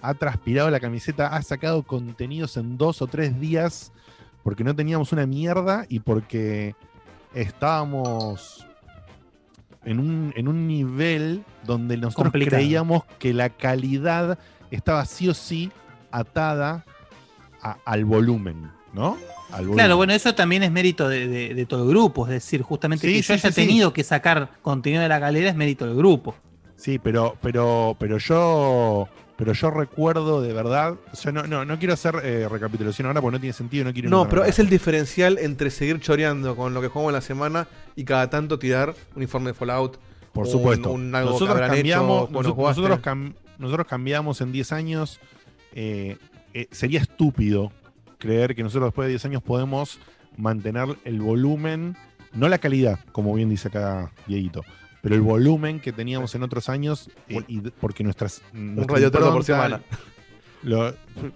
Ha 0.00 0.14
transpirado 0.14 0.70
la 0.70 0.80
camiseta, 0.80 1.28
ha 1.28 1.42
sacado 1.42 1.82
contenidos 1.84 2.56
en 2.56 2.76
dos 2.76 3.02
o 3.02 3.06
tres 3.06 3.38
días 3.38 3.92
porque 4.42 4.64
no 4.64 4.74
teníamos 4.74 5.12
una 5.12 5.26
mierda 5.26 5.86
y 5.88 6.00
porque 6.00 6.74
estábamos 7.34 8.66
en 9.84 9.98
un, 10.00 10.32
en 10.36 10.48
un 10.48 10.66
nivel 10.66 11.44
donde 11.64 11.96
nosotros 11.96 12.24
Complicado. 12.32 12.56
creíamos 12.60 13.04
que 13.18 13.32
la 13.34 13.50
calidad 13.50 14.38
estaba 14.70 15.04
sí 15.04 15.28
o 15.28 15.34
sí 15.34 15.70
atada 16.10 16.84
a- 17.62 17.78
al 17.84 18.04
volumen, 18.04 18.70
¿no? 18.92 19.16
Al 19.50 19.60
volumen. 19.60 19.76
Claro, 19.76 19.96
bueno, 19.96 20.12
eso 20.12 20.34
también 20.34 20.62
es 20.62 20.70
mérito 20.72 21.08
de, 21.08 21.26
de- 21.28 21.54
de 21.54 21.66
todo 21.66 21.84
el 21.84 21.88
grupo. 21.90 22.26
Es 22.26 22.32
decir, 22.32 22.62
justamente 22.62 23.06
Sí, 23.06 23.14
que 23.14 23.22
sí, 23.22 23.28
yo 23.28 23.34
haya 23.34 23.50
sí, 23.50 23.54
sí. 23.60 23.66
tenido 23.66 23.92
que 23.92 24.02
sacar 24.04 24.50
contenido 24.62 25.02
de 25.02 25.08
la 25.08 25.18
galera 25.18 25.50
es 25.50 25.56
mérito 25.56 25.86
del 25.86 25.96
grupo. 25.96 26.34
Sí, 26.76 26.98
pero, 26.98 27.36
pero, 27.40 27.94
pero 27.98 28.18
yo, 28.18 29.08
pero 29.36 29.52
yo 29.52 29.70
recuerdo 29.70 30.42
de 30.42 30.52
verdad, 30.52 30.94
o 31.12 31.16
sea, 31.16 31.30
no, 31.30 31.44
no, 31.46 31.64
no 31.64 31.78
quiero 31.78 31.94
hacer 31.94 32.16
eh, 32.24 32.48
recapitulación 32.50 33.06
ahora 33.06 33.20
porque 33.20 33.36
no 33.36 33.40
tiene 33.40 33.52
sentido, 33.52 33.84
no 33.84 33.92
quiero. 33.92 34.10
No, 34.10 34.28
pero 34.28 34.40
nada. 34.42 34.50
es 34.50 34.58
el 34.58 34.68
diferencial 34.68 35.38
entre 35.38 35.70
seguir 35.70 36.00
choreando 36.00 36.56
con 36.56 36.74
lo 36.74 36.80
que 36.80 36.88
jugamos 36.88 37.10
en 37.10 37.14
la 37.14 37.20
semana 37.20 37.68
y 37.94 38.04
cada 38.04 38.28
tanto 38.30 38.58
tirar 38.58 38.94
un 39.14 39.22
informe 39.22 39.50
de 39.50 39.54
Fallout. 39.54 39.98
Por 40.32 40.46
un- 40.46 40.50
supuesto. 40.50 40.90
un 40.90 41.14
algo 41.14 41.28
que 41.38 41.44
nosotros 41.44 41.68
cambiamos, 41.68 42.30
hecho 42.30 43.02
cam- 43.02 43.34
nosotros 43.58 43.86
cambiamos 43.86 44.40
en 44.40 44.50
10 44.50 44.72
años. 44.72 45.20
eh, 45.74 46.16
eh, 46.54 46.68
sería 46.70 47.00
estúpido 47.00 47.72
creer 48.18 48.54
que 48.54 48.62
nosotros 48.62 48.88
después 48.88 49.06
de 49.06 49.10
10 49.10 49.24
años 49.26 49.42
podemos 49.42 49.98
mantener 50.36 50.86
el 51.04 51.20
volumen, 51.20 51.96
no 52.32 52.48
la 52.48 52.58
calidad, 52.58 53.00
como 53.12 53.34
bien 53.34 53.48
dice 53.50 53.68
acá 53.68 54.10
Dieguito, 54.26 54.62
pero 55.02 55.14
el 55.14 55.20
volumen 55.20 55.80
que 55.80 55.92
teníamos 55.92 56.34
en 56.34 56.42
otros 56.44 56.68
años, 56.68 57.10
eh, 57.28 57.40
y 57.48 57.60
porque 57.60 58.04
nuestras. 58.04 58.42
Un 58.54 58.76
radioteatro 58.88 59.32
por 59.32 59.44
semana. 59.44 59.80
lo- 60.62 60.94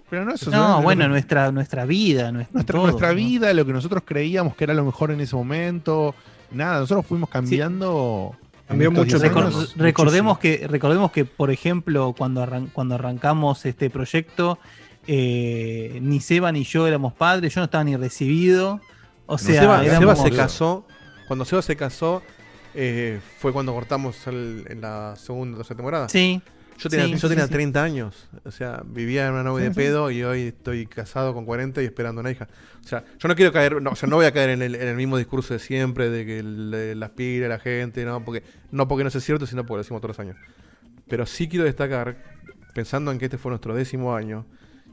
pero 0.09 0.23
no 0.23 0.33
eso 0.33 0.49
No, 0.49 0.81
bueno, 0.81 1.07
nuestra, 1.09 1.51
nuestra 1.51 1.85
vida, 1.85 2.31
nuestra, 2.31 2.53
nuestra, 2.53 2.73
todo, 2.73 2.83
nuestra 2.83 3.09
¿no? 3.09 3.15
vida, 3.15 3.53
lo 3.53 3.65
que 3.65 3.73
nosotros 3.73 4.03
creíamos 4.05 4.55
que 4.55 4.63
era 4.63 4.73
lo 4.73 4.85
mejor 4.85 5.11
en 5.11 5.19
ese 5.19 5.35
momento. 5.35 6.15
Nada, 6.51 6.79
nosotros 6.79 7.05
fuimos 7.05 7.29
cambiando. 7.29 8.35
Cambió 8.69 8.89
mucho 8.91 9.19
10 9.19 9.31
Recor- 9.31 9.45
años. 9.47 9.73
recordemos 9.77 10.39
que 10.39 10.65
recordemos 10.67 11.11
que 11.11 11.23
por 11.25 11.51
ejemplo 11.51 12.13
cuando 12.17 12.41
arran- 12.41 12.69
cuando 12.71 12.95
arrancamos 12.95 13.65
este 13.65 13.89
proyecto 13.89 14.59
eh, 15.07 15.99
ni 16.01 16.19
Seba 16.19 16.51
ni 16.51 16.63
yo 16.63 16.85
éramos 16.87 17.13
padres 17.13 17.53
yo 17.55 17.61
no 17.61 17.65
estaba 17.65 17.83
ni 17.83 17.95
recibido 17.95 18.81
o 19.25 19.37
sea 19.37 19.61
Seba, 19.61 20.15
se 20.15 20.31
casó. 20.31 20.85
Cuando 21.27 21.43
Seba 21.45 21.61
se 21.61 21.75
casó, 21.75 22.21
eh, 22.73 23.19
fue 23.39 23.51
cuando 23.51 23.73
cortamos 23.73 24.25
el- 24.27 24.65
en 24.69 24.81
la 24.81 25.15
segunda 25.17 25.55
o 25.55 25.57
tercera 25.59 25.75
temporada. 25.77 26.07
sí 26.09 26.41
Yo 26.77 26.89
tenía, 26.89 27.05
sí, 27.07 27.11
yo 27.13 27.17
sí, 27.19 27.27
tenía 27.29 27.47
sí. 27.47 27.51
30 27.51 27.83
años. 27.83 28.29
O 28.45 28.51
sea, 28.51 28.83
vivía 28.85 29.25
en 29.27 29.33
una 29.33 29.43
nube 29.43 29.63
de 29.63 29.71
pedo 29.71 30.11
y 30.11 30.23
hoy 30.23 30.41
estoy 30.49 30.85
casado 30.85 31.33
con 31.33 31.43
40 31.43 31.81
y 31.81 31.85
esperando 31.85 32.21
una 32.21 32.29
hija. 32.31 32.47
O 32.85 32.87
sea, 32.87 33.03
yo 33.19 33.27
no 33.27 33.35
quiero 33.35 33.51
caer, 33.51 33.81
no, 33.81 33.89
o 33.89 33.95
sea, 33.95 34.07
no 34.07 34.15
voy 34.17 34.25
a 34.27 34.31
caer 34.31 34.51
en 34.51 34.61
el, 34.61 34.75
en 34.75 34.87
el 34.87 34.95
mismo 34.95 35.17
discurso 35.17 35.53
de 35.55 35.59
siempre, 35.59 36.09
de 36.09 36.25
que 36.25 36.43
le- 36.43 36.93
la 36.95 37.07
aspira 37.07 37.47
la 37.49 37.57
gente, 37.59 38.05
no 38.05 38.23
porque, 38.23 38.43
no 38.71 38.87
porque 38.87 39.03
no 39.03 39.09
sea 39.09 39.21
cierto, 39.21 39.45
sino 39.47 39.63
porque 39.65 39.77
lo 39.77 39.83
decimos 39.83 40.01
todos 40.01 40.15
los 40.17 40.19
años. 40.19 40.37
Pero 41.09 41.25
sí 41.25 41.47
quiero 41.49 41.65
destacar, 41.65 42.15
pensando 42.75 43.11
en 43.11 43.17
que 43.17 43.25
este 43.25 43.37
fue 43.39 43.49
nuestro 43.49 43.73
décimo 43.73 44.15
año, 44.15 44.45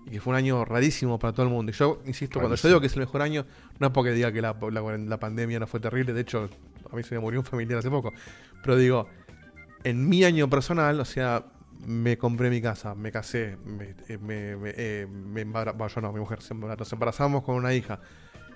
y 0.07 0.11
que 0.11 0.21
fue 0.21 0.33
un 0.33 0.37
año 0.37 0.65
rarísimo 0.65 1.19
para 1.19 1.33
todo 1.33 1.47
el 1.47 1.53
mundo. 1.53 1.71
Y 1.71 1.75
yo, 1.75 2.01
insisto, 2.07 2.35
cuando 2.41 2.49
yo 2.57 2.63
Rarísimo. 2.63 2.69
digo 2.71 2.81
que 2.81 2.87
es 2.89 2.93
el 2.95 3.01
mejor 3.01 3.23
año, 3.23 3.47
no 3.79 3.87
es 3.89 3.93
porque 3.93 4.13
diga 4.13 4.31
que 4.33 4.43
la, 4.43 4.55
la- 4.71 4.99
la 4.99 5.19
pandemia 5.21 5.59
no 5.61 5.67
fue 5.67 5.81
terrible, 5.81 6.13
de 6.13 6.21
hecho, 6.21 6.49
a 6.91 6.97
mí 6.97 7.03
se 7.03 7.15
me 7.15 7.21
murió 7.21 7.41
un 7.41 7.47
familiar 7.47 7.79
hace 7.79 7.91
poco. 7.91 8.13
Pero 8.63 8.77
digo, 8.77 9.09
en 9.83 10.09
mi 10.09 10.25
año 10.25 10.49
personal, 10.51 11.01
o 11.01 11.05
sea, 11.05 11.45
me 11.87 12.17
compré 12.17 12.49
mi 12.51 12.63
casa, 12.63 12.95
me 12.95 13.11
casé, 13.13 13.59
me, 13.65 13.95
eh, 14.09 14.19
me, 14.19 14.57
me, 14.57 14.73
eh, 14.77 15.07
me 15.07 15.45
bueno, 15.45 15.89
yo 15.89 16.01
no, 16.01 16.13
mi 16.13 16.21
mujer, 16.21 16.39
nos 16.79 16.93
embarazamos 16.93 17.43
con 17.43 17.57
una 17.57 17.75
hija. 17.75 18.01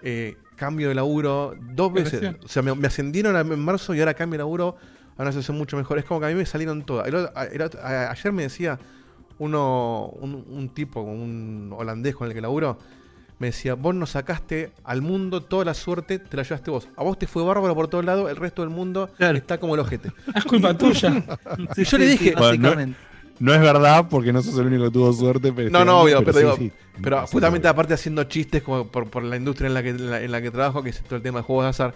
Eh, 0.02 0.36
cambio 0.56 0.88
de 0.88 0.94
laburo 0.94 1.54
dos 1.74 1.92
veces. 1.92 2.12
Recién. 2.20 2.38
O 2.44 2.48
sea, 2.48 2.62
me, 2.62 2.72
me 2.74 2.86
ascendieron 2.86 3.34
a- 3.36 3.40
en 3.40 3.58
marzo 3.58 3.94
y 3.94 3.98
ahora 4.00 4.14
cambio 4.14 4.34
de 4.34 4.38
laburo 4.38 4.76
a 5.16 5.22
una 5.22 5.32
situación 5.32 5.58
mucho 5.58 5.76
mejor. 5.76 5.98
Es 5.98 6.04
como 6.04 6.20
que 6.20 6.26
a 6.26 6.28
mí 6.28 6.36
me 6.36 6.46
salieron 6.46 6.84
todas. 6.84 7.08
El 7.08 7.14
el 7.16 7.70
ayer 7.90 8.32
me 8.32 8.44
decía 8.44 8.78
uno, 9.38 10.06
un, 10.20 10.44
un 10.48 10.68
tipo, 10.70 11.00
un 11.00 11.72
holandés 11.76 12.14
con 12.16 12.28
el 12.28 12.34
que 12.34 12.40
laburo, 12.40 12.78
me 13.38 13.48
decía, 13.48 13.74
vos 13.74 13.94
nos 13.94 14.10
sacaste 14.10 14.72
al 14.82 15.00
mundo 15.00 15.42
toda 15.44 15.64
la 15.64 15.74
suerte, 15.74 16.18
te 16.18 16.36
la 16.36 16.42
llevaste 16.42 16.70
vos. 16.72 16.88
A 16.96 17.04
vos 17.04 17.18
te 17.18 17.26
fue 17.28 17.44
bárbaro 17.44 17.72
por 17.74 17.86
todos 17.88 18.04
lados, 18.04 18.28
el 18.28 18.36
resto 18.36 18.62
del 18.62 18.70
mundo 18.70 19.10
Claro. 19.16 19.38
está 19.38 19.58
como 19.58 19.74
el 19.74 19.80
ojete. 19.80 20.10
Es 20.34 20.44
culpa 20.44 20.76
tuya. 20.76 21.24
Y 21.76 21.84
yo 21.84 21.98
le 21.98 22.06
dije, 22.06 22.32
Bueno, 22.36 22.40
no- 22.40 22.62
básicamente. 22.68 23.00
No 23.40 23.54
es 23.54 23.60
verdad, 23.60 24.06
porque 24.10 24.32
no 24.32 24.42
sos 24.42 24.58
el 24.58 24.66
único 24.66 24.82
que 24.86 24.90
tuvo 24.90 25.12
suerte. 25.12 25.52
Pero 25.52 25.70
No, 25.70 25.84
no, 25.84 26.00
obvio, 26.00 26.18
pero, 26.24 26.32
sí, 26.32 26.38
digo, 26.40 26.56
sí. 26.56 26.72
pero 27.00 27.20
Sí, 27.24 27.32
justamente 27.34 27.68
sí. 27.68 27.70
aparte 27.70 27.94
haciendo 27.94 28.24
chistes 28.24 28.64
como 28.64 28.88
por, 28.88 29.08
por 29.08 29.22
la 29.22 29.36
industria 29.36 29.68
en 29.68 29.74
la, 29.74 29.82
que, 29.84 29.90
en, 29.90 30.10
la, 30.10 30.20
en 30.20 30.32
la 30.32 30.42
que 30.42 30.50
trabajo, 30.50 30.82
que 30.82 30.90
es 30.90 31.00
todo 31.04 31.14
el 31.14 31.22
tema 31.22 31.38
de 31.38 31.44
juegos 31.44 31.66
de 31.66 31.68
azar. 31.70 31.94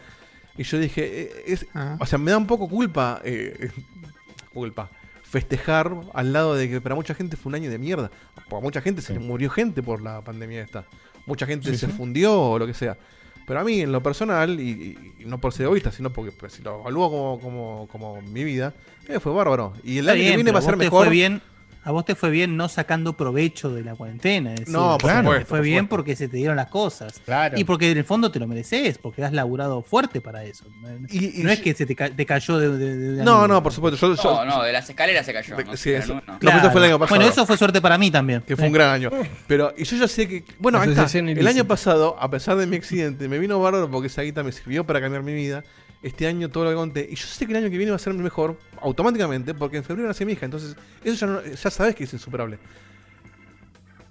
Y 0.57 0.63
yo 0.63 0.79
dije, 0.79 1.03
eh, 1.23 1.33
es, 1.49 1.67
Ah. 1.75 1.97
o 1.99 2.07
sea, 2.07 2.17
me 2.21 2.31
da 2.31 2.39
un 2.39 2.47
poco 2.47 2.69
culpa, 2.69 3.21
eh, 3.25 3.73
culpa, 4.55 4.89
festejar 5.33 5.91
al 6.13 6.33
lado 6.35 6.55
de 6.55 6.69
que 6.69 6.81
para 6.83 6.95
mucha 6.95 7.15
gente 7.15 7.39
fue 7.39 7.49
un 7.51 7.55
año 7.55 7.71
de 7.71 7.79
mierda. 7.79 8.11
Para 8.51 8.61
mucha 8.63 8.83
gente 8.83 9.01
se 9.01 9.15
le 9.15 9.19
murió 9.19 9.49
gente 9.49 9.83
por 9.83 10.03
la 10.03 10.21
pandemia 10.23 10.61
esta. 10.61 10.85
Mucha 11.25 11.47
gente 11.47 11.71
Sí, 11.71 11.79
se 11.79 11.87
sí. 11.87 11.93
fundió 11.93 12.39
o 12.39 12.59
lo 12.59 12.67
que 12.67 12.75
sea. 12.75 12.99
Pero 13.47 13.59
a 13.61 13.65
mí, 13.65 13.81
en 13.81 13.91
lo 13.93 14.03
personal, 14.03 14.61
y, 14.61 14.97
y- 15.19 15.25
no 15.25 15.39
por 15.41 15.53
ser 15.55 15.65
egoísta, 15.67 15.91
sino 15.91 16.13
porque 16.13 16.33
pues, 16.33 16.53
si 16.53 16.63
lo 16.63 16.81
evalúo 16.81 17.11
como, 17.11 17.41
como, 17.41 17.89
como 17.91 18.21
mi 18.23 18.45
vida, 18.45 18.75
eh, 19.09 19.19
fue 19.21 19.33
bárbaro. 19.33 19.73
Y 19.83 19.99
el 19.99 20.05
Está 20.05 20.13
año 20.13 20.23
que 20.31 20.35
viene 20.37 20.53
va 20.53 20.59
a 20.59 20.63
ser 20.63 20.77
mejor. 20.77 21.07
fue 21.07 21.11
bien 21.11 21.41
a 21.85 21.91
vos 21.91 22.05
te 22.05 22.15
fue 22.15 22.31
bien 22.31 22.57
no 22.57 22.69
sacando 22.69 23.15
provecho 23.17 23.71
de 23.71 23.83
la 23.83 23.95
cuarentena 23.95 24.51
es 24.55 24.61
decir, 24.61 24.73
No, 24.75 24.99
por 24.99 25.11
Claro. 25.11 25.31
te 25.31 25.45
fue 25.45 25.59
por 25.59 25.61
bien 25.63 25.79
supuesto. 25.81 25.97
porque 25.97 26.17
se 26.17 26.29
te 26.29 26.37
dieron 26.37 26.57
las 26.57 26.69
cosas 26.69 27.21
Claro. 27.25 27.59
y 27.59 27.65
porque 27.65 27.91
en 27.91 27.99
el 27.99 28.05
fondo 28.05 28.31
te 28.31 28.39
lo 28.39 28.47
mereces 28.47 28.99
porque 28.99 29.25
has 29.25 29.33
laburado 29.33 29.83
fuerte 29.83 30.21
para 30.21 30.45
eso 30.45 30.65
no, 30.81 30.89
Y- 31.11 31.41
y 31.41 31.43
no 31.45 31.51
es 31.51 31.61
que 31.61 31.75
se 31.75 31.85
te, 31.87 31.95
ca- 31.97 32.11
te 32.11 32.25
cayó 32.27 32.59
de, 32.59 32.77
de- 32.77 32.97
de 33.17 33.25
No, 33.25 33.39
nube. 33.41 33.49
no, 33.49 33.63
por 33.63 33.73
supuesto. 33.73 33.99
Yo, 33.99 34.15
yo- 34.23 34.45
No, 34.45 34.45
no, 34.45 34.63
de 34.63 34.73
las 34.73 34.89
escaleras 34.89 35.27
se 35.27 35.33
cayó. 35.33 35.57
De- 35.57 35.65
no 35.65 35.77
sí, 35.77 35.91
eso- 35.91 36.15
no, 36.15 36.39
fue 36.71 36.81
el 36.81 36.85
año 36.85 36.99
pasado. 36.99 37.09
bueno 37.09 37.25
eso 37.27 37.47
fue 37.47 37.57
suerte 37.57 37.81
para 37.81 37.99
mí 37.99 38.11
también 38.11 38.43
Que 38.43 38.57
fue 38.57 38.67
un 38.67 38.73
gran 38.73 38.91
año. 38.91 39.11
Pero, 39.47 39.73
y 39.77 39.85
yo 39.85 39.97
ya 39.97 40.09
sé 40.09 40.29
que. 40.29 40.45
Bueno, 40.59 40.81
ahí 40.81 40.91
está. 40.91 41.07
El 41.19 41.47
año 41.47 41.65
pasado, 41.67 42.17
a 42.19 42.31
pesar 42.31 42.57
de 42.57 42.67
mi 42.67 42.77
accidente, 42.77 43.29
me 43.29 43.39
vino 43.39 43.59
bárbaro 43.61 43.91
porque 43.91 44.07
esa 44.07 44.23
guita 44.23 44.43
me 44.43 44.53
sirvió 44.53 44.85
para 44.85 45.01
cambiar 45.01 45.23
mi 45.23 45.33
vida. 45.35 45.65
Este 46.03 46.27
año 46.27 46.49
todo 46.51 46.65
lo 46.65 46.71
que 46.71 46.77
conté. 46.77 47.09
Y 47.11 47.15
yo 47.15 47.27
sé 47.27 47.47
que 47.47 47.53
el 47.53 47.59
año 47.59 47.71
que 47.71 47.77
viene 47.79 47.91
va 47.91 47.97
a 47.97 48.01
ser 48.01 48.13
mejor 48.15 48.59
automáticamente 48.81 49.55
porque 49.55 49.77
en 49.77 49.85
febrero 49.85 50.09
nace 50.09 50.25
mi 50.27 50.33
hija. 50.33 50.45
Entonces, 50.47 50.75
eso 51.05 51.15
ya, 51.15 51.33
no- 51.33 51.43
ya 51.45 51.71
sabes 51.71 51.95
que 51.95 52.05
es 52.05 52.13
insuperable. 52.13 52.59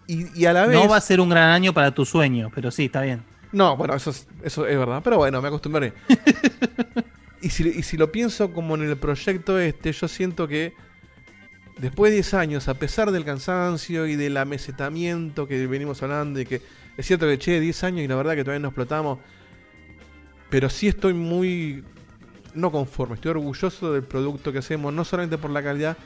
Y, 0.08 0.42
y 0.42 0.46
a 0.46 0.54
la 0.54 0.66
vez. 0.68 0.76
no 0.76 0.88
va 0.90 0.98
a 0.98 1.02
ser 1.02 1.20
un 1.22 1.30
gran 1.30 1.50
año 1.52 1.74
para 1.74 1.92
tu 1.94 2.06
sueño 2.06 2.52
pero 2.54 2.70
sí 2.72 2.86
está 2.86 3.02
bien 3.02 3.24
No, 3.54 3.78
bueno, 3.78 3.96
eso 3.96 4.10
es, 4.10 4.28
eso 4.44 4.66
es 4.66 4.78
verdad. 4.78 5.02
Pero 5.04 5.18
bueno, 5.18 5.42
me 5.42 5.48
acostumbraré. 5.50 5.94
y, 7.42 7.50
si, 7.50 7.68
y 7.68 7.84
si 7.84 7.98
lo 7.98 8.12
pienso 8.12 8.52
como 8.54 8.76
en 8.76 8.84
el 8.84 8.98
proyecto 8.98 9.60
este, 9.60 9.92
yo 9.92 10.08
siento 10.08 10.48
que 10.48 10.74
después 11.78 12.12
de 12.12 12.16
10 12.16 12.34
años, 12.36 12.68
a 12.68 12.74
pesar 12.76 13.12
del 13.12 13.26
cansancio 13.26 14.06
y 14.08 14.16
del 14.16 14.38
amesetamiento 14.38 15.48
que 15.48 15.66
venimos 15.68 16.02
hablando, 16.04 16.40
y 16.40 16.46
que 16.46 16.62
es 16.98 17.06
cierto 17.06 17.26
que, 17.28 17.38
che, 17.40 17.60
10 17.60 17.84
años 17.84 18.02
y 18.02 18.08
la 18.08 18.16
verdad 18.16 18.36
que 18.36 18.44
todavía 18.44 18.60
no 18.62 18.68
explotamos, 18.70 19.20
pero 20.52 20.70
sí 20.70 20.88
estoy 20.88 21.16
muy, 21.16 21.84
no 22.54 22.72
conforme, 22.72 23.16
estoy 23.16 23.32
orgulloso 23.32 23.94
del 23.94 24.04
producto 24.04 24.52
que 24.52 24.60
hacemos, 24.60 24.94
no 24.94 25.04
solamente 25.06 25.40
por 25.40 25.50
la 25.50 25.64
calidad, 25.64 25.98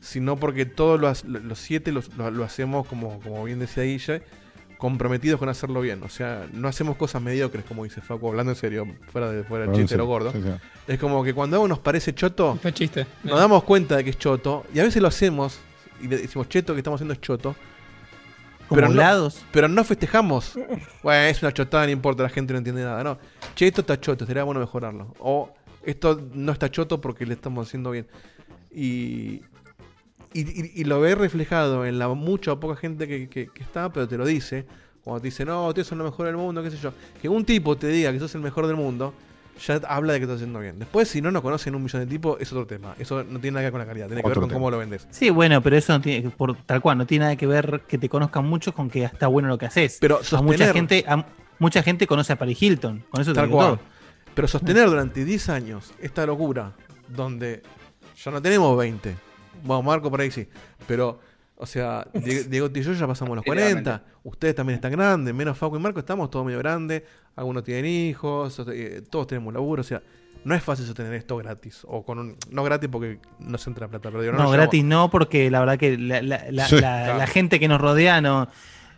sino 0.00 0.36
porque 0.36 0.66
todos 0.66 1.00
los, 1.00 1.24
los 1.24 1.58
siete 1.58 1.90
los, 1.90 2.14
lo, 2.16 2.30
lo 2.30 2.44
hacemos, 2.44 2.86
como, 2.86 3.18
como 3.20 3.42
bien 3.42 3.58
decía 3.58 3.82
Guille, 3.84 4.22
comprometidos 4.76 5.40
con 5.40 5.48
hacerlo 5.48 5.80
bien. 5.80 6.02
O 6.02 6.10
sea, 6.10 6.46
no 6.52 6.68
hacemos 6.68 6.96
cosas 6.96 7.22
mediocres, 7.22 7.64
como 7.64 7.84
dice 7.84 8.02
Facu, 8.02 8.28
hablando 8.28 8.52
en 8.52 8.56
serio, 8.56 8.86
fuera 9.10 9.30
de 9.30 9.42
fuera 9.42 9.64
en 9.64 9.72
chiste 9.72 9.96
lo 9.96 10.04
serio. 10.04 10.06
gordo. 10.06 10.32
Sí, 10.32 10.42
sí. 10.42 10.50
Es 10.86 10.98
como 10.98 11.24
que 11.24 11.32
cuando 11.32 11.56
algo 11.56 11.66
nos 11.66 11.78
parece 11.78 12.14
choto, 12.14 12.58
chiste. 12.74 13.06
nos 13.22 13.38
damos 13.38 13.64
cuenta 13.64 13.96
de 13.96 14.04
que 14.04 14.10
es 14.10 14.18
choto, 14.18 14.66
y 14.74 14.80
a 14.80 14.84
veces 14.84 15.00
lo 15.00 15.08
hacemos, 15.08 15.58
y 16.02 16.08
le 16.08 16.18
decimos, 16.18 16.50
cheto, 16.50 16.74
que 16.74 16.80
estamos 16.80 16.98
haciendo 16.98 17.14
es 17.14 17.22
choto, 17.22 17.56
Como 18.68 18.80
Pero 18.80 18.88
no- 18.88 19.28
pero 19.52 19.68
no 19.68 19.84
festejamos. 19.84 20.54
Bueno, 21.02 21.22
es 21.28 21.42
una 21.42 21.52
chotada, 21.52 21.84
no 21.84 21.92
importa, 21.92 22.22
la 22.22 22.28
gente 22.30 22.52
no 22.54 22.58
entiende 22.58 22.82
nada. 22.82 23.04
No, 23.04 23.18
che, 23.54 23.66
esto 23.66 23.82
está 23.82 24.00
choto, 24.00 24.24
sería 24.26 24.42
bueno 24.44 24.60
mejorarlo. 24.60 25.14
O 25.18 25.52
esto 25.84 26.20
no 26.32 26.50
está 26.52 26.70
choto 26.70 27.00
porque 27.00 27.26
le 27.26 27.34
estamos 27.34 27.68
haciendo 27.68 27.90
bien. 27.90 28.06
Y, 28.70 29.42
y, 30.32 30.40
y- 30.40 30.72
y 30.76 30.84
lo 30.84 31.00
ves 31.00 31.16
reflejado 31.16 31.84
en 31.86 31.98
la 31.98 32.08
mucha 32.08 32.52
o 32.52 32.60
poca 32.60 32.76
gente 32.76 33.06
que, 33.06 33.28
que- 33.28 33.48
que 33.48 33.62
está, 33.62 33.92
pero 33.92 34.08
te 34.08 34.16
lo 34.16 34.24
dice. 34.26 34.66
Cuando 35.02 35.20
te 35.20 35.28
dice, 35.28 35.44
no, 35.44 35.72
tú 35.74 35.84
sos 35.84 35.98
lo 35.98 36.04
mejor 36.04 36.26
del 36.26 36.36
mundo, 36.36 36.62
qué 36.62 36.70
sé 36.70 36.78
yo. 36.78 36.92
Que 37.20 37.28
un 37.28 37.44
tipo 37.44 37.76
te 37.76 37.88
diga 37.88 38.10
que 38.12 38.18
sos 38.18 38.34
el 38.34 38.40
mejor 38.40 38.66
del 38.66 38.76
mundo, 38.76 39.12
ya 39.58 39.80
habla 39.88 40.12
de 40.14 40.18
que 40.18 40.24
estás 40.24 40.36
haciendo 40.36 40.58
bien. 40.60 40.78
Después, 40.78 41.08
si 41.08 41.20
no 41.22 41.30
nos 41.30 41.42
conocen 41.42 41.74
un 41.74 41.82
millón 41.82 42.02
de 42.02 42.06
tipos, 42.06 42.40
es 42.40 42.50
otro 42.52 42.66
tema. 42.66 42.94
Eso 42.98 43.22
no 43.24 43.38
tiene 43.40 43.52
nada 43.56 43.60
que 43.60 43.64
ver 43.66 43.72
con 43.72 43.80
la 43.80 43.86
calidad, 43.86 44.06
tiene 44.08 44.22
que 44.22 44.28
ver 44.28 44.38
con 44.38 44.48
tema. 44.48 44.54
cómo 44.54 44.70
lo 44.70 44.78
vendes. 44.78 45.06
Sí, 45.10 45.30
bueno, 45.30 45.60
pero 45.62 45.76
eso 45.76 45.92
no 45.92 46.00
tiene, 46.00 46.30
por, 46.30 46.56
tal 46.64 46.80
cual, 46.80 46.98
no 46.98 47.06
tiene 47.06 47.24
nada 47.26 47.36
que 47.36 47.46
ver 47.46 47.82
que 47.86 47.98
te 47.98 48.08
conozcan 48.08 48.44
mucho 48.46 48.74
con 48.74 48.90
que 48.90 49.04
está 49.04 49.26
bueno 49.28 49.48
lo 49.48 49.58
que 49.58 49.66
haces. 49.66 49.98
Pero 50.00 50.16
a 50.16 50.42
mucha 50.42 50.66
sostener- 50.66 50.72
gente, 50.72 51.04
a 51.06 51.24
mucha 51.58 51.82
gente 51.82 52.06
conoce 52.06 52.32
a 52.32 52.36
Paris 52.36 52.60
Hilton. 52.62 53.04
Con 53.10 53.20
eso 53.22 53.32
te 53.32 53.40
Tal 53.40 53.50
cual. 53.50 53.66
todo. 53.76 53.80
Pero 54.34 54.48
sostener 54.48 54.88
durante 54.88 55.24
10 55.24 55.48
años 55.50 55.92
esta 56.00 56.26
locura, 56.26 56.72
donde 57.08 57.62
ya 58.22 58.30
no 58.32 58.42
tenemos 58.42 58.76
20. 58.76 59.14
Bueno, 59.62 59.82
Marco 59.82 60.10
por 60.10 60.20
ahí 60.20 60.30
sí. 60.32 60.48
Pero, 60.88 61.20
o 61.56 61.66
sea, 61.66 62.06
Die- 62.14 62.44
Diego 62.44 62.68
y 62.74 62.80
yo 62.82 62.92
ya 62.92 63.06
pasamos 63.06 63.36
los 63.36 63.44
40. 63.44 64.02
Ustedes 64.24 64.54
también 64.54 64.76
están 64.76 64.92
grandes. 64.92 65.34
Menos 65.34 65.56
Facu 65.56 65.76
y 65.76 65.78
Marco, 65.78 66.00
estamos 66.00 66.30
todos 66.30 66.44
medio 66.44 66.58
grandes. 66.58 67.02
Algunos 67.36 67.62
tienen 67.64 67.86
hijos. 67.86 68.60
eh, 68.68 69.02
Todos 69.10 69.26
tenemos 69.28 69.52
laburo. 69.52 69.80
O 69.80 69.84
sea, 69.84 70.02
no 70.44 70.54
es 70.54 70.62
fácil 70.62 70.84
sostener 70.86 71.14
esto 71.14 71.36
gratis. 71.36 71.82
O 71.88 72.04
con 72.04 72.18
un. 72.18 72.36
No 72.50 72.62
gratis 72.64 72.88
porque 72.90 73.18
no 73.38 73.56
se 73.58 73.70
entra 73.70 73.88
plata. 73.88 74.10
Pero 74.10 74.22
digo, 74.22 74.34
No, 74.34 74.42
nos 74.44 74.52
gratis 74.52 74.84
no, 74.84 75.10
porque 75.10 75.50
la 75.50 75.60
verdad 75.60 75.78
que 75.78 75.96
la, 75.98 76.20
la- 76.22 76.44
la- 76.50 76.66
Sí. 76.68 76.74
la- 76.76 76.80
Claro. 76.80 77.18
la 77.18 77.26
gente 77.26 77.58
que 77.60 77.68
nos 77.68 77.80
rodea 77.80 78.20
no, 78.20 78.48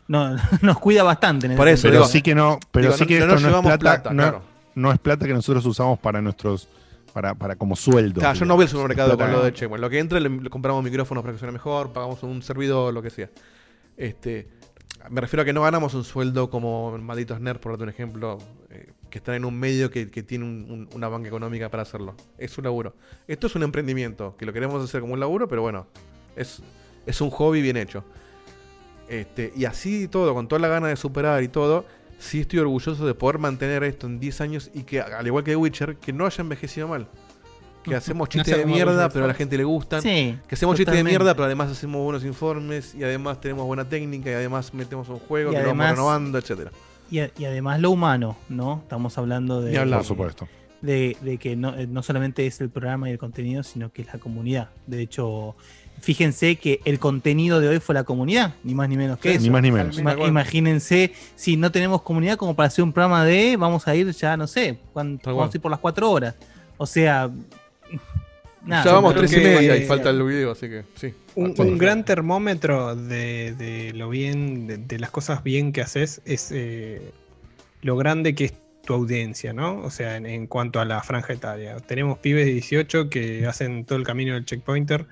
no 0.08 0.36
nos 0.62 0.78
cuida 0.78 1.02
bastante. 1.02 1.46
En 1.46 1.56
Por 1.56 1.68
eso. 1.68 1.82
Pero 1.82 1.98
digo, 1.98 2.06
sí 2.06 2.22
que 2.22 2.34
no, 2.34 2.58
pero 2.72 2.86
digo, 2.86 2.96
sí 2.96 3.04
no- 3.04 3.08
que 3.08 3.18
no 3.18 3.24
esto 3.24 3.32
no 3.34 3.36
es 3.36 3.42
llevamos 3.46 3.64
plata, 3.78 3.78
plata, 4.02 4.10
no, 4.14 4.22
claro. 4.22 4.42
no 4.74 4.92
es 4.92 4.98
plata 4.98 5.26
que 5.26 5.34
nosotros 5.34 5.64
usamos 5.66 5.98
para 5.98 6.20
nuestros, 6.22 6.68
para, 7.16 7.34
para 7.34 7.56
como 7.56 7.74
sueldo. 7.76 8.20
Claro, 8.20 8.38
yo 8.38 8.44
no 8.44 8.56
voy 8.56 8.64
al 8.64 8.68
supermercado 8.68 9.16
con 9.16 9.32
lo 9.32 9.42
de 9.42 9.50
Checkpoint. 9.54 9.80
Lo 9.80 9.88
que 9.88 9.98
entra 10.00 10.20
le, 10.20 10.28
le 10.28 10.50
compramos 10.50 10.84
micrófonos 10.84 11.22
para 11.22 11.32
que 11.32 11.38
suene 11.38 11.52
mejor, 11.52 11.90
pagamos 11.94 12.22
un 12.22 12.42
servidor, 12.42 12.92
lo 12.92 13.00
que 13.00 13.08
sea. 13.08 13.30
Este, 13.96 14.48
me 15.08 15.22
refiero 15.22 15.40
a 15.40 15.44
que 15.46 15.54
no 15.54 15.62
ganamos 15.62 15.94
un 15.94 16.04
sueldo 16.04 16.50
como 16.50 16.98
malditos 16.98 17.40
nerds, 17.40 17.58
por 17.58 17.72
darte 17.72 17.84
un 17.84 17.88
ejemplo, 17.88 18.36
eh, 18.68 18.92
que 19.08 19.16
están 19.16 19.34
en 19.34 19.46
un 19.46 19.58
medio 19.58 19.90
que, 19.90 20.10
que 20.10 20.22
tiene 20.22 20.44
un- 20.44 20.66
un- 20.70 20.88
una 20.94 21.08
banca 21.08 21.28
económica 21.28 21.70
para 21.70 21.84
hacerlo. 21.84 22.14
Es 22.36 22.58
un 22.58 22.64
laburo. 22.64 22.94
Esto 23.26 23.46
es 23.46 23.54
un 23.54 23.62
emprendimiento, 23.62 24.36
que 24.36 24.44
lo 24.44 24.52
queremos 24.52 24.84
hacer 24.84 25.00
como 25.00 25.14
un 25.14 25.20
laburo, 25.20 25.48
pero 25.48 25.62
bueno, 25.62 25.86
es, 26.36 26.62
es 27.06 27.20
un 27.22 27.30
hobby 27.30 27.62
bien 27.62 27.78
hecho. 27.78 28.04
Este, 29.08 29.54
y 29.56 29.64
así 29.64 30.06
todo, 30.08 30.34
con 30.34 30.48
toda 30.48 30.58
la 30.58 30.68
gana 30.68 30.88
de 30.88 30.96
superar 30.96 31.42
y 31.42 31.48
todo, 31.48 31.86
sí 32.18 32.40
estoy 32.40 32.58
orgulloso 32.60 33.06
de 33.06 33.14
poder 33.14 33.38
mantener 33.38 33.82
esto 33.84 34.06
en 34.06 34.18
10 34.20 34.40
años 34.40 34.70
y 34.74 34.82
que, 34.82 35.00
al 35.00 35.26
igual 35.26 35.44
que 35.44 35.52
The 35.52 35.56
Witcher, 35.56 35.96
que 35.96 36.12
no 36.12 36.26
haya 36.26 36.40
envejecido 36.42 36.88
mal. 36.88 37.06
Que 37.82 37.94
hacemos 37.94 38.28
chistes 38.28 38.56
de 38.56 38.66
mierda, 38.66 39.08
pero 39.10 39.26
a 39.26 39.28
la 39.28 39.34
gente 39.34 39.56
le 39.56 39.62
gustan. 39.62 40.02
Sí, 40.02 40.36
Que 40.48 40.56
hacemos 40.56 40.76
chistes 40.76 40.94
de 40.96 41.04
mierda, 41.04 41.34
pero 41.34 41.44
además 41.44 41.70
hacemos 41.70 42.02
buenos 42.02 42.24
informes 42.24 42.96
y 42.96 43.04
además 43.04 43.40
tenemos 43.40 43.64
buena 43.64 43.84
técnica 43.88 44.28
y 44.30 44.34
además 44.34 44.74
metemos 44.74 45.08
un 45.08 45.20
juego 45.20 45.52
Y 45.52 45.54
que 45.54 45.60
lo 45.62 45.68
vamos 45.68 45.80
además- 45.84 45.90
renovando, 45.96 46.38
etcétera. 46.38 46.72
Y, 47.12 47.20
a- 47.20 47.30
y 47.38 47.44
además 47.44 47.78
lo 47.78 47.92
humano, 47.92 48.36
¿no? 48.48 48.80
Estamos 48.82 49.16
hablando 49.18 49.60
de, 49.62 49.78
hablar. 49.78 50.00
Por 50.00 50.06
supuesto. 50.08 50.48
de, 50.82 51.16
de 51.20 51.38
que 51.38 51.54
no, 51.54 51.76
eh, 51.78 51.86
no 51.86 52.02
solamente 52.02 52.44
es 52.48 52.60
el 52.60 52.70
programa 52.70 53.08
y 53.08 53.12
el 53.12 53.18
contenido, 53.18 53.62
sino 53.62 53.92
que 53.92 54.02
es 54.02 54.08
la 54.12 54.18
comunidad. 54.18 54.70
De 54.88 55.00
hecho, 55.02 55.54
fíjense 56.00 56.56
que 56.56 56.80
el 56.84 56.98
contenido 56.98 57.60
de 57.60 57.68
hoy 57.68 57.80
fue 57.80 57.94
la 57.94 58.04
comunidad, 58.04 58.54
ni 58.62 58.74
más 58.74 58.88
ni 58.88 58.96
menos 58.96 59.18
que 59.18 59.30
Sí, 59.30 59.34
eso. 59.36 59.44
Ni 59.44 59.50
más 59.50 59.62
ni 59.62 59.72
menos. 59.72 59.98
Imagínense 59.98 61.12
si 61.34 61.56
no 61.56 61.72
tenemos 61.72 62.02
comunidad 62.02 62.36
como 62.36 62.54
para 62.54 62.68
hacer 62.68 62.84
un 62.84 62.92
programa 62.92 63.24
de 63.24 63.56
vamos 63.56 63.86
a 63.88 63.94
ir 63.94 64.10
ya 64.12 64.36
no 64.36 64.46
sé 64.46 64.78
vamos 64.94 65.20
a 65.26 65.56
ir 65.56 65.60
por 65.60 65.70
las 65.70 65.80
cuatro 65.80 66.10
horas 66.10 66.34
o 66.78 66.86
sea 66.86 67.30
nada, 68.64 68.84
ya 68.84 68.92
vamos 68.92 69.14
tres 69.14 69.32
y 69.32 69.36
media 69.36 69.76
y 69.76 69.84
falta 69.84 70.10
el 70.10 70.22
video, 70.22 70.52
así 70.52 70.68
que 70.68 70.84
sí. 70.94 71.14
Un, 71.34 71.54
un 71.58 71.78
gran 71.78 72.04
termómetro 72.04 72.96
de, 72.96 73.54
de 73.56 73.92
lo 73.94 74.08
bien, 74.08 74.66
de, 74.66 74.78
de 74.78 74.98
las 74.98 75.10
cosas 75.10 75.42
bien 75.42 75.72
que 75.72 75.82
haces 75.82 76.20
es 76.24 76.50
eh, 76.52 77.12
lo 77.82 77.96
grande 77.96 78.34
que 78.34 78.46
es 78.46 78.54
tu 78.84 78.94
audiencia, 78.94 79.52
¿no? 79.52 79.78
O 79.82 79.90
sea, 79.90 80.16
en, 80.16 80.26
en 80.26 80.46
cuanto 80.46 80.80
a 80.80 80.84
la 80.84 81.02
franja 81.02 81.32
etaria. 81.32 81.76
Tenemos 81.80 82.18
pibes 82.18 82.46
de 82.46 82.52
18 82.52 83.10
que 83.10 83.46
hacen 83.46 83.84
todo 83.84 83.98
el 83.98 84.04
camino 84.04 84.34
del 84.34 84.44
checkpointer 84.44 85.06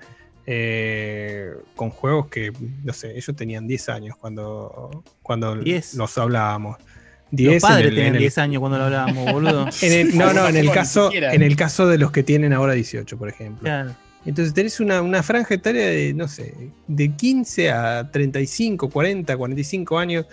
eh, 0.47 1.51
con 1.75 1.89
juegos 1.89 2.27
que, 2.27 2.51
no 2.83 2.93
sé, 2.93 3.17
ellos 3.17 3.35
tenían 3.35 3.67
10 3.67 3.89
años 3.89 4.15
cuando, 4.17 5.03
cuando 5.23 5.55
10. 5.55 5.95
los 5.95 6.17
hablábamos. 6.17 6.77
los 6.79 6.85
10 7.31 7.53
en 7.55 7.59
padres 7.61 7.87
el- 7.89 7.95
tenían 7.95 8.13
el- 8.15 8.19
10 8.19 8.37
años 8.37 8.59
cuando 8.59 8.77
lo 8.77 8.83
hablábamos 8.85 9.31
boludo 9.31 9.67
en 9.81 9.91
el- 9.93 10.17
no, 10.17 10.33
no, 10.33 10.47
en 10.47 10.55
el 10.55 10.71
caso, 10.71 11.11
en 11.13 11.41
el 11.41 11.55
caso 11.55 11.87
de 11.87 11.97
los 11.97 12.11
que 12.11 12.23
tienen 12.23 12.53
ahora 12.53 12.73
18, 12.73 13.17
por 13.17 13.27
ejemplo. 13.29 13.61
Claro. 13.63 13.95
Entonces 14.25 14.53
tenés 14.53 14.79
una, 14.79 15.01
una 15.03 15.21
franja 15.21 15.53
etaria 15.53 15.85
de, 15.87 16.13
no 16.13 16.27
sé, 16.27 16.53
de 16.87 17.09
15 17.11 17.71
a 17.71 18.09
35, 18.11 18.89
40, 18.89 19.37
45 19.37 19.99
años 19.99 20.25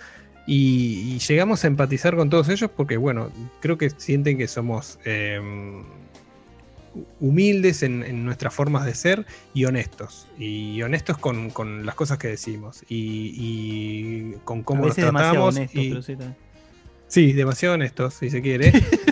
y, 0.47 1.13
y 1.15 1.19
llegamos 1.19 1.63
a 1.63 1.67
empatizar 1.67 2.15
con 2.15 2.29
todos 2.29 2.49
ellos 2.49 2.71
porque, 2.75 2.97
bueno, 2.97 3.31
creo 3.61 3.77
que 3.77 3.89
sienten 3.91 4.37
que 4.37 4.47
somos 4.47 4.97
eh, 5.05 5.39
humildes 7.19 7.83
en, 7.83 8.03
en 8.03 8.23
nuestras 8.25 8.53
formas 8.53 8.85
de 8.85 8.93
ser 8.95 9.25
y 9.53 9.65
honestos. 9.65 10.27
Y 10.37 10.81
honestos 10.81 11.17
con, 11.17 11.49
con 11.49 11.85
las 11.85 11.95
cosas 11.95 12.17
que 12.17 12.27
decimos 12.27 12.83
y, 12.89 13.33
y 13.37 14.33
con 14.43 14.63
cómo 14.63 14.85
nos 14.85 14.95
tratamos. 14.95 15.55
honesto 15.55 15.79
y- 15.79 16.01
sí. 16.03 16.15
Sí, 17.07 17.31
demasiado 17.33 17.75
honestos, 17.75 18.15
si 18.15 18.31
se 18.31 18.41
quiere. 18.41 18.71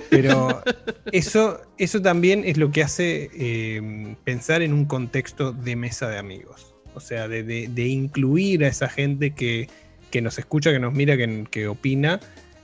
Pero 0.10 0.64
eso, 1.12 1.62
eso 1.78 2.02
también 2.02 2.44
es 2.45 2.58
lo 2.58 2.72
que 2.72 2.82
hace 2.82 3.30
eh, 3.34 4.16
pensar 4.24 4.64
en 4.64 4.74
un 4.74 4.86
contexto 4.86 5.52
de 5.52 5.76
mesa 5.76 6.10
de 6.10 6.18
amigos. 6.18 6.74
O 6.95 6.99
sea, 6.99 7.28
de, 7.28 7.44
de- 7.44 7.68
de 7.68 7.88
incluir 7.88 8.64
a 8.64 8.68
esa 8.70 8.90
gente 8.90 9.32
que, 9.32 9.70
que 10.10 10.22
nos 10.22 10.40
escucha, 10.40 10.72
que 10.72 10.80
nos 10.80 10.94
mira, 10.94 11.16
que, 11.16 11.45
que 11.52 11.68
opina, 11.68 12.20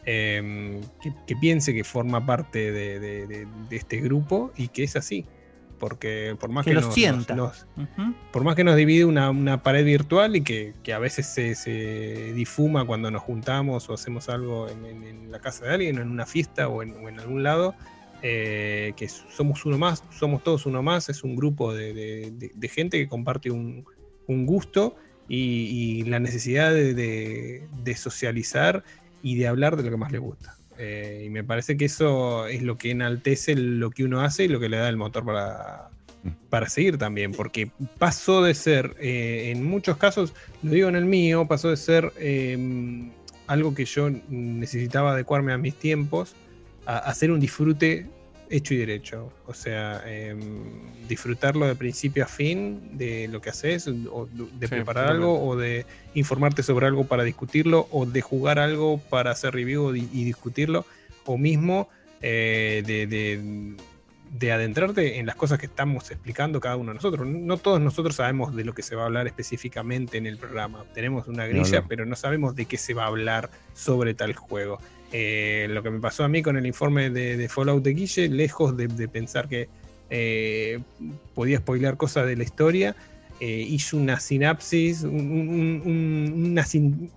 eh, 0.10 0.82
que, 1.02 1.14
que 1.28 1.36
piense 1.36 1.74
que 1.74 1.84
forma 1.84 2.26
parte 2.26 2.72
de, 2.72 3.00
de- 3.00 3.28
de- 3.28 3.48
de 3.70 3.76
este 3.76 3.98
grupo 3.98 4.52
y 4.58 4.70
que 4.70 4.84
es 4.84 4.96
así. 4.96 5.26
Porque 5.80 6.36
por 6.40 6.50
más 6.50 6.66
Que 6.66 6.72
que, 6.72 6.76
nos- 6.82 6.94
sienta. 6.94 7.36
nos- 7.36 7.68
Ujú. 7.78 8.16
por 8.32 8.44
más 8.44 8.56
que 8.56 8.64
nos 8.64 8.76
divide 8.76 9.06
una, 9.06 9.30
una 9.30 9.62
pared 9.62 9.86
virtual 9.86 10.36
y 10.36 10.42
que, 10.42 10.74
que 10.82 10.92
a 10.94 10.98
veces 10.98 11.28
se, 11.28 11.54
se 11.54 12.34
difuma 12.34 12.84
cuando 12.88 13.12
nos 13.12 13.22
juntamos 13.22 13.88
o 13.90 13.94
hacemos 13.94 14.28
algo 14.30 14.68
en, 14.70 14.86
en- 14.86 15.04
en 15.04 15.32
la 15.32 15.40
casa 15.40 15.66
de 15.66 15.74
alguien, 15.74 16.00
o 16.00 16.02
en 16.02 16.10
una 16.10 16.26
fiesta 16.26 16.68
o 16.68 16.82
en, 16.82 16.94
o 16.94 17.10
en 17.10 17.20
algún 17.20 17.44
lado, 17.44 17.76
eh, 18.24 18.94
que 18.98 19.08
somos 19.08 19.66
uno 19.66 19.78
más, 19.78 20.04
somos 20.18 20.42
todos 20.42 20.66
uno 20.66 20.82
más, 20.82 21.10
es 21.10 21.24
un 21.24 21.36
grupo 21.36 21.76
de, 21.76 21.94
de- 21.94 22.32
de- 22.32 22.52
de 22.56 22.68
gente 22.70 22.98
que 22.98 23.08
comparte 23.08 23.52
un, 23.52 23.86
un 24.26 24.46
gusto 24.48 24.96
y, 25.30 26.00
y 26.00 26.04
la 26.06 26.20
necesidad 26.20 26.72
de 26.74 27.68
socializar 27.96 28.84
y 29.22 29.36
de 29.36 29.48
hablar 29.48 29.78
de 29.78 29.84
lo 29.84 29.90
que 29.90 29.98
más 29.98 30.12
le 30.12 30.20
gusta. 30.20 30.56
Eh, 30.78 31.24
y 31.26 31.30
me 31.30 31.44
parece 31.44 31.76
que 31.76 31.86
eso 31.86 32.48
es 32.48 32.62
lo 32.62 32.78
que 32.78 32.92
enaltece 32.92 33.56
lo 33.56 33.90
que 33.90 34.04
uno 34.04 34.22
hace 34.22 34.46
y 34.46 34.48
lo 34.48 34.60
que 34.60 34.70
le 34.70 34.78
da 34.78 34.90
el 34.90 34.98
motor 34.98 35.26
para, 35.26 35.90
para 36.50 36.70
seguir 36.70 36.98
también, 36.98 37.32
porque 37.32 37.72
pasó 37.98 38.44
de 38.44 38.54
ser, 38.54 38.96
eh, 39.00 39.52
en 39.56 39.66
muchos 39.66 39.98
casos, 39.98 40.34
lo 40.62 40.72
digo 40.72 40.88
en 40.88 40.96
el 40.96 41.06
mío, 41.06 41.48
pasó 41.48 41.70
de 41.70 41.78
ser 41.78 42.14
eh, 42.18 43.10
algo 43.48 43.74
que 43.74 43.86
yo 43.86 44.10
necesitaba 44.30 45.14
adecuarme 45.14 45.52
a 45.52 45.58
mis 45.58 45.74
tiempos, 45.74 46.36
a, 46.86 47.00
a 47.00 47.14
ser 47.16 47.32
un 47.32 47.40
disfrute 47.40 48.06
hecho 48.50 48.74
y 48.74 48.78
derecho. 48.78 49.32
O 49.46 49.54
sea, 49.54 50.02
eh, 50.06 50.36
disfrutarlo 51.08 51.66
de 51.68 51.76
principio 51.76 52.24
a 52.24 52.28
fin 52.28 52.98
de 52.98 53.28
lo 53.28 53.42
que 53.42 53.50
haces, 53.50 53.88
o 53.88 54.28
de 54.32 54.68
Sí, 54.68 54.74
preparar 54.76 55.08
algo, 55.08 55.44
o 55.46 55.56
de 55.56 55.86
informarte 56.14 56.64
sobre 56.64 56.88
algo 56.88 57.06
para 57.06 57.24
discutirlo, 57.24 57.88
o 57.92 58.06
de 58.06 58.22
jugar 58.22 58.60
algo 58.60 59.00
para 59.10 59.32
hacer 59.32 59.54
review 59.54 59.96
y, 59.96 60.10
y 60.14 60.24
discutirlo, 60.24 60.86
o 61.26 61.38
mismo 61.38 61.90
eh, 62.22 62.84
de, 62.86 63.08
de- 63.08 63.76
de 64.30 64.52
adentrarte 64.52 65.20
en 65.20 65.26
las 65.26 65.36
cosas 65.36 65.58
que 65.58 65.68
estamos 65.68 66.12
explicando 66.12 66.60
cada 66.60 66.76
uno 66.76 66.90
de 66.92 66.96
nosotros. 66.96 67.26
No 67.26 67.56
todos 67.58 67.80
nosotros 67.80 68.18
sabemos 68.18 68.54
de 68.54 68.66
lo 68.66 68.74
que 68.74 68.82
se 68.84 68.94
va 68.94 69.04
a 69.04 69.06
hablar 69.06 69.26
específicamente 69.26 70.18
en 70.18 70.26
el 70.26 70.38
programa. 70.38 70.84
Tenemos 70.94 71.28
una 71.30 71.46
grilla, 71.48 71.84
pero 71.88 72.06
no 72.06 72.16
sabemos 72.18 72.54
de 72.54 72.66
qué 72.66 72.78
se 72.78 72.94
va 72.94 73.06
a 73.06 73.08
hablar 73.08 73.50
sobre 73.74 74.14
tal 74.16 74.34
juego. 74.36 74.80
Eh, 75.14 75.68
lo 75.70 75.82
que 75.84 75.90
me 75.90 76.00
pasó 76.00 76.24
a 76.24 76.28
mí 76.28 76.42
con 76.44 76.58
el 76.58 76.66
informe 76.66 77.10
de, 77.10 77.38
de 77.38 77.50
Fallout 77.50 77.84
de 77.84 77.94
Guille, 77.94 78.28
lejos 78.30 78.76
de, 78.76 78.88
de 78.88 79.08
pensar 79.08 79.48
que 79.48 79.70
eh, 80.10 80.80
podía 81.34 81.58
spoilear 81.60 81.96
cosas 81.98 82.26
de 82.28 82.36
la 82.36 82.44
historia, 82.44 82.96
eh, 83.40 83.66
hizo 83.70 83.98
una 83.98 84.20
sinapsis, 84.20 85.04
un- 85.04 85.12
un- 85.12 85.82
un- 85.86 86.46
una 86.52 86.66
sin- 86.66 87.12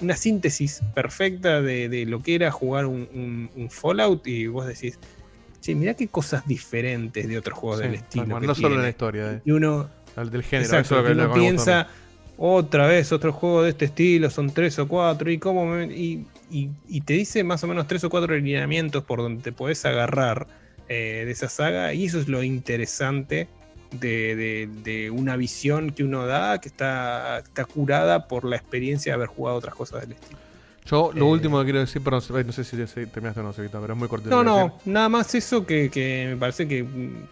una 0.00 0.16
síntesis 0.16 0.80
perfecta 0.94 1.60
de, 1.62 1.88
de 1.88 2.04
lo 2.06 2.22
que 2.22 2.34
era 2.34 2.50
jugar 2.50 2.86
un, 2.86 3.50
Fallout 3.70 4.26
y 4.26 4.46
vos 4.46 4.66
decís, 4.66 4.98
che, 5.60 5.74
mirá 5.74 5.94
qué 5.94 6.08
cosas 6.08 6.46
diferentes 6.46 7.26
de 7.26 7.38
otros 7.38 7.58
juegos 7.58 7.80
Sí, 7.80 7.86
del 7.86 7.94
estilo. 7.96 8.24
que 8.40 8.46
no 8.46 8.54
solo 8.54 8.66
en 8.68 8.72
tiene". 8.72 8.82
la 8.82 8.88
historia, 8.90 9.42
Y 9.44 9.50
uno, 9.52 9.88
al 10.14 10.30
del 10.30 10.42
género. 10.42 10.66
exacto, 10.68 10.94
eso 10.96 10.96
es 10.96 11.02
lo 11.02 11.02
que 11.04 11.08
que, 11.08 11.12
uno 11.12 11.28
lo 11.28 11.34
que 11.34 11.40
otra 12.38 12.86
vez 12.86 13.12
otro 13.12 13.32
juego 13.32 13.62
de 13.62 13.70
este 13.70 13.86
estilo, 13.86 14.30
son 14.30 14.50
tres 14.52 14.78
o 14.78 14.86
cuatro, 14.88 15.30
y 15.30 15.38
cómo 15.38 15.66
me- 15.66 15.86
y, 15.86 16.26
y- 16.50 16.70
y 16.88 17.00
te 17.00 17.14
dice 17.14 17.42
más 17.44 17.64
o 17.64 17.66
menos 17.66 17.86
tres 17.86 18.04
o 18.04 18.10
cuatro 18.10 18.34
lineamientos 18.34 19.04
por 19.04 19.20
donde 19.20 19.42
te 19.42 19.52
podés 19.52 19.84
agarrar 19.86 20.46
eh, 20.88 21.22
de 21.26 21.32
esa 21.32 21.48
saga, 21.48 21.92
y 21.94 22.04
eso 22.06 22.20
es 22.20 22.28
lo 22.28 22.42
interesante 22.42 23.48
de, 23.90 24.36
de- 24.36 24.68
de 24.84 25.10
una 25.10 25.36
visión 25.36 25.90
que 25.90 26.04
uno 26.04 26.26
da, 26.26 26.60
que 26.60 26.68
está, 26.68 27.38
está 27.38 27.64
curada 27.64 28.28
por 28.28 28.44
la 28.44 28.56
experiencia 28.56 29.10
de 29.12 29.14
haber 29.14 29.28
jugado 29.28 29.56
otras 29.58 29.74
cosas 29.74 30.02
del 30.02 30.12
estilo. 30.12 30.38
Yo 30.84 31.10
lo 31.12 31.26
Eh, 31.26 31.30
último 31.30 31.58
que 31.58 31.64
quiero 31.64 31.80
decir, 31.80 32.02
perdón, 32.02 32.22
no 32.46 32.52
sé 32.52 32.62
si 32.62 32.76
terminaste 32.76 33.40
o 33.40 33.42
no, 33.42 33.52
pero 33.52 33.92
es 33.92 33.98
muy 33.98 34.06
cortito. 34.08 34.30
No, 34.30 34.44
no, 34.44 34.78
nada 34.84 35.08
más 35.08 35.34
eso 35.34 35.66
que, 35.66 35.90
que 35.90 36.28
me 36.30 36.36
parece 36.36 36.68
que 36.68 36.84
mm, 36.84 37.26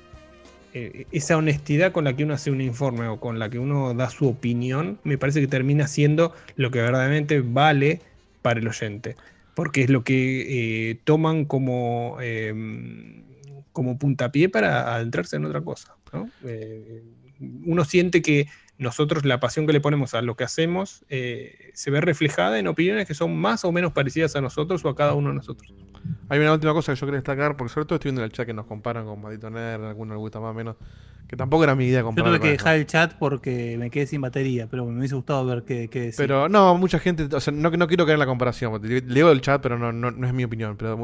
eh, 0.75 1.07
esa 1.13 1.37
honestidad 1.37 1.93
con 1.93 2.03
la 2.03 2.17
que 2.17 2.25
uno 2.25 2.35
hace 2.35 2.51
un 2.51 2.61
informe 2.61 3.07
o 3.07 3.21
con 3.21 3.39
la 3.39 3.49
que 3.49 3.61
uno 3.61 3.95
da 3.95 4.11
su 4.11 4.29
opinión, 4.29 4.99
me 5.05 5.17
parece 5.17 5.41
que 5.41 5.47
termina 5.47 5.87
siendo 5.87 6.35
lo 6.57 6.73
que 6.73 6.81
verdaderamente 6.81 7.41
vale 7.41 8.01
para 8.43 8.59
el 8.59 8.67
oyente. 8.67 9.15
Porque 9.55 9.83
es 9.85 9.91
lo 9.91 10.03
que 10.03 10.91
eh, 10.91 11.01
toman 11.05 11.45
como, 11.45 12.19
eh, 12.21 12.53
como 13.73 13.99
puntapié 13.99 14.49
para 14.49 14.97
adentrarse 14.97 15.37
en 15.37 15.45
otra 15.45 15.61
cosa. 15.61 15.95
Eh, 16.45 17.03
uno 17.65 17.85
siente 17.85 18.21
que 18.21 18.49
nosotros 18.79 19.25
la 19.25 19.39
pasión 19.41 19.67
que 19.67 19.73
le 19.73 19.81
ponemos 19.81 20.15
a 20.15 20.23
lo 20.23 20.37
que 20.37 20.45
hacemos 20.45 21.05
eh, 21.09 21.71
se 21.75 21.91
ve 21.91 22.01
reflejada 22.01 22.59
en 22.59 22.67
opiniones 22.67 23.07
que 23.07 23.15
son 23.15 23.37
más 23.37 23.65
o 23.65 23.73
menos 23.73 23.93
parecidas 23.93 24.35
a 24.37 24.41
nosotros 24.41 24.85
o 24.85 24.89
a 24.89 24.97
cada 24.97 25.15
uno 25.15 25.29
de 25.31 25.37
nosotros. 25.37 25.73
Hay 26.29 26.41
una 26.41 26.53
última 26.53 26.73
cosa 26.73 26.93
que 26.93 27.01
yo 27.01 27.07
quería 27.07 27.19
destacar, 27.21 27.57
porque 27.57 27.73
sobre 27.73 27.87
todo 27.87 27.97
estoy 27.97 28.09
viendo 28.11 28.23
en 28.23 28.27
el 28.27 28.33
chat 28.33 28.47
que 28.47 28.53
nos 28.55 28.67
comparan 28.67 29.05
con 29.07 29.21
Maldito 29.21 29.49
Nerd, 29.51 29.85
algunos 29.85 30.15
les 30.17 30.19
gusta 30.21 30.41
más 30.41 30.51
o 30.51 30.55
menos, 30.55 30.77
que 31.29 31.37
tampoco 31.37 31.65
era 31.65 31.75
mi 31.75 31.87
idea 31.87 32.01
Yo 32.01 32.07
comparar. 32.07 32.33
tuve 32.33 32.41
que 32.41 32.51
dejar 32.51 32.77
el 32.77 32.87
chat 32.87 33.15
porque 33.15 33.77
me 33.79 33.91
quedé 33.91 34.07
sin 34.07 34.21
batería, 34.21 34.67
pero 34.71 34.85
me 34.87 34.99
hubiese 34.99 35.15
gustado 35.15 35.47
ver 35.47 35.63
qué, 35.65 35.89
qué 35.89 36.01
decir. 36.01 36.17
Pero 36.17 36.49
no, 36.49 36.77
mucha 36.77 36.99
gente, 36.99 37.29
o 37.35 37.41
sea, 37.41 37.53
no, 37.55 37.71
no 37.71 37.87
quiero 37.89 38.05
caer 38.05 38.15
en 38.15 38.21
la 38.21 38.27
comparación, 38.27 38.81
le- 38.83 39.01
leo 39.03 39.31
el 39.31 39.41
chat, 39.41 39.63
pero 39.63 39.79
no, 39.79 39.93
no, 39.93 40.11
no 40.11 40.27
es 40.27 40.33
mi 40.35 40.45
opinión. 40.45 40.77
Pero 40.77 40.99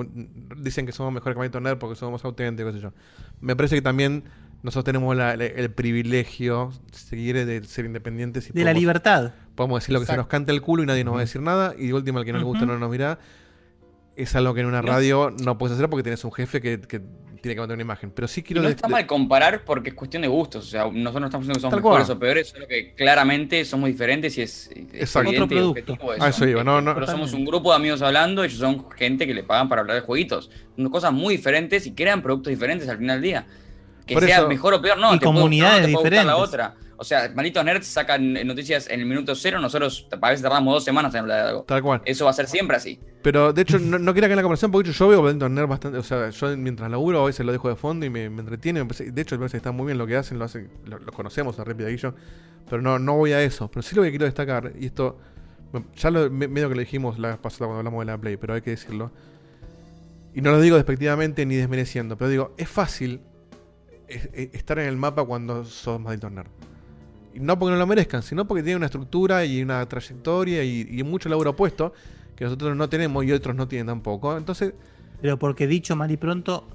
dicen 0.57 0.87
que 0.87 0.93
somos 0.93 1.13
mejores 1.13 1.35
que 1.35 1.39
Maldito 1.39 1.61
Nerd 1.61 1.79
porque 1.79 1.97
somos 1.97 2.13
más 2.21 2.25
auténticos, 2.25 2.73
qué 2.73 2.79
sé 2.79 2.83
yo. 2.83 2.93
Me 3.41 3.55
parece 3.57 3.77
que 3.77 3.83
también 3.83 4.25
nosotros 4.63 4.85
tenemos 4.85 5.17
la- 5.17 5.37
la- 5.37 5.47
el 5.47 5.71
privilegio, 5.73 6.71
si 6.93 7.17
quiere, 7.17 7.45
de 7.47 7.65
ser 7.65 7.85
independientes 7.87 8.49
y 8.49 8.53
de 8.53 8.61
la 8.61 8.65
podemos- 8.67 8.81
libertad. 8.81 9.33
Podemos 9.55 9.81
decir 9.83 9.93
lo 9.93 10.01
que 10.01 10.07
se 10.07 10.17
nos 10.17 10.27
canta 10.27 10.53
el 10.53 10.63
culo 10.63 10.83
y 10.83 10.87
nadie 10.87 11.05
nos 11.05 11.15
va 11.15 11.19
a 11.19 11.23
decir 11.23 11.41
nada. 11.43 11.75
Y 11.79 11.89
de 11.89 11.95
última, 11.95 12.21
el 12.21 12.27
que 12.27 12.33
no 12.33 12.39
le 12.39 12.45
gusta 12.45 12.65
no 12.67 12.79
nos 12.79 12.91
mira. 12.91 13.19
Es 14.17 14.35
algo 14.35 14.53
que 14.55 14.61
en 14.61 14.67
una 14.67 14.83
No. 14.83 14.89
radio 14.89 15.31
no 15.43 15.57
puedes 15.57 15.75
hacer 15.77 15.89
porque 15.89 16.03
tienes 16.03 16.23
un 16.25 16.33
jefe 16.33 16.61
que, 16.61 16.81
que 16.81 17.01
tiene 17.41 17.55
que 17.55 17.61
mantener 17.61 17.77
una 17.77 17.83
imagen. 17.83 18.11
Pero 18.11 18.29
sí 18.29 18.41
Y 18.41 18.43
quiero. 18.43 18.61
no 18.63 18.69
de- 18.69 18.75
está 18.75 18.87
mal 18.89 19.07
comparar 19.07 19.65
porque 19.65 19.91
es 19.91 19.95
cuestión 19.95 20.21
de 20.23 20.29
gustos. 20.29 20.67
O 20.67 20.69
sea, 20.71 20.83
nosotros 20.85 21.21
no 21.21 21.27
estamos 21.27 21.47
diciendo 21.47 21.55
que 21.55 21.61
somos 21.61 21.71
Tal 21.71 21.83
mejores 21.83 22.07
cual. 22.07 22.17
o 22.17 22.21
peores, 22.21 22.49
solo 22.49 22.67
que 22.69 22.95
claramente 22.95 23.65
somos 23.65 23.89
diferentes 23.89 24.37
y 24.37 24.43
es, 24.43 24.69
es 24.93 25.15
y 25.15 25.19
Otro 25.19 25.45
objetivo 25.45 25.75
producto. 25.75 25.97
A 26.23 26.29
eso 26.29 26.47
iba, 26.47 26.63
no, 26.63 26.81
no. 26.83 26.91
Nosotros 26.95 27.11
somos 27.11 27.33
un 27.33 27.47
grupo 27.47 27.71
de 27.71 27.77
amigos 27.77 28.03
hablando, 28.03 28.45
ellos 28.45 28.59
son 28.59 28.91
gente 28.91 29.27
que 29.27 29.33
le 29.33 29.43
pagan 29.43 29.69
para 29.71 29.81
hablar 29.83 29.95
de 29.97 30.03
jueguitos. 30.03 30.51
Son 30.77 30.89
cosas 30.91 31.13
muy 31.15 31.37
diferentes 31.37 31.87
y 31.87 31.93
crean 31.95 32.21
productos 32.23 32.51
diferentes 32.51 32.89
al 32.91 32.99
final 32.99 33.17
del 33.17 33.23
día. 33.23 33.47
Que 34.11 34.15
Por 34.15 34.25
sea 34.25 34.39
eso- 34.39 34.49
mejor 34.49 34.75
o 34.75 34.83
peor, 34.83 34.99
no. 34.99 35.15
Y 35.15 35.19
te 35.21 35.25
comunidades 35.25 35.79
uno, 35.79 35.87
te 35.87 35.93
puede 35.93 36.03
gustar 36.11 36.27
la 36.27 36.33
diferentes. 36.33 36.49
otra. 36.75 36.91
O 36.97 37.05
sea, 37.05 37.31
malditos 37.35 37.65
nerds 37.65 37.87
sacan 37.87 38.35
noticias 38.47 38.87
en 38.91 39.01
el 39.01 39.07
minuto 39.07 39.35
cero, 39.35 39.59
nosotros 39.59 40.07
a 40.21 40.29
veces 40.29 40.43
tardamos 40.43 40.75
dos 40.75 40.85
semanas 40.85 41.15
en 41.15 41.21
hablar 41.21 41.43
de 41.45 41.49
algo. 41.51 41.63
Tal 41.63 41.81
cual. 41.81 42.03
Eso 42.05 42.25
va 42.27 42.31
a 42.33 42.35
ser 42.35 42.47
siempre 42.47 42.77
así. 42.77 43.01
Pero 43.23 43.53
de 43.55 43.63
hecho, 43.63 43.79
no, 43.79 43.99
no 43.99 44.13
quería 44.13 44.29
que 44.29 44.33
en 44.33 44.37
la 44.37 44.43
conversación 44.43 44.71
porque 44.71 44.93
yo 44.93 45.09
veo 45.09 45.23
Maldito 45.23 45.49
Nerd 45.49 45.67
bastante. 45.69 45.97
O 45.99 46.03
sea, 46.03 46.29
yo 46.29 46.57
mientras 46.59 46.91
laburo 46.91 47.23
a 47.23 47.27
veces 47.27 47.47
lo 47.47 47.53
dejo 47.53 47.69
de 47.71 47.77
fondo 47.77 48.05
y 48.05 48.11
me, 48.11 48.29
me 48.29 48.41
entretiene. 48.41 48.85
de 48.85 49.23
hecho, 49.23 49.35
me 49.37 49.39
parece 49.39 49.53
que 49.53 49.57
está 49.59 49.73
muy 49.73 49.87
bien 49.87 49.97
lo 49.97 50.07
que 50.07 50.17
hacen. 50.17 50.39
Lo, 50.39 50.45
hacen, 50.45 50.69
lo, 50.85 50.99
lo 50.99 51.13
conocemos 51.13 51.59
a 51.59 51.65
Rapid 51.65 51.87
Action. 51.87 52.15
Pero 52.69 52.83
no, 52.83 52.99
no 52.99 53.17
voy 53.17 53.33
a 53.33 53.43
eso. 53.43 53.69
Pero 53.71 53.81
sí 53.83 53.97
lo 53.97 54.03
que 54.03 54.11
quiero 54.11 54.27
destacar, 54.27 54.73
y 54.79 54.87
esto. 54.87 55.19
Ya 55.97 56.11
lo, 56.11 56.29
me- 56.31 56.49
medio 56.49 56.69
que 56.69 56.75
lo 56.75 56.81
dijimos 56.81 57.19
la 57.19 57.29
vez 57.29 57.39
pasada 57.39 57.67
cuando 57.67 57.79
hablamos 57.79 58.01
de 58.05 58.13
la 58.13 58.19
Play, 58.19 58.37
pero 58.37 58.55
hay 58.55 58.61
que 58.61 58.71
decirlo. 58.71 59.11
Y 60.35 60.41
no 60.43 60.51
lo 60.51 60.61
digo 60.61 60.77
despectivamente 60.77 61.47
ni 61.47 61.57
desmereciendo, 61.57 62.17
pero 62.19 62.29
digo, 62.31 62.55
es 62.59 62.69
fácil 62.69 63.21
estar 64.11 64.79
en 64.79 64.87
el 64.89 64.97
mapa 64.97 65.25
cuando 65.25 65.65
sos 65.65 66.01
Maldito 66.01 66.31
Nerd. 66.31 66.49
Y 67.35 67.41
no 67.41 67.59
porque 67.59 67.73
no 67.73 67.79
lo 67.79 67.87
merezcan, 67.87 68.23
sino 68.23 68.47
porque 68.47 68.63
tiene 68.63 68.77
una 68.77 68.87
estructura 68.87 69.45
y 69.45 69.63
una 69.63 69.87
trayectoria 69.89 70.65
y, 70.65 70.87
y 70.91 71.03
mucho 71.05 71.29
laburo 71.29 71.55
puesto 71.55 71.93
que 72.35 72.45
nosotros 72.45 72.77
no 72.77 72.89
tenemos 72.89 73.25
y 73.25 73.33
otros 73.33 73.55
no 73.55 73.69
tienen 73.69 73.87
tampoco. 73.87 74.37
Entonces, 74.37 74.75
Pero 75.21 75.39
porque 75.39 75.67
dicho 75.67 75.95
mal 75.95 76.11
y 76.11 76.17
pronto, 76.17 76.67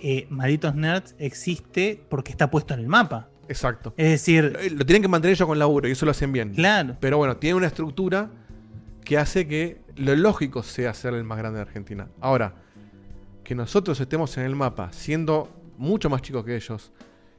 eh, 0.00 0.26
Malditos 0.30 0.74
Nerds 0.74 1.14
existe 1.18 2.02
porque 2.08 2.30
está 2.30 2.50
puesto 2.50 2.72
en 2.74 2.80
el 2.80 2.86
mapa. 2.88 3.28
exacto. 3.48 3.92
Es 3.96 4.08
decir, 4.10 4.56
Lo, 4.70 4.78
lo 4.78 4.86
tienen 4.86 5.02
que 5.02 5.08
mantener 5.08 5.34
ellos 5.36 5.46
con 5.46 5.58
laburo 5.58 5.88
y 5.88 5.92
eso 5.92 6.04
lo 6.06 6.12
hacen 6.12 6.32
bien. 6.32 6.54
claro. 6.54 6.96
Pero 7.00 7.18
bueno, 7.18 7.36
tiene 7.36 7.56
una 7.56 7.66
estructura 7.66 8.30
que 9.04 9.18
hace 9.18 9.46
que 9.46 9.82
lo 9.96 10.14
lógico 10.16 10.62
sea 10.62 10.94
ser 10.94 11.14
el 11.14 11.24
más 11.24 11.38
grande 11.38 11.56
de 11.58 11.62
Argentina. 11.62 12.08
Ahora, 12.20 12.54
que 13.44 13.54
nosotros 13.54 14.00
estemos 14.00 14.36
en 14.38 14.44
el 14.44 14.56
mapa 14.56 14.90
siendo 14.92 15.48
mucho 15.78 16.10
más 16.10 16.22
chicos 16.22 16.44
que 16.44 16.56
ellos 16.56 16.92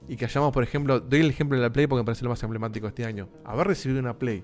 y 0.08 0.16
que 0.16 0.26
hayamos, 0.26 0.54
por 0.54 0.64
ejemplo, 0.64 1.00
doy 1.00 1.22
el 1.22 1.30
ejemplo 1.30 1.58
de 1.58 1.64
la 1.64 1.72
Play 1.72 1.88
porque 1.88 2.02
me 2.02 2.06
parece 2.06 2.24
lo 2.24 2.30
más 2.30 2.42
emblemático 2.44 2.88
este 2.88 3.06
año, 3.06 3.30
haber 3.44 3.68
recibido 3.68 4.00
una 4.00 4.18
Play 4.18 4.44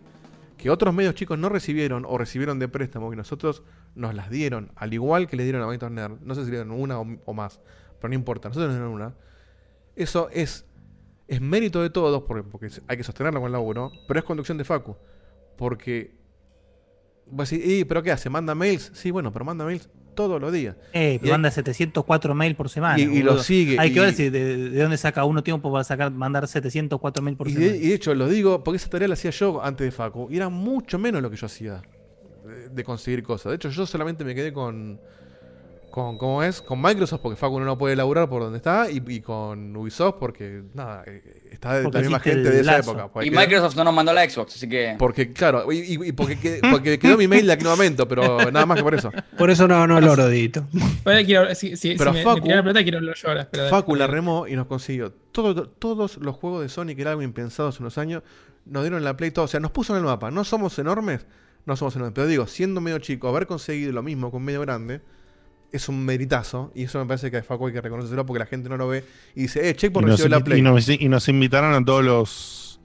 que 0.57 0.69
otros 0.69 0.93
medios 0.93 1.15
chicos 1.15 1.37
no 1.37 1.49
recibieron 1.49 2.05
o 2.07 2.17
recibieron 2.17 2.59
de 2.59 2.67
préstamo 2.67 3.11
y 3.11 3.15
nosotros 3.15 3.63
nos 3.95 4.13
las 4.13 4.29
dieron, 4.29 4.71
al 4.75 4.93
igual 4.93 5.27
que 5.27 5.35
le 5.35 5.43
dieron 5.43 5.61
a 5.61 5.65
Monitor 5.65 5.91
Nerd, 5.91 6.19
no 6.21 6.35
sé 6.35 6.45
si 6.45 6.51
dieron 6.51 6.71
una 6.71 6.99
o, 6.99 7.33
más, 7.33 7.59
pero 7.99 8.09
no 8.09 8.15
importa, 8.15 8.49
nosotros 8.49 8.69
nos 8.69 8.77
dieron 8.77 8.93
una. 8.93 9.15
Eso 9.95 10.29
es, 10.31 10.65
es 11.27 11.41
mérito 11.41 11.81
de 11.81 11.89
todos 11.89 12.23
porque, 12.23 12.43
porque 12.43 12.69
hay 12.87 12.97
que 12.97 13.03
sostenerlo 13.03 13.39
con 13.39 13.47
el 13.47 13.53
laburo, 13.53 13.91
pero 14.07 14.19
es 14.19 14.25
conducción 14.25 14.57
de 14.57 14.63
Facu. 14.63 14.95
Porque 15.57 16.15
vas 17.27 17.51
a 17.51 17.55
decir, 17.55 17.79
"Y, 17.79 17.83
¿pero 17.85 18.01
qué 18.01 18.11
hace? 18.11 18.29
¿Manda 18.29 18.55
mails? 18.55 18.91
Sí, 18.93 19.11
bueno, 19.11 19.31
pero 19.31 19.45
manda 19.45 19.65
mails 19.65 19.89
todos 20.13 20.39
los 20.41 20.51
días. 20.53 20.75
Eh, 20.93 21.19
Y 21.21 21.25
hay- 21.25 21.31
manda 21.31 21.49
704 21.51 22.33
mail 22.35 22.55
por 22.55 22.69
semana. 22.69 22.99
Y- 22.99 23.03
y 23.03 23.23
lo 23.23 23.37
sigue, 23.41 23.77
Hay 23.79 23.91
y- 23.91 23.93
que 23.93 23.99
ver 23.99 24.13
si 24.13 24.29
de, 24.29 24.69
de 24.69 24.81
dónde 24.81 24.97
saca 24.97 25.25
uno 25.25 25.43
tiempo 25.43 25.71
para 25.71 25.83
sacar, 25.83 26.11
mandar 26.11 26.47
704 26.47 27.23
mail 27.23 27.35
por 27.37 27.47
Y 27.47 27.53
semana. 27.53 27.71
de, 27.71 27.77
y 27.77 27.87
de 27.89 27.93
hecho, 27.95 28.13
lo 28.15 28.27
digo 28.27 28.63
porque 28.63 28.77
esa 28.77 28.89
tarea 28.89 29.07
la 29.07 29.13
hacía 29.15 29.31
yo 29.31 29.63
antes 29.63 29.85
de 29.85 29.91
Facu. 29.91 30.27
Y 30.31 30.37
era 30.37 30.49
mucho 30.49 30.97
menos 30.99 31.21
lo 31.21 31.29
que 31.29 31.35
yo 31.37 31.45
hacía 31.45 31.81
de, 32.45 32.69
de 32.69 32.83
conseguir 32.83 33.23
cosas. 33.23 33.51
De 33.51 33.55
hecho, 33.55 33.69
yo 33.69 33.85
solamente 33.85 34.23
me 34.23 34.35
quedé 34.35 34.51
con. 34.53 34.99
Con, 35.93 36.17
¿Cómo 36.17 36.41
es? 36.41 36.59
Con 36.59 36.81
Microsoft, 36.81 37.21
porque 37.21 37.35
Facu 37.35 37.59
no 37.59 37.77
puede 37.77 37.95
laburar 37.95 38.27
por 38.27 38.41
donde 38.41 38.57
está. 38.57 38.89
Y, 38.89 38.99
y 39.09 39.21
con 39.21 39.75
Ubisoft, 39.75 40.15
porque. 40.19 40.63
Nada, 40.73 41.03
eh, 41.05 41.21
está 41.51 41.75
de 41.75 41.83
Porque 41.83 41.99
la 41.99 42.01
misma 42.01 42.19
gente 42.19 42.49
de 42.49 42.61
esa 42.61 42.79
época. 42.79 43.09
Porque 43.09 43.27
Y 43.27 43.29
quedó- 43.29 43.39
Microsoft 43.39 43.75
no 43.75 43.83
nos 43.83 43.93
mandó 43.93 44.11
la 44.11 44.27
Xbox, 44.27 44.55
así 44.55 44.67
que. 44.67 44.95
Porque, 44.97 45.31
claro, 45.31 45.71
y, 45.71 46.11
porque, 46.13 46.35
qued- 46.39 46.71
porque 46.71 46.97
quedó 46.97 47.15
mi 47.15 47.27
mail 47.27 47.45
de 47.45 47.53
aquel 47.53 47.67
momento, 47.67 48.07
pero 48.07 48.39
nada 48.51 48.65
más 48.65 48.77
que 48.77 48.81
por 48.83 48.95
eso. 48.95 49.11
Por 49.37 49.51
eso 49.51 49.67
no, 49.67 49.85
no 49.85 50.01
lo 50.01 50.15
Dito. 50.29 50.65
Ahora 51.05 51.23
quiero, 51.25 51.53
si, 51.53 51.77
si, 51.77 51.93
Pero 51.95 52.11
si 52.11 52.21
Facu- 52.21 52.41
me 52.63 52.73
la 52.73 52.81
quiero 52.81 52.99
pero. 53.51 53.69
Facu 53.69 53.95
remó 54.07 54.47
y 54.47 54.55
nos 54.55 54.65
consiguió. 54.65 55.13
Todo- 55.31 55.69
todos 55.69 56.17
los 56.17 56.35
juegos 56.37 56.63
de 56.63 56.69
Sonic, 56.69 56.95
que 56.95 57.03
era 57.03 57.11
algo 57.11 57.21
impensado 57.21 57.69
hace 57.69 57.83
unos 57.83 57.99
años, 57.99 58.23
nos 58.65 58.81
dieron 58.81 59.03
la 59.03 59.15
Play 59.15 59.29
todo. 59.29 59.45
O 59.45 59.47
sea, 59.47 59.59
nos 59.59 59.69
puso 59.69 59.93
en 59.93 59.99
el 59.99 60.05
mapa. 60.05 60.31
No 60.31 60.43
somos 60.43 60.79
enormes, 60.79 61.27
no 61.67 61.75
somos 61.75 61.95
enormes. 61.97 62.13
Pero 62.15 62.25
digo, 62.25 62.47
siendo 62.47 62.81
medio 62.81 62.97
chico, 62.97 63.27
haber 63.27 63.45
conseguido 63.45 63.91
lo 63.91 64.01
mismo 64.01 64.31
con 64.31 64.41
medio 64.43 64.61
grande 64.61 65.01
es 65.73 65.89
un 65.89 66.05
meritazo. 66.05 66.71
Y 66.75 66.83
eso 66.83 66.99
me 66.99 67.05
parece 67.05 67.29
que 67.29 67.37
a 67.37 67.43
Facu 67.43 67.67
hay 67.67 67.73
que 67.73 67.81
reconocerlo 67.81 68.25
porque 68.25 68.39
la 68.39 68.45
gente 68.45 68.69
no 68.69 68.77
lo 68.77 68.87
ve. 68.87 69.03
Y 69.35 69.41
dice, 69.41 69.67
eh, 69.69 69.75
Checkpoint 69.75 70.07
recibió 70.07 70.29
la 70.29 70.43
Play. 70.43 70.59
y 70.59 70.61
nos- 70.61 70.87
y 70.87 71.09
nos 71.09 71.27
invitaron 71.27 71.73
a 71.73 71.83
todos 71.83 72.03
los 72.03 72.79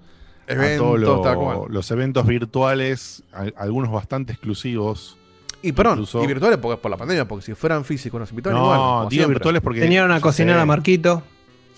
a 0.49 0.53
Eventos, 0.53 1.01
todos 1.03 1.71
los, 1.71 1.91
eventos 1.91 2.27
virtuales, 2.27 3.23
a- 3.33 3.49
algunos 3.57 3.91
bastante 3.93 4.33
exclusivos. 4.33 5.17
Y 5.61 5.73
perdón, 5.73 5.95
incluso- 5.95 6.23
y 6.25 6.27
virtuales 6.27 6.59
porque 6.59 6.81
por 6.81 6.91
la 6.91 6.97
pandemia, 6.97 7.27
porque 7.29 7.45
si 7.45 7.55
fueran 7.55 7.85
físicos 7.85 8.19
nos 8.21 8.31
invitaron 8.31 8.59
No, 8.61 8.65
igual. 8.75 9.09
digo 9.11 9.29
virtuales 9.29 9.61
porque. 9.63 9.81
Tenían 9.81 10.11
a 10.11 10.21
cocinar 10.21 10.57
sé. 10.57 10.63
a 10.63 10.65
Marquito. 10.67 11.23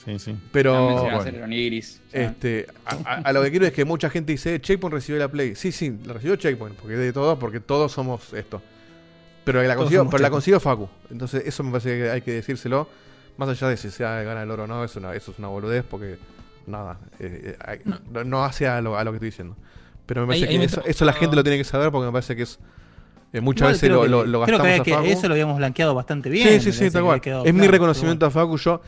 Sí, 0.05 0.19
sí. 0.19 0.35
Pero. 0.53 0.73
También 0.73 0.97
se 0.99 1.03
van 1.05 1.13
a 1.13 1.17
bueno. 1.17 1.31
sea, 2.11 2.23
Este, 2.23 2.67
a, 2.87 2.95
a- 2.95 3.15
a 3.17 3.33
lo 3.33 3.43
que 3.43 3.51
quiero 3.51 3.67
es 3.67 3.73
que 3.73 3.85
mucha 3.85 4.09
gente 4.09 4.33
dice, 4.33 4.55
"Eh, 4.55 4.61
Checkpoint 4.61 4.95
recibió 4.95 5.19
la 5.19 5.29
Play. 5.29 5.55
Sí, 5.57 5.73
sí, 5.73 5.95
la 6.05 6.13
recibió 6.15 6.37
Checkpoint, 6.37 6.77
porque 6.77 6.95
es 6.95 7.01
de 7.01 7.13
todos, 7.13 7.39
porque 7.39 7.61
todos 7.61 7.93
somos 7.93 8.33
esto. 8.35 8.63
Pero 9.45 9.63
la 9.63 9.75
consiguió, 9.77 10.01
somos 10.01 10.11
pero 10.13 10.23
la 10.23 10.29
Checkpoint. 10.29 10.33
consiguió 10.33 10.61
Facu. 10.61 10.89
Entonces, 11.11 11.43
eso 11.47 11.63
me 11.65 11.71
parece 11.73 11.99
que 11.99 12.11
hay 12.11 12.21
que 12.23 12.33
decírselo. 12.33 12.89
Más 13.37 13.49
allá 13.49 13.69
de 13.69 13.77
si 13.77 13.91
sea 13.91 14.23
gana 14.23 14.43
el 14.43 14.51
oro 14.51 14.65
o 14.65 14.67
no, 14.67 14.85
es 14.85 14.95
una, 14.97 15.15
eso 15.15 15.31
es 15.33 15.39
una 15.39 15.49
boludez, 15.49 15.83
porque 15.89 16.19
nada, 16.67 16.99
eh, 17.19 17.57
eh, 17.69 17.81
no. 18.13 18.25
no 18.25 18.45
hace 18.45 18.69
a 18.69 18.81
lo, 18.83 18.99
a 18.99 19.05
lo 19.05 19.13
que 19.13 19.17
estoy 19.17 19.29
diciendo. 19.31 19.57
Pero 20.05 20.23
me 20.23 20.27
parece 20.29 20.47
Ahí- 20.49 20.59
que 20.59 20.65
eso, 20.65 20.83
eso 20.85 21.05
la 21.05 21.13
gente 21.15 21.37
lo 21.37 21.43
tiene 21.43 21.57
que 21.57 21.65
saber, 21.65 21.91
porque 21.91 22.07
me 22.07 22.13
parece 22.13 22.37
que 22.37 22.43
es. 22.43 22.59
eh, 23.33 23.41
muchas 23.41 23.69
veces 23.69 23.89
creo 23.89 23.97
lo, 23.97 24.03
que- 24.03 24.09
lo, 24.09 24.25
lo 24.27 24.45
creo 24.45 24.59
gastamos 24.59 24.67
que, 24.75 24.81
a 24.81 24.85
que 24.85 25.03
Facu. 25.03 25.19
eso 25.19 25.29
lo 25.29 25.35
habíamos 25.35 25.57
blanqueado 25.57 25.95
bastante 25.95 26.29
bien. 26.29 26.61
Sí, 26.61 26.73
sí, 26.73 26.85
sí, 26.87 26.91
tal 26.91 27.05
cual. 27.05 27.21
Es 27.47 27.55
mi 27.55 27.67
reconocimiento 27.67 28.27
a 28.27 28.31
Facu. 28.31 28.59
Yo, 28.59 28.83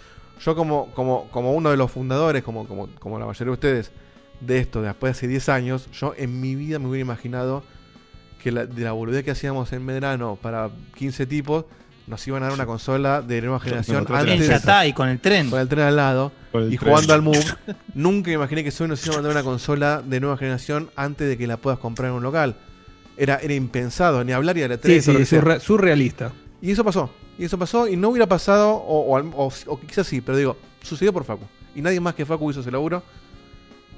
yo 0.45 0.55
como, 0.57 0.89
como, 0.95 1.29
como 1.31 1.53
uno 1.55 1.71
de 1.71 1.77
los 1.79 1.91
fundadores, 1.91 2.43
como, 2.43 2.67
como, 2.67 2.89
como 2.99 3.19
la 3.19 3.25
mayoría 3.27 3.47
de 3.51 3.55
ustedes, 3.55 3.93
de 4.41 4.59
esto, 4.59 4.81
de 4.83 4.89
después 4.89 5.13
de 5.15 5.19
hace 5.19 5.29
10 5.29 5.49
años, 5.49 5.89
yo 5.93 6.13
en 6.19 6.41
mi 6.41 6.57
vida 6.57 6.79
me 6.79 6.89
hubiera 6.89 7.03
imaginado 7.03 7.63
que 8.43 8.53
la, 8.53 8.67
de 8.67 8.83
la 8.85 8.93
boludez 8.93 9.25
que 9.25 9.31
hacíamos 9.31 9.73
en 9.73 9.85
Medrano 9.85 10.37
para 10.41 10.71
15 10.97 11.27
tipos, 11.27 11.65
nos 12.07 12.27
iban 12.27 12.43
a 12.43 12.47
dar 12.47 12.55
una 12.55 12.67
consola 12.67 13.23
de 13.23 13.41
nueva 13.41 13.61
generación 13.61 13.99
nosotros 13.99 14.19
antes 14.21 14.49
Yatá 14.49 14.87
y 14.87 14.93
con 14.93 15.09
el 15.09 15.21
tren. 15.21 15.49
con 15.51 15.61
el 15.61 15.69
tren 15.69 15.85
al 15.85 15.95
lado 15.97 16.33
Con 16.51 16.65
y 16.73 16.77
tren. 16.77 16.91
jugando 16.91 17.15
al 17.15 17.23
Move. 17.23 17.45
Nunca 17.95 18.29
me 18.29 18.35
imaginé 18.35 18.65
que 18.65 18.71
Sony 18.73 18.89
nos 18.89 19.05
iba 19.07 19.15
a 19.15 19.19
mandar 19.19 19.33
una 19.33 19.45
consola 19.45 20.03
de 20.05 20.19
nueva 20.21 20.37
generación 20.37 20.91
antes 20.97 21.29
de 21.29 21.39
que 21.39 21.47
la 21.47 21.57
puedas 21.59 21.79
comprar 21.79 22.11
en 22.11 22.17
un 22.17 22.23
local. 22.25 22.57
Era, 23.17 23.37
era 23.37 23.55
impensado, 23.55 24.25
ni 24.25 24.33
hablar 24.33 24.59
y 24.59 24.63
a 24.65 24.69
la 24.69 24.75
Sí, 24.77 24.81
3 24.83 25.05
sí, 25.05 25.13
surre- 25.13 25.61
surrealista. 25.61 26.33
Y 26.61 26.73
eso 26.73 26.83
pasó. 26.85 27.11
Y 27.39 27.45
eso 27.45 27.57
pasó 27.59 27.87
y 27.87 27.97
no 27.97 28.09
hubiera 28.09 28.27
pasado, 28.27 28.71
o, 28.75 29.17
o 29.17 29.47
o- 29.47 29.53
o 29.67 29.81
quizás 29.81 30.07
sí, 30.07 30.21
pero 30.21 30.37
digo, 30.37 30.57
sucedió 30.83 31.13
por 31.13 31.25
Facu. 31.25 31.45
Y 31.75 31.83
nadie 31.83 32.01
más 32.01 32.15
que 32.15 32.27
Facu 32.27 32.51
hizo 32.51 32.61
ese 32.61 32.71
laburo. 32.71 33.03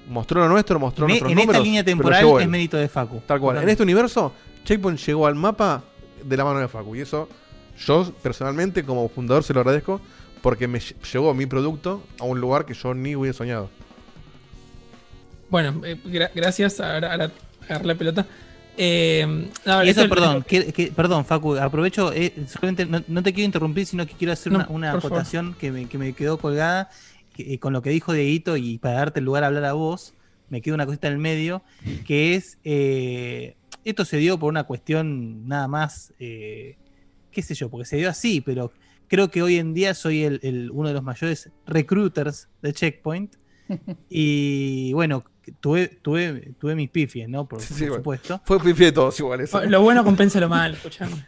Mostró 0.08 0.40
lo 0.40 0.48
nuestro, 0.48 0.78
mostró 0.78 1.04
En, 1.06 1.10
nuestros 1.10 1.32
en 1.32 1.38
esta 1.38 1.46
números. 1.46 1.64
línea 1.64 1.84
temporal 1.84 2.26
es 2.36 2.42
él. 2.42 2.48
mérito 2.48 2.76
de 2.76 2.88
Facu. 2.88 3.22
Tal 3.26 3.40
cual. 3.40 3.62
En 3.62 3.68
este 3.68 3.82
universo, 3.82 4.32
Checkpoint 4.64 4.98
llegó 5.00 5.26
al 5.26 5.34
mapa 5.34 5.82
de 6.22 6.36
la 6.36 6.44
mano 6.44 6.58
de 6.60 6.68
Facu. 6.68 6.94
Y 6.96 7.00
eso, 7.00 7.28
yo 7.86 8.12
personalmente, 8.22 8.84
como 8.84 9.08
fundador, 9.08 9.42
se 9.44 9.54
lo 9.54 9.60
agradezco. 9.60 10.00
Porque 10.42 10.68
me 10.68 10.78
lle- 10.78 10.94
llevó 11.10 11.32
mi 11.32 11.46
producto 11.46 12.02
a 12.20 12.24
un 12.24 12.38
lugar 12.38 12.66
que 12.66 12.74
yo 12.74 12.92
ni 12.92 13.16
hubiera 13.16 13.32
soñado. 13.34 13.70
Bueno, 15.50 15.80
eh, 15.84 15.96
gra- 16.04 16.30
gracias. 16.34 16.80
Ahora, 16.80 17.12
ahora 17.12 17.30
agarré 17.68 17.86
la 17.86 17.94
pelota. 17.94 18.26
Eh, 18.76 19.48
no, 19.64 19.84
Y 19.84 19.88
eso, 19.88 20.08
perdón, 20.08 20.42
que- 20.42 20.72
que- 20.72 20.88
perdón, 20.90 21.24
Facu, 21.24 21.54
aprovecho, 21.56 22.12
eh, 22.12 22.34
solamente 22.52 22.84
no, 22.86 23.02
no 23.06 23.22
te 23.22 23.32
quiero 23.32 23.46
interrumpir, 23.46 23.86
sino 23.86 24.04
que 24.04 24.14
quiero 24.14 24.32
hacer 24.32 24.52
No, 24.52 24.58
una, 24.58 24.68
una 24.68 24.92
acotación 24.92 25.54
que 25.54 25.70
me, 25.70 25.86
que 25.86 25.96
me 25.96 26.12
quedó 26.12 26.38
colgada 26.38 26.90
que- 27.34 27.54
eh, 27.54 27.58
con 27.58 27.72
lo 27.74 27.82
que 27.82 27.90
dijo 27.90 28.12
Dieguito 28.14 28.56
y 28.56 28.78
para 28.78 28.94
darte 28.96 29.18
el 29.20 29.26
lugar 29.26 29.44
a 29.44 29.48
hablar 29.48 29.64
a 29.66 29.72
vos, 29.74 30.14
me 30.48 30.62
queda 30.62 30.74
una 30.74 30.86
cosita 30.86 31.08
en 31.08 31.14
el 31.14 31.18
medio, 31.18 31.62
que 32.06 32.34
es, 32.36 32.58
eh, 32.64 33.56
esto 33.84 34.04
se 34.06 34.16
dio 34.18 34.38
por 34.38 34.48
una 34.48 34.64
cuestión 34.64 35.46
nada 35.48 35.68
más, 35.68 36.14
eh, 36.18 36.76
qué 37.30 37.42
sé 37.42 37.54
yo, 37.54 37.68
porque 37.68 37.84
se 37.86 37.96
dio 37.96 38.08
así, 38.08 38.40
pero 38.40 38.72
creo 39.08 39.30
que 39.30 39.42
hoy 39.42 39.56
en 39.58 39.74
día 39.74 39.92
soy 39.94 40.22
el, 40.22 40.40
el- 40.42 40.70
uno 40.70 40.88
de 40.88 40.94
los 40.94 41.02
mayores 41.02 41.50
recruiters 41.66 42.48
de 42.62 42.72
Checkpoint. 42.72 43.34
Y 44.08 44.92
bueno, 44.92 45.24
tuve, 45.60 45.88
tuve, 45.88 46.52
tuve 46.58 46.74
mis 46.74 46.90
pifies, 46.90 47.28
¿no? 47.28 47.46
Por, 47.48 47.60
Sí, 47.60 47.72
por 47.72 47.78
bueno. 47.80 47.94
supuesto. 47.96 48.40
Fue 48.44 48.60
pifi 48.60 48.84
de 48.84 48.92
todos 48.92 49.18
igual 49.20 49.40
eso. 49.40 49.64
Lo 49.64 49.82
bueno 49.82 50.04
compensa 50.04 50.38
lo 50.40 50.48
malo, 50.48 50.74
escuchame. 50.74 51.24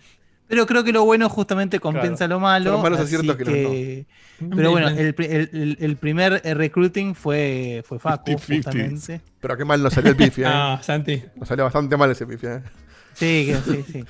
Pero 0.48 0.64
creo 0.66 0.84
que 0.84 0.92
lo 0.92 1.04
bueno 1.04 1.28
justamente 1.28 1.80
compensa 1.80 2.28
lo 2.28 2.38
malo. 2.38 2.66
Son 2.66 2.72
los 2.74 2.82
malos 2.82 3.00
aciertos 3.00 3.36
que 3.36 3.44
los 3.44 3.54
que- 3.54 4.06
Pero 4.54 4.70
bueno, 4.70 4.88
el, 4.88 5.14
el- 5.18 5.76
el- 5.80 5.96
primer 5.96 6.40
eh, 6.44 6.54
recruiting 6.54 7.14
fue, 7.14 7.82
fue 7.86 7.98
Facu, 7.98 8.30
50-50. 8.32 8.56
justamente. 8.56 9.20
Pero 9.40 9.56
qué 9.56 9.64
mal 9.64 9.82
nos 9.82 9.92
salió 9.92 10.10
el 10.12 10.16
pifi, 10.16 10.42
¿eh? 10.42 10.46
Ah, 10.46 10.78
Santi. 10.82 11.22
Nos 11.36 11.48
salió 11.48 11.64
bastante 11.64 11.96
mal 11.96 12.10
ese 12.10 12.26
pifi, 12.26 12.46
¿eh? 12.46 12.62
Sí, 13.14 13.52
sí, 13.64 13.84
sí. 13.92 14.04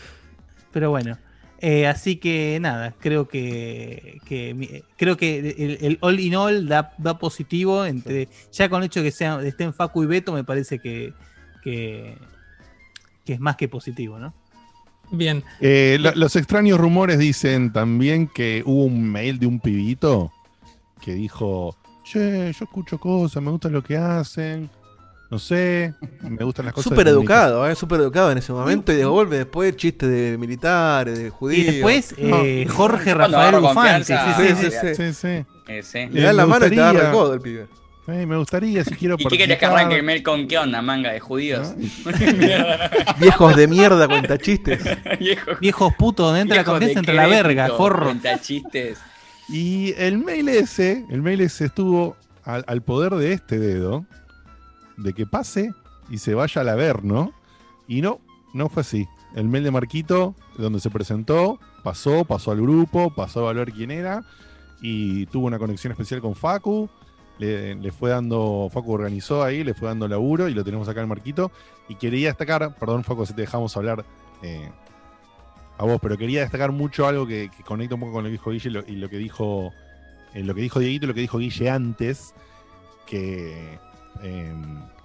Pero 0.72 0.90
bueno. 0.90 1.16
eh, 1.60 1.86
así 1.86 2.16
que 2.16 2.58
nada, 2.60 2.92
creo 3.00 3.28
que, 3.28 4.18
que 4.26 4.82
creo 4.98 5.16
que 5.16 5.38
el, 5.56 5.78
el 5.80 5.98
all 6.02 6.20
in 6.20 6.34
all 6.36 6.68
da, 6.68 6.92
da 6.98 7.18
positivo. 7.18 7.86
Entre, 7.86 8.28
Ya 8.52 8.68
con 8.68 8.82
el 8.82 8.86
hecho 8.86 9.00
de 9.00 9.06
que 9.06 9.12
sea, 9.16 9.40
estén 9.42 9.72
Facu 9.72 10.02
y 10.02 10.06
Beto, 10.06 10.32
me 10.34 10.44
parece 10.44 10.80
que, 10.80 11.14
que, 11.62 12.18
que 13.24 13.32
es 13.32 13.40
más 13.40 13.56
que 13.56 13.68
positivo, 13.68 14.18
¿no? 14.18 14.34
Bien. 15.10 15.42
Eh, 15.60 15.98
lo- 16.00 16.14
los 16.14 16.34
extraños 16.36 16.78
rumores 16.78 17.18
dicen 17.18 17.72
también 17.72 18.28
que 18.28 18.62
hubo 18.66 18.84
un 18.84 19.10
mail 19.10 19.38
de 19.38 19.46
un 19.46 19.60
pibito 19.60 20.32
que 21.00 21.14
dijo, 21.14 21.76
che, 22.04 22.52
yo 22.52 22.64
escucho 22.64 22.98
cosas, 22.98 23.42
me 23.42 23.50
gusta 23.50 23.68
lo 23.68 23.82
que 23.82 23.96
hacen, 23.96 24.68
no 25.30 25.38
sé, 25.38 25.92
me 26.22 26.44
gustan 26.44 26.66
las 26.66 26.74
cosas. 26.74 26.88
Súper 26.90 27.08
educado, 27.08 27.68
¿eh? 27.68 27.74
Súper 27.74 28.00
educado 28.00 28.30
en 28.32 28.38
ese 28.38 28.52
momento. 28.52 28.92
Y 28.92 28.96
devuelve 28.96 29.38
después 29.38 29.76
chistes 29.76 30.08
de 30.08 30.36
militares, 30.38 31.18
de 31.18 31.26
Y 31.26 31.30
judíos. 31.30 31.74
después 31.74 32.14
eh, 32.16 32.64
No. 32.68 32.74
Jorge 32.74 33.12
Rafael 33.14 33.60
Bufante. 33.60 34.04
sí, 34.04 34.14
sí, 34.36 34.70
sí, 34.70 34.70
sí. 34.70 34.94
Sí, 35.66 35.82
sí. 35.82 35.98
Eh. 35.98 36.08
Le 36.12 36.32
la 36.32 36.46
mano 36.46 36.66
y 36.66 36.70
te 36.70 36.74
agarra 36.80 36.90
el 36.90 36.94
gustaría- 36.96 37.12
codo 37.12 37.34
el 37.34 37.40
pibe. 37.40 37.66
Eh, 38.08 38.24
me 38.24 38.36
gustaría, 38.36 38.84
si 38.84 38.94
quiero 38.94 39.16
¿Y 39.18 39.24
qué 39.26 39.36
querés 39.36 39.58
que 39.58 39.66
arranque 39.66 39.96
el 39.96 40.02
mail 40.02 40.22
con 40.22 40.46
qué 40.46 40.58
onda, 40.58 40.80
manga 40.82 41.12
de 41.12 41.20
judíos? 41.20 41.74
Viejos 43.20 43.56
de 43.56 43.66
mierda, 43.66 44.06
cuenta 44.06 44.38
chistes. 44.38 44.82
Viejo, 45.18 45.52
Viejos 45.60 45.94
putos, 45.94 46.26
donde 46.26 46.42
entra 46.42 46.58
la 46.58 46.64
confianza, 46.64 47.00
entra 47.00 47.14
la 47.14 47.26
verga, 47.26 47.68
forro. 47.76 48.04
cuenta 48.04 48.40
chistes. 48.40 48.98
Y 49.48 49.92
el 49.96 50.18
mail 50.18 50.48
ese, 50.48 51.04
el 51.10 51.22
mail 51.22 51.40
ese 51.40 51.66
estuvo 51.66 52.16
al, 52.44 52.64
al 52.66 52.82
poder 52.82 53.14
de 53.14 53.32
este 53.32 53.58
dedo, 53.58 54.06
de 54.96 55.12
que 55.12 55.26
pase 55.26 55.72
y 56.10 56.18
se 56.18 56.34
vaya 56.34 56.60
al 56.60 56.68
Averno. 56.68 57.32
Y 57.88 58.02
no, 58.02 58.20
no 58.54 58.68
fue 58.68 58.82
así. 58.82 59.06
El 59.34 59.48
mail 59.48 59.64
de 59.64 59.70
Marquito, 59.70 60.34
donde 60.56 60.80
se 60.80 60.90
presentó, 60.90 61.60
pasó, 61.82 62.24
pasó 62.24 62.52
al 62.52 62.60
grupo, 62.60 63.14
pasó 63.14 63.40
a 63.40 63.42
evaluar 63.44 63.72
quién 63.72 63.90
era, 63.90 64.24
y 64.80 65.26
tuvo 65.26 65.46
una 65.46 65.58
conexión 65.58 65.92
especial 65.92 66.20
con 66.20 66.34
Facu. 66.34 66.88
Le, 67.38 67.74
le 67.74 67.92
fue 67.92 68.10
dando, 68.10 68.68
Facu 68.72 68.92
organizó 68.92 69.42
ahí, 69.42 69.62
le 69.62 69.74
fue 69.74 69.88
dando 69.88 70.08
laburo 70.08 70.48
y 70.48 70.54
lo 70.54 70.64
tenemos 70.64 70.88
acá 70.88 71.02
en 71.02 71.08
Marquito. 71.08 71.50
Y 71.88 71.96
quería 71.96 72.28
destacar, 72.28 72.74
perdón 72.76 73.04
Facu, 73.04 73.26
si 73.26 73.34
te 73.34 73.42
dejamos 73.42 73.76
hablar 73.76 74.04
eh, 74.42 74.70
a 75.78 75.84
vos, 75.84 75.98
pero 76.00 76.16
quería 76.16 76.40
destacar 76.40 76.72
mucho 76.72 77.06
algo 77.06 77.26
que, 77.26 77.50
que 77.54 77.62
conecta 77.62 77.94
un 77.94 78.00
poco 78.00 78.12
con 78.12 78.24
lo 78.24 78.28
que 78.28 78.32
dijo 78.32 78.50
Guille 78.50 78.68
y 78.68 78.72
lo, 78.72 78.84
y 78.86 78.96
lo 78.96 79.08
que 79.08 79.18
dijo 79.18 79.72
eh, 80.34 80.42
lo 80.42 80.54
que 80.54 80.60
dijo 80.60 80.80
Dieguito 80.80 81.04
y 81.04 81.08
lo 81.08 81.14
que 81.14 81.20
dijo 81.20 81.38
Guille 81.38 81.70
antes, 81.70 82.34
que 83.06 83.78
eh, 84.22 84.54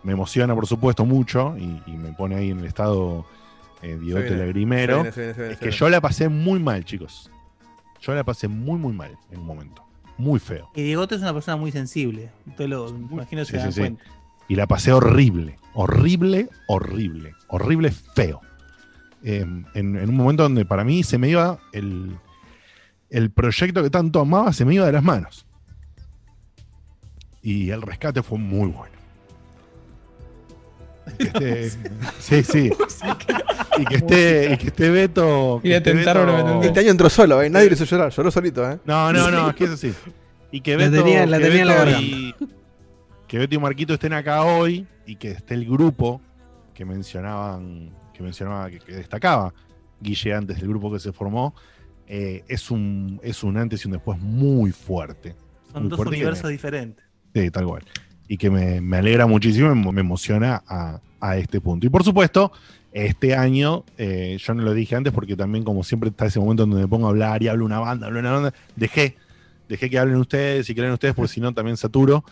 me 0.04 0.14
emociona 0.14 0.56
por 0.56 0.68
supuesto 0.68 1.06
mucho 1.06 1.56
y, 1.58 1.82
y 1.86 1.98
me 1.98 2.14
pone 2.14 2.36
ahí 2.36 2.52
en 2.52 2.60
el 2.60 2.66
estado 2.66 3.26
eh, 3.82 3.98
Diegote 4.00 4.36
Lagrimero. 4.36 4.98
Se 4.98 5.02
viene, 5.02 5.12
se 5.12 5.22
viene, 5.22 5.34
se 5.34 5.40
viene, 5.40 5.54
Es 5.54 5.60
que 5.60 5.72
yo 5.72 5.90
la 5.90 6.02
pasé 6.02 6.30
muy 6.30 6.60
mal, 6.60 6.86
chicos. 6.86 7.30
Yo 8.02 8.16
la 8.16 8.24
pasé 8.24 8.48
muy, 8.48 8.80
muy 8.80 8.94
mal 8.94 9.18
en 9.30 9.40
un 9.40 9.46
momento. 9.46 9.84
Muy 10.22 10.40
feo. 10.40 10.70
Y 10.76 10.84
Diegote 10.84 11.16
es 11.16 11.22
una 11.22 11.34
persona 11.34 11.58
muy 11.58 11.72
sensible. 11.72 12.30
Usted 12.48 12.68
lo 12.68 12.90
imagino 12.90 13.42
que 13.42 13.46
Sí, 13.46 13.52
se 13.54 13.58
sí, 13.58 13.64
dan 13.64 13.74
sí. 13.74 13.80
cuenta. 13.82 14.04
Y 14.48 14.56
la 14.56 14.68
pasé 14.68 14.92
horrible. 14.94 15.58
Horrible, 15.74 16.48
horrible. 16.68 17.34
Horrible, 17.48 17.92
feo. 17.92 18.40
Eh, 19.24 19.40
en, 19.42 19.66
en 19.96 20.10
un 20.10 20.16
momento 20.16 20.44
donde 20.44 20.64
para 20.66 20.84
mí 20.84 21.02
se 21.04 21.18
me 21.18 21.30
iba 21.30 21.60
el, 21.74 22.18
el 23.10 23.32
proyecto 23.32 23.82
que 23.82 23.90
tanto 23.90 24.20
amaba, 24.20 24.54
se 24.54 24.64
me 24.66 24.76
iba 24.76 24.86
de 24.86 24.92
las 24.92 25.04
manos. 25.04 25.46
Y 27.42 27.72
el 27.72 27.82
rescate 27.82 28.22
fue 28.22 28.38
muy 28.38 28.70
bueno. 28.70 28.92
Esté- 31.18 31.72
sí, 32.20 32.44
sí. 32.44 32.72
Y 33.78 33.86
que 33.86 33.96
esté, 33.96 34.54
y 34.54 34.58
que 34.58 34.68
esté 34.68 34.90
Beto. 34.90 35.60
Y 35.60 35.62
que 35.64 35.70
de 35.70 35.76
esté 35.78 35.94
Beto-. 35.94 36.62
Este 36.64 36.80
año 36.82 36.92
entró 36.92 37.10
solo, 37.10 37.42
¿eh? 37.42 37.50
Nadie 37.50 37.68
le 37.70 37.76
hizo 37.76 37.86
llorar. 37.86 38.12
Lloró 38.12 38.32
solito, 38.32 38.70
¿eh? 38.70 38.80
No, 38.86 39.12
no, 39.14 39.32
no, 39.32 39.50
es 39.50 39.56
que 39.56 39.64
es 39.66 39.70
así. 39.72 39.94
Y 40.52 40.62
que 40.62 40.78
La 40.78 40.90
Beto, 40.90 41.04
tenía- 41.04 41.26
la 41.26 41.38
que 41.38 41.44
tenía 41.46 41.62
en 41.62 41.68
la 41.68 41.84
Beto 41.86 42.02
y, 42.02 42.36
que 43.28 43.38
Beto 43.38 43.56
y 43.56 43.58
Marquito 43.60 43.94
estén 43.94 44.14
acá 44.14 44.44
hoy 44.44 44.86
y 45.06 45.16
que 45.16 45.32
esté 45.32 45.54
el 45.54 45.66
grupo 45.66 46.22
que 46.74 46.84
mencionaban, 46.86 47.92
que 48.14 48.22
mencionaba, 48.24 48.70
que, 48.70 48.80
que 48.80 48.92
destacaba 48.94 49.54
Guille 50.02 50.34
antes 50.34 50.58
del 50.60 50.68
grupo 50.68 50.92
que 50.92 51.00
se 51.00 51.14
formó, 51.14 51.54
eh, 52.08 52.44
es 52.48 52.70
un 52.72 53.20
es 53.24 53.44
un 53.44 53.56
antes 53.56 53.84
y 53.86 53.88
un 53.88 53.94
después 53.94 54.20
muy 54.20 54.72
fuerte. 54.72 55.36
Son 55.72 55.84
Muy 55.84 55.90
dos 55.90 55.98
fuerte 55.98 56.16
universos 56.16 56.44
me- 56.46 56.52
diferentes. 56.52 57.06
Sí, 57.34 57.50
tal 57.52 57.66
cual. 57.66 57.84
Y 58.28 58.38
que 58.38 58.50
me, 58.50 58.82
me 58.82 58.98
alegra 58.98 59.26
muchísimo, 59.28 59.74
me, 59.74 59.92
me 59.94 60.02
emociona 60.02 60.62
a, 60.68 61.00
a 61.22 61.38
este 61.38 61.62
punto. 61.62 61.86
Y 61.86 61.90
por 61.90 62.04
supuesto, 62.04 62.52
este 62.94 63.36
año, 63.36 63.86
eh, 63.98 64.38
yo 64.40 64.54
no 64.54 64.64
lo 64.64 64.74
dije 64.74 64.96
antes 64.96 65.14
porque 65.14 65.36
también 65.36 65.64
como 65.64 65.84
siempre 65.84 66.10
está 66.10 66.26
ese 66.26 66.40
momento 66.40 66.64
donde 66.66 66.82
me 66.82 66.88
pongo 66.88 67.08
a 67.08 67.10
hablar 67.12 67.42
y 67.42 67.48
hablo 67.48 67.66
una 67.66 67.80
banda, 67.80 68.08
hablo 68.08 68.20
una 68.20 68.32
banda, 68.32 68.54
dejé, 68.76 69.16
dejé 69.70 69.90
que 69.90 69.98
hablen 69.98 70.18
ustedes 70.18 70.70
y 70.70 70.74
hablen 70.74 70.92
ustedes 70.92 71.14
porque 71.16 71.32
si 71.32 71.40
no 71.42 71.54
también 71.54 71.78
saturo. 71.78 72.24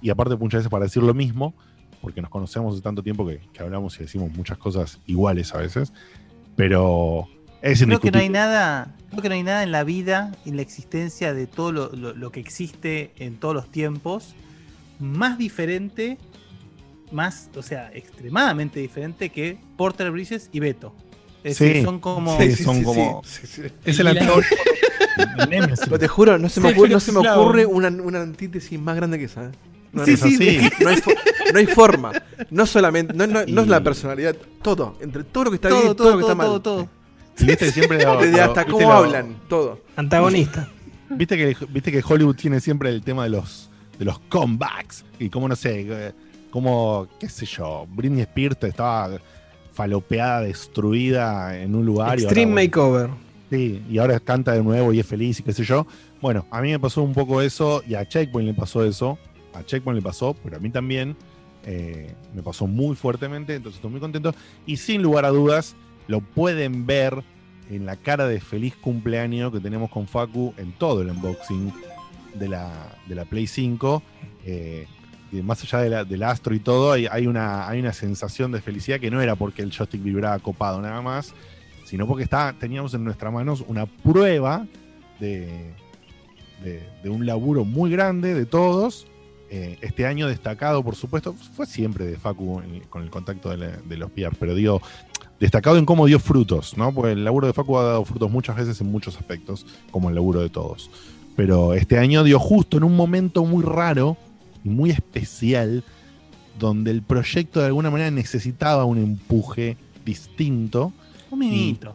Y 0.00 0.10
aparte 0.10 0.36
muchas 0.36 0.60
veces 0.60 0.70
para 0.70 0.84
decir 0.84 1.02
lo 1.02 1.14
mismo, 1.14 1.54
porque 2.00 2.20
nos 2.22 2.30
conocemos 2.30 2.74
hace 2.74 2.82
tanto 2.82 3.02
tiempo 3.02 3.26
que, 3.26 3.40
que 3.52 3.62
hablamos 3.62 3.96
y 3.96 4.04
decimos 4.04 4.30
muchas 4.34 4.58
cosas 4.58 5.00
iguales 5.06 5.54
a 5.54 5.58
veces. 5.58 5.92
Pero 6.54 7.28
es 7.62 7.82
Creo 7.84 7.98
que 8.00 8.10
no 8.10 8.18
hay 8.18 8.28
nada, 8.28 8.94
creo 9.10 9.22
que 9.22 9.28
no 9.28 9.34
hay 9.34 9.42
nada 9.42 9.62
en 9.62 9.72
la 9.72 9.84
vida, 9.84 10.32
en 10.44 10.56
la 10.56 10.62
existencia 10.62 11.34
de 11.34 11.46
todo 11.46 11.72
lo, 11.72 11.92
lo- 11.92 12.14
lo 12.14 12.30
que 12.30 12.40
existe 12.40 13.12
en 13.18 13.36
todos 13.36 13.54
los 13.54 13.70
tiempos, 13.70 14.34
más 14.98 15.36
diferente, 15.38 16.18
más, 17.12 17.48
o 17.56 17.62
sea, 17.62 17.90
extremadamente 17.94 18.80
diferente 18.80 19.30
que 19.30 19.58
Porter 19.76 20.10
Bridges 20.10 20.48
y 20.52 20.60
Beto. 20.60 20.94
Es 21.44 21.58
Sí. 21.58 21.64
decir, 21.64 21.84
son 21.84 22.00
como. 22.00 22.40
Sí, 22.40 22.56
son 22.56 22.82
como- 22.82 23.22
sí, 23.24 23.46
sí. 23.46 23.62
Es 23.84 23.98
el 24.00 24.08
antagonista. 24.08 24.56
Pero 25.84 25.98
te 25.98 26.08
juro, 26.08 26.38
no 26.38 26.48
se 26.48 26.60
me 26.60 26.72
ocurre, 26.72 26.88
no 26.90 27.00
se 27.00 27.12
me 27.12 27.18
ocurre 27.28 27.66
una, 27.66 27.88
una 27.88 28.22
antítesis 28.22 28.78
más 28.80 28.96
grande 28.96 29.18
que 29.18 29.24
esa. 29.24 29.44
¿eh? 29.46 29.50
No, 29.92 30.04
Sí, 30.04 30.12
no, 30.12 30.16
sí, 30.18 30.36
sí. 30.36 30.70
no 30.80 30.88
hay, 30.90 30.96
fo- 30.96 31.14
no 31.52 31.58
hay 31.58 31.66
forma. 31.66 32.12
No 32.50 32.66
solamente, 32.66 33.14
no, 33.14 33.26
no- 33.26 33.44
no 33.46 33.60
es 33.62 33.68
la 33.68 33.82
personalidad, 33.82 34.36
todo. 34.62 34.98
Entre 35.00 35.24
todo 35.24 35.44
lo 35.44 35.50
que 35.50 35.54
está 35.56 35.68
todo, 35.68 35.80
bien 35.80 35.92
y 35.92 35.94
todo, 35.94 36.04
todo, 36.04 36.10
lo 36.12 36.16
que 36.18 36.22
todo, 36.22 36.32
está 36.32 36.34
mal. 36.36 36.46
todo, 36.48 36.60
todo. 36.60 36.88
Viste 37.46 37.66
que 37.66 37.72
siempre 37.72 38.02
lo- 38.04 38.16
Desde 38.18 38.36
lo- 38.36 38.42
hasta 38.42 38.64
viste 38.64 38.72
cómo 38.72 38.88
lo- 38.88 38.92
hablan, 38.94 39.36
todo. 39.48 39.80
Antagonista. 39.96 40.68
Viste 41.08 41.36
que, 41.36 41.56
viste 41.68 41.92
que 41.92 42.02
Hollywood 42.04 42.34
tiene 42.34 42.58
siempre 42.60 42.88
el 42.90 43.00
tema 43.00 43.22
de 43.22 43.30
los, 43.30 43.70
de 43.96 44.04
los 44.04 44.18
comebacks. 44.28 45.04
Y 45.20 45.30
como 45.30 45.46
no 45.48 45.54
sé, 45.54 45.86
eh, 45.88 46.12
como, 46.56 47.06
qué 47.20 47.28
sé 47.28 47.44
yo, 47.44 47.86
Britney 47.90 48.22
Spears 48.22 48.56
estaba 48.62 49.10
falopeada, 49.74 50.40
destruida 50.40 51.60
en 51.60 51.74
un 51.74 51.84
lugar. 51.84 52.18
y 52.18 52.22
ahora, 52.22 52.22
Extreme 52.22 52.52
bueno, 52.52 52.66
Makeover. 52.66 53.10
Sí, 53.50 53.82
y 53.90 53.98
ahora 53.98 54.18
canta 54.20 54.52
de 54.52 54.62
nuevo 54.62 54.90
y 54.94 55.00
es 55.00 55.06
feliz 55.06 55.38
y 55.38 55.42
qué 55.42 55.52
sé 55.52 55.64
yo. 55.64 55.86
Bueno, 56.22 56.46
a 56.50 56.62
mí 56.62 56.70
me 56.70 56.80
pasó 56.80 57.02
un 57.02 57.12
poco 57.12 57.42
eso 57.42 57.82
y 57.86 57.94
a 57.94 58.08
Checkpoint 58.08 58.48
le 58.48 58.54
pasó 58.54 58.82
eso. 58.82 59.18
A 59.52 59.64
Checkpoint 59.64 59.98
le 59.98 60.02
pasó, 60.02 60.34
pero 60.42 60.56
a 60.56 60.58
mí 60.58 60.70
también 60.70 61.14
eh, 61.66 62.14
me 62.34 62.42
pasó 62.42 62.66
muy 62.66 62.96
fuertemente, 62.96 63.54
entonces 63.54 63.76
estoy 63.76 63.90
muy 63.90 64.00
contento. 64.00 64.34
Y 64.64 64.78
sin 64.78 65.02
lugar 65.02 65.26
a 65.26 65.28
dudas, 65.28 65.76
lo 66.08 66.22
pueden 66.22 66.86
ver 66.86 67.22
en 67.70 67.84
la 67.84 67.96
cara 67.96 68.26
de 68.26 68.40
feliz 68.40 68.74
cumpleaños 68.76 69.52
que 69.52 69.60
tenemos 69.60 69.90
con 69.90 70.06
Facu 70.06 70.54
en 70.56 70.72
todo 70.72 71.02
el 71.02 71.10
unboxing 71.10 71.70
de 72.32 72.48
la, 72.48 72.72
de 73.06 73.14
la 73.14 73.26
Play 73.26 73.46
5. 73.46 74.02
Eh, 74.46 74.86
más 75.42 75.62
allá 75.62 76.04
del 76.04 76.22
astro 76.22 76.54
y 76.54 76.60
todo, 76.60 76.92
hay, 76.92 77.26
una, 77.26 77.68
hay 77.68 77.80
una 77.80 77.92
sensación 77.92 78.52
de 78.52 78.60
felicidad 78.60 79.00
que 79.00 79.10
no 79.10 79.20
era 79.20 79.36
porque 79.36 79.62
el 79.62 79.70
joystick 79.70 80.02
vibraba 80.02 80.38
copado 80.38 80.80
nada 80.80 81.00
más, 81.02 81.34
sino 81.84 82.06
porque 82.06 82.24
está, 82.24 82.54
teníamos 82.58 82.94
en 82.94 83.04
nuestras 83.04 83.32
manos 83.32 83.64
una 83.66 83.86
prueba 83.86 84.66
de, 85.20 85.72
de, 86.62 87.10
un 87.10 87.26
laburo 87.26 87.64
muy 87.64 87.90
grande 87.90 88.34
de 88.34 88.46
todos. 88.46 89.06
Eh, 89.48 89.78
este 89.80 90.06
año 90.06 90.26
destacado, 90.26 90.82
por 90.82 90.96
supuesto, 90.96 91.32
fue 91.32 91.66
siempre 91.66 92.06
de 92.06 92.16
Facu 92.16 92.62
con 92.88 93.02
el 93.02 93.10
contacto 93.10 93.50
de, 93.56 93.96
los 93.96 94.10
PR, 94.10 94.36
pero 94.38 94.54
digo, 94.54 94.82
destacado 95.38 95.78
en 95.78 95.86
cómo 95.86 96.06
dio 96.06 96.18
frutos, 96.18 96.76
¿no? 96.76 96.92
Porque 96.92 97.12
el 97.12 97.24
laburo 97.24 97.46
de 97.46 97.52
Facu 97.52 97.78
ha 97.78 97.84
dado 97.84 98.04
frutos 98.04 98.30
muchas 98.30 98.56
veces 98.56 98.80
en 98.80 98.90
muchos 98.90 99.16
aspectos, 99.16 99.66
como 99.90 100.08
el 100.08 100.16
laburo 100.16 100.40
de 100.40 100.48
todos. 100.48 100.90
Pero 101.36 101.74
este 101.74 101.98
año 101.98 102.24
dio 102.24 102.38
justo 102.38 102.76
en 102.76 102.84
un 102.84 102.96
momento 102.96 103.44
muy 103.44 103.62
raro 103.62 104.16
muy 104.68 104.90
especial, 104.90 105.82
donde 106.58 106.90
el 106.90 107.02
proyecto 107.02 107.60
de 107.60 107.66
alguna 107.66 107.90
manera 107.90 108.10
necesitaba 108.10 108.84
un 108.84 108.98
empuje 108.98 109.76
distinto. 110.04 110.92
Un 111.30 111.38
mimito. 111.38 111.94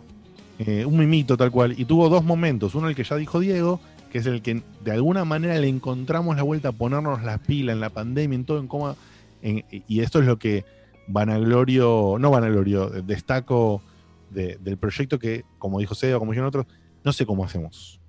Eh, 0.60 0.86
un 0.86 0.98
mimito 0.98 1.36
tal 1.38 1.50
cual. 1.52 1.74
Y 1.80 1.86
tuvo 1.86 2.10
dos 2.10 2.24
momentos. 2.24 2.76
Uno 2.76 2.88
el 2.88 2.96
que 2.96 3.04
ya 3.04 3.16
dijo 3.16 3.40
Diego, 3.40 3.80
que 4.12 4.20
es 4.20 4.26
el 4.26 4.42
que 4.42 4.62
de 4.84 4.92
alguna 4.92 5.26
manera 5.26 5.58
le 5.58 5.68
encontramos 5.68 6.36
la 6.36 6.44
vuelta 6.44 6.70
a 6.70 6.72
ponernos 6.74 7.24
las 7.24 7.40
pilas 7.40 7.74
en 7.74 7.80
la 7.80 7.90
pandemia, 7.90 8.36
en 8.36 8.46
todo, 8.46 8.60
en 8.60 8.68
cómo. 8.68 8.96
en- 9.42 9.64
y 9.88 10.02
esto 10.02 10.20
es 10.20 10.26
lo 10.28 10.38
que 10.38 10.64
Vanaglorio, 11.08 12.18
no 12.20 12.30
Vanaglorio, 12.32 12.90
destaco 12.90 13.82
de- 14.30 14.58
del 14.62 14.78
proyecto 14.78 15.18
que, 15.20 15.44
como 15.58 15.80
dijo 15.80 15.96
Seba, 15.96 16.20
como 16.20 16.32
dijeron 16.32 16.48
otros, 16.48 16.66
no 17.04 17.12
sé 17.14 17.26
cómo 17.26 17.44
hacemos. 17.44 18.00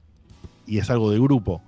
Y 0.66 0.78
es 0.78 0.90
algo 0.90 1.10
de 1.10 1.18
grupo. 1.18 1.62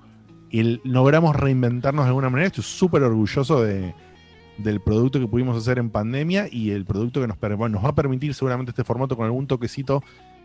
Y 0.50 0.80
logramos 0.88 1.34
reinventarnos 1.34 2.04
de 2.04 2.08
alguna 2.08 2.30
manera. 2.30 2.46
Estoy 2.46 2.64
súper 2.64 3.02
orgulloso 3.02 3.62
de, 3.62 3.94
del 4.58 4.80
producto 4.80 5.18
que 5.18 5.26
pudimos 5.26 5.56
hacer 5.56 5.78
en 5.78 5.90
pandemia 5.90 6.46
y 6.50 6.70
el 6.70 6.84
producto 6.84 7.20
que 7.20 7.26
nos, 7.26 7.36
per- 7.36 7.56
bueno, 7.56 7.74
nos 7.76 7.84
va 7.84 7.88
a 7.90 7.94
permitir 7.94 8.34
seguramente 8.34 8.70
este 8.70 8.84
formato 8.84 9.16
con 9.16 9.26
algún 9.26 9.46
toquecito 9.46 10.02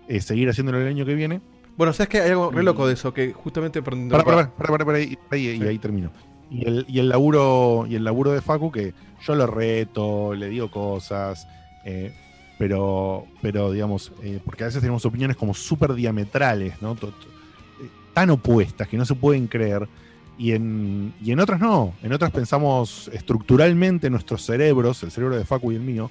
eh, 0.07 0.19
seguir 0.21 0.49
haciéndolo 0.49 0.79
el 0.81 0.87
año 0.87 1.05
que 1.05 1.13
viene. 1.13 1.41
Bueno, 1.77 1.93
¿sabes 1.93 2.09
qué? 2.09 2.21
Hay 2.21 2.31
algo 2.31 2.49
re 2.51 2.63
loco 2.63 2.87
de 2.87 2.95
eso, 2.95 3.13
que 3.13 3.31
justamente... 3.33 3.81
Para, 3.83 3.95
para, 4.23 4.49
para, 4.55 4.69
para, 4.69 4.85
para, 4.85 4.97
ahí, 4.97 5.17
ahí- 5.31 5.59
y 5.61 5.67
ahí 5.67 5.77
termino. 5.77 6.11
Y 6.49 6.67
el, 6.67 6.85
y 6.89 6.97
el 6.97 7.07
laburo 7.07 7.85
y 7.87 7.93
el 7.95 8.03
laburo 8.03 8.31
de 8.31 8.41
Facu, 8.41 8.71
que 8.71 8.93
yo 9.21 9.35
lo 9.35 9.45
reto, 9.45 10.33
le 10.33 10.49
digo 10.49 10.71
cosas, 10.71 11.47
eh, 11.85 12.11
pero, 12.57 13.25
pero 13.41 13.71
digamos, 13.71 14.11
eh, 14.23 14.39
porque 14.43 14.63
a 14.63 14.65
veces 14.67 14.81
tenemos 14.81 15.05
opiniones 15.05 15.37
como 15.37 15.53
súper 15.53 15.93
diametrales, 15.93 16.81
¿no? 16.81 16.95
Tan 18.13 18.29
opuestas 18.29 18.87
que 18.87 18.97
no 18.97 19.05
se 19.05 19.15
pueden 19.15 19.47
creer. 19.47 19.87
Y 20.37 20.53
en, 20.53 21.13
y 21.21 21.31
en 21.31 21.39
otras 21.39 21.59
no. 21.59 21.93
En 22.01 22.13
otras 22.13 22.31
pensamos 22.31 23.09
estructuralmente 23.13 24.09
nuestros 24.09 24.45
cerebros, 24.45 25.03
el 25.03 25.11
cerebro 25.11 25.37
de 25.37 25.43
Facu 25.43 25.71
y 25.73 25.75
el 25.75 25.81
mío, 25.81 26.09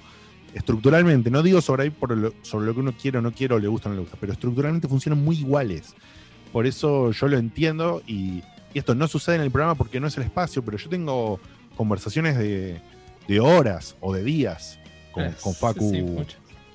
estructuralmente, 0.53 1.31
no 1.31 1.41
digo 1.41 1.61
sobre 1.61 1.83
ahí 1.83 1.89
por 1.89 2.15
lo, 2.15 2.33
sobre 2.43 2.67
lo 2.67 2.73
que 2.73 2.79
uno 2.79 2.93
quiere 2.93 3.17
o 3.17 3.21
no 3.21 3.31
quiere 3.31 3.55
o 3.55 3.59
le 3.59 3.67
gusta 3.67 3.89
o 3.89 3.91
no 3.91 3.95
le 3.95 4.01
gusta, 4.01 4.17
pero 4.19 4.33
estructuralmente 4.33 4.87
funcionan 4.87 5.23
muy 5.23 5.37
iguales. 5.37 5.95
Por 6.51 6.67
eso 6.67 7.11
yo 7.11 7.27
lo 7.27 7.37
entiendo 7.37 8.01
y, 8.05 8.43
y 8.73 8.79
esto 8.79 8.95
no 8.95 9.07
sucede 9.07 9.35
en 9.35 9.41
el 9.41 9.51
programa 9.51 9.75
porque 9.75 9.99
no 9.99 10.07
es 10.07 10.17
el 10.17 10.23
espacio, 10.23 10.63
pero 10.63 10.77
yo 10.77 10.89
tengo 10.89 11.39
conversaciones 11.75 12.37
de, 12.37 12.81
de 13.27 13.39
horas 13.39 13.95
o 13.99 14.13
de 14.13 14.23
días 14.23 14.79
con, 15.11 15.31
con 15.41 15.53
Facu 15.53 15.89
Sí. 15.91 16.03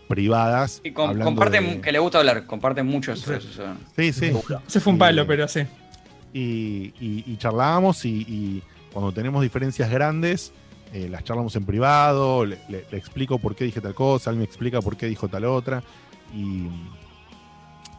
Privadas. 0.08 0.80
Y 0.84 0.90
com- 0.92 1.18
comparten, 1.18 1.66
de- 1.76 1.80
que 1.80 1.92
le 1.92 1.98
gusta 1.98 2.18
hablar, 2.18 2.46
comparten 2.46 2.86
mucho 2.86 3.12
eso. 3.12 3.32
eso, 3.34 3.48
eso. 3.48 3.62
Sí, 3.96 4.12
sí. 4.12 4.32
Ese 4.66 4.80
fue 4.80 4.92
un 4.92 4.98
palo, 4.98 5.26
pero 5.26 5.46
sí. 5.48 5.60
y, 6.32 6.92
y- 7.00 7.24
y 7.26 7.36
charlábamos 7.38 8.04
y, 8.04 8.10
y 8.22 8.62
cuando 8.92 9.12
tenemos 9.12 9.42
diferencias 9.42 9.90
grandes, 9.90 10.52
eh, 10.92 11.08
las 11.10 11.24
charlamos 11.24 11.54
en 11.56 11.64
privado, 11.64 12.44
le, 12.44 12.58
le- 12.68 12.84
le 12.90 12.98
explico 12.98 13.38
por 13.38 13.54
qué 13.56 13.64
dije 13.64 13.80
tal 13.80 13.94
cosa, 13.94 14.30
él 14.30 14.36
me 14.36 14.44
explica 14.44 14.80
por 14.80 14.96
qué 14.96 15.06
dijo 15.06 15.28
tal 15.28 15.44
otra. 15.44 15.82
Y, 16.34 16.66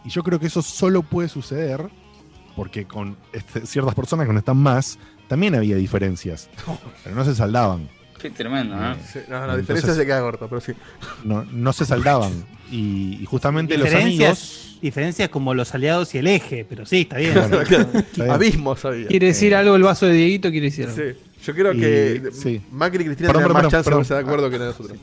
y 0.03 0.09
yo 0.09 0.23
creo 0.23 0.39
que 0.39 0.47
eso 0.47 0.61
solo 0.61 1.01
puede 1.03 1.27
suceder 1.29 1.81
porque 2.55 2.85
con 2.85 3.17
este, 3.33 3.65
ciertas 3.65 3.93
personas 3.95 4.27
que 4.27 4.33
no 4.33 4.39
están 4.39 4.57
más, 4.57 4.97
también 5.27 5.55
había 5.55 5.75
diferencias, 5.75 6.49
pero 7.03 7.15
no 7.15 7.25
se 7.25 7.35
saldaban. 7.35 7.89
Qué 8.29 8.37
tremendo, 8.37 8.75
¿no? 8.75 8.95
Sí, 8.95 9.19
no, 9.29 9.33
la 9.39 9.43
Entonces- 9.55 9.61
diferencia 9.67 9.93
se 9.93 10.05
queda 10.05 10.21
corta, 10.21 10.47
pero 10.47 10.61
sí. 10.61 10.73
No, 11.23 11.43
no 11.45 11.73
se 11.73 11.85
saldaban. 11.85 12.31
Y, 12.71 13.19
y 13.21 13.25
justamente 13.25 13.77
los 13.77 13.93
amigos... 13.93 14.77
diferencias 14.81 15.29
como 15.29 15.53
los 15.53 15.73
aliados 15.75 16.13
y 16.15 16.17
el 16.17 16.27
eje, 16.27 16.65
pero 16.67 16.85
sí, 16.85 17.01
está 17.01 17.17
bien. 17.17 17.33
Bueno, 17.35 17.61
está 17.61 17.83
bien. 18.23 18.31
Abismos 18.31 18.83
había. 18.85 19.07
¿Quiere 19.07 19.27
decir 19.27 19.53
algo 19.55 19.75
el 19.75 19.83
vaso 19.83 20.05
de 20.07 20.13
Dieguito? 20.13 20.49
¿Quiere 20.49 20.65
decir 20.67 20.87
algo? 20.87 20.95
Sí. 20.97 21.19
Yo 21.43 21.53
creo 21.53 21.73
Y- 21.73 21.79
que 21.79 22.29
sí. 22.33 22.61
Macri 22.71 23.03
y 23.03 23.05
Cristina 23.05 23.27
Perdón, 23.29 23.43
tienen 23.43 23.53
más 23.53 23.61
perdón, 23.63 23.71
chance 23.71 23.77
de 23.77 23.83
perdón. 23.83 23.93
ponerse 23.99 24.13
de 24.15 24.19
acuerdo 24.19 24.49
que 24.49 24.57
nosotros. 24.59 24.97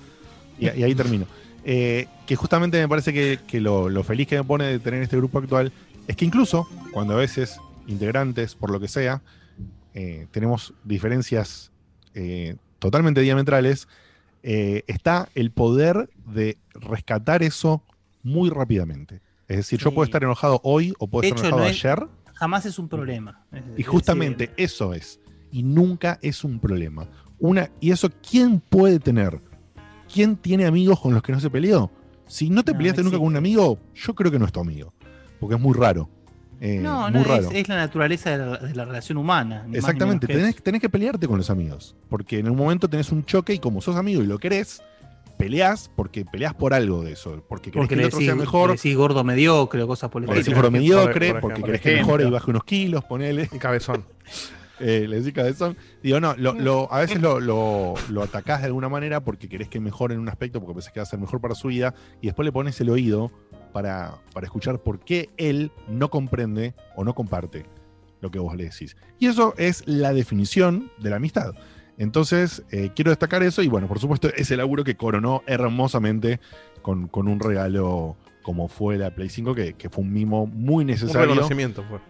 y, 0.58 0.64
y 0.80 0.82
ahí 0.82 0.94
termino. 0.94 1.26
Eh, 1.64 2.06
que 2.26 2.34
justamente 2.34 2.80
me 2.80 2.88
parece 2.88 3.12
que, 3.12 3.38
que 3.46 3.60
lo, 3.60 3.88
lo 3.88 4.02
feliz 4.02 4.26
que 4.26 4.36
me 4.36 4.42
pone 4.44 4.64
de 4.64 4.78
tener 4.80 5.00
este 5.02 5.16
grupo 5.16 5.38
actual 5.38 5.70
es 6.08 6.16
que 6.16 6.24
incluso 6.24 6.66
cuando 6.92 7.14
a 7.14 7.18
veces 7.18 7.56
integrantes, 7.86 8.56
por 8.56 8.70
lo 8.70 8.80
que 8.80 8.88
sea, 8.88 9.22
eh, 9.94 10.26
tenemos 10.32 10.74
diferencias 10.82 11.70
eh, 12.14 12.56
totalmente 12.82 13.20
diametrales, 13.20 13.86
eh, 14.42 14.82
está 14.88 15.28
el 15.36 15.52
poder 15.52 16.10
de 16.26 16.58
rescatar 16.74 17.44
eso 17.44 17.84
muy 18.24 18.50
rápidamente. 18.50 19.20
Es 19.46 19.56
decir, 19.58 19.78
yo 19.78 19.92
puedo 19.94 20.04
estar 20.04 20.22
enojado 20.24 20.60
hoy 20.64 20.92
o 20.98 21.06
puedo 21.06 21.22
De 21.22 21.28
estar 21.28 21.38
hecho, 21.38 21.46
enojado 21.48 21.62
no 21.62 21.70
es- 21.70 21.84
ayer. 21.84 22.06
Jamás 22.34 22.66
es 22.66 22.78
un 22.80 22.88
problema. 22.88 23.44
Es 23.52 23.62
Y 23.62 23.68
decir, 23.68 23.86
justamente 23.86 24.50
eso 24.56 24.94
es. 24.94 25.20
Y 25.52 25.62
nunca 25.62 26.18
es 26.22 26.42
un 26.42 26.58
problema. 26.58 27.08
Una, 27.38 27.70
y 27.78 27.92
eso, 27.92 28.10
¿quién 28.28 28.58
puede 28.58 28.98
tener? 28.98 29.40
¿Quién 30.12 30.36
tiene 30.36 30.66
amigos 30.66 30.98
con 30.98 31.14
los 31.14 31.22
que 31.22 31.30
no 31.32 31.38
se 31.38 31.50
peleó? 31.50 31.90
Si 32.26 32.50
no 32.50 32.64
te 32.64 32.72
No, 32.72 32.78
peleaste 32.78 33.02
nunca 33.04 33.18
con 33.18 33.26
un 33.28 33.36
amigo, 33.36 33.78
yo 33.94 34.14
creo 34.14 34.32
que 34.32 34.38
no 34.40 34.46
es 34.46 34.52
tu 34.52 34.60
amigo. 34.60 34.92
Porque 35.38 35.54
es 35.54 35.60
muy 35.60 35.74
raro. 35.74 36.08
Eh, 36.64 36.78
No, 36.80 37.10
muy 37.10 37.20
no, 37.20 37.24
raro. 37.24 37.50
es, 37.50 37.56
es 37.56 37.68
la 37.68 37.74
naturaleza 37.76 38.30
de 38.30 38.38
la, 38.38 38.56
de 38.56 38.74
la 38.74 38.84
relación 38.84 39.18
humana. 39.18 39.56
ni 39.56 39.60
más 39.62 39.68
ni 39.70 39.76
Exactamente, 39.78 40.26
tenés, 40.28 40.62
tenés 40.62 40.80
que 40.80 40.88
pelearte 40.88 41.26
con 41.26 41.36
los 41.38 41.50
amigos. 41.50 41.96
Porque 42.08 42.38
en 42.38 42.48
un 42.48 42.56
momento 42.56 42.88
tenés 42.88 43.10
un 43.10 43.24
choque 43.24 43.54
y 43.54 43.58
como 43.58 43.80
sos 43.82 43.96
amigo 43.96 44.22
y 44.22 44.26
lo 44.26 44.38
querés, 44.38 44.80
peleás 45.38 45.90
porque 45.96 46.24
peleás 46.24 46.54
por 46.54 46.72
algo 46.72 47.02
de 47.02 47.12
eso. 47.14 47.42
Porque 47.48 47.72
querés 47.72 47.82
Porque 47.82 47.88
que 47.88 47.96
le 47.96 48.02
el 48.02 48.06
otro 48.06 48.18
decís, 48.20 48.26
sea 48.28 48.36
mejor, 48.36 48.70
decís 48.72 48.96
gordo 48.96 49.24
mediocre 49.24 49.82
o 49.82 49.88
cosas 49.88 50.08
por 50.08 50.22
el 50.22 50.26
porque 50.26 50.40
estilo. 50.40 50.54
decís 50.56 50.62
gordo 50.62 50.70
mediocre, 50.70 51.10
por 51.12 51.20
ejemplo, 51.24 51.40
porque 51.40 51.60
por 51.60 51.66
querés 51.66 51.80
que 51.80 51.94
mejore 51.96 52.24
y 52.28 52.30
baje 52.30 52.50
unos 52.50 52.62
kilos, 52.64 53.04
ponele. 53.04 53.48
Y 53.52 53.58
cabezón. 53.58 54.04
eh, 54.82 55.06
le 55.08 55.16
decís 55.20 55.32
cabezón. 55.32 55.76
Digo, 56.02 56.20
no, 56.20 56.34
lo, 56.36 56.52
lo- 56.54 56.92
a 56.92 57.00
veces 57.00 57.20
lo, 57.20 57.40
lo, 57.40 57.94
lo 58.10 58.22
atacás 58.22 58.60
de 58.60 58.66
alguna 58.66 58.88
manera 58.88 59.20
porque 59.24 59.48
querés 59.48 59.68
que 59.68 59.80
mejore 59.80 60.14
en 60.14 60.20
un 60.20 60.28
aspecto, 60.28 60.60
porque 60.60 60.74
pensás 60.74 60.92
que 60.92 61.00
va 61.00 61.04
a 61.04 61.06
ser 61.06 61.18
mejor 61.18 61.40
para 61.40 61.54
su 61.54 61.68
vida, 61.68 61.94
y 62.20 62.26
después 62.26 62.44
le 62.44 62.52
pones 62.52 62.80
el 62.80 62.90
oído 62.90 63.30
para, 63.72 64.16
para 64.34 64.46
escuchar 64.46 64.80
por 64.80 64.98
qué 65.00 65.30
él 65.38 65.70
no 65.88 66.10
comprende 66.10 66.74
o 66.96 67.04
no 67.04 67.14
comparte 67.14 67.64
lo 68.20 68.30
que 68.30 68.38
vos 68.38 68.54
le 68.56 68.64
decís. 68.64 68.96
Y 69.18 69.26
eso 69.26 69.54
es 69.56 69.82
la 69.86 70.12
definición 70.12 70.90
de 70.98 71.10
la 71.10 71.16
amistad. 71.16 71.54
Entonces, 71.98 72.62
eh, 72.70 72.90
quiero 72.94 73.10
destacar 73.10 73.42
eso 73.42 73.62
y 73.62 73.68
bueno, 73.68 73.86
por 73.86 73.98
supuesto, 74.00 74.28
ese 74.34 74.56
laburo 74.56 74.82
que 74.84 74.96
coronó 74.96 75.42
hermosamente 75.46 76.40
con, 76.82 77.06
con 77.08 77.28
un 77.28 77.38
regalo 77.40 78.16
como 78.42 78.66
fue 78.66 78.98
la 78.98 79.14
Play 79.14 79.28
5, 79.28 79.54
que, 79.54 79.74
que 79.74 79.88
fue 79.88 80.02
un 80.02 80.12
mimo 80.12 80.46
muy 80.46 80.82
Un 80.82 80.88
necesario 80.88 81.28
reconocimiento 81.28 81.84
fue. 81.88 82.00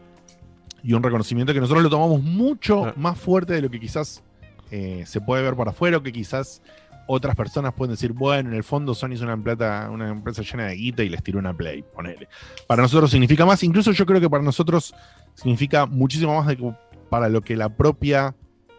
Y 0.82 0.92
un 0.94 1.02
reconocimiento 1.02 1.52
que 1.54 1.60
nosotros 1.60 1.82
lo 1.82 1.90
tomamos 1.90 2.22
mucho 2.22 2.86
Ah. 2.86 2.94
más 2.96 3.18
fuerte 3.18 3.52
de 3.54 3.62
lo 3.62 3.70
que 3.70 3.78
quizás 3.80 4.22
eh, 4.70 5.04
se 5.06 5.20
puede 5.20 5.42
ver 5.42 5.54
para 5.54 5.70
afuera, 5.70 5.98
o 5.98 6.02
que 6.02 6.12
quizás 6.12 6.62
otras 7.06 7.34
personas 7.36 7.74
pueden 7.74 7.90
decir, 7.92 8.12
bueno, 8.12 8.50
en 8.50 8.56
el 8.56 8.64
fondo 8.64 8.94
Sony 8.94 9.12
es 9.12 9.20
una, 9.20 9.36
plata, 9.36 9.88
una 9.90 10.08
empresa 10.08 10.42
llena 10.42 10.66
de 10.66 10.76
guita 10.76 11.02
y 11.02 11.08
les 11.08 11.22
tiró 11.22 11.38
una 11.40 11.52
Play, 11.52 11.82
ponele. 11.94 12.28
Para 12.66 12.82
nosotros 12.82 13.10
significa 13.10 13.44
más, 13.44 13.62
incluso 13.64 13.92
yo 13.92 14.06
creo 14.06 14.20
que 14.20 14.30
para 14.30 14.42
nosotros 14.42 14.94
significa 15.34 15.84
muchísimo 15.86 16.34
más 16.36 16.46
de 16.46 16.56
que 16.56 16.72
para 17.10 17.28
lo 17.28 17.42
que 17.42 17.56
la 17.56 17.68
propia 17.68 18.34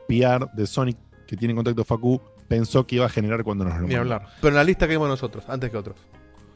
PR 0.07 0.49
de 0.53 0.65
Sony 0.65 0.95
que 1.27 1.38
tiene 1.38 1.53
contacto 1.53 1.84
Facu 1.84 2.19
pensó 2.47 2.85
que 2.88 2.95
iba 2.95 3.05
a 3.05 3.09
generar 3.09 3.43
cuando 3.43 3.63
nos 3.65 3.80
lo 3.80 3.88
Ni 3.88 3.95
hablar. 3.95 4.25
Pero 4.41 4.49
en 4.49 4.55
la 4.55 4.63
lista 4.63 4.88
caímos 4.88 5.07
nosotros, 5.07 5.43
antes 5.47 5.69
que 5.69 5.77
otros. 5.77 5.97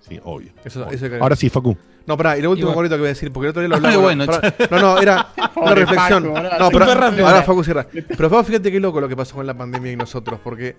Sí, 0.08 0.20
obvio. 0.24 0.52
Eso, 0.64 0.84
obvio. 0.86 0.94
eso 0.96 1.10
que- 1.10 1.18
Ahora 1.18 1.36
sí, 1.36 1.50
Facu. 1.50 1.78
No, 2.06 2.16
pará, 2.16 2.38
y 2.38 2.42
lo 2.42 2.52
último 2.52 2.74
bonito 2.74 2.96
que 2.96 3.00
voy 3.00 3.08
a 3.08 3.10
decir, 3.10 3.32
porque 3.34 3.48
el 3.48 3.50
otro 3.50 3.62
día 3.62 3.68
lo 3.70 3.76
Ah, 3.76 3.78
hablamos. 3.80 4.02
bueno, 4.02 4.26
pará. 4.26 4.56
no, 4.72 4.80
no, 4.80 4.98
era 5.02 5.28
una 5.58 5.76
reflexión. 5.76 6.24
No, 6.34 6.70
pero 6.72 6.86
ahora 6.86 7.44
Facu 7.44 7.64
cierra. 7.64 7.86
Pero 7.92 8.30
Facu, 8.30 8.44
fíjate 8.46 8.72
qué 8.72 8.80
loco 8.80 9.02
lo 9.02 9.10
que 9.10 9.16
pasó 9.18 9.36
con 9.36 9.46
la 9.46 9.54
pandemia 9.58 9.92
y 9.92 9.96
nosotros, 9.98 10.40
porque 10.44 10.76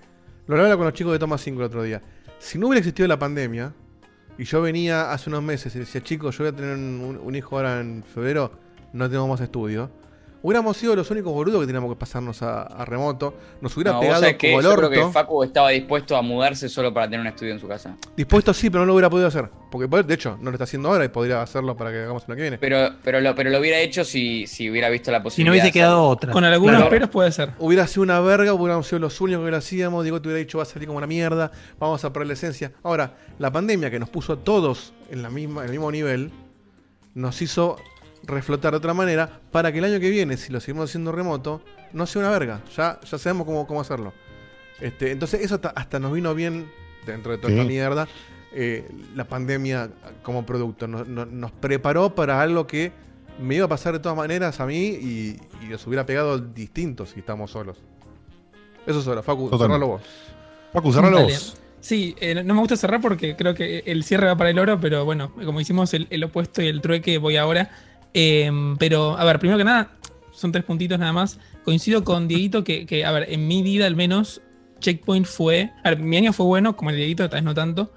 lo 0.46 0.56
hablaba 0.56 0.76
con 0.76 0.84
los 0.86 0.94
chicos 0.94 1.12
de 1.12 1.18
Toma 1.18 1.36
5 1.36 1.60
el 1.60 1.66
otro 1.66 1.82
día. 1.82 2.00
Si 2.38 2.58
no 2.58 2.68
hubiera 2.68 2.78
existido 2.78 3.06
la 3.08 3.18
pandemia, 3.18 3.72
y 4.38 4.44
yo 4.44 4.62
venía 4.62 5.10
hace 5.12 5.28
unos 5.28 5.42
meses 5.42 5.74
y 5.76 5.80
decía, 5.80 6.00
chicos, 6.02 6.38
yo 6.38 6.44
voy 6.44 6.52
a 6.52 6.56
tener 6.56 6.74
un, 6.76 7.20
un 7.22 7.34
hijo 7.34 7.56
ahora 7.56 7.80
en 7.80 8.02
febrero, 8.04 8.52
no 8.94 9.10
tengo 9.10 9.26
más 9.28 9.40
estudio. 9.40 9.90
Hubiéramos 10.40 10.76
sido 10.76 10.94
los 10.94 11.10
únicos 11.10 11.32
boludos 11.32 11.60
que 11.60 11.66
teníamos 11.66 11.90
que 11.92 11.98
pasarnos 11.98 12.42
a, 12.42 12.62
a 12.62 12.84
remoto. 12.84 13.34
Nos 13.60 13.76
hubiera 13.76 13.92
No, 13.92 14.00
pegado 14.00 14.22
que 14.38 14.48
como 14.52 14.60
el 14.60 14.64
yo 14.66 14.74
creo 14.76 14.90
que. 14.90 15.12
Facu 15.12 15.42
estaba 15.42 15.70
dispuesto 15.70 16.16
a 16.16 16.22
mudarse 16.22 16.68
solo 16.68 16.94
para 16.94 17.06
tener 17.06 17.20
un 17.20 17.26
estudio 17.26 17.52
en 17.54 17.58
su 17.58 17.66
casa. 17.66 17.96
Dispuesto 18.16 18.54
sí, 18.54 18.70
pero 18.70 18.82
no 18.82 18.86
lo 18.86 18.94
hubiera 18.94 19.10
podido 19.10 19.26
hacer. 19.26 19.50
Porque 19.70 19.86
de 20.04 20.14
hecho, 20.14 20.38
no 20.40 20.44
lo 20.50 20.52
está 20.52 20.64
haciendo 20.64 20.88
ahora 20.90 21.04
y 21.04 21.08
podría 21.08 21.42
hacerlo 21.42 21.76
para 21.76 21.90
que 21.90 21.98
hagamos 21.98 22.24
una 22.28 22.36
que 22.36 22.42
viene. 22.42 22.58
Pero, 22.58 22.90
pero, 23.02 23.20
lo, 23.20 23.34
pero 23.34 23.50
lo 23.50 23.58
hubiera 23.58 23.78
hecho 23.80 24.04
si, 24.04 24.46
si 24.46 24.70
hubiera 24.70 24.88
visto 24.88 25.10
la 25.10 25.18
Si 25.18 25.22
posibilidad. 25.24 25.50
no 25.50 25.60
hubiese 25.60 25.72
quedado 25.72 26.02
otra. 26.04 26.32
Con 26.32 26.44
algunos 26.44 26.76
Claro. 26.76 26.90
peros 26.90 27.10
puede 27.10 27.32
ser. 27.32 27.50
Hubiera 27.58 27.86
sido 27.88 28.04
una 28.04 28.20
verga, 28.20 28.54
hubiéramos 28.54 28.86
sido 28.86 29.00
los 29.00 29.20
únicos 29.20 29.44
que 29.44 29.50
lo 29.50 29.56
hacíamos. 29.56 30.04
Digo, 30.04 30.22
te 30.22 30.28
hubiera 30.28 30.38
dicho, 30.38 30.58
va 30.58 30.62
a 30.62 30.66
salir 30.66 30.86
como 30.86 30.98
una 30.98 31.06
mierda, 31.08 31.50
vamos 31.80 32.04
a 32.04 32.12
perder 32.12 32.28
la 32.28 32.32
esencia. 32.34 32.72
Ahora, 32.84 33.14
la 33.40 33.50
pandemia 33.52 33.90
que 33.90 33.98
nos 33.98 34.08
puso 34.08 34.34
a 34.34 34.36
todos 34.36 34.92
en, 35.10 35.22
la 35.22 35.30
misma, 35.30 35.62
en 35.62 35.66
el 35.66 35.72
mismo 35.72 35.90
nivel, 35.90 36.30
nos 37.14 37.42
hizo 37.42 37.76
reflotar 38.24 38.72
de 38.72 38.78
otra 38.78 38.94
manera 38.94 39.40
para 39.50 39.72
que 39.72 39.78
el 39.78 39.84
año 39.84 40.00
que 40.00 40.10
viene, 40.10 40.36
si 40.36 40.52
lo 40.52 40.60
seguimos 40.60 40.90
haciendo 40.90 41.12
remoto, 41.12 41.62
no 41.92 42.06
sea 42.06 42.20
una 42.20 42.30
verga. 42.30 42.60
Ya, 42.76 43.00
ya 43.00 43.18
sabemos 43.18 43.46
cómo, 43.46 43.66
cómo 43.66 43.80
hacerlo. 43.80 44.12
Este, 44.80 45.10
entonces, 45.10 45.40
eso 45.42 45.56
hasta, 45.56 45.70
hasta 45.70 45.98
nos 45.98 46.12
vino 46.12 46.34
bien, 46.34 46.70
dentro 47.06 47.32
de 47.32 47.38
toda 47.38 47.48
Sí. 47.52 47.58
esta 47.58 47.68
mierda, 47.68 48.08
eh, 48.52 48.88
la 49.14 49.24
pandemia 49.24 49.90
como 50.22 50.44
producto. 50.46 50.86
Nos, 50.86 51.06
nos- 51.08 51.28
nos 51.28 51.52
preparó 51.52 52.14
para 52.14 52.40
algo 52.40 52.66
que 52.66 52.92
me 53.40 53.54
iba 53.56 53.66
a 53.66 53.68
pasar 53.68 53.92
de 53.94 53.98
todas 54.00 54.16
maneras 54.16 54.60
a 54.60 54.66
mí 54.66 54.86
y, 54.88 55.38
y 55.62 55.66
nos 55.68 55.86
hubiera 55.86 56.04
pegado 56.04 56.38
distinto 56.38 57.06
si 57.06 57.20
estamos 57.20 57.50
solos. 57.50 57.78
Eso 58.86 59.02
solo, 59.02 59.22
Facu, 59.22 59.44
Totalmente. 59.50 59.64
cerralo 59.74 59.86
vos. 59.86 60.02
Facu, 60.72 60.92
cerralo 60.92 61.22
vos. 61.22 61.56
Sí, 61.80 62.16
eh, 62.20 62.42
no 62.42 62.54
me 62.54 62.60
gusta 62.60 62.76
cerrar 62.76 63.00
porque 63.00 63.36
creo 63.36 63.54
que 63.54 63.84
el 63.86 64.02
cierre 64.02 64.26
va 64.26 64.36
para 64.36 64.50
el 64.50 64.58
oro, 64.58 64.80
pero 64.80 65.04
bueno, 65.04 65.32
como 65.34 65.60
hicimos 65.60 65.94
el, 65.94 66.08
el 66.10 66.24
opuesto 66.24 66.60
y 66.62 66.66
el 66.66 66.80
trueque, 66.80 67.18
voy 67.18 67.36
ahora. 67.36 67.70
Eh, 68.14 68.50
pero, 68.78 69.16
a 69.18 69.24
ver, 69.24 69.38
primero 69.38 69.58
que 69.58 69.64
nada, 69.64 69.90
son 70.32 70.52
tres 70.52 70.64
puntitos 70.64 70.98
nada 70.98 71.12
más. 71.12 71.38
Coincido 71.64 72.04
con 72.04 72.28
Dieguito 72.28 72.64
que, 72.64 72.86
que, 72.86 73.04
a 73.04 73.12
ver, 73.12 73.26
en 73.30 73.46
mi 73.46 73.62
vida 73.62 73.86
al 73.86 73.96
menos, 73.96 74.40
Checkpoint 74.80 75.26
fue. 75.26 75.70
A 75.84 75.90
ver, 75.90 75.98
mi 75.98 76.16
año 76.16 76.32
fue 76.32 76.46
bueno, 76.46 76.76
como 76.76 76.90
el 76.90 76.96
de 76.96 77.00
Dieguito, 77.00 77.28
tal 77.28 77.38
vez 77.38 77.44
no 77.44 77.54
tanto. 77.54 77.92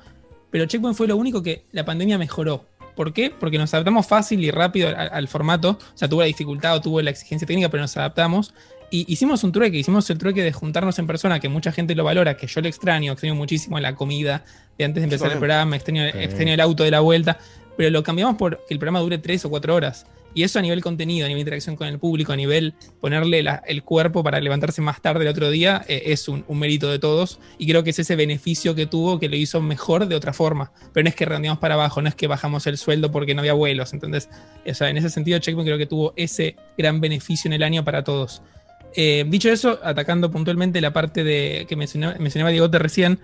Pero 0.49 0.65
Checkpoint 0.65 0.97
fue 0.97 1.07
lo 1.07 1.15
único 1.15 1.41
que 1.41 1.63
la 1.71 1.85
pandemia 1.85 2.17
mejoró. 2.17 2.65
¿Por 2.95 3.13
qué? 3.13 3.29
Porque 3.29 3.57
nos 3.57 3.73
adaptamos 3.73 4.05
fácil 4.05 4.43
y 4.43 4.51
rápido 4.51 4.89
al, 4.89 5.09
al 5.13 5.27
formato. 5.29 5.71
O 5.79 5.97
sea, 5.97 6.09
tuvo 6.09 6.21
la 6.21 6.27
dificultad 6.27 6.75
o 6.75 6.81
tuvo 6.81 7.01
la 7.01 7.09
exigencia 7.09 7.47
técnica, 7.47 7.69
pero 7.69 7.81
nos 7.81 7.95
adaptamos. 7.95 8.53
Y 8.93 9.05
hicimos 9.11 9.45
un 9.45 9.53
trueque, 9.53 9.77
hicimos 9.77 10.09
el 10.09 10.17
trueque 10.17 10.43
de 10.43 10.51
juntarnos 10.51 10.99
en 10.99 11.07
persona, 11.07 11.39
que 11.39 11.47
mucha 11.47 11.71
gente 11.71 11.95
lo 11.95 12.03
valora, 12.03 12.35
que 12.35 12.47
yo 12.47 12.59
lo 12.59 12.67
extraño, 12.67 13.13
extraño 13.13 13.35
muchísimo 13.35 13.79
la 13.79 13.95
comida 13.95 14.43
de 14.77 14.83
antes 14.83 14.99
de 15.01 15.05
empezar 15.05 15.31
el 15.31 15.37
programa, 15.37 15.77
extraño, 15.77 16.03
Sí. 16.11 16.17
extraño 16.17 16.53
el 16.53 16.59
auto 16.59 16.83
de 16.83 16.91
la 16.91 16.99
vuelta, 16.99 17.39
pero 17.77 17.89
lo 17.89 18.03
cambiamos 18.03 18.35
por 18.35 18.57
que 18.67 18.73
el 18.73 18.79
programa 18.79 18.99
dure 18.99 19.17
tres 19.17 19.45
o 19.45 19.49
cuatro 19.49 19.75
horas. 19.75 20.05
Y 20.33 20.43
eso 20.43 20.59
a 20.59 20.61
nivel 20.61 20.81
contenido, 20.81 21.25
a 21.25 21.27
nivel 21.27 21.41
interacción 21.41 21.75
con 21.75 21.87
el 21.87 21.99
público, 21.99 22.31
a 22.31 22.35
nivel 22.35 22.73
ponerle 23.01 23.43
el 23.65 23.83
cuerpo 23.83 24.23
para 24.23 24.39
levantarse 24.39 24.81
más 24.81 25.01
tarde 25.01 25.23
el 25.23 25.27
otro 25.27 25.49
día, 25.49 25.83
eh, 25.87 26.03
es 26.05 26.27
un, 26.29 26.45
mérito 26.51 26.89
de 26.89 26.99
todos. 26.99 27.39
Y 27.57 27.67
creo 27.67 27.83
que 27.83 27.89
es 27.89 27.99
ese 27.99 28.15
beneficio 28.15 28.73
que 28.73 28.85
tuvo 28.85 29.19
que 29.19 29.27
lo 29.27 29.35
hizo 29.35 29.61
mejor 29.61 30.07
de 30.07 30.15
otra 30.15 30.31
forma. 30.31 30.71
Pero 30.93 31.03
no 31.03 31.09
es 31.09 31.15
que 31.15 31.25
redondeamos 31.25 31.59
para 31.59 31.73
abajo, 31.73 32.01
no 32.01 32.07
es 32.07 32.15
que 32.15 32.27
bajamos 32.27 32.65
el 32.67 32.77
sueldo 32.77 33.11
porque 33.11 33.35
no 33.35 33.41
había 33.41 33.53
vuelos, 33.53 33.91
¿entendés? 33.93 34.29
O 34.65 34.83
en 34.85 34.97
ese 34.97 35.09
sentido, 35.09 35.39
Checkpoint 35.39 35.67
creo 35.67 35.77
que 35.77 35.85
tuvo 35.85 36.13
ese 36.15 36.55
gran 36.77 37.01
beneficio 37.01 37.49
en 37.49 37.53
el 37.53 37.63
año 37.63 37.83
para 37.83 38.03
todos. 38.03 38.41
Eh, 38.95 39.25
dicho 39.27 39.49
eso, 39.49 39.79
atacando 39.83 40.31
puntualmente 40.31 40.81
la 40.81 40.91
parte 40.91 41.23
de 41.23 41.65
que 41.67 41.75
mencionaba, 41.75 42.15
mencionaba 42.19 42.51
Diegote 42.51 42.77
recién, 42.79 43.19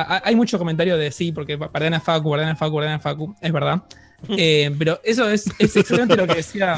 a- 0.00 0.22
hay 0.24 0.36
mucho 0.36 0.58
comentario 0.58 0.96
de 0.96 1.10
sí, 1.10 1.32
porque 1.32 1.56
guardan 1.56 1.94
a 1.94 2.00
Facu, 2.00 2.28
guardan 2.28 2.50
a 2.50 2.56
Facu, 2.56 2.72
guardan 2.72 2.94
a 2.94 2.98
Facu, 3.00 3.34
es 3.40 3.52
verdad. 3.52 3.82
Eh, 4.28 4.74
pero 4.78 5.00
eso 5.04 5.28
es, 5.30 5.46
es 5.58 5.76
exactamente 5.76 6.16
lo 6.16 6.26
que 6.26 6.36
decía. 6.36 6.74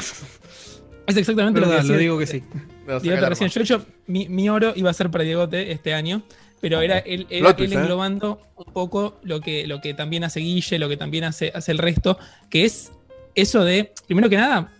Es 1.07 1.15
exactamente 1.15 1.59
lo 1.61 1.69
que 1.69 1.75
decía. 1.75 1.91
lo 1.93 1.97
digo 1.97 2.19
que 2.19 2.27
sí. 2.27 2.43
Recién. 2.85 3.49
Yo, 3.49 3.59
de 3.59 3.63
hecho, 3.63 3.85
mi, 4.07 4.27
mi 4.29 4.49
oro 4.49 4.73
iba 4.75 4.89
a 4.89 4.93
ser 4.93 5.09
para 5.09 5.23
Diegote 5.23 5.71
este 5.71 5.93
año, 5.93 6.23
pero 6.59 6.81
era 6.81 6.99
él, 6.99 7.27
era 7.29 7.45
Plot 7.47 7.57
twist, 7.57 7.71
él 7.73 7.77
¿eh? 7.79 7.81
englobando 7.81 8.41
un 8.55 8.73
poco 8.73 9.19
lo 9.23 9.39
que, 9.41 9.67
lo 9.67 9.79
que 9.81 9.93
también 9.93 10.23
hace 10.23 10.39
Guille, 10.39 10.79
lo 10.79 10.89
que 10.89 10.97
también 10.97 11.23
hace, 11.23 11.51
hace 11.53 11.71
el 11.71 11.77
resto, 11.77 12.17
que 12.49 12.65
es 12.65 12.91
eso 13.35 13.63
de, 13.63 13.93
primero 14.07 14.29
que 14.29 14.37
nada, 14.37 14.71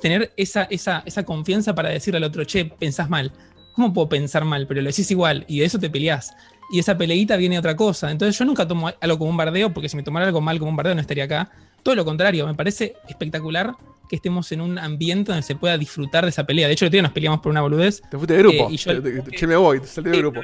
tener 0.00 0.32
esa, 0.36 0.64
esa, 0.64 1.02
esa 1.06 1.24
confianza 1.24 1.74
para 1.74 1.88
decirle 1.88 2.18
al 2.18 2.24
otro, 2.24 2.44
che, 2.44 2.66
pensás 2.66 3.08
mal. 3.10 3.32
¿Cómo 3.74 3.92
puedo 3.92 4.08
pensar 4.08 4.44
mal? 4.44 4.66
Pero 4.68 4.82
lo 4.82 4.88
decís 4.90 5.10
igual, 5.10 5.44
y 5.48 5.58
de 5.58 5.64
eso 5.64 5.78
te 5.80 5.90
peleás. 5.90 6.32
Y 6.70 6.78
esa 6.78 6.96
peleita 6.96 7.36
viene 7.36 7.54
de 7.56 7.58
otra 7.60 7.76
cosa. 7.76 8.10
Entonces 8.10 8.38
yo 8.38 8.44
nunca 8.44 8.66
tomo 8.66 8.90
algo 9.00 9.18
como 9.18 9.30
un 9.30 9.36
bardeo, 9.36 9.72
porque 9.72 9.88
si 9.88 9.96
me 9.96 10.02
tomara 10.02 10.26
algo 10.26 10.40
mal 10.40 10.58
como 10.58 10.70
un 10.70 10.76
bardeo 10.76 10.94
no 10.94 11.00
estaría 11.00 11.24
acá. 11.24 11.50
Todo 11.82 11.94
lo 11.94 12.04
contrario, 12.04 12.46
me 12.46 12.54
parece 12.54 12.94
espectacular 13.08 13.74
que 14.08 14.16
estemos 14.16 14.50
en 14.52 14.60
un 14.60 14.78
ambiente 14.78 15.32
donde 15.32 15.42
se 15.42 15.54
pueda 15.56 15.76
disfrutar 15.78 16.24
de 16.24 16.30
esa 16.30 16.44
pelea. 16.44 16.66
De 16.66 16.72
hecho, 16.74 16.84
el 16.84 16.88
otro 16.88 16.94
día 16.96 17.02
nos 17.02 17.12
peleamos 17.12 17.40
por 17.40 17.50
una 17.50 17.60
boludez. 17.60 18.02
Te 18.10 18.16
fuiste 18.16 18.34
de 18.34 18.38
grupo. 18.40 18.68
Eh, 18.68 18.72
y 18.72 18.76
yo- 18.76 19.02
Te- 19.02 19.22
te- 19.22 19.30
che, 19.36 19.46
me 19.46 19.56
voy, 19.56 19.80
te 19.80 19.86
salí 19.86 20.08
de 20.10 20.16
Sí, 20.16 20.20
grupo. 20.20 20.40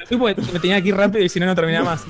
me 0.53 0.59
tenía 0.59 0.81
que 0.81 0.89
ir 0.89 0.95
rápido 0.95 1.23
y 1.23 1.29
si 1.29 1.39
no, 1.39 1.45
no 1.47 1.55
terminaba 1.55 1.85
más. 1.91 2.05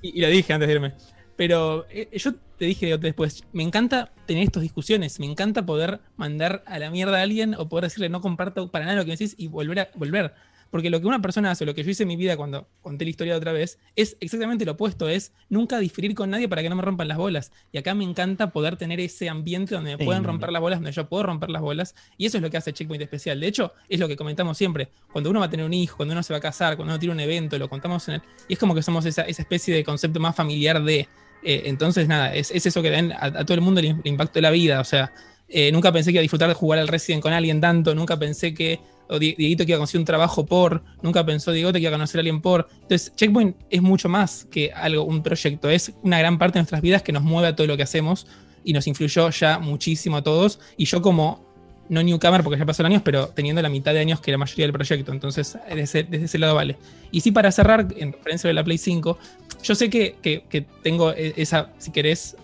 Y, 0.00 0.18
y 0.18 0.22
lo 0.22 0.28
dije 0.28 0.52
antes 0.52 0.68
de 0.68 0.74
irme. 0.74 0.94
Pero 1.36 1.86
eh, 1.90 2.08
yo 2.18 2.34
te 2.58 2.66
dije 2.66 2.96
después, 2.98 3.42
me 3.52 3.62
encanta 3.62 4.12
tener 4.26 4.44
estas 4.44 4.62
discusiones, 4.62 5.18
me 5.18 5.26
encanta 5.26 5.64
poder 5.64 6.00
mandar 6.16 6.62
a 6.66 6.78
la 6.78 6.90
mierda 6.90 7.18
a 7.18 7.22
alguien 7.22 7.54
o 7.54 7.68
poder 7.68 7.84
decirle 7.84 8.08
no 8.08 8.20
comparto 8.20 8.70
para 8.70 8.84
nada 8.84 8.96
lo 8.98 9.02
que 9.04 9.08
me 9.12 9.16
decís 9.16 9.34
y 9.38 9.48
volver 9.48 9.80
a 9.80 9.88
volver. 9.94 10.34
Porque 10.72 10.90
lo 10.90 11.00
que 11.00 11.06
una 11.06 11.20
persona 11.22 11.50
hace, 11.52 11.64
lo 11.66 11.74
que 11.74 11.84
yo 11.84 11.90
hice 11.90 12.02
en 12.02 12.08
mi 12.08 12.16
vida 12.16 12.36
cuando 12.36 12.66
conté 12.80 13.04
la 13.04 13.10
historia 13.10 13.36
otra 13.36 13.52
vez, 13.52 13.78
es 13.94 14.16
exactamente 14.20 14.64
lo 14.64 14.72
opuesto, 14.72 15.06
es 15.08 15.32
nunca 15.50 15.78
diferir 15.78 16.14
con 16.14 16.30
nadie 16.30 16.48
para 16.48 16.62
que 16.62 16.70
no 16.70 16.74
me 16.76 16.82
rompan 16.82 17.06
las 17.08 17.18
bolas. 17.18 17.52
Y 17.72 17.78
acá 17.78 17.94
me 17.94 18.04
encanta 18.04 18.50
poder 18.52 18.76
tener 18.76 18.98
ese 18.98 19.28
ambiente 19.28 19.74
donde 19.74 19.92
me 19.92 19.98
Sí. 19.98 20.04
puedan 20.04 20.24
romper 20.24 20.50
las 20.50 20.62
bolas, 20.62 20.78
donde 20.80 20.90
yo 20.92 21.08
puedo 21.08 21.22
romper 21.24 21.50
las 21.50 21.60
bolas. 21.62 21.94
Y 22.16 22.24
eso 22.26 22.38
es 22.38 22.42
lo 22.42 22.50
que 22.50 22.56
hace 22.56 22.72
Checkpoint 22.72 23.02
especial. 23.02 23.38
De 23.38 23.46
hecho, 23.46 23.72
es 23.88 24.00
lo 24.00 24.08
que 24.08 24.16
comentamos 24.16 24.56
siempre. 24.56 24.88
Cuando 25.12 25.28
uno 25.30 25.40
va 25.40 25.46
a 25.46 25.50
tener 25.50 25.66
un 25.66 25.74
hijo, 25.74 25.98
cuando 25.98 26.12
uno 26.14 26.22
se 26.22 26.32
va 26.32 26.38
a 26.38 26.40
casar, 26.40 26.76
cuando 26.76 26.94
uno 26.94 26.98
tiene 26.98 27.12
un 27.14 27.20
evento, 27.20 27.58
lo 27.58 27.68
contamos 27.68 28.08
en 28.08 28.14
el... 28.14 28.22
Y 28.48 28.54
es 28.54 28.58
como 28.58 28.74
que 28.74 28.82
somos 28.82 29.04
esa, 29.04 29.22
esa 29.22 29.42
especie 29.42 29.74
de 29.74 29.84
concepto 29.84 30.18
más 30.20 30.34
familiar 30.34 30.82
de... 30.82 31.00
eh, 31.44 31.62
entonces, 31.66 32.08
nada, 32.08 32.34
es, 32.34 32.50
es 32.50 32.64
eso 32.64 32.80
que 32.80 32.88
dan 32.90 33.12
a, 33.12 33.26
a 33.26 33.44
todo 33.44 33.54
el 33.54 33.60
mundo 33.60 33.80
el, 33.80 33.88
el 33.88 34.00
impacto 34.04 34.34
de 34.38 34.40
la 34.42 34.50
vida. 34.50 34.80
O 34.80 34.84
sea, 34.84 35.12
eh, 35.52 35.70
nunca 35.72 35.92
pensé 35.92 36.10
que 36.10 36.14
iba 36.16 36.20
a 36.20 36.22
disfrutar 36.22 36.48
de 36.48 36.54
jugar 36.54 36.78
al 36.78 36.88
Resident 36.88 37.22
con 37.22 37.32
alguien 37.32 37.60
tanto, 37.60 37.94
nunca 37.94 38.18
pensé 38.18 38.54
que 38.54 38.80
o 39.08 39.18
Di- 39.18 39.34
Dieguito 39.36 39.66
que 39.66 39.72
iba 39.72 39.76
a 39.76 39.80
conseguir 39.80 40.00
un 40.00 40.06
trabajo 40.06 40.46
por, 40.46 40.82
nunca 41.02 41.24
pensó 41.26 41.52
Diegote 41.52 41.78
que 41.78 41.82
iba 41.82 41.90
a 41.90 41.92
conocer 41.92 42.18
a 42.18 42.20
alguien 42.20 42.40
por. 42.40 42.68
Entonces, 42.82 43.12
Checkpoint 43.14 43.56
es 43.68 43.82
mucho 43.82 44.08
más 44.08 44.46
que 44.50 44.72
algo, 44.72 45.04
un 45.04 45.22
proyecto, 45.22 45.68
es 45.68 45.92
una 46.02 46.18
gran 46.18 46.38
parte 46.38 46.54
de 46.58 46.60
nuestras 46.62 46.80
vidas 46.80 47.02
que 47.02 47.12
nos 47.12 47.22
mueve 47.22 47.48
a 47.48 47.56
todo 47.56 47.66
lo 47.66 47.76
que 47.76 47.82
hacemos 47.82 48.26
y 48.64 48.72
nos 48.72 48.86
influyó 48.86 49.28
ya 49.30 49.58
muchísimo 49.58 50.16
a 50.16 50.22
todos. 50.22 50.60
Y 50.78 50.86
yo 50.86 51.02
como, 51.02 51.44
no 51.90 52.02
newcomer 52.02 52.42
porque 52.42 52.58
ya 52.58 52.64
pasó 52.64 52.86
años, 52.86 53.02
pero 53.04 53.26
teniendo 53.28 53.60
la 53.60 53.68
mitad 53.68 53.92
de 53.92 53.98
años 54.00 54.20
que 54.20 54.30
la 54.30 54.38
mayoría 54.38 54.64
del 54.64 54.72
proyecto, 54.72 55.12
entonces 55.12 55.58
desde 55.68 56.24
ese 56.24 56.38
lado 56.38 56.54
vale. 56.54 56.78
Y 57.10 57.20
sí, 57.20 57.32
para 57.32 57.52
cerrar, 57.52 57.88
en 57.98 58.12
referencia 58.12 58.48
de 58.48 58.54
la 58.54 58.64
Play 58.64 58.78
5, 58.78 59.18
yo 59.62 59.74
sé 59.74 59.90
que, 59.90 60.14
que- 60.22 60.44
que 60.48 60.62
tengo 60.82 61.12
e- 61.12 61.34
esa, 61.36 61.70
si 61.76 61.90
querés, 61.90 62.36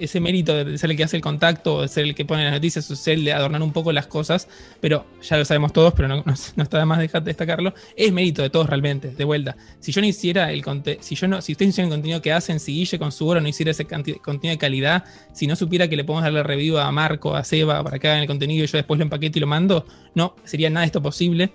ese 0.00 0.20
mérito 0.20 0.64
de 0.64 0.78
ser 0.78 0.90
el 0.90 0.96
que 0.96 1.04
hace 1.04 1.16
el 1.16 1.22
contacto, 1.22 1.82
de 1.82 1.88
ser 1.88 2.04
el 2.04 2.14
que 2.14 2.24
pone 2.24 2.44
las 2.44 2.52
noticias, 2.52 2.90
o 2.90 2.96
ser 2.96 3.14
el 3.14 3.24
de 3.24 3.32
adornar 3.32 3.62
un 3.62 3.72
poco 3.72 3.92
las 3.92 4.06
cosas, 4.06 4.48
pero 4.80 5.06
ya 5.22 5.36
lo 5.36 5.44
sabemos 5.44 5.72
todos, 5.72 5.92
pero 5.94 6.08
no, 6.08 6.24
está 6.26 6.78
de 6.78 6.84
más 6.84 6.98
de 6.98 7.20
destacarlo, 7.20 7.74
es 7.96 8.12
mérito 8.12 8.42
de 8.42 8.50
todos 8.50 8.68
realmente, 8.68 9.08
de 9.08 9.24
vuelta. 9.24 9.56
Si 9.80 9.92
yo 9.92 10.00
no 10.00 10.06
hiciera 10.06 10.52
el 10.52 10.64
si 11.00 11.14
yo 11.14 11.28
no, 11.28 11.40
si 11.42 11.52
ustedes 11.52 11.70
hicieran 11.70 11.90
el 11.90 11.96
contenido 11.96 12.22
que 12.22 12.32
hacen, 12.32 12.58
si 12.60 12.72
Guille 12.72 12.98
con 12.98 13.12
su 13.12 13.26
oro 13.26 13.40
no 13.40 13.48
hiciera 13.48 13.70
ese 13.70 13.84
contenido 13.84 14.50
de 14.50 14.58
calidad, 14.58 15.04
si 15.32 15.46
no 15.46 15.56
supiera 15.56 15.88
que 15.88 15.96
le 15.96 16.04
podemos 16.04 16.24
darle 16.24 16.42
review 16.42 16.78
a 16.78 16.90
Marco, 16.90 17.34
a 17.34 17.44
Seba, 17.44 17.82
para 17.84 17.98
que 17.98 18.08
hagan 18.08 18.20
el 18.20 18.26
contenido 18.26 18.64
y 18.64 18.66
yo 18.66 18.78
después 18.78 18.98
lo 18.98 19.04
empaqueto 19.04 19.38
y 19.38 19.40
lo 19.40 19.46
mando, 19.46 19.86
no 20.14 20.34
sería 20.44 20.70
nada 20.70 20.82
de 20.82 20.86
esto 20.86 21.02
posible. 21.02 21.52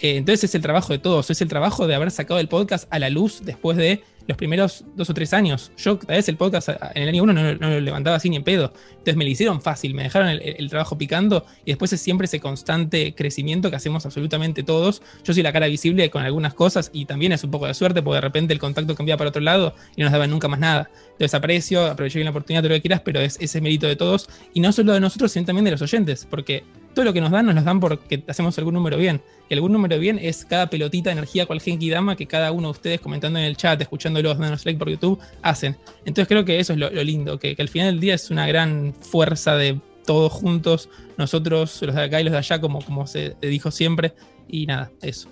Eh, 0.00 0.16
entonces 0.16 0.44
es 0.44 0.54
el 0.54 0.62
trabajo 0.62 0.92
de 0.92 0.98
todos, 0.98 1.30
es 1.30 1.40
el 1.40 1.48
trabajo 1.48 1.86
de 1.86 1.94
haber 1.94 2.10
sacado 2.10 2.38
el 2.38 2.48
podcast 2.48 2.86
a 2.90 2.98
la 2.98 3.10
luz 3.10 3.40
después 3.44 3.76
de 3.76 4.02
los 4.28 4.36
primeros 4.36 4.84
dos 4.94 5.08
o 5.08 5.14
tres 5.14 5.32
años. 5.32 5.72
Yo, 5.78 5.96
tal 5.96 6.16
vez 6.16 6.28
el 6.28 6.36
podcast 6.36 6.68
en 6.68 7.02
el 7.02 7.08
año 7.08 7.22
uno 7.22 7.32
no, 7.32 7.54
lo 7.54 7.80
levantaba 7.80 8.16
así 8.16 8.28
ni 8.28 8.36
en 8.36 8.44
pedo. 8.44 8.74
Entonces 8.90 9.16
me 9.16 9.24
lo 9.24 9.30
hicieron 9.30 9.62
fácil, 9.62 9.94
me 9.94 10.02
dejaron 10.02 10.28
el, 10.28 10.68
trabajo 10.68 10.98
picando 10.98 11.46
y 11.64 11.70
después 11.70 11.94
es 11.94 12.02
siempre 12.02 12.26
ese 12.26 12.38
constante 12.38 13.14
crecimiento 13.14 13.70
que 13.70 13.76
hacemos 13.76 14.04
absolutamente 14.04 14.62
todos. 14.62 15.02
Yo 15.24 15.32
soy 15.32 15.42
la 15.42 15.50
cara 15.50 15.66
visible 15.66 16.10
con 16.10 16.22
algunas 16.22 16.52
cosas 16.52 16.90
y 16.92 17.06
también 17.06 17.32
es 17.32 17.42
un 17.42 17.50
poco 17.50 17.66
de 17.66 17.72
suerte 17.72 18.02
porque 18.02 18.16
de 18.16 18.20
repente 18.20 18.52
el 18.52 18.60
contacto 18.60 18.94
cambia 18.94 19.16
para 19.16 19.30
otro 19.30 19.40
lado 19.40 19.74
y 19.96 20.02
no 20.02 20.04
nos 20.04 20.12
daban 20.12 20.30
nunca 20.30 20.46
más 20.46 20.60
nada. 20.60 20.90
Entonces 21.12 21.32
aprecio, 21.32 21.86
aproveché 21.86 22.18
bien 22.18 22.26
la 22.26 22.30
oportunidad, 22.32 22.62
todo 22.62 22.68
lo 22.68 22.74
que 22.74 22.82
quieras, 22.82 23.00
pero 23.02 23.20
es 23.20 23.38
ese 23.40 23.62
mérito 23.62 23.86
de 23.86 23.96
todos 23.96 24.28
y 24.52 24.60
no 24.60 24.72
solo 24.72 24.92
de 24.92 25.00
nosotros, 25.00 25.32
sino 25.32 25.46
también 25.46 25.64
de 25.64 25.70
los 25.70 25.80
oyentes, 25.80 26.26
porque 26.28 26.64
todo 26.94 27.06
lo 27.06 27.12
que 27.14 27.20
nos 27.22 27.30
dan 27.30 27.46
nos 27.46 27.54
los 27.54 27.64
dan 27.64 27.80
porque 27.80 28.24
hacemos 28.28 28.58
algún 28.58 28.74
número 28.74 28.98
bien. 28.98 29.22
Y 29.48 29.54
algún 29.54 29.72
número 29.72 29.98
bien 29.98 30.18
es 30.20 30.44
cada 30.44 30.68
pelotita 30.68 31.10
de 31.10 31.14
energía 31.14 31.46
cual 31.46 31.60
Genki 31.60 31.88
Dama 31.88 32.16
que 32.16 32.26
cada 32.26 32.52
uno 32.52 32.68
de 32.68 32.72
ustedes 32.72 33.00
comentando 33.00 33.38
en 33.38 33.46
el 33.46 33.56
chat, 33.56 33.80
escuchándolos, 33.80 34.38
dándonos 34.38 34.64
like 34.64 34.78
por 34.78 34.90
YouTube, 34.90 35.18
hacen. 35.42 35.76
Entonces 36.04 36.28
creo 36.28 36.44
que 36.44 36.58
eso 36.60 36.74
es 36.74 36.78
lo, 36.78 36.90
lo 36.90 37.02
lindo, 37.02 37.38
que, 37.38 37.56
que 37.56 37.62
al 37.62 37.68
final 37.68 37.92
del 37.92 38.00
día 38.00 38.14
es 38.14 38.30
una 38.30 38.46
gran 38.46 38.94
fuerza 38.94 39.56
de 39.56 39.80
todos 40.08 40.32
juntos, 40.32 40.88
nosotros, 41.18 41.82
los 41.82 41.94
de 41.94 42.02
acá 42.02 42.20
y 42.20 42.24
los 42.24 42.32
de 42.32 42.38
allá, 42.38 42.60
como, 42.60 42.80
como 42.82 43.06
se 43.06 43.36
dijo 43.42 43.70
siempre. 43.70 44.14
Y 44.48 44.66
nada, 44.66 44.90
eso. 45.02 45.28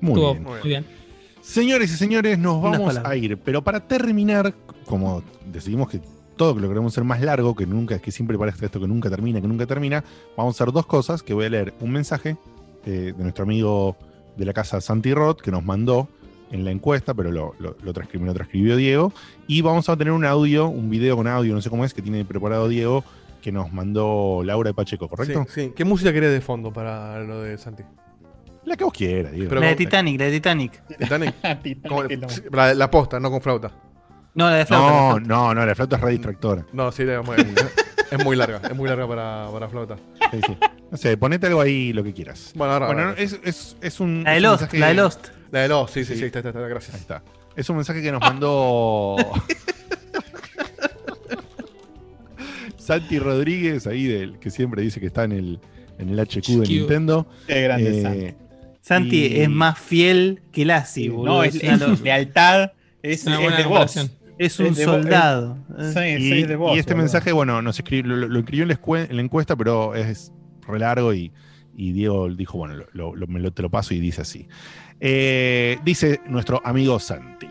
Muy 0.00 0.12
Estuvo 0.12 0.32
bien. 0.32 0.44
muy 0.44 0.60
bien. 0.62 0.86
Señores 1.42 1.92
y 1.92 1.96
señores, 1.96 2.38
nos 2.38 2.62
vamos 2.62 2.96
a 2.96 3.16
ir. 3.16 3.36
Pero 3.38 3.62
para 3.62 3.86
terminar, 3.86 4.54
como 4.86 5.22
decidimos 5.46 5.90
que 5.90 6.00
todo 6.36 6.54
que 6.54 6.60
lo 6.60 6.68
queremos 6.68 6.94
hacer 6.94 7.04
más 7.04 7.20
largo, 7.20 7.54
que 7.54 7.66
nunca, 7.66 7.98
que 7.98 8.10
siempre 8.10 8.38
parece 8.38 8.66
esto 8.66 8.80
que 8.80 8.88
nunca 8.88 9.10
termina, 9.10 9.40
que 9.40 9.48
nunca 9.48 9.66
termina, 9.66 10.02
vamos 10.36 10.54
a 10.54 10.62
hacer 10.62 10.72
dos 10.72 10.86
cosas, 10.86 11.22
que 11.22 11.34
voy 11.34 11.46
a 11.46 11.50
leer 11.50 11.74
un 11.80 11.90
mensaje 11.90 12.38
eh, 12.88 13.12
de 13.16 13.22
nuestro 13.22 13.44
amigo 13.44 13.96
de 14.36 14.44
la 14.44 14.52
casa 14.52 14.80
Santi 14.80 15.12
Roth, 15.14 15.40
que 15.40 15.50
nos 15.50 15.64
mandó 15.64 16.08
en 16.50 16.64
la 16.64 16.70
encuesta, 16.70 17.12
pero 17.14 17.30
lo, 17.30 17.54
lo, 17.58 17.76
lo 17.82 17.92
transcri- 17.92 18.18
me 18.18 18.26
lo 18.26 18.34
transcribió 18.34 18.76
Diego. 18.76 19.12
Y 19.46 19.60
vamos 19.62 19.88
a 19.88 19.96
tener 19.96 20.12
un 20.12 20.24
audio, 20.24 20.68
un 20.68 20.88
video 20.88 21.16
con 21.16 21.26
audio, 21.26 21.54
no 21.54 21.60
sé 21.60 21.68
cómo 21.70 21.84
es, 21.84 21.92
que 21.92 22.00
tiene 22.02 22.24
preparado 22.24 22.68
Diego, 22.68 23.04
que 23.42 23.52
nos 23.52 23.72
mandó 23.72 24.42
Laura 24.44 24.70
de 24.70 24.74
Pacheco, 24.74 25.08
¿correcto? 25.08 25.44
Sí, 25.48 25.66
sí. 25.66 25.72
¿Qué 25.76 25.84
música 25.84 26.12
querés 26.12 26.32
de 26.32 26.40
fondo 26.40 26.72
para 26.72 27.20
lo 27.20 27.42
de 27.42 27.58
Santi? 27.58 27.82
La 28.64 28.76
que 28.76 28.84
vos 28.84 28.92
quieras, 28.92 29.32
Diego. 29.32 29.48
Pero 29.48 29.60
la 29.60 29.68
de 29.68 29.76
Titanic, 29.76 30.18
la 30.18 30.26
de 30.26 30.32
Titanic. 30.32 30.86
Titanic. 30.98 31.34
Titanic, 31.62 31.88
¿Cómo- 31.88 32.02
que 32.08 32.16
no. 32.16 32.26
la, 32.52 32.74
la 32.74 32.90
posta, 32.90 33.20
no 33.20 33.30
con 33.30 33.40
flauta. 33.42 33.70
No, 34.34 34.48
la 34.50 34.56
de 34.56 34.66
flauta. 34.66 34.86
la 34.86 34.92
de 34.92 34.98
no, 35.00 35.08
flauta. 35.26 35.28
no, 35.28 35.54
no, 35.54 35.66
la 35.66 35.74
flauta 35.74 35.96
es 35.96 36.02
re 36.02 36.10
distractora. 36.12 36.66
No, 36.72 36.90
sí, 36.92 37.02
es 37.02 37.26
muy, 37.26 37.36
es 38.10 38.24
muy 38.24 38.36
larga. 38.36 38.60
Es 38.68 38.74
muy 38.76 38.88
larga 38.88 39.06
para, 39.08 39.48
para 39.52 39.68
flauta. 39.68 39.96
Sí, 40.30 40.40
sí. 40.46 40.56
No 40.90 40.96
sé, 40.96 41.16
ponete 41.16 41.46
algo 41.46 41.60
ahí, 41.60 41.92
lo 41.92 42.02
que 42.04 42.12
quieras. 42.14 42.52
Bueno, 42.54 42.72
ahora. 42.74 42.86
Bueno, 42.86 43.02
ahora. 43.02 43.14
es, 43.20 43.38
es, 43.44 43.76
es 43.80 44.00
un. 44.00 44.24
La 44.24 44.30
de 44.32 44.36
es 44.38 44.42
Lost, 44.42 44.60
mensaje- 44.62 44.78
la 44.78 44.86
de 44.88 44.94
Lost. 44.94 45.26
La 45.50 45.60
de 45.60 45.68
los, 45.68 45.90
sí, 45.90 46.04
sí, 46.04 46.12
Sí. 46.14 46.18
sí, 46.20 46.24
está, 46.26 46.38
está, 46.40 46.50
está, 46.50 46.60
gracias. 46.68 46.94
Ahí 46.94 47.00
está. 47.00 47.22
Es 47.56 47.68
un 47.70 47.76
mensaje 47.76 48.02
que 48.02 48.12
nos 48.12 48.20
mandó 48.20 49.16
Santi 52.78 53.18
Rodríguez, 53.18 53.86
ahí 53.86 54.04
del 54.04 54.38
que 54.38 54.50
siempre 54.50 54.82
dice 54.82 55.00
que 55.00 55.06
está 55.06 55.24
en 55.24 55.32
el, 55.32 55.60
en 55.98 56.10
el 56.10 56.18
HQ 56.20 56.46
de. 56.46 56.68
Nintendo. 56.68 57.26
Qué 57.46 57.62
grande 57.62 57.98
Eh, 57.98 58.02
Santi. 58.02 58.34
Santi 58.80 59.26
Y- 59.26 59.40
es 59.42 59.50
más 59.50 59.78
fiel 59.78 60.42
que 60.52 60.64
Lassie, 60.64 61.10
boludo. 61.10 61.36
No, 61.38 61.44
es, 61.44 61.56
es 61.56 62.00
lealtad. 62.00 62.72
Es, 63.02 63.20
Es 63.20 63.26
una 63.26 63.36
es 63.36 63.42
buena 63.42 63.56
de 63.58 63.64
vos. 63.64 64.10
Es 64.38 64.58
un 64.60 64.74
soldado. 64.74 65.58
Sí, 65.92 66.00
y, 66.18 66.30
sí, 66.30 66.42
de 66.44 66.56
vos. 66.56 66.76
y 66.76 66.78
este 66.78 66.94
mensaje, 66.94 67.32
bueno, 67.32 67.60
nos 67.62 67.78
escribió, 67.78 68.16
lo, 68.16 68.28
lo 68.28 68.38
escribió 68.38 68.62
en 68.62 68.68
la, 68.68 68.74
escue- 68.80 69.06
en 69.10 69.16
la 69.16 69.22
encuesta, 69.22 69.56
pero 69.56 69.94
es 69.94 70.32
re 70.66 70.78
largo 70.78 71.12
y, 71.12 71.32
y 71.76 71.92
Diego 71.92 72.28
dijo, 72.34 72.58
bueno, 72.58 72.74
lo, 72.76 72.86
lo- 72.92 73.16
lo- 73.16 73.26
me 73.26 73.40
lo- 73.40 73.52
te 73.52 73.62
lo 73.62 73.70
paso 73.70 73.94
y 73.94 74.00
dice 74.00 74.22
así. 74.22 74.46
Eh, 75.00 75.78
dice 75.84 76.20
nuestro 76.26 76.60
amigo 76.64 76.98
Santi, 76.98 77.48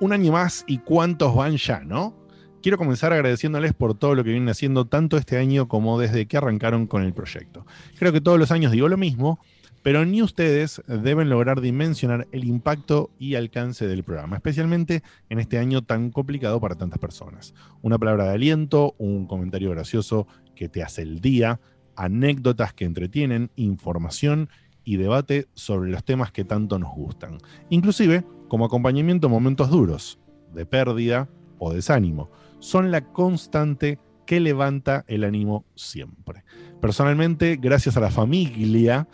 un 0.00 0.12
año 0.12 0.32
más 0.32 0.64
y 0.66 0.78
cuántos 0.78 1.34
van 1.34 1.56
ya, 1.56 1.80
¿no? 1.80 2.14
Quiero 2.62 2.78
comenzar 2.78 3.12
agradeciéndoles 3.12 3.74
por 3.74 3.96
todo 3.96 4.14
lo 4.14 4.24
que 4.24 4.30
vienen 4.30 4.48
haciendo 4.48 4.86
tanto 4.86 5.16
este 5.18 5.36
año 5.38 5.68
como 5.68 6.00
desde 6.00 6.26
que 6.26 6.36
arrancaron 6.36 6.86
con 6.86 7.02
el 7.02 7.12
proyecto. 7.12 7.64
Creo 7.98 8.12
que 8.12 8.20
todos 8.20 8.38
los 8.38 8.50
años 8.50 8.72
digo 8.72 8.88
lo 8.88 8.96
mismo, 8.96 9.38
pero 9.86 10.04
ni 10.04 10.20
ustedes 10.20 10.82
deben 10.88 11.28
lograr 11.28 11.60
dimensionar 11.60 12.26
el 12.32 12.42
impacto 12.42 13.12
y 13.20 13.36
alcance 13.36 13.86
del 13.86 14.02
programa, 14.02 14.34
especialmente 14.34 15.04
en 15.28 15.38
este 15.38 15.58
año 15.58 15.84
tan 15.84 16.10
complicado 16.10 16.60
para 16.60 16.74
tantas 16.74 16.98
personas. 16.98 17.54
Una 17.82 17.96
palabra 17.96 18.24
de 18.24 18.34
aliento, 18.34 18.96
un 18.98 19.28
comentario 19.28 19.70
gracioso 19.70 20.26
que 20.56 20.68
te 20.68 20.82
hace 20.82 21.02
el 21.02 21.20
día, 21.20 21.60
anécdotas 21.94 22.72
que 22.74 22.84
entretienen, 22.84 23.52
información 23.54 24.48
y 24.82 24.96
debate 24.96 25.46
sobre 25.54 25.92
los 25.92 26.02
temas 26.02 26.32
que 26.32 26.44
tanto 26.44 26.80
nos 26.80 26.92
gustan. 26.92 27.38
Inclusive 27.70 28.24
como 28.48 28.64
acompañamiento 28.64 29.28
momentos 29.28 29.70
duros, 29.70 30.18
de 30.52 30.66
pérdida 30.66 31.28
o 31.60 31.72
desánimo. 31.72 32.28
Son 32.58 32.90
la 32.90 33.12
constante 33.12 34.00
que 34.26 34.40
levanta 34.40 35.04
el 35.06 35.22
ánimo 35.22 35.64
siempre. 35.76 36.42
Personalmente, 36.80 37.56
gracias 37.56 37.96
a 37.96 38.00
la 38.00 38.10
familia, 38.10 39.06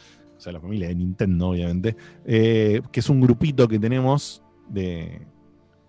sea, 0.42 0.52
la 0.52 0.60
familia 0.60 0.88
de 0.88 0.94
Nintendo, 0.94 1.48
obviamente, 1.48 1.96
eh, 2.24 2.82
que 2.90 3.00
es 3.00 3.08
un 3.08 3.20
grupito 3.20 3.68
que 3.68 3.78
tenemos 3.78 4.42
de 4.68 5.22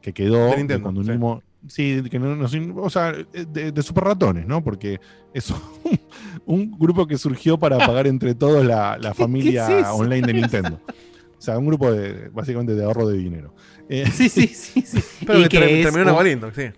que 0.01 0.13
quedó 0.13 0.45
De 0.45 0.51
de 0.51 0.57
Nintendo, 0.57 0.83
cuando 0.83 1.03
sí. 1.03 1.09
unimos. 1.09 1.43
Sí, 1.65 2.03
que 2.11 2.19
no, 2.19 2.35
nos 2.35 2.53
o 2.53 2.89
sea, 2.89 3.13
de, 3.13 3.71
de 3.71 3.81
super 3.81 4.03
ratones, 4.03 4.45
¿no? 4.45 4.61
Porque 4.61 4.99
es 5.33 5.49
un, 5.49 5.57
un 6.45 6.71
grupo 6.77 7.07
que 7.07 7.17
surgió 7.17 7.57
para 7.57 7.77
pagar 7.77 8.07
entre 8.07 8.35
todos 8.35 8.65
la, 8.65 8.97
la 8.97 9.13
familia 9.15 9.79
es 9.79 9.87
online 9.87 10.27
de 10.27 10.33
Nintendo. 10.33 10.79
O 11.35 11.45
sea, 11.45 11.57
un 11.57 11.65
grupo 11.65 11.91
de, 11.91 12.29
básicamente 12.29 12.73
de 12.73 12.85
ahorro 12.85 13.05
de 13.05 13.17
dinero. 13.17 13.53
Eh, 13.89 14.09
Sí, 14.09 14.29
sí, 14.29 14.47
sí. 14.47 14.81
sí. 14.81 15.03
Pero 15.27 15.41
que 15.41 15.49
que, 15.49 15.83
terminó 15.83 16.21
en 16.21 16.41
un, 16.41 16.53
sí. 16.53 16.71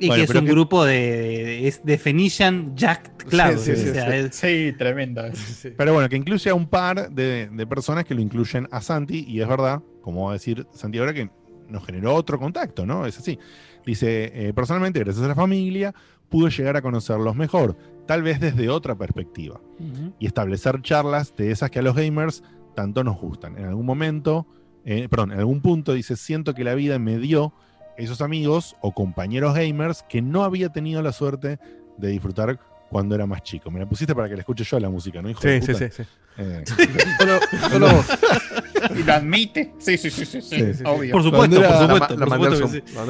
Y 0.00 0.08
Bueno, 0.08 0.24
que 0.26 0.32
es 0.32 0.38
un 0.38 0.44
que- 0.46 0.50
grupo 0.52 0.84
de, 0.84 0.94
de, 0.94 1.68
es 1.68 1.84
de 1.84 1.98
Phoenician 1.98 2.74
Jack 2.76 3.24
Cloud. 3.28 3.58
Sí, 3.58 3.76
sí, 3.76 3.88
o 3.90 3.94
sea, 3.94 4.10
sí. 4.10 4.16
es- 4.16 4.34
Sí, 4.34 4.72
tremendo. 4.76 5.22
Sí. 5.34 5.70
Pero 5.76 5.92
bueno, 5.94 6.08
que 6.08 6.16
incluye 6.16 6.50
a 6.50 6.54
un 6.54 6.66
par 6.66 7.10
de, 7.10 7.48
de 7.52 7.66
personas 7.66 8.04
que 8.04 8.14
lo 8.14 8.20
incluyen 8.20 8.66
a 8.70 8.80
Santi, 8.80 9.24
y 9.28 9.40
es 9.40 9.48
verdad, 9.48 9.82
como 10.02 10.24
va 10.24 10.30
a 10.30 10.32
decir 10.34 10.66
Santi 10.72 10.98
ahora, 10.98 11.14
que 11.14 11.30
nos 11.68 11.84
generó 11.86 12.14
otro 12.14 12.38
contacto, 12.38 12.84
¿no? 12.86 13.06
Es 13.06 13.18
así. 13.18 13.38
Dice, 13.86 14.30
eh, 14.48 14.52
personalmente, 14.54 15.00
gracias 15.00 15.24
a 15.24 15.28
la 15.28 15.34
familia, 15.34 15.94
pude 16.28 16.50
llegar 16.50 16.76
a 16.76 16.82
conocerlos 16.82 17.36
mejor, 17.36 17.76
tal 18.06 18.22
vez 18.22 18.40
desde 18.40 18.68
otra 18.68 18.94
perspectiva, 18.96 19.60
y 20.18 20.26
establecer 20.26 20.82
charlas 20.82 21.34
de 21.36 21.50
esas 21.50 21.70
que 21.70 21.78
a 21.78 21.82
los 21.82 21.94
gamers 21.94 22.42
tanto 22.74 23.04
nos 23.04 23.18
gustan. 23.18 23.56
En 23.58 23.66
algún 23.66 23.86
momento, 23.86 24.46
eh, 24.84 25.06
perdón, 25.08 25.32
en 25.32 25.38
algún 25.38 25.60
punto 25.60 25.92
dice, 25.94 26.16
siento 26.16 26.54
que 26.54 26.64
la 26.64 26.74
vida 26.74 26.98
me 26.98 27.18
dio 27.18 27.52
esos 27.96 28.20
amigos 28.20 28.76
o 28.80 28.92
compañeros 28.92 29.54
gamers 29.54 30.02
que 30.08 30.22
no 30.22 30.44
había 30.44 30.68
tenido 30.70 31.02
la 31.02 31.12
suerte 31.12 31.58
de 31.98 32.08
disfrutar 32.08 32.58
cuando 32.90 33.14
era 33.14 33.26
más 33.26 33.42
chico. 33.42 33.70
Me 33.70 33.80
la 33.80 33.86
pusiste 33.88 34.14
para 34.14 34.28
que 34.28 34.34
la 34.34 34.40
escuche 34.40 34.64
yo 34.64 34.78
la 34.78 34.88
música, 34.90 35.20
¿no, 35.22 35.28
hijo 35.30 35.40
Sí, 35.40 35.60
sí, 35.60 35.72
puta? 35.72 35.78
sí, 35.90 36.02
sí. 36.02 36.02
Eh, 36.36 36.64
Solo, 37.18 37.38
solo 37.70 37.86
vos. 37.92 38.06
¿Y 38.98 39.02
lo 39.02 39.12
admite? 39.12 39.72
Sí, 39.78 39.96
sí, 39.96 40.10
sí, 40.10 40.24
sí, 40.26 40.40
sí, 40.42 40.48
Sí, 40.56 40.60
sí, 40.66 40.74
sí. 40.74 40.84
obvio. 40.86 41.12
Por 41.12 41.22
supuesto, 41.22 41.56
era- 41.58 41.68
por 41.68 41.76
La, 41.76 41.82
supuesto. 41.82 42.16
la 42.16 42.26
por 42.26 42.28
mandé 42.28 42.46
al 42.48 42.56
supuesto 42.56 42.84
que 42.84 42.92
la 42.92 43.04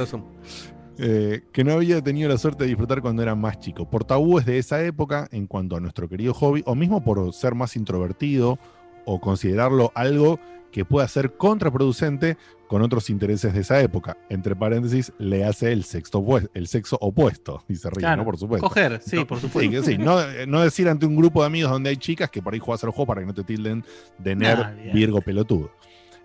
eh, 0.97 1.43
que 1.53 1.65
no 1.65 1.73
había 1.73 2.01
tenido 2.03 2.29
la 2.29 2.39
suerte 2.39 2.65
de 2.65 2.69
disfrutar 2.69 3.03
cuando 3.03 3.23
era 3.23 3.35
más 3.35 3.59
chico. 3.59 3.89
Por 3.91 4.05
tabúes 4.05 4.47
de 4.47 4.59
esa 4.59 4.81
época 4.83 5.27
en 5.33 5.47
cuanto 5.47 5.75
a 5.77 5.81
nuestro 5.81 6.09
querido 6.09 6.33
hobby, 6.35 6.63
o 6.67 6.75
mismo 6.77 7.03
por 7.03 7.33
ser 7.33 7.55
más 7.55 7.75
introvertido 7.77 8.59
o 9.05 9.21
considerarlo 9.21 9.91
algo 9.95 10.39
que 10.71 10.85
pueda 10.85 11.07
ser 11.09 11.33
contraproducente 11.37 12.37
con 12.69 12.83
otros 12.83 13.11
intereses 13.11 13.53
de 13.55 13.61
esa 13.61 13.81
época. 13.81 14.17
Entre 14.29 14.57
paréntesis, 14.57 15.13
le 15.19 15.45
hace 15.45 15.73
el 15.73 15.85
sexo, 15.85 16.25
el 16.55 16.67
sexo 16.67 16.97
opuesto, 17.01 17.63
se 17.75 17.91
ríe, 17.91 18.01
Claro, 18.01 18.19
¿no? 18.19 18.25
Por 18.25 18.39
supuesto. 18.39 18.67
Coger, 18.69 19.01
sí, 19.05 19.17
No, 19.17 19.27
por 19.27 19.41
supuesto. 19.41 19.83
sí, 19.83 19.99
no, 19.99 20.19
no 20.47 20.63
decir 20.63 20.89
ante 20.89 21.07
un 21.07 21.17
grupo 21.17 21.41
de 21.43 21.47
amigos 21.47 21.71
donde 21.71 21.91
hay 21.91 21.97
chicas 21.97 22.31
que 22.31 22.43
por 22.43 22.55
ahí 22.55 22.61
jugás 22.61 22.83
al 22.85 22.91
juego 22.91 23.07
para 23.07 23.21
que 23.21 23.27
no 23.27 23.35
te 23.35 23.45
tilden 23.45 23.85
de 24.19 24.37
nerd, 24.37 24.61
Nah, 24.61 24.93
virgo, 24.93 25.21
pelotudo. 25.21 25.71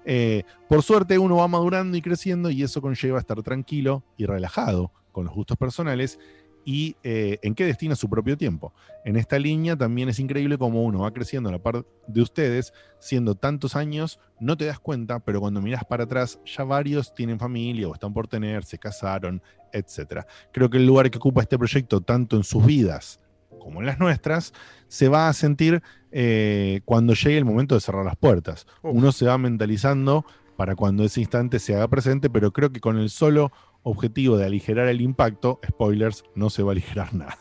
Eh, 0.05 0.43
por 0.67 0.81
suerte 0.81 1.19
uno 1.19 1.35
va 1.37 1.47
madurando 1.47 1.97
y 1.97 2.01
creciendo 2.01 2.49
y 2.49 2.63
eso 2.63 2.81
conlleva 2.81 3.19
estar 3.19 3.41
tranquilo 3.43 4.03
y 4.17 4.25
relajado 4.25 4.91
con 5.11 5.25
los 5.25 5.33
gustos 5.33 5.57
personales 5.57 6.19
y 6.65 6.95
eh, 7.03 7.39
en 7.41 7.55
qué 7.55 7.65
destina 7.65 7.95
su 7.95 8.09
propio 8.09 8.37
tiempo. 8.37 8.73
En 9.05 9.15
esta 9.15 9.39
línea 9.39 9.75
también 9.75 10.09
es 10.09 10.19
increíble 10.19 10.57
cómo 10.57 10.83
uno 10.83 10.99
va 10.99 11.11
creciendo 11.11 11.49
a 11.49 11.51
la 11.51 11.59
par 11.59 11.85
de 12.07 12.21
ustedes, 12.21 12.73
siendo 12.99 13.35
tantos 13.35 13.75
años, 13.75 14.19
no 14.39 14.57
te 14.57 14.65
das 14.65 14.79
cuenta, 14.79 15.19
pero 15.19 15.39
cuando 15.39 15.61
miras 15.61 15.83
para 15.85 16.03
atrás 16.03 16.39
ya 16.45 16.63
varios 16.63 17.13
tienen 17.13 17.39
familia 17.39 17.87
o 17.87 17.93
están 17.93 18.13
por 18.13 18.27
tener, 18.27 18.63
se 18.63 18.77
casaron, 18.77 19.41
etc. 19.73 20.25
Creo 20.51 20.69
que 20.69 20.77
el 20.77 20.85
lugar 20.85 21.09
que 21.09 21.17
ocupa 21.17 21.41
este 21.41 21.57
proyecto, 21.57 22.01
tanto 22.01 22.35
en 22.35 22.43
sus 22.43 22.65
vidas 22.65 23.19
como 23.59 23.81
en 23.81 23.85
las 23.85 23.99
nuestras, 23.99 24.53
se 24.87 25.09
va 25.09 25.27
a 25.27 25.33
sentir 25.33 25.81
eh, 26.11 26.81
cuando 26.85 27.13
llegue 27.13 27.37
el 27.37 27.45
momento 27.45 27.75
de 27.75 27.81
cerrar 27.81 28.05
las 28.05 28.15
puertas. 28.15 28.65
Uno 28.81 29.11
se 29.11 29.25
va 29.25 29.37
mentalizando 29.37 30.25
para 30.55 30.75
cuando 30.75 31.03
ese 31.03 31.21
instante 31.21 31.59
se 31.59 31.75
haga 31.75 31.87
presente, 31.87 32.29
pero 32.29 32.51
creo 32.51 32.71
que 32.71 32.81
con 32.81 32.97
el 32.97 33.09
solo 33.09 33.51
objetivo 33.83 34.37
de 34.37 34.45
aligerar 34.45 34.87
el 34.87 35.01
impacto, 35.01 35.59
spoilers, 35.67 36.23
no 36.35 36.49
se 36.49 36.63
va 36.63 36.71
a 36.71 36.73
aligerar 36.73 37.13
nada. 37.13 37.37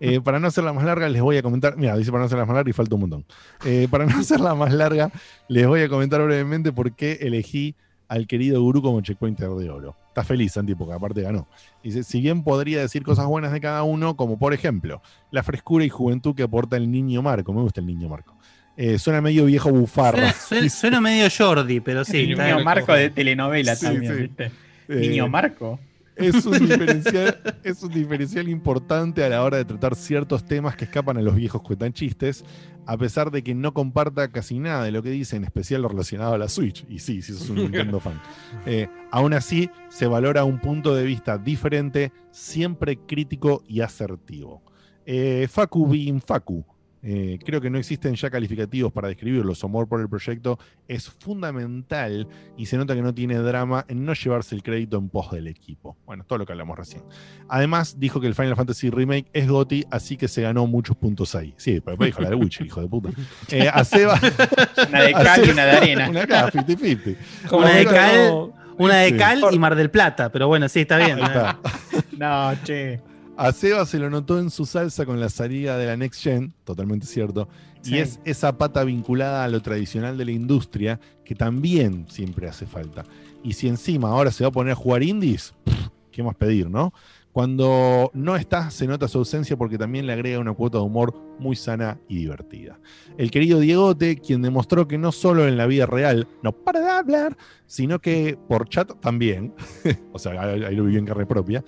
Eh, 0.00 0.20
para 0.20 0.40
no 0.40 0.48
hacerla 0.48 0.72
más 0.72 0.84
larga, 0.84 1.08
les 1.08 1.22
voy 1.22 1.36
a 1.36 1.42
comentar. 1.42 1.76
Mira, 1.76 1.96
dice 1.96 2.10
para 2.10 2.20
no 2.22 2.26
hacerla 2.26 2.44
más 2.44 2.54
larga 2.56 2.70
y 2.70 2.72
falta 2.72 2.94
un 2.96 3.00
montón. 3.02 3.24
Eh, 3.64 3.86
para 3.90 4.04
no 4.06 4.16
hacerla 4.20 4.54
más 4.54 4.72
larga, 4.72 5.10
les 5.48 5.66
voy 5.66 5.80
a 5.82 5.88
comentar 5.88 6.22
brevemente 6.22 6.72
por 6.72 6.94
qué 6.94 7.18
elegí 7.20 7.76
al 8.08 8.26
querido 8.26 8.60
gurú 8.60 8.82
como 8.82 9.00
checkpointer 9.00 9.48
de 9.50 9.70
oro. 9.70 9.96
Está 10.08 10.22
feliz, 10.24 10.52
Santi, 10.52 10.74
porque 10.74 10.94
aparte 10.94 11.22
ganó. 11.22 11.48
Dice: 11.82 12.04
Si 12.04 12.20
bien 12.20 12.42
podría 12.44 12.80
decir 12.80 13.02
cosas 13.02 13.26
buenas 13.26 13.52
de 13.52 13.60
cada 13.60 13.82
uno, 13.84 14.16
como 14.16 14.38
por 14.38 14.54
ejemplo, 14.54 15.00
la 15.30 15.42
frescura 15.42 15.84
y 15.84 15.88
juventud 15.88 16.34
que 16.34 16.42
aporta 16.44 16.76
el 16.76 16.90
niño 16.90 17.22
Marco. 17.22 17.52
Me 17.52 17.62
gusta 17.62 17.80
el 17.80 17.86
niño 17.86 18.08
Marco. 18.08 18.36
Eh, 18.76 18.98
suena 18.98 19.20
medio 19.20 19.44
viejo 19.44 19.70
bufarro. 19.70 20.18
Suena, 20.18 20.32
suena- 20.32 20.68
suena 20.68 21.00
medio 21.00 21.28
Jordi, 21.36 21.80
pero 21.80 22.04
sí. 22.04 22.18
el 22.18 22.38
niño. 22.38 22.64
Marco 22.64 22.92
de 22.92 23.10
telenovela 23.10 23.74
Sí, 23.76 23.86
también, 23.86 24.14
sí. 24.14 24.22
¿viste? 24.22 24.50
Eh, 24.88 25.08
Niño 25.08 25.28
Marco. 25.28 25.78
es 26.16 26.46
un, 26.46 26.58
diferencial, 26.68 27.40
es 27.62 27.82
un 27.82 27.92
diferencial 27.92 28.48
importante 28.48 29.24
a 29.24 29.28
la 29.28 29.42
hora 29.42 29.56
de 29.56 29.64
tratar 29.64 29.96
ciertos 29.96 30.44
temas 30.44 30.76
que 30.76 30.84
escapan 30.84 31.16
a 31.16 31.22
los 31.22 31.34
viejos 31.34 31.62
cuentanchistes, 31.62 32.44
a 32.86 32.96
pesar 32.96 33.30
de 33.30 33.42
que 33.42 33.54
no 33.54 33.74
comparta 33.74 34.28
casi 34.28 34.58
nada 34.58 34.84
de 34.84 34.92
lo 34.92 35.02
que 35.02 35.10
dice, 35.10 35.36
en 35.36 35.44
especial 35.44 35.82
lo 35.82 35.88
relacionado 35.88 36.34
a 36.34 36.38
la 36.38 36.48
Switch. 36.48 36.84
Y 36.88 36.98
sí, 36.98 37.22
si 37.22 37.32
sos 37.32 37.50
un 37.50 37.56
Nintendo 37.62 38.00
fan. 38.00 38.20
Eh, 38.66 38.88
aún 39.10 39.32
así, 39.32 39.70
se 39.88 40.06
valora 40.06 40.44
un 40.44 40.60
punto 40.60 40.94
de 40.94 41.04
vista 41.04 41.38
diferente, 41.38 42.12
siempre 42.30 42.98
crítico 42.98 43.62
y 43.66 43.80
asertivo. 43.80 44.62
Eh, 45.06 45.48
Facu 45.50 45.86
Bin 45.88 46.20
Facu 46.20 46.64
Eh, 47.06 47.38
creo 47.44 47.60
que 47.60 47.68
no 47.68 47.76
existen 47.78 48.14
ya 48.14 48.30
calificativos 48.30 48.90
para 48.90 49.08
describirlo. 49.08 49.54
Su 49.54 49.66
amor 49.66 49.86
por 49.86 50.00
el 50.00 50.08
proyecto 50.08 50.58
es 50.88 51.10
fundamental 51.10 52.26
y 52.56 52.64
se 52.66 52.78
nota 52.78 52.94
que 52.94 53.02
no 53.02 53.12
tiene 53.14 53.34
drama 53.36 53.84
en 53.88 54.04
no 54.06 54.14
llevarse 54.14 54.54
el 54.54 54.62
crédito 54.62 54.96
en 54.96 55.10
pos 55.10 55.30
del 55.30 55.46
equipo. 55.48 55.96
Bueno, 56.06 56.24
todo 56.26 56.38
lo 56.38 56.46
que 56.46 56.52
hablamos 56.52 56.78
recién. 56.78 57.02
Además, 57.48 58.00
dijo 58.00 58.20
que 58.20 58.26
el 58.26 58.34
Final 58.34 58.56
Fantasy 58.56 58.88
Remake 58.88 59.26
es 59.34 59.46
GOTI, 59.48 59.84
así 59.90 60.16
que 60.16 60.28
se 60.28 60.40
ganó 60.42 60.66
muchos 60.66 60.96
puntos 60.96 61.34
ahí. 61.34 61.52
Sí, 61.58 61.80
pero 61.80 61.92
después 61.92 62.08
dijo 62.08 62.22
la 62.22 62.30
de 62.30 62.36
Witcher, 62.36 62.66
hijo 62.66 62.80
de 62.80 62.88
puta. 62.88 63.10
Eh, 63.50 63.68
a 63.72 63.84
Seba. 63.84 64.18
Una 64.88 65.02
de 65.02 65.12
cal 65.12 65.46
y 65.46 65.50
una 65.50 65.64
de 65.66 65.70
arena. 65.72 66.08
Una 66.08 66.22
acá, 66.22 66.50
50-50. 66.50 67.16
Una 67.52 67.70
de 67.76 67.84
cal, 67.84 68.52
una 68.78 68.94
de 69.00 69.10
Sí. 69.10 69.16
cal 69.18 69.42
y 69.52 69.58
Mar 69.58 69.74
del 69.76 69.90
Plata, 69.90 70.32
pero 70.32 70.48
bueno, 70.48 70.68
sí, 70.68 70.80
está 70.80 70.96
bien. 70.96 71.18
Está. 71.18 71.58
No, 72.18 72.52
che. 72.64 73.00
A 73.36 73.50
Seba 73.50 73.84
se 73.84 73.98
lo 73.98 74.10
notó 74.10 74.38
en 74.38 74.48
su 74.48 74.64
salsa 74.64 75.04
con 75.04 75.18
la 75.18 75.28
salida 75.28 75.76
de 75.76 75.86
la 75.86 75.96
Next 75.96 76.22
Gen, 76.22 76.54
totalmente 76.62 77.04
cierto, 77.04 77.48
y 77.84 77.98
es 77.98 78.20
esa 78.24 78.56
pata 78.56 78.84
vinculada 78.84 79.44
a 79.44 79.48
lo 79.48 79.60
tradicional 79.60 80.16
de 80.16 80.24
la 80.24 80.30
industria 80.30 81.00
que 81.24 81.34
también 81.34 82.06
siempre 82.08 82.48
hace 82.48 82.64
falta. 82.64 83.04
Y 83.42 83.54
si 83.54 83.66
encima 83.66 84.10
ahora 84.10 84.30
se 84.30 84.44
va 84.44 84.48
a 84.48 84.52
poner 84.52 84.72
a 84.72 84.76
jugar 84.76 85.02
indies, 85.02 85.52
pff, 85.64 85.88
¿qué 86.12 86.22
más 86.22 86.36
pedir, 86.36 86.70
no? 86.70 86.94
Cuando 87.32 88.12
no 88.14 88.36
está, 88.36 88.70
se 88.70 88.86
nota 88.86 89.08
su 89.08 89.18
ausencia 89.18 89.56
porque 89.56 89.76
también 89.76 90.06
le 90.06 90.12
agrega 90.12 90.38
una 90.38 90.54
cuota 90.54 90.78
de 90.78 90.84
humor 90.84 91.12
muy 91.40 91.56
sana 91.56 91.98
y 92.08 92.18
divertida. 92.18 92.78
El 93.18 93.32
querido 93.32 93.58
Diegote, 93.58 94.20
quien 94.20 94.40
demostró 94.40 94.86
que 94.86 94.98
no 94.98 95.10
solo 95.10 95.48
en 95.48 95.56
la 95.56 95.66
vida 95.66 95.86
real 95.86 96.28
no 96.44 96.52
para 96.52 96.78
de 96.78 96.90
hablar, 96.90 97.36
sino 97.66 97.98
que 97.98 98.38
por 98.48 98.68
chat 98.68 98.92
también, 99.00 99.52
o 100.12 100.20
sea, 100.20 100.40
ahí 100.40 100.62
ahí 100.62 100.76
lo 100.76 100.84
vivió 100.84 101.00
en 101.00 101.06
carne 101.06 101.26
propia, 101.26 101.64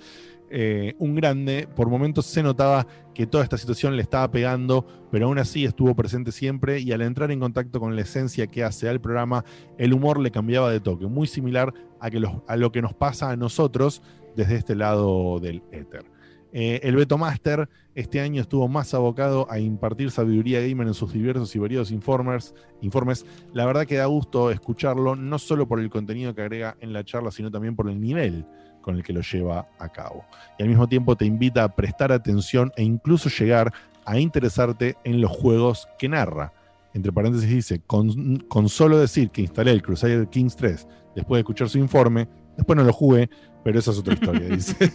eh, 0.49 0.95
un 0.99 1.15
grande, 1.15 1.67
por 1.75 1.89
momentos 1.89 2.25
se 2.25 2.41
notaba 2.41 2.87
que 3.13 3.27
toda 3.27 3.43
esta 3.43 3.57
situación 3.57 3.95
le 3.95 4.01
estaba 4.01 4.29
pegando, 4.31 4.85
pero 5.11 5.25
aún 5.25 5.39
así 5.39 5.65
estuvo 5.65 5.95
presente 5.95 6.31
siempre 6.31 6.79
y 6.79 6.91
al 6.91 7.01
entrar 7.01 7.31
en 7.31 7.39
contacto 7.39 7.79
con 7.79 7.95
la 7.95 8.01
esencia 8.01 8.47
que 8.47 8.63
hace 8.63 8.87
al 8.87 9.01
programa, 9.01 9.43
el 9.77 9.93
humor 9.93 10.19
le 10.19 10.31
cambiaba 10.31 10.71
de 10.71 10.79
toque, 10.79 11.07
muy 11.07 11.27
similar 11.27 11.73
a, 11.99 12.09
que 12.09 12.21
a 12.47 12.55
lo 12.55 12.71
que 12.71 12.81
nos 12.81 12.93
pasa 12.93 13.29
a 13.29 13.35
nosotros 13.35 14.01
desde 14.35 14.55
este 14.55 14.75
lado 14.75 15.39
del 15.39 15.63
éter. 15.71 16.05
Eh, 16.53 16.79
el 16.83 16.95
Beto 16.95 17.17
Master 17.17 17.67
este 17.93 18.21
año 18.21 18.41
estuvo 18.41 18.67
más 18.67 18.93
abocado 18.93 19.47
a 19.51 19.59
impartir 19.59 20.11
sabiduría 20.11 20.61
gamer 20.61 20.87
en 20.87 20.93
sus 20.93 21.11
diversos 21.11 21.55
y 21.55 21.59
variados 21.59 21.91
informes. 21.91 23.25
La 23.53 23.65
verdad 23.65 23.85
que 23.85 23.97
da 23.97 24.05
gusto 24.05 24.49
escucharlo, 24.49 25.15
no 25.15 25.39
solo 25.39 25.67
por 25.67 25.79
el 25.79 25.89
contenido 25.89 26.33
que 26.33 26.41
agrega 26.41 26.77
en 26.79 26.93
la 26.93 27.03
charla, 27.03 27.31
sino 27.31 27.51
también 27.51 27.75
por 27.75 27.89
el 27.89 27.99
nivel 27.99 28.45
con 28.87 28.95
el 28.95 29.03
que 29.03 29.11
lo 29.11 29.19
lleva 29.19 29.67
a 29.79 29.89
cabo. 29.89 30.23
Y 30.57 30.63
al 30.63 30.69
mismo 30.69 30.87
tiempo 30.87 31.17
te 31.17 31.25
invita 31.25 31.61
a 31.61 31.75
prestar 31.75 32.13
atención 32.13 32.71
e 32.77 32.83
incluso 32.83 33.27
llegar 33.27 33.73
a 34.05 34.17
interesarte 34.17 34.95
en 35.03 35.19
los 35.19 35.29
juegos 35.29 35.89
que 35.99 36.07
narra. 36.07 36.53
Entre 36.93 37.11
paréntesis 37.11 37.49
dice, 37.49 37.81
con, 37.85 38.37
con 38.47 38.69
solo 38.69 38.97
decir 38.97 39.29
que 39.29 39.41
instalé 39.41 39.71
el 39.71 39.81
Crusader 39.81 40.29
Kings 40.29 40.55
3 40.55 40.87
después 41.17 41.35
de 41.35 41.41
escuchar 41.41 41.67
su 41.67 41.79
informe, 41.79 42.29
después 42.55 42.77
no 42.77 42.85
lo 42.85 42.93
jugué, 42.93 43.29
pero 43.61 43.77
esa 43.77 43.91
es 43.91 43.99
otra 43.99 44.13
historia, 44.13 44.47
dice. 44.47 44.77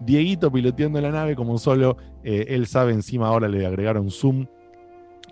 Dieguito 0.00 0.50
piloteando 0.50 1.02
la 1.02 1.10
nave 1.10 1.36
como 1.36 1.58
solo, 1.58 1.98
eh, 2.24 2.46
él 2.48 2.66
sabe 2.66 2.94
encima 2.94 3.28
ahora 3.28 3.48
le 3.48 3.66
agregaron 3.66 4.10
zoom, 4.10 4.46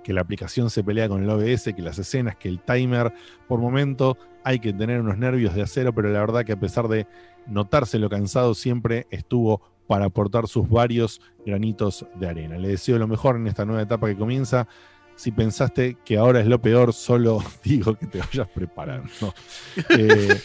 que 0.07 0.13
la 0.13 0.21
aplicación 0.21 0.71
se 0.71 0.85
pelea 0.85 1.09
con 1.09 1.25
el 1.25 1.29
OBS, 1.29 1.75
que 1.75 1.83
las 1.83 1.99
escenas, 1.99 2.37
que 2.37 2.49
el 2.49 2.61
timer, 2.61 3.13
por 3.49 3.59
momento 3.59 4.17
hay 4.45 4.61
que 4.61 4.73
tener 4.73 5.01
unos 5.01 5.19
nervios 5.19 5.53
de 5.57 5.63
acero, 5.63 5.93
pero 5.93 6.11
la 6.11 6.21
verdad 6.21 6.45
que 6.45 6.53
a 6.53 6.61
pesar 6.61 6.87
de 6.87 7.09
notárselo 7.49 8.09
cansado, 8.09 8.55
siempre 8.55 9.09
estuvo 9.11 9.61
para 9.89 10.05
aportar 10.05 10.47
sus 10.47 10.69
varios 10.69 11.21
granitos 11.45 12.07
de 12.15 12.29
arena. 12.29 12.57
Le 12.57 12.69
deseo 12.69 13.01
lo 13.01 13.09
mejor 13.09 13.35
en 13.35 13.49
esta 13.49 13.65
nueva 13.65 13.83
etapa 13.83 14.07
que 14.07 14.17
comienza. 14.17 14.69
Si 15.17 15.33
pensaste 15.33 15.97
que 16.05 16.19
ahora 16.19 16.41
es 16.41 16.47
lo 16.47 16.61
peor, 16.61 16.93
solo 16.93 17.43
digo 17.65 17.95
que 17.97 18.07
te 18.07 18.19
vayas 18.19 18.49
preparando. 18.55 19.11
Eh, 19.91 20.41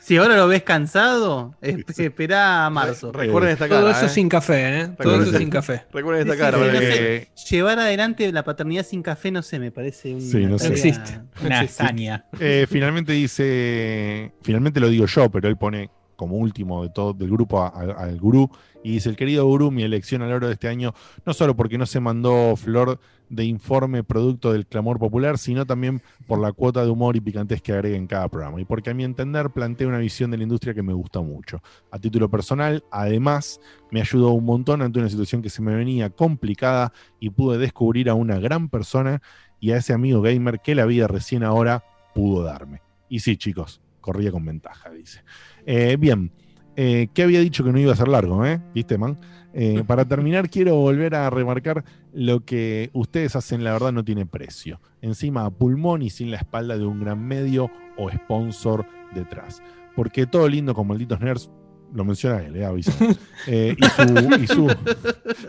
Si 0.00 0.16
ahora 0.16 0.36
lo 0.36 0.46
ves 0.46 0.62
cansado, 0.62 1.54
es- 1.60 1.98
espera 1.98 2.66
a 2.66 2.70
marzo. 2.70 3.10
Recuerden 3.12 3.52
esta 3.52 3.68
Todo 3.68 3.90
eso 3.90 4.06
eh. 4.06 4.08
sin 4.08 4.28
café, 4.28 4.80
¿eh? 4.80 4.82
Todo 4.86 4.96
Recuerden 4.98 5.28
eso 5.28 5.38
sin 5.38 5.50
café. 5.50 5.82
Recuerden 5.92 6.28
esta 6.28 6.38
cara. 6.38 6.58
sí, 6.58 6.64
para 6.64 6.72
no 6.74 6.80
que- 6.80 6.92
sé. 6.92 7.16
eh, 7.16 7.28
Llevar 7.50 7.78
adelante 7.80 8.32
la 8.32 8.44
paternidad 8.44 8.84
sin 8.86 9.02
café, 9.02 9.30
no 9.30 9.42
sé, 9.42 9.58
me 9.58 9.70
parece 9.72 10.14
un. 10.14 10.20
Sí, 10.20 10.46
no 10.46 10.58
sé. 10.58 10.68
Existe. 10.68 11.20
Una 11.44 11.60
hazaña. 11.60 12.24
Eh, 12.38 12.66
finalmente 12.70 13.12
dice, 13.12 14.32
finalmente 14.42 14.78
lo 14.80 14.88
digo 14.88 15.06
yo, 15.06 15.30
pero 15.30 15.48
él 15.48 15.56
pone 15.56 15.90
como 16.20 16.36
último 16.36 16.82
de 16.82 16.90
todo 16.90 17.14
del 17.14 17.30
grupo 17.30 17.64
al 17.64 18.20
gurú 18.20 18.50
y 18.84 18.92
dice 18.92 19.08
el 19.08 19.16
querido 19.16 19.46
gurú, 19.46 19.70
mi 19.70 19.84
elección 19.84 20.20
al 20.20 20.30
oro 20.32 20.48
de 20.48 20.52
este 20.52 20.68
año, 20.68 20.92
no 21.24 21.32
solo 21.32 21.56
porque 21.56 21.78
no 21.78 21.86
se 21.86 21.98
mandó 21.98 22.54
flor 22.56 23.00
de 23.30 23.46
informe 23.46 24.04
producto 24.04 24.52
del 24.52 24.66
clamor 24.66 24.98
popular, 24.98 25.38
sino 25.38 25.64
también 25.64 26.02
por 26.26 26.38
la 26.38 26.52
cuota 26.52 26.84
de 26.84 26.90
humor 26.90 27.16
y 27.16 27.22
picantez 27.22 27.62
que 27.62 27.72
agrega 27.72 27.96
en 27.96 28.06
cada 28.06 28.28
programa 28.28 28.60
y 28.60 28.66
porque 28.66 28.90
a 28.90 28.94
mi 28.94 29.02
entender 29.02 29.48
plantea 29.48 29.88
una 29.88 29.96
visión 29.96 30.30
de 30.30 30.36
la 30.36 30.42
industria 30.42 30.74
que 30.74 30.82
me 30.82 30.92
gusta 30.92 31.22
mucho. 31.22 31.62
A 31.90 31.98
título 31.98 32.28
personal, 32.28 32.84
además, 32.90 33.58
me 33.90 34.02
ayudó 34.02 34.32
un 34.32 34.44
montón 34.44 34.82
ante 34.82 34.98
una 34.98 35.08
situación 35.08 35.40
que 35.40 35.48
se 35.48 35.62
me 35.62 35.74
venía 35.74 36.10
complicada 36.10 36.92
y 37.18 37.30
pude 37.30 37.56
descubrir 37.56 38.10
a 38.10 38.14
una 38.14 38.38
gran 38.38 38.68
persona 38.68 39.22
y 39.58 39.70
a 39.70 39.78
ese 39.78 39.94
amigo 39.94 40.20
gamer 40.20 40.60
que 40.60 40.74
la 40.74 40.84
vida 40.84 41.08
recién 41.08 41.44
ahora 41.44 41.82
pudo 42.14 42.42
darme. 42.42 42.82
Y 43.08 43.20
sí, 43.20 43.38
chicos, 43.38 43.80
corría 44.02 44.30
con 44.30 44.44
ventaja, 44.44 44.90
dice. 44.90 45.22
Eh, 45.66 45.96
bien, 45.98 46.32
eh, 46.76 47.08
¿qué 47.14 47.22
había 47.22 47.40
dicho 47.40 47.64
que 47.64 47.72
no 47.72 47.78
iba 47.78 47.92
a 47.92 47.96
ser 47.96 48.08
largo, 48.08 48.44
eh? 48.46 48.60
¿Viste, 48.74 48.98
man? 48.98 49.18
Eh, 49.52 49.82
para 49.86 50.04
terminar, 50.04 50.48
quiero 50.48 50.76
volver 50.76 51.14
a 51.14 51.28
remarcar 51.30 51.84
lo 52.12 52.44
que 52.44 52.90
ustedes 52.92 53.36
hacen, 53.36 53.64
la 53.64 53.72
verdad, 53.72 53.92
no 53.92 54.04
tiene 54.04 54.26
precio. 54.26 54.80
Encima, 55.02 55.44
a 55.44 55.50
pulmón 55.50 56.02
y 56.02 56.10
sin 56.10 56.30
la 56.30 56.36
espalda 56.38 56.76
de 56.78 56.84
un 56.86 57.00
gran 57.00 57.22
medio 57.26 57.70
o 57.96 58.10
sponsor 58.10 58.86
detrás. 59.14 59.62
Porque 59.96 60.26
todo 60.26 60.48
lindo 60.48 60.74
con 60.74 60.86
malditos 60.86 61.20
nerds, 61.20 61.50
lo 61.92 62.04
menciona 62.04 62.40
él, 62.44 62.54
eh, 62.56 62.64
aviso. 62.64 62.92
Eh, 63.46 63.74
y, 63.76 63.84
su, 63.86 64.42
y 64.42 64.46
su- 64.46 64.66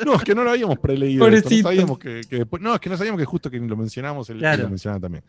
No, 0.05 0.15
es 0.15 0.23
que 0.23 0.33
no 0.33 0.43
lo 0.43 0.51
habíamos 0.51 0.79
preleído. 0.79 1.27
esto, 1.27 1.35
No, 1.38 1.41
Pobrecito. 1.43 1.67
sabíamos 1.67 1.99
que, 1.99 2.21
que 2.27 2.35
después- 2.38 2.61
no, 2.61 2.73
es 2.73 2.79
que 2.79 2.89
no 2.89 2.97
sabíamos 2.97 3.19
que 3.19 3.25
justo 3.25 3.51
que 3.51 3.59
lo 3.59 3.75
mencionamos, 3.77 4.29
él, 4.29 4.39
lo 4.41 4.69
mencionaba 4.69 4.99
también. 5.01 5.23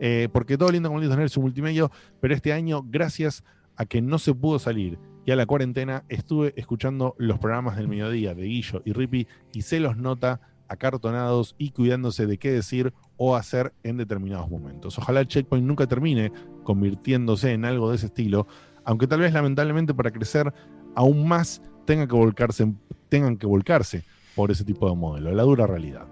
Eh, 0.00 0.28
porque 0.32 0.56
todo 0.58 0.70
lindo 0.72 0.88
con 0.88 0.96
malditos 0.96 1.16
nerds, 1.18 1.32
su 1.32 1.40
multimedia, 1.42 1.88
pero 2.20 2.34
este 2.34 2.52
año, 2.52 2.82
gracias 2.88 3.44
a 3.44 3.46
que 3.84 4.00
no 4.00 4.18
se 4.18 4.34
pudo 4.34 4.58
salir 4.58 4.98
y 5.26 5.32
a 5.32 5.36
la 5.36 5.44
cuarentena, 5.44 6.04
estuve 6.08 6.54
escuchando 6.56 7.16
los 7.18 7.40
programas 7.40 7.76
del 7.76 7.88
mediodía 7.88 8.32
de 8.32 8.44
Guillo 8.44 8.80
y 8.84 8.92
Rippy 8.92 9.26
y 9.52 9.62
se 9.62 9.80
los 9.80 9.96
nota 9.96 10.40
acartonados 10.68 11.56
y 11.58 11.70
cuidándose 11.70 12.26
de 12.26 12.38
qué 12.38 12.52
decir 12.52 12.94
o 13.16 13.34
hacer 13.34 13.72
en 13.82 13.96
determinados 13.96 14.48
momentos. 14.48 14.96
Ojalá 14.98 15.20
el 15.20 15.26
checkpoint 15.26 15.66
nunca 15.66 15.86
termine 15.86 16.32
convirtiéndose 16.62 17.52
en 17.52 17.64
algo 17.64 17.90
de 17.90 17.96
ese 17.96 18.06
estilo, 18.06 18.46
aunque 18.84 19.08
tal 19.08 19.20
vez 19.20 19.32
lamentablemente 19.32 19.94
para 19.94 20.12
crecer 20.12 20.54
aún 20.94 21.26
más 21.26 21.60
tenga 21.84 22.06
que 22.06 22.14
volcarse, 22.14 22.72
tengan 23.08 23.36
que 23.36 23.46
volcarse 23.46 24.04
por 24.36 24.52
ese 24.52 24.64
tipo 24.64 24.88
de 24.88 24.94
modelo, 24.94 25.32
la 25.32 25.42
dura 25.42 25.66
realidad. 25.66 26.06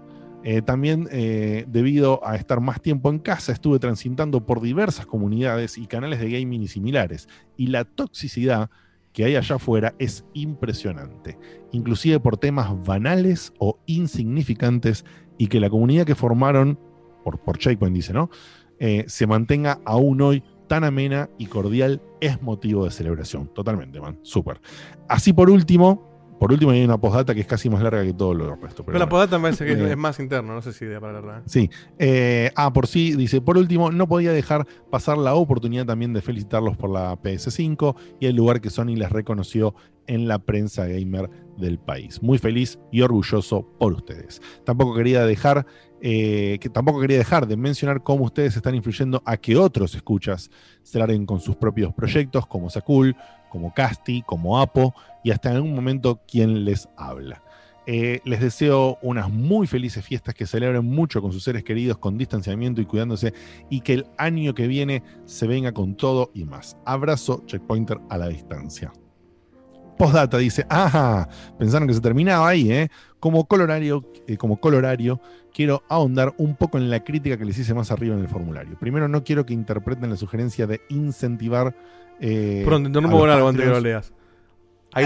Eh, 0.47 0.61
también 0.61 1.09
eh, 1.11 1.65
debido 1.67 2.25
a 2.25 2.35
estar 2.35 2.61
más 2.61 2.79
tiempo 2.79 3.09
en 3.09 3.17
casa, 3.17 3.51
estuve 3.51 3.79
transitando 3.79 4.45
por 4.45 4.61
diversas 4.61 5.07
comunidades 5.07 5.75
y 5.79 5.87
canales 5.87 6.19
de 6.19 6.29
gaming 6.29 6.61
y 6.61 6.67
similares, 6.67 7.27
y 7.57 7.67
la 7.67 7.83
toxicidad 7.83 8.69
que 9.11 9.25
hay 9.25 9.37
allá 9.37 9.55
afuera 9.55 9.95
es 9.97 10.23
impresionante, 10.35 11.39
inclusive 11.71 12.19
por 12.19 12.37
temas 12.37 12.85
banales 12.85 13.53
o 13.57 13.79
insignificantes, 13.87 15.03
y 15.39 15.47
que 15.47 15.59
la 15.59 15.71
comunidad 15.71 16.05
que 16.05 16.13
formaron, 16.13 16.77
por, 17.23 17.39
por 17.39 17.57
Checkpoint 17.57 17.95
dice, 17.95 18.13
¿no? 18.13 18.29
Eh, 18.77 19.05
se 19.07 19.25
mantenga 19.25 19.79
aún 19.83 20.21
hoy 20.21 20.43
tan 20.67 20.83
amena 20.83 21.27
y 21.39 21.47
cordial 21.47 22.03
es 22.21 22.39
motivo 22.43 22.85
de 22.85 22.91
celebración. 22.91 23.47
Totalmente, 23.47 23.99
man. 23.99 24.19
Súper. 24.21 24.61
Así 25.09 25.33
por 25.33 25.49
último, 25.49 26.14
por 26.39 26.51
último 26.51 26.71
hay 26.71 26.83
una 26.83 26.97
postdata 26.97 27.33
que 27.33 27.41
es 27.41 27.47
casi 27.47 27.69
más 27.69 27.81
larga 27.81 28.03
que 28.03 28.13
todo 28.13 28.33
lo 28.33 28.55
resto. 28.55 28.83
Pero 28.83 28.85
Pero 28.85 28.99
la 28.99 29.05
bueno. 29.05 29.09
podata 29.09 29.37
me 29.37 29.43
parece 29.43 29.65
que 29.65 29.71
es- 29.73 29.91
Eh. 29.91 29.95
más 29.95 30.19
interno, 30.19 30.53
no 30.53 30.61
sé 30.61 30.73
si 30.73 30.85
de 30.85 30.99
para 30.99 31.13
leerla. 31.13 31.43
Sí. 31.45 31.69
Eh, 31.97 32.51
ah, 32.55 32.71
por 32.73 32.87
sí, 32.87 33.15
dice, 33.15 33.41
por 33.41 33.57
último, 33.57 33.91
no 33.91 34.07
podía 34.07 34.31
dejar 34.33 34.65
pasar 34.89 35.17
la 35.17 35.35
oportunidad 35.35 35.85
también 35.85 36.13
de 36.13 36.21
felicitarlos 36.21 36.75
por 36.77 36.89
la 36.89 37.15
PS5 37.21 37.95
y 38.19 38.25
el 38.27 38.35
lugar 38.35 38.61
que 38.61 38.69
Sony 38.69 38.95
les 38.95 39.11
reconoció 39.11 39.75
en 40.07 40.27
la 40.27 40.37
prensa 40.39 40.85
gamer 40.85 41.29
del 41.57 41.79
país. 41.79 42.21
Muy 42.21 42.37
feliz 42.37 42.77
y 42.91 43.01
orgulloso 43.01 43.67
por 43.79 43.93
ustedes. 43.93 44.41
Tampoco 44.63 44.93
quería 44.93 45.25
dejar, 45.25 45.65
eh, 46.01 46.59
que 46.61 46.69
tampoco 46.69 46.99
quería 47.01 47.17
dejar 47.17 47.47
de 47.47 47.57
mencionar 47.57 48.03
cómo 48.03 48.25
ustedes 48.25 48.55
están 48.55 48.75
influyendo 48.75 49.23
a 49.25 49.37
que 49.37 49.55
otros 49.57 49.95
escuchas 49.95 50.51
se 50.83 50.99
larguen 50.99 51.25
con 51.25 51.39
sus 51.39 51.55
propios 51.55 51.91
proyectos, 51.93 52.45
como 52.45 52.69
Sakul, 52.69 53.15
como 53.49 53.73
Casti, 53.73 54.21
como 54.21 54.59
Apo, 54.59 54.93
y 55.25 55.31
hasta 55.31 55.49
en 55.49 55.55
algún 55.55 55.73
momento 55.73 56.21
quien 56.27 56.65
les 56.65 56.87
habla. 56.95 57.41
Eh, 57.87 58.21
les 58.25 58.39
deseo 58.39 58.99
unas 59.01 59.29
muy 59.29 59.65
felices 59.65 60.05
fiestas, 60.05 60.35
que 60.35 60.45
celebren 60.45 60.85
mucho 60.85 61.19
con 61.19 61.31
sus 61.31 61.43
seres 61.43 61.63
queridos, 61.63 61.97
con 61.97 62.15
distanciamiento 62.15 62.79
y 62.79 62.85
cuidándose, 62.85 63.33
y 63.67 63.81
que 63.81 63.93
el 63.93 64.05
año 64.19 64.53
que 64.53 64.67
viene 64.67 65.01
se 65.25 65.47
venga 65.47 65.71
con 65.71 65.95
todo 65.95 66.29
y 66.35 66.45
más. 66.45 66.77
Abrazo, 66.85 67.41
checkpointer 67.47 67.99
a 68.09 68.19
la 68.19 68.27
distancia. 68.27 68.93
Postdata 69.97 70.37
dice, 70.37 70.65
ajá, 70.69 71.27
pensaron 71.57 71.87
que 71.87 71.95
se 71.95 72.01
terminaba 72.01 72.47
ahí, 72.47 72.71
¿eh? 72.71 72.89
como 73.19 73.45
colorario, 73.45 74.05
eh, 74.27 74.37
como 74.37 74.59
colorario, 74.59 75.19
quiero 75.51 75.81
ahondar 75.89 76.35
un 76.37 76.55
poco 76.55 76.77
en 76.77 76.91
la 76.91 77.03
crítica 77.03 77.37
que 77.37 77.45
les 77.45 77.57
hice 77.57 77.73
más 77.73 77.89
arriba 77.91 78.13
en 78.13 78.21
el 78.21 78.27
formulario. 78.27 78.77
Primero, 78.77 79.07
no 79.07 79.23
quiero 79.23 79.43
que 79.43 79.53
interpreten 79.55 80.11
la 80.11 80.17
sugerencia 80.17 80.67
de 80.67 80.81
incentivar. 80.89 81.75
Eh, 82.19 82.61
Pronto, 82.63 82.89
no 82.89 82.99
a 82.99 83.01
me 83.01 83.07
voy 83.07 83.29
a 83.31 83.39
Patreons. 83.39 83.81
leas. 83.81 84.14
Ahí, 84.95 85.05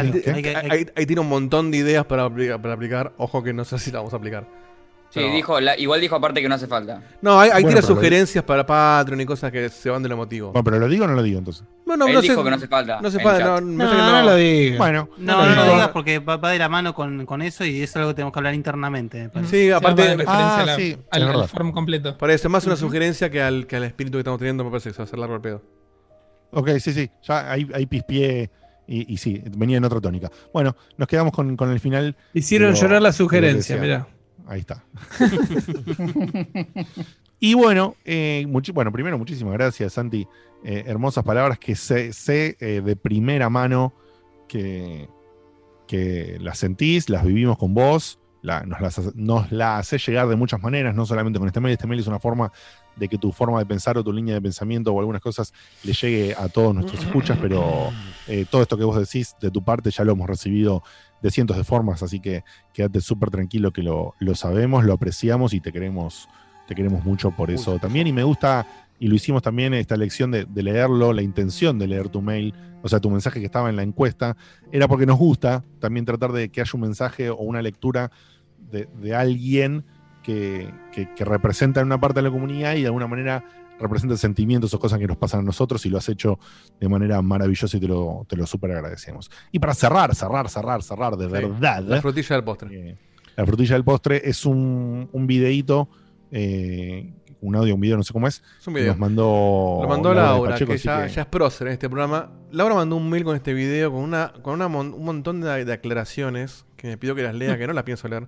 ahí- 0.70 0.88
ahí 0.96 1.06
tiene 1.06 1.22
un 1.22 1.30
montón 1.30 1.72
de 1.72 1.78
ideas 1.78 2.06
para 2.06 2.24
aplicar, 2.26 2.62
para 2.62 2.74
aplicar. 2.76 3.14
Ojo 3.18 3.44
que 3.44 3.54
no 3.54 3.66
sé 3.66 3.78
si 3.80 3.92
la 3.92 4.00
vamos 4.00 4.14
a 4.14 4.18
aplicar. 4.18 4.46
Sí, 5.12 5.22
Pero- 5.22 5.34
dijo, 5.34 5.60
la- 5.60 5.76
igual 5.76 6.00
dijo 6.00 6.16
aparte 6.16 6.40
que 6.40 6.48
no 6.48 6.54
hace 6.54 6.68
falta. 6.68 7.02
No, 7.24 7.40
hay, 7.40 7.50
hay 7.50 7.64
Bueno, 7.64 7.70
tira 7.70 7.82
pero 7.82 7.96
lo- 7.96 7.96
sugerencias 7.96 8.44
para 8.44 8.64
Patreon 8.64 9.20
y 9.22 9.26
cosas 9.26 9.52
que 9.52 9.68
se 9.70 9.90
van 9.90 10.04
de 10.04 10.10
lo 10.10 10.14
emotivo. 10.14 10.52
Bueno, 10.52 10.64
pero 10.64 10.78
lo 10.78 10.88
digo 10.88 11.06
o 11.06 11.08
no 11.08 11.16
lo 11.16 11.24
digo 11.24 11.40
entonces. 11.40 11.64
Bueno, 11.84 12.06
Él 12.06 12.14
no 12.14 12.22
dijo 12.22 12.36
sé- 12.36 12.44
que 12.44 12.50
no 12.52 12.56
hace 12.56 12.68
falta. 12.68 13.02
No 13.02 13.08
hace 13.08 13.20
falta, 13.20 13.60
no, 13.60 14.22
lo 14.22 14.36
digas. 14.36 14.78
Bueno, 14.78 15.10
No, 15.18 15.38
no, 15.38 15.50
lo 15.50 15.56
lo 15.56 15.62
digo. 15.64 15.74
digas 15.74 15.90
porque 15.90 16.20
va, 16.20 16.38
va 16.38 16.52
de 16.52 16.60
la 16.60 16.70
mano 16.70 16.94
con, 16.94 17.26
con 17.26 17.42
eso 17.42 17.66
y 17.66 17.78
eso 17.82 17.84
es 17.94 17.96
algo 17.96 18.10
que 18.10 18.14
tenemos 18.18 18.32
que 18.34 18.40
hablar 18.40 18.54
internamente. 18.54 19.32
Sí, 19.46 19.72
aparte, 19.72 20.04
en 20.12 20.20
referencia 20.20 20.36
Ah, 20.58 20.60
a 20.62 20.66
la- 20.68 20.76
sí, 20.76 20.96
al, 21.10 21.22
es 21.24 21.28
al 21.28 21.34
verdad. 21.34 21.48
form 21.50 21.72
completo. 21.72 22.16
parece 22.16 22.48
más 22.48 22.68
una 22.68 22.76
sugerencia 22.76 23.32
que 23.32 23.42
al, 23.42 23.66
que 23.66 23.78
al 23.78 23.86
espíritu 23.86 24.18
que 24.18 24.20
estamos 24.20 24.38
teniendo. 24.38 24.64
Me 24.64 24.70
parece 24.70 24.90
que 24.90 24.94
se 24.94 25.00
va 25.00 25.06
a 25.06 25.08
hacer 25.08 25.18
largo 25.18 25.34
el 25.34 25.42
pedo. 25.42 25.64
Ok, 26.52 26.70
sí, 26.80 26.94
sí. 26.94 27.10
Ya 27.24 27.52
ahí, 27.52 27.68
ahí 27.74 27.88
pispié 27.88 28.52
y, 28.92 29.14
y 29.14 29.18
sí, 29.18 29.42
venía 29.56 29.78
en 29.78 29.86
otra 29.86 30.02
tónica. 30.02 30.32
Bueno, 30.52 30.76
nos 30.98 31.08
quedamos 31.08 31.32
con, 31.32 31.56
con 31.56 31.70
el 31.70 31.80
final. 31.80 32.18
Hicieron 32.34 32.74
llorar 32.74 33.02
la 33.02 33.14
sugerencia, 33.14 33.78
mira. 33.78 34.08
Ahí 34.48 34.62
está. 34.62 34.84
y 37.40 37.54
bueno, 37.54 37.96
eh, 38.06 38.46
bueno, 38.74 38.92
primero 38.92 39.18
muchísimas 39.18 39.54
gracias, 39.54 39.94
Santi. 39.94 40.28
Eh, 40.64 40.84
hermosas 40.88 41.24
palabras 41.24 41.60
que 41.60 41.76
sé, 41.76 42.12
sé, 42.14 42.58
eh, 42.60 42.82
de 42.84 42.96
primera 42.96 43.50
mano 43.50 43.94
que, 44.48 45.08
que 45.88 46.38
las 46.42 46.58
sentís, 46.58 47.10
las 47.10 47.24
vivimos 47.24 47.58
con 47.58 47.74
vos, 47.74 48.20
la- 48.42 48.64
nos, 48.66 48.82
las, 48.82 49.16
nos 49.16 49.52
la 49.52 49.78
haces 49.78 50.06
llegar 50.06 50.28
de 50.28 50.36
muchas 50.36 50.62
maneras, 50.62 50.94
no 50.96 51.06
solamente 51.06 51.40
con 51.40 51.48
este 51.48 51.62
mail. 51.62 51.74
Este 51.74 51.88
mail 51.88 52.00
es 52.02 52.08
una 52.08 52.20
forma 52.20 52.52
de 53.00 53.08
que 53.08 53.18
tu 53.18 53.32
forma 53.32 53.58
de 53.60 53.66
pensar 53.66 53.98
o 53.98 54.04
tu 54.04 54.12
línea 54.12 54.36
de 54.36 54.42
pensamiento 54.42 54.94
o 54.94 55.00
algunas 55.00 55.22
cosas 55.22 55.54
le 55.84 55.94
llegue 55.94 56.36
a 56.38 56.50
todos 56.50 56.76
nuestros 56.76 57.02
escuchas, 57.04 57.38
pero 57.42 57.90
eh, 58.28 58.46
todo 58.50 58.62
esto 58.62 58.78
que 58.78 58.84
vos 58.84 58.98
decís 59.00 59.36
de 59.42 59.50
tu 59.50 59.64
parte 59.64 59.90
ya 59.90 60.04
lo 60.04 60.12
hemos 60.12 60.28
recibido 60.28 60.84
de 61.22 61.32
cientos 61.32 61.58
de 61.58 61.64
formas, 61.64 62.04
así 62.04 62.20
que 62.20 62.44
quédate 62.74 63.02
súper 63.02 63.30
tranquilo 63.30 63.72
que 63.72 63.82
lo, 63.82 64.14
lo 64.20 64.36
sabemos, 64.36 64.84
lo 64.84 64.94
apreciamos 64.94 65.54
y 65.54 65.62
te 65.62 65.72
queremos, 65.72 66.28
te 66.68 66.76
queremos 66.76 67.04
mucho 67.04 67.32
por 67.32 67.52
eso 67.52 67.80
también. 67.80 68.08
Y 68.08 68.14
me 68.14 68.24
gusta, 68.24 68.68
y 69.00 69.08
lo 69.08 69.16
hicimos 69.16 69.42
también 69.42 69.74
esta 69.74 69.98
lección 69.98 70.32
de, 70.32 70.46
de 70.46 70.64
leerlo, 70.64 71.14
la 71.14 71.22
intención 71.22 71.80
de 71.80 71.88
leer 71.88 72.10
tu 72.10 72.22
mail, 72.22 72.54
o 72.82 72.88
sea, 72.88 73.00
tu 73.00 73.10
mensaje 73.10 73.40
que 73.40 73.46
estaba 73.46 73.70
en 73.70 73.76
la 73.76 73.84
encuesta, 73.84 74.38
era 74.72 74.88
porque 74.88 75.06
nos 75.06 75.18
gusta 75.18 75.64
también 75.80 76.06
tratar 76.06 76.32
de 76.32 76.50
que 76.50 76.62
haya 76.62 76.72
un 76.74 76.82
mensaje 76.82 77.30
o 77.30 77.38
una 77.38 77.62
lectura 77.62 78.12
de, 78.72 78.88
de 79.02 79.16
alguien 79.16 79.86
que, 80.34 80.72
que, 80.92 81.14
que 81.16 81.26
representa 81.26 81.82
una 81.82 82.00
parte 82.00 82.20
de 82.20 82.24
la 82.24 82.32
comunidad 82.32 82.76
y 82.76 82.82
de 82.82 82.86
alguna 82.88 83.08
manera 83.08 83.44
representa 83.80 84.16
sentimientos 84.18 84.74
o 84.74 84.80
cosas 84.80 85.00
que 85.00 85.08
nos 85.08 85.18
pasan 85.18 85.40
a 85.40 85.44
nosotros 85.44 85.86
y 85.86 85.90
lo 85.90 85.98
has 85.98 86.08
hecho 86.10 86.38
de 86.80 86.88
manera 86.90 87.22
maravillosa 87.22 87.78
y 87.78 87.80
te 87.80 87.88
lo, 87.88 88.26
te 88.28 88.36
lo 88.36 88.46
súper 88.46 88.72
agradecemos. 88.74 89.32
Y 89.52 89.60
para 89.60 89.74
cerrar, 89.74 90.14
cerrar, 90.14 90.50
cerrar, 90.50 90.84
cerrar, 90.84 91.16
de 91.16 91.26
Sí, 91.28 91.32
verdad. 91.32 91.82
La 91.84 92.02
frutilla 92.02 92.36
del 92.36 92.44
postre. 92.44 92.90
Eh, 92.92 92.98
la 93.38 93.46
frutilla 93.46 93.74
del 93.76 93.84
postre 93.86 94.22
es 94.24 94.46
un, 94.46 95.10
un 95.12 95.28
videíto, 95.28 95.88
eh, 96.32 97.12
un 97.42 97.56
audio, 97.56 97.74
un 97.76 97.80
video, 97.82 97.96
no 97.98 98.04
sé 98.04 98.12
cómo 98.14 98.28
es. 98.28 98.44
Es 98.60 98.68
un 98.68 98.74
video. 98.74 98.90
Nos 98.90 99.00
mandó 99.00 99.80
Lo 99.82 99.88
mandó 99.88 100.14
Laura 100.14 100.52
Pacheco, 100.52 100.74
que 100.74 100.78
ya, 100.78 101.08
que- 101.08 101.14
ya 101.14 101.22
es 101.22 101.28
prócer 101.28 101.68
en 101.68 101.74
este 101.74 101.88
programa. 101.90 102.32
Laura 102.52 102.76
mandó 102.76 102.98
un 102.98 103.10
mail 103.10 103.24
con 103.24 103.36
este 103.36 103.54
video, 103.54 103.92
con 103.94 104.02
una 104.02 104.34
con 104.42 104.54
una 104.56 104.68
mon- 104.68 104.94
un 104.94 105.06
montón 105.06 105.40
de, 105.42 105.64
de 105.66 105.74
aclaraciones 105.74 106.66
que 106.76 106.88
me 106.90 106.98
pidió 106.98 107.16
que 107.16 107.24
las 107.24 107.34
lea, 107.34 107.58
que 107.58 107.66
no 107.66 107.74
las 107.74 107.84
pienso 107.86 108.08
leer. 108.10 108.28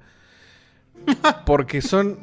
Porque 1.46 1.82
son. 1.82 2.20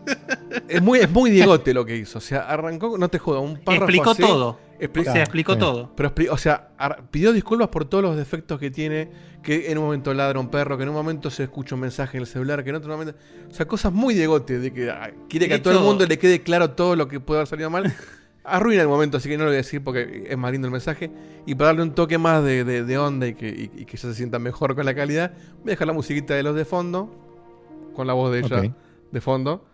Es 0.69 0.81
muy, 0.83 0.99
es 1.01 1.11
muy 1.11 1.31
diegote 1.31 1.75
lo 1.75 1.85
que 1.85 1.97
hizo. 1.97 2.19
O 2.19 2.21
sea, 2.21 2.41
arrancó, 2.49 2.97
no 2.99 3.09
te 3.09 3.19
jodas, 3.19 3.43
un 3.43 3.57
párrafo. 3.59 3.85
Explicó 3.85 4.11
así, 4.11 4.23
todo. 4.23 4.59
expli- 4.81 5.01
O 5.09 5.13
sea, 5.13 5.23
explicó 5.23 5.53
sí. 5.55 5.59
todo. 5.59 5.91
pero, 5.95 6.13
o 6.31 6.37
sea, 6.39 6.69
pidió 7.11 7.33
disculpas 7.33 7.69
por 7.69 7.85
todos 7.85 8.03
los 8.05 8.17
defectos 8.17 8.59
que 8.59 8.71
tiene. 8.71 9.09
Que 9.43 9.71
en 9.71 9.79
un 9.79 9.85
momento 9.85 10.13
ladra 10.15 10.41
un 10.41 10.49
perro, 10.51 10.77
que 10.77 10.83
en 10.83 10.89
un 10.89 10.95
momento 10.97 11.31
se 11.31 11.45
escucha 11.45 11.75
un 11.77 11.83
mensaje 11.83 12.17
en 12.19 12.23
el 12.23 12.27
celular, 12.27 12.65
que 12.65 12.71
en 12.71 12.77
otro 12.77 12.91
momento. 12.91 13.17
O 13.51 13.55
sea, 13.55 13.67
cosas 13.67 13.93
muy 13.93 14.13
diegote, 14.15 14.59
de 14.59 14.73
que 14.73 14.91
ah, 14.91 15.11
quiere 15.29 15.47
que 15.49 15.55
a 15.55 15.63
todo 15.63 15.79
el 15.79 15.85
mundo 15.85 16.05
le 16.07 16.19
quede 16.19 16.43
claro 16.43 16.71
todo 16.71 16.97
lo 16.97 17.07
que 17.09 17.21
puede 17.21 17.41
haber 17.41 17.49
salido 17.49 17.71
mal. 17.71 17.95
Arruina 18.45 18.81
el 18.83 18.89
momento, 18.89 19.19
así 19.19 19.29
que 19.29 19.37
no 19.37 19.45
lo 19.45 19.51
voy 19.51 19.57
a 19.57 19.59
decir 19.59 19.85
porque 19.85 20.25
es 20.29 20.37
más 20.39 20.51
lindo 20.51 20.67
el 20.67 20.73
mensaje. 20.73 21.11
Y 21.47 21.55
para 21.55 21.69
darle 21.69 21.83
un 21.83 21.95
toque 21.95 22.17
más 22.19 22.43
de, 22.43 22.65
de- 22.65 22.83
de 22.83 22.99
onda 22.99 23.27
y 23.27 23.35
que, 23.35 23.49
y- 23.49 23.83
y 23.83 23.85
que 23.85 23.97
ya 23.97 24.09
se 24.09 24.15
sienta 24.15 24.39
mejor 24.39 24.75
con 24.75 24.85
la 24.87 24.95
calidad, 24.95 25.33
voy 25.63 25.69
a 25.69 25.71
dejar 25.71 25.87
la 25.87 25.93
musiquita 25.93 26.35
de 26.35 26.43
los 26.43 26.57
de 26.57 26.65
fondo, 26.65 27.28
con 27.99 28.07
la 28.07 28.12
voz 28.12 28.31
de 28.31 28.39
ella 28.39 28.73
de 29.11 29.20
fondo. 29.20 29.65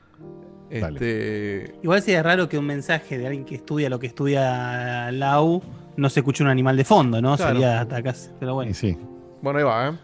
Este, 0.71 1.75
Igual 1.83 2.01
sería 2.01 2.23
raro 2.23 2.49
que 2.49 2.57
un 2.57 2.65
mensaje 2.65 3.19
de 3.19 3.27
alguien 3.27 3.45
que 3.45 3.57
estudia 3.57 3.91
lo 3.91 3.99
que 3.99 4.07
estudia 4.07 5.13
Lau 5.13 5.61
no 5.99 6.09
se 6.09 6.21
escuche 6.21 6.43
un 6.43 6.49
animal 6.49 6.75
de 6.75 6.87
fondo, 6.87 7.21
¿no? 7.21 7.37
Claro. 7.37 7.53
Sería 7.53 7.83
hasta 7.83 7.99
acá. 7.99 8.15
Pero 8.41 8.55
bueno. 8.55 8.71
Y 8.71 8.75
sí. 8.75 8.97
bueno, 9.43 9.59
ahí 9.59 9.65
va, 9.67 9.89
¿eh? 9.91 9.99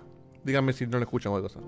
Díganme 0.44 0.74
si 0.74 0.86
no 0.86 0.98
le 0.98 1.04
escuchan 1.04 1.32
otra 1.32 1.44
cosa. 1.44 1.60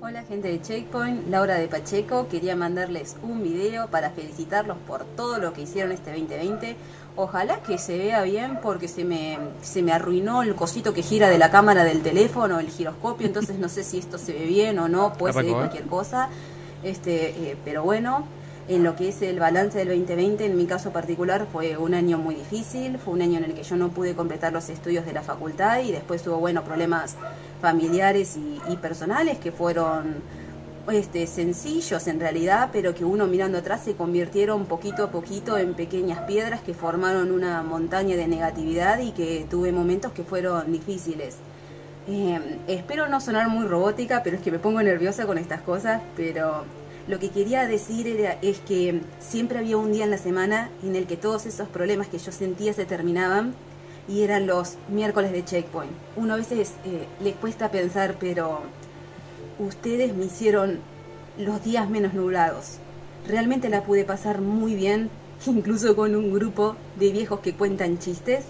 Hola 0.00 0.24
gente 0.24 0.48
de 0.48 0.60
Checkpoint, 0.60 1.28
Laura 1.28 1.54
de 1.54 1.68
Pacheco, 1.68 2.26
quería 2.28 2.56
mandarles 2.56 3.16
un 3.22 3.40
video 3.40 3.86
para 3.86 4.10
felicitarlos 4.10 4.76
por 4.88 5.04
todo 5.04 5.38
lo 5.38 5.52
que 5.52 5.62
hicieron 5.62 5.92
este 5.92 6.10
2020. 6.10 6.76
Ojalá 7.20 7.56
que 7.64 7.78
se 7.78 7.98
vea 7.98 8.22
bien 8.22 8.60
porque 8.62 8.86
se 8.86 9.04
me, 9.04 9.40
se 9.60 9.82
me 9.82 9.90
arruinó 9.90 10.44
el 10.44 10.54
cosito 10.54 10.94
que 10.94 11.02
gira 11.02 11.28
de 11.28 11.36
la 11.36 11.50
cámara 11.50 11.82
del 11.82 12.00
teléfono, 12.00 12.60
el 12.60 12.68
giroscopio, 12.68 13.26
entonces 13.26 13.58
no 13.58 13.68
sé 13.68 13.82
si 13.82 13.98
esto 13.98 14.18
se 14.18 14.32
ve 14.32 14.46
bien 14.46 14.78
o 14.78 14.88
no, 14.88 15.14
puede 15.14 15.34
ser 15.34 15.46
cualquier 15.46 15.86
cosa. 15.86 16.28
Este, 16.84 17.30
eh, 17.30 17.56
pero 17.64 17.82
bueno, 17.82 18.24
en 18.68 18.84
lo 18.84 18.94
que 18.94 19.08
es 19.08 19.20
el 19.22 19.40
balance 19.40 19.78
del 19.78 19.88
2020, 19.88 20.46
en 20.46 20.56
mi 20.56 20.66
caso 20.66 20.92
particular 20.92 21.48
fue 21.52 21.76
un 21.76 21.94
año 21.94 22.18
muy 22.18 22.36
difícil, 22.36 22.98
fue 22.98 23.14
un 23.14 23.22
año 23.22 23.38
en 23.38 23.46
el 23.46 23.54
que 23.54 23.64
yo 23.64 23.74
no 23.74 23.88
pude 23.88 24.14
completar 24.14 24.52
los 24.52 24.68
estudios 24.68 25.04
de 25.04 25.12
la 25.12 25.22
facultad 25.22 25.80
y 25.80 25.90
después 25.90 26.22
tuvo, 26.22 26.36
bueno, 26.36 26.62
problemas 26.62 27.16
familiares 27.60 28.36
y, 28.36 28.60
y 28.72 28.76
personales 28.76 29.38
que 29.38 29.50
fueron 29.50 30.22
este, 30.90 31.26
sencillos 31.26 32.06
en 32.06 32.20
realidad, 32.20 32.70
pero 32.72 32.94
que 32.94 33.04
uno 33.04 33.26
mirando 33.26 33.58
atrás 33.58 33.82
se 33.84 33.94
convirtieron 33.94 34.66
poquito 34.66 35.04
a 35.04 35.10
poquito 35.10 35.58
en 35.58 35.74
pequeñas 35.74 36.20
piedras 36.20 36.60
que 36.60 36.74
formaron 36.74 37.30
una 37.30 37.62
montaña 37.62 38.16
de 38.16 38.26
negatividad 38.28 39.00
y 39.00 39.12
que 39.12 39.46
tuve 39.50 39.72
momentos 39.72 40.12
que 40.12 40.24
fueron 40.24 40.72
difíciles. 40.72 41.36
Eh, 42.08 42.40
espero 42.68 43.08
no 43.08 43.20
sonar 43.20 43.48
muy 43.48 43.66
robótica, 43.66 44.22
pero 44.22 44.36
es 44.36 44.42
que 44.42 44.50
me 44.50 44.58
pongo 44.58 44.82
nerviosa 44.82 45.26
con 45.26 45.36
estas 45.36 45.60
cosas, 45.60 46.00
pero 46.16 46.64
lo 47.06 47.18
que 47.18 47.30
quería 47.30 47.66
decir 47.66 48.06
era, 48.06 48.38
es 48.42 48.58
que 48.60 49.00
siempre 49.18 49.58
había 49.58 49.76
un 49.76 49.92
día 49.92 50.04
en 50.04 50.10
la 50.10 50.18
semana 50.18 50.70
en 50.82 50.96
el 50.96 51.06
que 51.06 51.16
todos 51.16 51.46
esos 51.46 51.68
problemas 51.68 52.08
que 52.08 52.18
yo 52.18 52.32
sentía 52.32 52.72
se 52.72 52.86
terminaban 52.86 53.54
y 54.08 54.22
eran 54.22 54.46
los 54.46 54.76
miércoles 54.88 55.32
de 55.32 55.44
checkpoint. 55.44 55.92
Uno 56.16 56.34
a 56.34 56.36
veces 56.36 56.72
eh, 56.84 57.06
le 57.22 57.32
cuesta 57.32 57.70
pensar, 57.70 58.16
pero 58.18 58.62
ustedes 59.58 60.14
me 60.14 60.26
hicieron 60.26 60.78
los 61.38 61.62
días 61.64 61.88
menos 61.88 62.14
nublados. 62.14 62.78
Realmente 63.26 63.68
la 63.68 63.82
pude 63.82 64.04
pasar 64.04 64.40
muy 64.40 64.74
bien, 64.74 65.10
incluso 65.46 65.96
con 65.96 66.14
un 66.14 66.32
grupo 66.32 66.76
de 66.96 67.12
viejos 67.12 67.40
que 67.40 67.54
cuentan 67.54 67.98
chistes. 67.98 68.44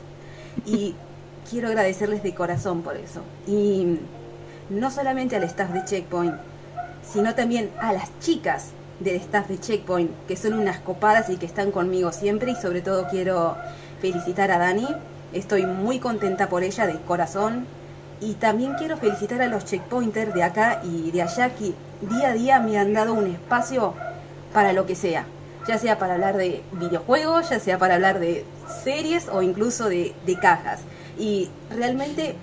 Y 0.67 0.95
quiero 1.49 1.69
agradecerles 1.69 2.23
de 2.23 2.35
corazón 2.35 2.83
por 2.83 2.97
eso. 2.97 3.23
Y 3.47 3.99
no 4.71 4.91
solamente 4.91 5.37
al 5.37 5.45
staff 5.45 5.71
de 5.71 5.85
Checkpoint, 5.85 6.35
sino 7.03 7.35
también 7.35 7.71
a 7.81 7.93
las 7.93 8.11
chicas 8.21 8.71
del 9.01 9.17
staff 9.17 9.49
de 9.49 9.59
Checkpoint, 9.59 10.11
que 10.27 10.37
son 10.37 10.55
unas 10.55 10.79
copadas 10.81 11.31
y 11.31 11.37
que 11.37 11.47
están 11.47 11.71
conmigo 11.71 12.13
siempre. 12.13 12.53
Y 12.53 12.57
sobre 12.57 12.83
todo 12.83 13.09
quiero 13.09 13.57
felicitar 14.01 14.51
a 14.51 14.59
Dani. 14.59 14.89
Estoy 15.33 15.67
muy 15.67 15.99
contenta 15.99 16.49
por 16.49 16.63
ella 16.63 16.87
de 16.87 16.99
corazón. 17.01 17.67
Y 18.21 18.35
también 18.35 18.75
quiero 18.75 18.97
felicitar 18.97 19.41
a 19.43 19.49
los 19.49 19.65
checkpointers 19.65 20.35
de 20.35 20.43
acá 20.43 20.81
y 20.85 21.11
de 21.11 21.23
allá 21.23 21.51
que 21.55 21.75
día 22.01 22.31
a 22.31 22.33
día 22.33 22.61
me 22.61 22.79
han 22.79 22.93
dado 22.93 23.15
un 23.15 23.27
espacio 23.27 23.95
para 24.53 24.73
lo 24.73 24.87
que 24.87 24.95
sea. 24.95 25.25
Ya 25.67 25.79
sea 25.79 25.99
para 25.99 26.15
hablar 26.15 26.37
de 26.37 26.63
videojuegos, 26.73 27.51
ya 27.51 27.61
sea 27.61 27.79
para 27.79 27.95
hablar 27.95 28.19
de 28.19 28.45
series 28.83 29.29
o 29.29 29.43
incluso 29.43 29.89
de, 29.89 30.15
de 30.27 30.39
cajas. 30.39 30.81
Y 31.19 31.51
realmente 31.71 32.37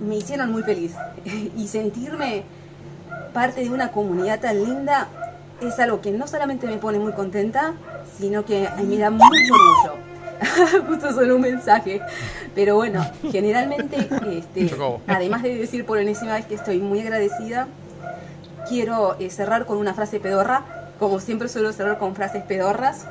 me 0.00 0.16
hicieron 0.16 0.52
muy 0.52 0.62
feliz. 0.62 0.92
y 1.56 1.68
sentirme 1.68 2.44
parte 3.32 3.62
de 3.62 3.70
una 3.70 3.92
comunidad 3.92 4.40
tan 4.40 4.62
linda 4.62 5.08
es 5.60 5.78
algo 5.78 6.00
que 6.00 6.10
no 6.10 6.26
solamente 6.26 6.66
me 6.66 6.78
pone 6.78 6.98
muy 6.98 7.12
contenta, 7.12 7.74
sino 8.18 8.44
que 8.44 8.68
me 8.86 8.98
da 8.98 9.10
mucho 9.10 9.26
orgullo. 9.26 10.09
Justo 10.88 11.12
solo 11.12 11.36
un 11.36 11.42
mensaje. 11.42 12.00
Pero 12.54 12.76
bueno, 12.76 13.04
generalmente, 13.30 14.08
este, 14.32 14.74
además 15.06 15.42
de 15.42 15.54
decir 15.54 15.84
por 15.84 15.98
enésima 15.98 16.34
vez 16.34 16.46
que 16.46 16.54
estoy 16.54 16.78
muy 16.78 17.00
agradecida, 17.00 17.68
quiero 18.68 19.16
eh, 19.18 19.30
cerrar 19.30 19.66
con 19.66 19.78
una 19.78 19.94
frase 19.94 20.20
pedorra. 20.20 20.64
Como 20.98 21.20
siempre 21.20 21.48
suelo 21.48 21.72
cerrar 21.72 21.98
con 21.98 22.14
frases 22.14 22.42
pedorras. 22.44 23.06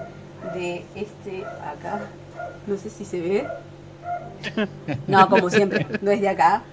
De 0.54 0.86
este 0.96 1.44
acá. 1.46 2.00
No 2.66 2.78
sé 2.78 2.90
si 2.90 3.06
se 3.06 3.20
ve. 3.20 3.48
No, 5.08 5.28
como 5.30 5.50
siempre, 5.50 5.86
no 6.02 6.12
es 6.12 6.22
de 6.22 6.30
acá. 6.30 6.64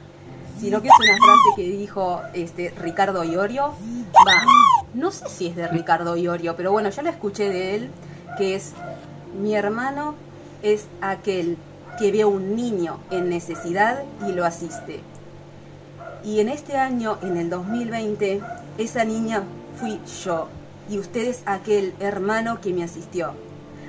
sino 0.60 0.80
que 0.80 0.88
es 0.88 0.94
una 0.98 1.16
frase 1.16 1.56
que 1.56 1.76
dijo 1.76 2.22
este 2.32 2.72
Ricardo 2.80 3.24
Iorio. 3.24 3.74
Va, 4.26 4.42
no 4.94 5.10
sé 5.10 5.28
si 5.28 5.48
es 5.48 5.56
de 5.56 5.66
Ricardo 5.68 6.16
Iorio, 6.16 6.56
pero 6.56 6.72
bueno, 6.72 6.90
yo 6.90 7.02
la 7.02 7.10
escuché 7.10 7.50
de 7.50 7.74
él, 7.74 7.90
que 8.38 8.54
es 8.54 8.72
mi 9.38 9.54
hermano 9.54 10.14
es 10.62 10.86
aquel 11.00 11.56
que 11.98 12.12
ve 12.12 12.22
a 12.22 12.26
un 12.26 12.56
niño 12.56 12.98
en 13.10 13.28
necesidad 13.28 14.02
y 14.28 14.32
lo 14.32 14.44
asiste. 14.44 15.00
Y 16.24 16.40
en 16.40 16.48
este 16.48 16.76
año, 16.76 17.18
en 17.22 17.36
el 17.36 17.48
2020, 17.48 18.40
esa 18.78 19.04
niña 19.04 19.44
fui 19.78 20.00
yo 20.24 20.48
y 20.88 20.98
usted 20.98 21.28
es 21.28 21.42
aquel 21.46 21.94
hermano 22.00 22.60
que 22.60 22.72
me 22.72 22.84
asistió. 22.84 23.32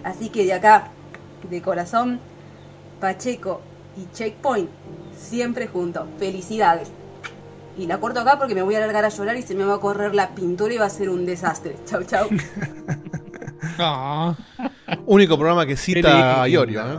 Así 0.03 0.30
que 0.30 0.45
de 0.45 0.53
acá, 0.53 0.89
de 1.49 1.61
corazón, 1.61 2.19
Pacheco 2.99 3.61
y 3.98 4.07
Checkpoint, 4.15 4.69
siempre 5.19 5.68
juntos. 5.68 6.07
Felicidades. 6.19 6.89
Y 7.78 7.86
la 7.86 7.99
corto 7.99 8.20
acá 8.22 8.38
porque 8.40 8.56
me 8.56 8.64
voy 8.64 8.76
a 8.76 8.80
largar 8.80 9.06
a 9.06 9.10
llorar 9.10 9.38
y 9.38 9.41
se 9.44 9.54
me 9.56 9.64
va 9.64 9.76
a 9.76 9.80
correr 9.80 10.16
la 10.16 10.34
pintura 10.34 10.74
y 10.74 10.78
va 10.78 10.86
a 10.86 10.90
ser 10.90 11.10
un 11.10 11.26
desastre. 11.26 11.76
Chau, 11.86 12.04
chau. 12.04 12.28
Ah, 13.80 14.36
Único 15.06 15.36
programa 15.38 15.66
que 15.66 15.76
cita 15.76 16.41
a 16.41 16.48
Iorio. 16.48 16.82
¿eh? 16.82 16.98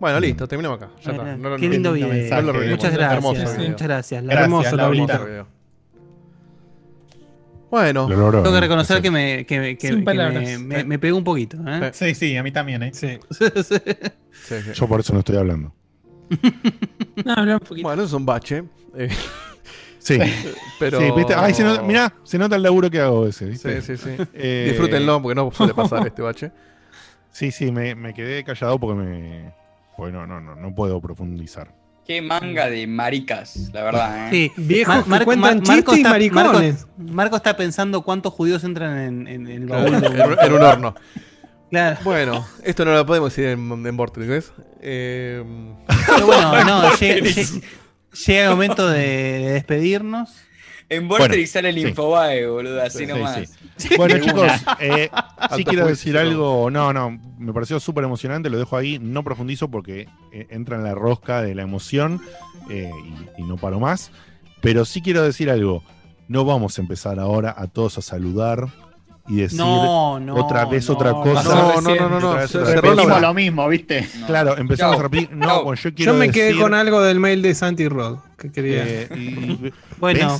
Bueno, 0.00 0.20
listo, 0.20 0.46
terminamos 0.48 0.78
acá. 0.80 0.90
Ya 1.02 1.10
está. 1.12 1.22
Bueno, 1.22 1.38
No 1.38 1.50
lo- 1.50 1.56
qué 1.56 1.68
lindo 1.68 1.90
no 1.90 1.94
video. 1.94 2.42
lo. 2.42 2.52
Muchas 2.54 2.92
gracias. 2.92 3.12
Hermoso 3.12 3.40
video. 3.56 3.70
muchas 3.70 3.88
gracias. 3.88 4.24
La- 4.24 4.32
Gracias, 4.32 4.44
hermoso, 4.44 4.76
Laurita. 4.76 5.46
Bueno, 7.70 8.06
Tengo 8.06 8.42
que 8.52 8.60
reconocer 8.60 8.96
Sí. 8.98 9.02
que 9.02 9.10
me, 9.10 9.44
que, 9.46 9.60
me- 9.60 9.76
que- 9.78 9.88
que 9.88 9.96
me, 9.96 10.58
me- 10.58 10.84
me 10.84 10.98
pegó 10.98 11.18
un 11.18 11.24
poquito. 11.24 11.56
¿eh? 11.66 11.90
Sí, 11.92 12.14
sí, 12.14 12.36
a 12.36 12.42
mí 12.42 12.52
también, 12.52 12.82
¿eh? 12.84 12.90
sí. 12.94 13.18
sí, 13.30 13.44
sí. 13.62 14.56
Yo 14.74 14.86
por 14.88 15.00
eso 15.00 15.12
no 15.12 15.20
estoy 15.20 15.36
hablando. 15.36 15.72
No, 17.24 17.42
un 17.54 17.58
poquito. 17.60 17.88
bueno, 17.88 18.02
es 18.04 18.12
un 18.12 18.26
bache. 18.26 18.64
eh, 18.96 19.08
Sí, 19.98 20.18
pero. 20.78 21.00
sí, 21.00 21.06
¿viste? 21.16 21.34
Ay, 21.34 21.52
se 21.54 21.64
nota, 21.64 21.82
mirá, 21.82 22.12
se 22.22 22.38
nota 22.38 22.54
el 22.56 22.62
laburo 22.62 22.88
que 22.90 23.00
hago 23.00 23.26
ese, 23.26 23.46
¿viste? 23.46 23.80
Sí, 23.82 23.96
sí, 23.96 24.02
sí. 24.16 24.22
Eh, 24.34 24.66
Disfrútenlo 24.70 25.20
porque 25.20 25.34
no 25.34 25.50
suele 25.50 25.74
pasar 25.74 26.06
este 26.06 26.22
bache. 26.22 26.52
Sí, 27.32 27.50
sí, 27.50 27.72
me, 27.72 27.94
me 27.94 28.14
quedé 28.14 28.44
callado 28.44 28.78
porque 28.78 28.94
me. 29.02 29.52
Porque 29.96 30.12
no, 30.12 30.26
no, 30.26 30.40
no, 30.40 30.54
no 30.54 30.74
puedo 30.74 31.00
profundizar. 31.00 31.72
Qué 32.06 32.22
manga 32.22 32.70
de 32.70 32.86
maricas, 32.86 33.70
la 33.72 33.82
verdad, 33.82 34.28
¿eh? 34.28 34.30
Sí. 34.30 34.62
Viejos 34.62 35.02
que 35.02 35.10
Mar- 35.10 35.24
cuentan 35.24 35.60
Marco 35.66 35.92
está- 35.94 36.10
maricones. 36.10 36.86
Marco, 36.96 37.12
Marco 37.12 37.36
está 37.36 37.56
pensando 37.56 38.02
cuántos 38.02 38.32
judíos 38.32 38.62
entran 38.62 38.96
en, 38.98 39.26
en 39.26 39.46
el 39.48 39.66
baúl. 39.66 39.92
en 40.40 40.52
un 40.52 40.62
horno. 40.62 40.94
Claro. 41.70 41.98
Bueno, 42.04 42.46
esto 42.62 42.84
no 42.84 42.92
lo 42.94 43.04
podemos 43.04 43.30
decir 43.34 43.50
en, 43.50 43.86
en 43.86 43.96
Vortex, 43.96 44.26
¿ves? 44.26 44.52
Eh, 44.80 45.42
Pero 46.06 46.26
bueno, 46.26 46.64
no, 46.64 46.94
llega, 46.96 48.44
el 48.44 48.50
momento 48.50 48.88
de, 48.88 49.00
de 49.00 49.50
despedirnos. 49.52 50.30
En 50.88 51.08
Bueno, 51.08 51.34
sale 51.48 51.70
el 51.70 51.74
sí. 51.74 51.88
Infobae, 51.88 52.46
boludo, 52.46 52.80
así 52.80 52.98
Sí, 52.98 53.06
nomás. 53.06 53.58
sí. 53.76 53.88
Bueno, 53.96 54.18
chicos, 54.24 54.52
eh, 54.78 55.10
sí 55.56 55.64
quiero 55.64 55.86
decir 55.86 56.16
algo. 56.16 56.70
No, 56.70 56.92
no, 56.92 57.18
me 57.38 57.52
pareció 57.52 57.80
súper 57.80 58.04
emocionante, 58.04 58.48
lo 58.50 58.58
dejo 58.58 58.76
ahí. 58.76 59.00
No 59.00 59.24
profundizo 59.24 59.68
porque 59.68 60.08
eh, 60.32 60.46
entra 60.50 60.76
en 60.76 60.84
la 60.84 60.94
rosca 60.94 61.42
de 61.42 61.56
la 61.56 61.62
emoción 61.62 62.20
eh, 62.70 62.90
y, 63.36 63.42
y 63.42 63.44
no 63.44 63.56
paro 63.56 63.80
más. 63.80 64.12
Pero 64.60 64.84
sí 64.84 65.02
quiero 65.02 65.22
decir 65.22 65.50
algo. 65.50 65.82
No 66.28 66.44
vamos 66.44 66.78
a 66.78 66.82
empezar 66.82 67.18
ahora 67.18 67.52
a 67.56 67.66
todos 67.66 67.98
a 67.98 68.02
saludar 68.02 68.68
y 69.28 69.36
decir 69.36 69.58
No, 69.58 70.20
no. 70.20 70.34
otra 70.36 70.64
vez 70.66 70.88
no, 70.88 70.94
otra 70.94 71.10
no, 71.10 71.22
cosa. 71.22 71.42
no, 71.42 71.80
no, 71.80 71.94
no, 71.96 72.08
no, 72.08 72.20
no. 72.20 72.46
Se- 72.48 72.58
Repetimos 72.64 73.20
lo 73.20 73.34
mismo, 73.34 73.68
¿viste? 73.68 74.08
No. 74.20 74.26
Claro, 74.26 74.56
empezamos 74.56 74.94
Chau. 74.96 75.00
a 75.00 75.02
repetir. 75.02 75.30
No, 75.36 75.46
Chau. 75.46 75.64
pues 75.64 75.82
yo 75.82 75.94
quiero 75.94 76.12
Yo 76.12 76.18
me 76.18 76.30
quedé 76.30 76.46
decir, 76.46 76.60
con 76.62 76.74
algo 76.74 77.02
del 77.02 77.18
mail 77.20 77.42
de 77.42 77.54
Santi 77.54 77.88
Rod 77.88 78.18
que 78.38 78.52
quería. 78.52 78.82
eh, 78.86 79.08
y- 79.16 79.72
Bueno, 79.98 80.38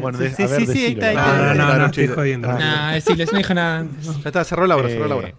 Bueno, 0.00 0.18
de- 0.18 0.34
sí, 0.34 0.42
a 0.42 0.46
ver, 0.46 0.60
sí, 0.60 0.66
sí, 0.66 0.72
decilo. 0.72 1.02
está 1.02 1.08
ahí, 1.08 1.16
no, 1.16 1.54
no, 1.54 1.66
no, 1.72 1.78
no, 1.78 1.86
estoy 1.86 2.06
jodiendo. 2.08 2.48
Ah. 2.50 2.58
Nah, 2.58 2.92
decirles, 2.92 3.32
no 3.32 3.38
dijo 3.38 3.54
nada. 3.54 3.86
ya 4.02 4.28
está, 4.28 4.44
cerró 4.44 4.66
Laura, 4.66 4.88
cerró 4.88 5.06
Eh, 5.06 5.08
Laura. 5.08 5.32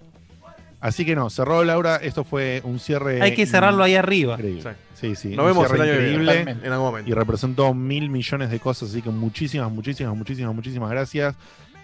Así 0.82 1.04
que 1.06 1.14
no, 1.14 1.30
cerró 1.30 1.64
Laura. 1.66 1.98
Esto 1.98 2.24
fue 2.24 2.62
un 2.64 2.80
cierre. 2.80 3.22
Hay 3.22 3.34
que 3.36 3.46
cerrarlo 3.46 3.84
ahí 3.84 3.96
arriba. 3.96 4.36
Increíble. 4.36 4.76
Sí, 4.94 5.16
sí. 5.16 5.36
Nos 5.36 5.46
vemos 5.46 5.70
el 5.72 5.82
año 5.82 5.92
increíble. 5.94 6.42
En 6.42 6.72
algún 6.72 6.88
momento. 6.88 7.10
y 7.10 7.14
representó 7.14 7.74
mil 7.74 8.10
millones 8.10 8.50
de 8.50 8.60
cosas, 8.60 8.90
así 8.90 9.02
que 9.02 9.10
muchísimas, 9.10 9.70
muchísimas, 9.72 10.16
muchísimas, 10.16 10.54
muchísimas 10.56 10.90
gracias, 10.90 11.36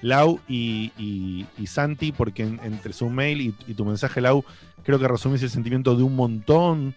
Lau 0.06 0.40
y, 0.48 1.45
Santi, 1.65 2.11
porque 2.11 2.44
en- 2.44 2.60
entre 2.64 2.94
su 2.94 3.10
mail 3.10 3.41
y, 3.41 3.56
y 3.68 3.73
tu 3.73 3.86
mensaje, 3.86 4.22
Lau, 4.22 4.44
creo 4.84 4.99
que 4.99 5.07
resumís 5.07 5.41
el 5.44 5.49
sentimiento 5.49 5.95
de 5.95 6.03
un 6.03 6.15
montón 6.15 6.94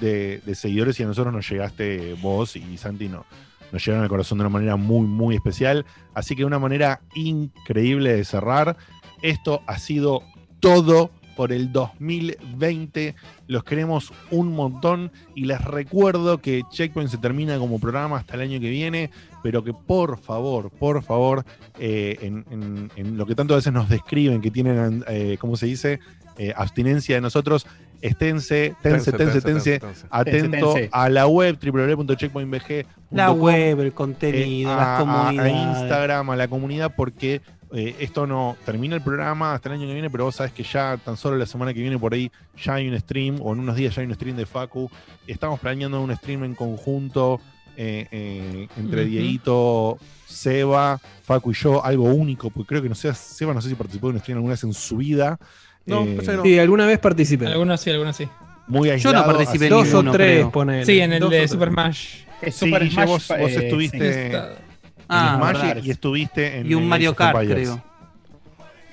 de, 0.00 0.40
de 0.46 0.54
seguidores 0.54 0.98
y 1.00 1.02
a 1.02 1.06
nosotros 1.06 1.34
nos 1.34 1.48
llegaste 1.50 2.14
vos 2.22 2.54
y 2.56 2.76
Santi 2.76 3.08
no, 3.08 3.24
nos 3.72 3.84
llegaron 3.84 4.04
al 4.04 4.08
corazón 4.10 4.38
de 4.38 4.42
una 4.44 4.50
manera 4.50 4.76
muy, 4.76 5.06
muy 5.06 5.34
especial. 5.34 5.84
Así 6.14 6.36
que 6.36 6.44
una 6.44 6.58
manera 6.58 7.00
increíble 7.14 8.14
de 8.14 8.24
cerrar. 8.24 8.76
Esto 9.22 9.62
ha 9.66 9.78
sido 9.78 10.22
todo 10.60 11.10
por 11.36 11.52
el 11.52 11.70
2020. 11.72 13.14
Los 13.46 13.62
queremos 13.64 14.12
un 14.30 14.52
montón 14.54 15.12
y 15.34 15.44
les 15.44 15.60
recuerdo 15.62 16.38
que 16.38 16.62
Checkpoint 16.70 17.10
se 17.10 17.18
termina 17.18 17.58
como 17.58 17.78
programa 17.78 18.16
hasta 18.18 18.34
el 18.34 18.40
año 18.40 18.58
que 18.60 18.70
viene, 18.70 19.10
pero 19.42 19.62
que 19.62 19.72
por 19.72 20.18
favor, 20.18 20.70
por 20.70 21.02
favor, 21.02 21.44
eh, 21.78 22.16
en, 22.22 22.44
en- 22.50 22.90
en 22.96 23.16
lo 23.18 23.26
que 23.26 23.34
tanto 23.34 23.54
a 23.54 23.58
veces 23.58 23.72
nos 23.72 23.88
describen, 23.88 24.40
que 24.40 24.50
tienen, 24.50 25.04
eh, 25.08 25.36
¿cómo 25.40 25.56
se 25.56 25.66
dice? 25.66 26.00
Eh, 26.38 26.52
abstinencia 26.56 27.14
de 27.14 27.20
nosotros, 27.22 27.66
esténse, 28.02 28.74
tense, 28.82 29.10
tense, 29.12 29.40
tense, 29.40 29.80
atento 30.10 30.74
a 30.92 31.08
la 31.08 31.26
web 31.26 31.56
www.checkpointbg.com 31.58 32.92
La 33.10 33.30
web, 33.32 33.80
el 33.80 33.86
eh, 33.88 33.92
contenido, 33.92 34.70
a, 34.72 34.76
las 34.76 34.86
a- 34.86 34.96
a 34.96 35.00
comunidades. 35.00 35.52
Instagram, 35.80 36.30
a 36.30 36.36
la 36.36 36.48
comunidad, 36.48 36.94
porque 36.96 37.40
eh, 37.72 37.96
esto 38.00 38.26
no 38.26 38.56
termina 38.64 38.94
el 38.94 39.02
programa 39.02 39.54
hasta 39.54 39.68
el 39.68 39.74
año 39.76 39.86
que 39.86 39.92
viene, 39.92 40.08
pero 40.10 40.24
vos 40.24 40.36
sabes 40.36 40.52
que 40.52 40.62
ya 40.62 40.96
tan 41.04 41.16
solo 41.16 41.36
la 41.36 41.46
semana 41.46 41.74
que 41.74 41.80
viene 41.80 41.98
por 41.98 42.14
ahí 42.14 42.30
ya 42.62 42.74
hay 42.74 42.88
un 42.88 42.98
stream, 42.98 43.38
o 43.40 43.52
en 43.52 43.60
unos 43.60 43.76
días 43.76 43.94
ya 43.94 44.02
hay 44.02 44.06
un 44.08 44.14
stream 44.14 44.36
de 44.36 44.46
Facu. 44.46 44.90
Estamos 45.26 45.58
planeando 45.60 46.00
un 46.00 46.14
stream 46.16 46.44
en 46.44 46.54
conjunto 46.54 47.40
eh, 47.76 48.06
eh, 48.10 48.68
entre 48.76 49.02
Ujú. 49.02 49.10
Dieguito, 49.10 49.98
Seba, 50.26 51.00
Facu 51.22 51.50
y 51.50 51.54
yo, 51.54 51.84
algo 51.84 52.04
único, 52.04 52.50
porque 52.50 52.68
creo 52.68 52.82
que 52.82 52.88
no 52.88 52.94
sé, 52.94 53.12
Seba 53.14 53.52
no 53.54 53.60
sé 53.60 53.68
si 53.68 53.74
participó 53.74 54.08
de 54.08 54.14
un 54.14 54.20
stream 54.20 54.38
alguna 54.38 54.52
vez 54.54 54.64
en 54.64 54.72
su 54.72 54.96
vida. 54.98 55.38
No, 55.84 56.02
Eh, 56.04 56.18
no. 56.24 56.42
Sí, 56.42 56.58
alguna 56.58 56.86
vez 56.86 56.98
participé. 56.98 57.46
Algunos 57.46 57.80
sí, 57.80 57.90
algunos 57.90 58.16
sí. 58.16 58.28
muy 58.66 58.88
Yo 58.88 58.94
aislado. 58.94 59.18
no 59.18 59.26
participé 59.26 59.64
en 59.66 59.70
Dos 59.70 59.94
o 59.94 60.02
tres, 60.10 60.14
creo. 60.38 60.50
ponele. 60.50 60.84
Sí, 60.86 60.98
en 61.00 61.12
el 61.12 61.20
Dos 61.20 61.30
de. 61.30 61.46
Super 61.48 61.68
Smash. 61.70 62.16
Sí, 62.42 62.50
Super 62.50 62.90
Smash. 62.90 63.06
vos- 63.06 63.28
vos 63.28 63.50
estuviste- 63.52 64.30
sí. 64.30 64.62
En 65.08 65.16
Ah, 65.16 65.34
Smash 65.38 65.62
verdad. 65.62 65.82
y 65.84 65.90
estuviste 65.90 66.58
en 66.58 66.70
Y 66.70 66.74
un 66.74 66.88
Mario 66.88 67.14
Kart, 67.14 67.36
Empires. 67.40 67.68
creo. 67.68 67.84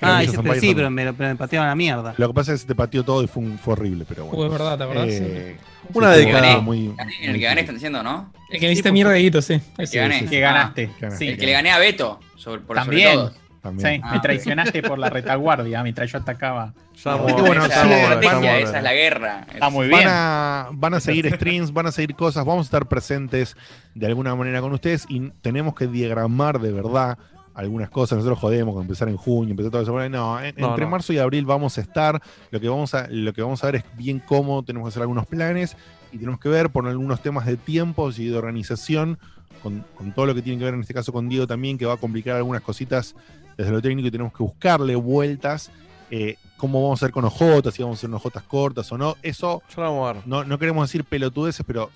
Creo 0.00 0.12
Ah, 0.12 0.22
ese- 0.22 0.60
sí, 0.60 0.74
pero 0.74 0.90
me, 0.90 1.12
pero 1.14 1.28
me 1.30 1.36
pateaban 1.36 1.68
la 1.68 1.74
mierda. 1.74 2.14
Lo 2.18 2.28
que 2.28 2.34
pasa 2.34 2.52
es 2.52 2.58
que 2.58 2.62
se 2.62 2.66
te 2.68 2.74
pateó 2.74 3.04
todo 3.04 3.22
y 3.22 3.26
fue, 3.26 3.42
un- 3.42 3.58
fue 3.58 3.72
horrible, 3.72 4.04
pero 4.08 4.26
bueno. 4.26 4.44
Es 4.46 4.52
verdad, 4.52 4.76
¿te 4.76 4.84
acordás? 4.84 5.06
Eh, 5.08 5.56
Una 5.92 6.14
sí, 6.14 6.20
década. 6.20 6.46
estuvo 6.48 6.62
Muy, 6.62 6.94
En 7.22 7.30
el 7.30 7.38
que 7.38 7.44
gané 7.44 7.60
están 7.62 7.76
diciendo, 7.76 8.02
¿no? 8.02 8.32
El 8.50 8.60
que 8.60 8.66
le 8.66 8.72
hiciste 8.72 8.92
mierda, 8.92 9.14
Guito, 9.14 9.40
sí. 9.40 9.54
El 9.78 9.86
Sí, 9.86 9.92
que 9.94 9.98
gané. 10.00 10.18
sí, 10.20 10.26
Que 10.26 10.40
ganaste. 10.40 10.90
Sí. 11.18 11.28
El 11.28 11.38
que 11.38 11.46
le 11.46 11.52
gané 11.52 11.70
a 11.70 11.78
Beto, 11.78 12.20
sobre, 12.36 12.60
por 12.60 12.76
También. 12.76 13.14
sobre 13.14 13.30
todo. 13.30 13.43
También. 13.64 13.94
Sí, 13.96 14.00
Ah. 14.04 14.12
me 14.12 14.20
traicionaste 14.20 14.82
por 14.82 14.98
la 14.98 15.08
retaguardia 15.08 15.82
mientras 15.82 16.12
yo 16.12 16.18
atacaba. 16.18 16.74
Ya 17.02 17.12
Y 17.16 17.18
vamos, 17.18 17.32
bueno, 17.46 17.64
esa 17.64 17.82
sí, 17.82 17.90
esa 17.90 18.76
es 18.78 18.82
la 18.84 18.92
guerra. 18.92 19.46
Está 19.52 19.70
muy 19.70 19.88
Van 19.88 19.98
bien. 20.00 20.10
a, 20.12 20.68
van 20.72 20.94
a 20.94 21.00
seguir 21.00 21.34
streams, 21.34 21.72
van 21.72 21.86
a 21.86 21.90
seguir 21.92 22.14
cosas, 22.14 22.44
vamos 22.44 22.66
a 22.66 22.68
estar 22.68 22.86
presentes 22.86 23.56
de 23.94 24.06
alguna 24.06 24.34
manera 24.36 24.60
con 24.60 24.70
ustedes 24.74 25.06
y 25.08 25.30
tenemos 25.40 25.74
que 25.74 25.86
diagramar 25.86 26.60
de 26.60 26.72
verdad 26.72 27.16
algunas 27.54 27.88
cosas. 27.88 28.18
Nosotros 28.18 28.38
jodemos 28.38 28.74
con 28.74 28.82
empezar 28.82 29.08
en 29.08 29.16
junio, 29.16 29.52
empezar 29.52 29.72
todo 29.72 29.80
eso. 29.82 29.92
No, 29.92 30.04
en- 30.04 30.12
No, 30.12 30.68
entre 30.68 30.84
no. 30.84 30.90
marzo 30.90 31.12
y 31.14 31.18
abril 31.18 31.46
vamos 31.46 31.78
a 31.78 31.80
estar. 31.80 32.20
Lo 32.50 32.60
que 32.60 32.68
vamos 32.68 32.92
a, 32.94 33.06
lo 33.08 33.32
que 33.32 33.40
vamos 33.40 33.64
a 33.64 33.66
ver 33.68 33.76
es 33.76 33.84
bien 33.96 34.18
cómo 34.20 34.62
tenemos 34.62 34.86
que 34.86 34.90
hacer 34.90 35.02
algunos 35.02 35.26
planes 35.26 35.74
y 36.12 36.18
tenemos 36.18 36.38
que 36.38 36.50
ver 36.50 36.68
por 36.68 36.86
algunos 36.86 37.22
temas 37.22 37.46
de 37.46 37.56
tiempos 37.56 38.18
y 38.18 38.26
de 38.28 38.36
organización, 38.36 39.18
con, 39.62 39.84
con 39.96 40.12
todo 40.12 40.26
lo 40.26 40.34
que 40.34 40.42
tiene 40.42 40.58
que 40.58 40.66
ver 40.66 40.74
en 40.74 40.80
este 40.82 40.92
caso 40.92 41.12
con 41.14 41.30
Diego 41.30 41.46
también, 41.46 41.78
que 41.78 41.86
va 41.86 41.94
a 41.94 41.96
complicar 41.96 42.36
algunas 42.36 42.60
cositas 42.60 43.14
desde 43.56 43.70
lo 43.72 43.80
técnico 43.82 44.08
y 44.08 44.10
tenemos 44.10 44.32
que 44.32 44.42
buscarle 44.42 44.94
vueltas. 44.96 45.70
eh, 46.10 46.36
cómo 46.56 46.82
vamos 46.82 47.02
a 47.02 47.04
hacer 47.06 47.12
con 47.12 47.24
OJ, 47.24 47.70
si 47.72 47.82
vamos 47.82 47.96
a 47.96 48.00
hacer 48.00 48.08
unas 48.10 48.24
OJ 48.24 48.42
cortas 48.46 48.90
o 48.92 48.98
no. 48.98 49.16
Eso 49.22 49.62
Ya 49.68 49.82
lo 49.82 49.90
vamos 49.90 50.10
a 50.10 50.12
ver. 50.14 50.22
no, 50.26 50.44
no 50.44 50.58
queremos 50.58 50.88
decir 50.88 51.04
pelotudeces, 51.04 51.64
pero 51.66 51.90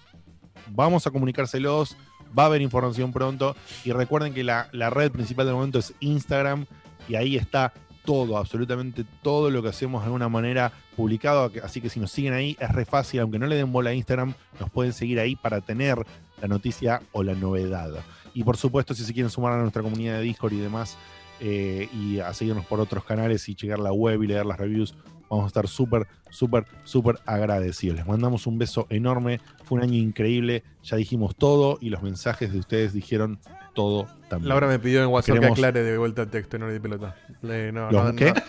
vamos 0.70 1.06
a 1.06 1.10
comunicárselos, 1.10 1.96
va 2.36 2.44
a 2.44 2.46
haber 2.46 2.60
información 2.62 3.12
pronto. 3.12 3.54
Y 3.84 3.92
recuerden 3.92 4.34
que 4.34 4.44
la, 4.44 4.68
la 4.72 4.90
red 4.90 5.10
principal 5.12 5.46
del 5.46 5.54
momento 5.54 5.78
es 5.78 5.94
Instagram 6.00 6.66
y 7.08 7.14
ahí 7.14 7.36
está 7.36 7.72
todo, 8.04 8.38
absolutamente 8.38 9.04
todo 9.22 9.50
lo 9.50 9.62
que 9.62 9.68
hacemos 9.68 10.00
de 10.02 10.06
alguna 10.06 10.28
manera 10.28 10.72
publicado. 10.96 11.50
Así 11.62 11.80
que 11.80 11.88
si 11.90 12.00
nos 12.00 12.10
siguen 12.10 12.32
ahí 12.32 12.56
es 12.58 12.70
re 12.72 12.84
fácil, 12.84 13.20
aunque 13.20 13.38
no 13.38 13.46
le 13.46 13.56
den 13.56 13.70
bola 13.70 13.90
a 13.90 13.94
Instagram, 13.94 14.34
nos 14.58 14.70
pueden 14.70 14.92
seguir 14.92 15.20
ahí 15.20 15.36
para 15.36 15.60
tener 15.60 16.04
la 16.40 16.48
noticia 16.48 17.02
o 17.12 17.22
la 17.22 17.34
novedad. 17.34 17.90
Y 18.34 18.44
por 18.44 18.56
supuesto, 18.56 18.94
si 18.94 19.04
se 19.04 19.12
quieren 19.12 19.30
sumar 19.30 19.52
a 19.52 19.58
nuestra 19.58 19.82
comunidad 19.82 20.14
de 20.14 20.22
Discord 20.22 20.52
y 20.54 20.58
demás, 20.58 20.96
eh, 21.40 21.88
y 21.92 22.18
a 22.20 22.32
seguirnos 22.34 22.64
por 22.66 22.80
otros 22.80 23.04
canales 23.04 23.48
y 23.48 23.54
checar 23.54 23.78
la 23.78 23.92
web 23.92 24.22
y 24.22 24.26
leer 24.26 24.46
las 24.46 24.58
reviews, 24.58 24.94
vamos 25.30 25.44
a 25.44 25.46
estar 25.48 25.68
súper, 25.68 26.06
súper, 26.30 26.64
súper 26.84 27.18
agradecidos. 27.26 27.96
Les 27.96 28.06
mandamos 28.06 28.46
un 28.46 28.58
beso 28.58 28.86
enorme. 28.90 29.40
Fue 29.64 29.78
un 29.78 29.84
año 29.84 29.94
increíble. 29.98 30.62
Ya 30.82 30.96
dijimos 30.96 31.36
todo 31.36 31.78
y 31.80 31.90
los 31.90 32.02
mensajes 32.02 32.52
de 32.52 32.58
ustedes 32.58 32.92
dijeron 32.92 33.38
todo 33.74 34.06
también. 34.28 34.48
Laura 34.48 34.66
me 34.66 34.78
pidió 34.78 35.02
en 35.02 35.08
WhatsApp 35.08 35.36
Queremos- 35.36 35.54
que 35.56 35.60
aclare 35.66 35.82
de 35.82 35.98
vuelta 35.98 36.22
el 36.22 36.28
texto, 36.30 36.58
no 36.58 36.66
le 36.66 36.74
di 36.74 36.80
pelota. 36.80 37.14
Le- 37.42 37.70
no, 37.72 37.90
¿Los 37.90 38.04
no, 38.04 38.16
qué? 38.16 38.32
no. 38.32 38.42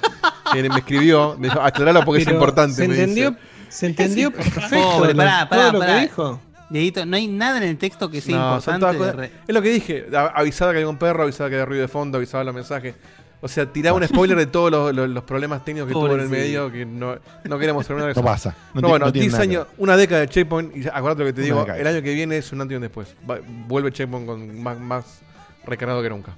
Me 0.55 0.79
escribió, 0.79 1.35
me 1.37 1.47
dijo, 1.47 1.61
aclaralo 1.61 2.03
porque 2.03 2.23
es 2.23 2.27
importante. 2.27 2.73
Se 2.75 2.87
me 2.87 2.95
entendió, 2.95 3.31
dice. 3.31 3.41
se 3.69 3.85
entendió 3.85 4.31
perfecto. 4.33 4.69
Pobre, 4.97 5.13
pará, 5.13 5.47
todo 5.47 5.59
pará, 5.59 5.71
lo 5.71 5.79
pará. 5.79 5.95
que 5.95 6.01
dijo. 6.01 6.41
Dieguito, 6.69 7.05
no 7.05 7.15
hay 7.17 7.27
nada 7.27 7.57
en 7.57 7.63
el 7.63 7.77
texto 7.77 8.09
que 8.11 8.21
sea 8.21 8.35
No, 8.37 8.61
son 8.61 8.75
importante. 8.75 9.11
todas 9.13 9.29
Es 9.47 9.55
lo 9.55 9.61
que 9.61 9.69
dije, 9.69 10.05
avisaba 10.35 10.71
que 10.71 10.77
había 10.77 10.89
un 10.89 10.97
perro, 10.97 11.23
avisaba 11.23 11.49
que 11.49 11.55
había 11.55 11.65
ruido 11.65 11.81
de 11.81 11.87
fondo, 11.87 12.17
avisaba 12.17 12.43
los 12.43 12.53
mensajes. 12.53 12.95
O 13.41 13.47
sea, 13.47 13.65
tiraba 13.65 13.95
un 13.97 14.05
spoiler 14.05 14.37
de 14.37 14.47
todos 14.47 14.69
los, 14.69 14.93
los- 14.93 15.09
los 15.09 15.23
problemas 15.23 15.63
técnicos 15.63 15.87
que 15.87 15.93
tuvo 15.93 16.13
en 16.13 16.19
el 16.19 16.27
medio 16.29 16.69
que 16.71 16.85
no, 16.85 17.15
no 17.45 17.57
queremos 17.57 17.87
terminar 17.87 18.13
No 18.15 18.21
pasa. 18.21 18.53
No 18.73 18.87
bueno, 18.89 19.05
no 19.05 19.11
tiene 19.13 19.27
10 19.29 19.31
nada 19.33 19.43
que 19.45 19.49
años, 19.49 19.67
una 19.77 19.95
década 19.95 20.21
de 20.21 20.27
Checkpoint, 20.27 20.75
y 20.75 20.87
acuérdate 20.87 21.19
lo 21.21 21.25
que 21.27 21.33
te 21.33 21.39
Una 21.41 21.45
digo, 21.45 21.59
década. 21.61 21.79
el 21.79 21.87
año 21.87 22.01
que 22.03 22.13
viene 22.13 22.37
es 22.37 22.51
un 22.51 22.59
antes 22.61 22.73
y 22.73 22.75
un 22.75 22.81
después. 22.81 23.15
Va- 23.29 23.39
vuelve 23.67 23.91
Checkpoint 23.93 24.27
con 24.27 24.61
más, 24.61 24.77
más 24.77 25.21
recargado 25.65 26.01
que 26.03 26.09
nunca. 26.09 26.33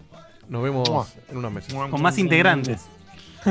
Nos 0.47 0.61
vemos 0.63 0.87
Mua. 0.89 1.07
en 1.31 1.37
unos 1.37 1.51
meses. 1.51 1.73
Con 1.73 2.01
más 2.01 2.17
integrantes. 2.19 2.81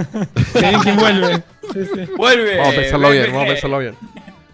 Vuelve. 0.98 1.42
Sí, 1.72 1.80
sí. 1.94 2.10
¡Vuelve! 2.16 2.56
Vamos 2.58 2.72
a 2.74 2.76
pensarlo 2.76 3.10
bien, 3.10 3.26
vamos 3.32 3.42
a 3.42 3.46
pensarlo 3.46 3.78
bien. 3.80 3.94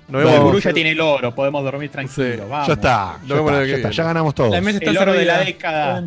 Nos 0.09 0.23
Bueno, 0.23 0.29
El 0.29 0.35
vemos. 0.35 0.45
gurú 0.47 0.59
ya 0.61 0.73
tiene 0.73 0.91
el 0.93 1.01
oro, 1.01 1.35
podemos 1.35 1.65
dormir 1.65 1.91
tranquilos. 1.91 2.15
Sí. 2.37 2.41
Vamos. 2.49 2.67
Ya 2.69 2.73
está. 2.75 3.19
Ya, 3.27 3.35
el 3.35 3.41
está, 3.41 3.53
ya, 3.53 3.63
está, 3.63 3.77
viene. 3.77 3.93
ya 3.93 4.05
ganamos 4.05 4.35
todos. 4.35 4.51
La 4.53 4.61
mesa 4.61 4.79
está 4.79 4.91
El 4.91 4.99
oro 4.99 5.13
de 5.13 5.25
la 5.25 5.39
década. 5.41 6.05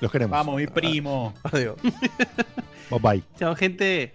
Los 0.00 0.10
queremos. 0.10 0.30
Vamos, 0.36 0.56
mi 0.56 0.66
primo. 0.66 1.34
Adiós. 1.42 1.76
Bye 2.90 2.98
bye. 3.00 3.22
Chao, 3.38 3.54
gente. 3.54 4.14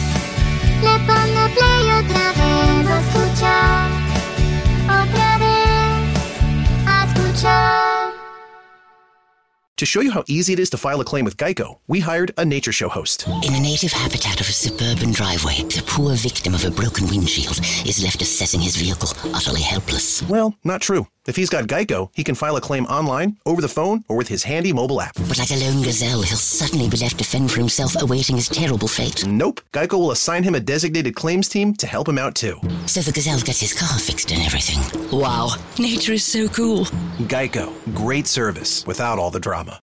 To 9.81 9.85
show 9.87 10.01
you 10.01 10.11
how 10.11 10.23
easy 10.27 10.53
it 10.53 10.59
is 10.59 10.69
to 10.69 10.77
file 10.77 11.01
a 11.01 11.03
claim 11.03 11.25
with 11.25 11.37
Geico, 11.37 11.79
we 11.87 12.01
hired 12.01 12.31
a 12.37 12.45
nature 12.45 12.71
show 12.71 12.87
host. 12.87 13.27
In 13.27 13.51
the 13.51 13.59
native 13.59 13.91
habitat 13.91 14.39
of 14.39 14.47
a 14.47 14.51
suburban 14.51 15.11
driveway, 15.11 15.63
the 15.63 15.83
poor 15.87 16.13
victim 16.13 16.53
of 16.53 16.63
a 16.65 16.69
broken 16.69 17.07
windshield 17.07 17.57
is 17.83 18.03
left 18.03 18.21
assessing 18.21 18.61
his 18.61 18.75
vehicle, 18.75 19.09
utterly 19.33 19.63
helpless. 19.63 20.21
Well, 20.29 20.53
not 20.63 20.81
true. 20.81 21.07
If 21.27 21.35
he's 21.35 21.51
got 21.51 21.65
Geico, 21.65 22.09
he 22.15 22.23
can 22.23 22.33
file 22.33 22.55
a 22.55 22.61
claim 22.61 22.85
online, 22.85 23.37
over 23.45 23.61
the 23.61 23.67
phone, 23.67 24.03
or 24.07 24.15
with 24.15 24.27
his 24.27 24.43
handy 24.43 24.73
mobile 24.73 24.99
app. 24.99 25.13
But 25.27 25.37
like 25.37 25.51
a 25.51 25.55
lone 25.55 25.83
gazelle, 25.83 26.23
he'll 26.23 26.35
suddenly 26.35 26.89
be 26.89 26.97
left 26.97 27.19
to 27.19 27.23
fend 27.23 27.51
for 27.51 27.59
himself, 27.59 28.01
awaiting 28.01 28.37
his 28.37 28.49
terrible 28.49 28.87
fate. 28.87 29.23
Nope. 29.27 29.61
Geico 29.71 29.99
will 29.99 30.11
assign 30.11 30.41
him 30.43 30.55
a 30.55 30.59
designated 30.59 31.15
claims 31.15 31.47
team 31.47 31.75
to 31.75 31.85
help 31.85 32.09
him 32.09 32.17
out 32.17 32.33
too. 32.33 32.59
So 32.87 33.01
the 33.01 33.11
gazelle 33.11 33.39
gets 33.39 33.59
his 33.59 33.73
car 33.73 33.99
fixed 33.99 34.31
and 34.31 34.41
everything. 34.41 34.81
Wow, 35.11 35.51
nature 35.77 36.13
is 36.13 36.25
so 36.25 36.47
cool. 36.47 36.85
Geico. 37.29 37.71
Great 37.93 38.25
service 38.25 38.83
without 38.87 39.19
all 39.19 39.29
the 39.29 39.39
drama. 39.39 39.79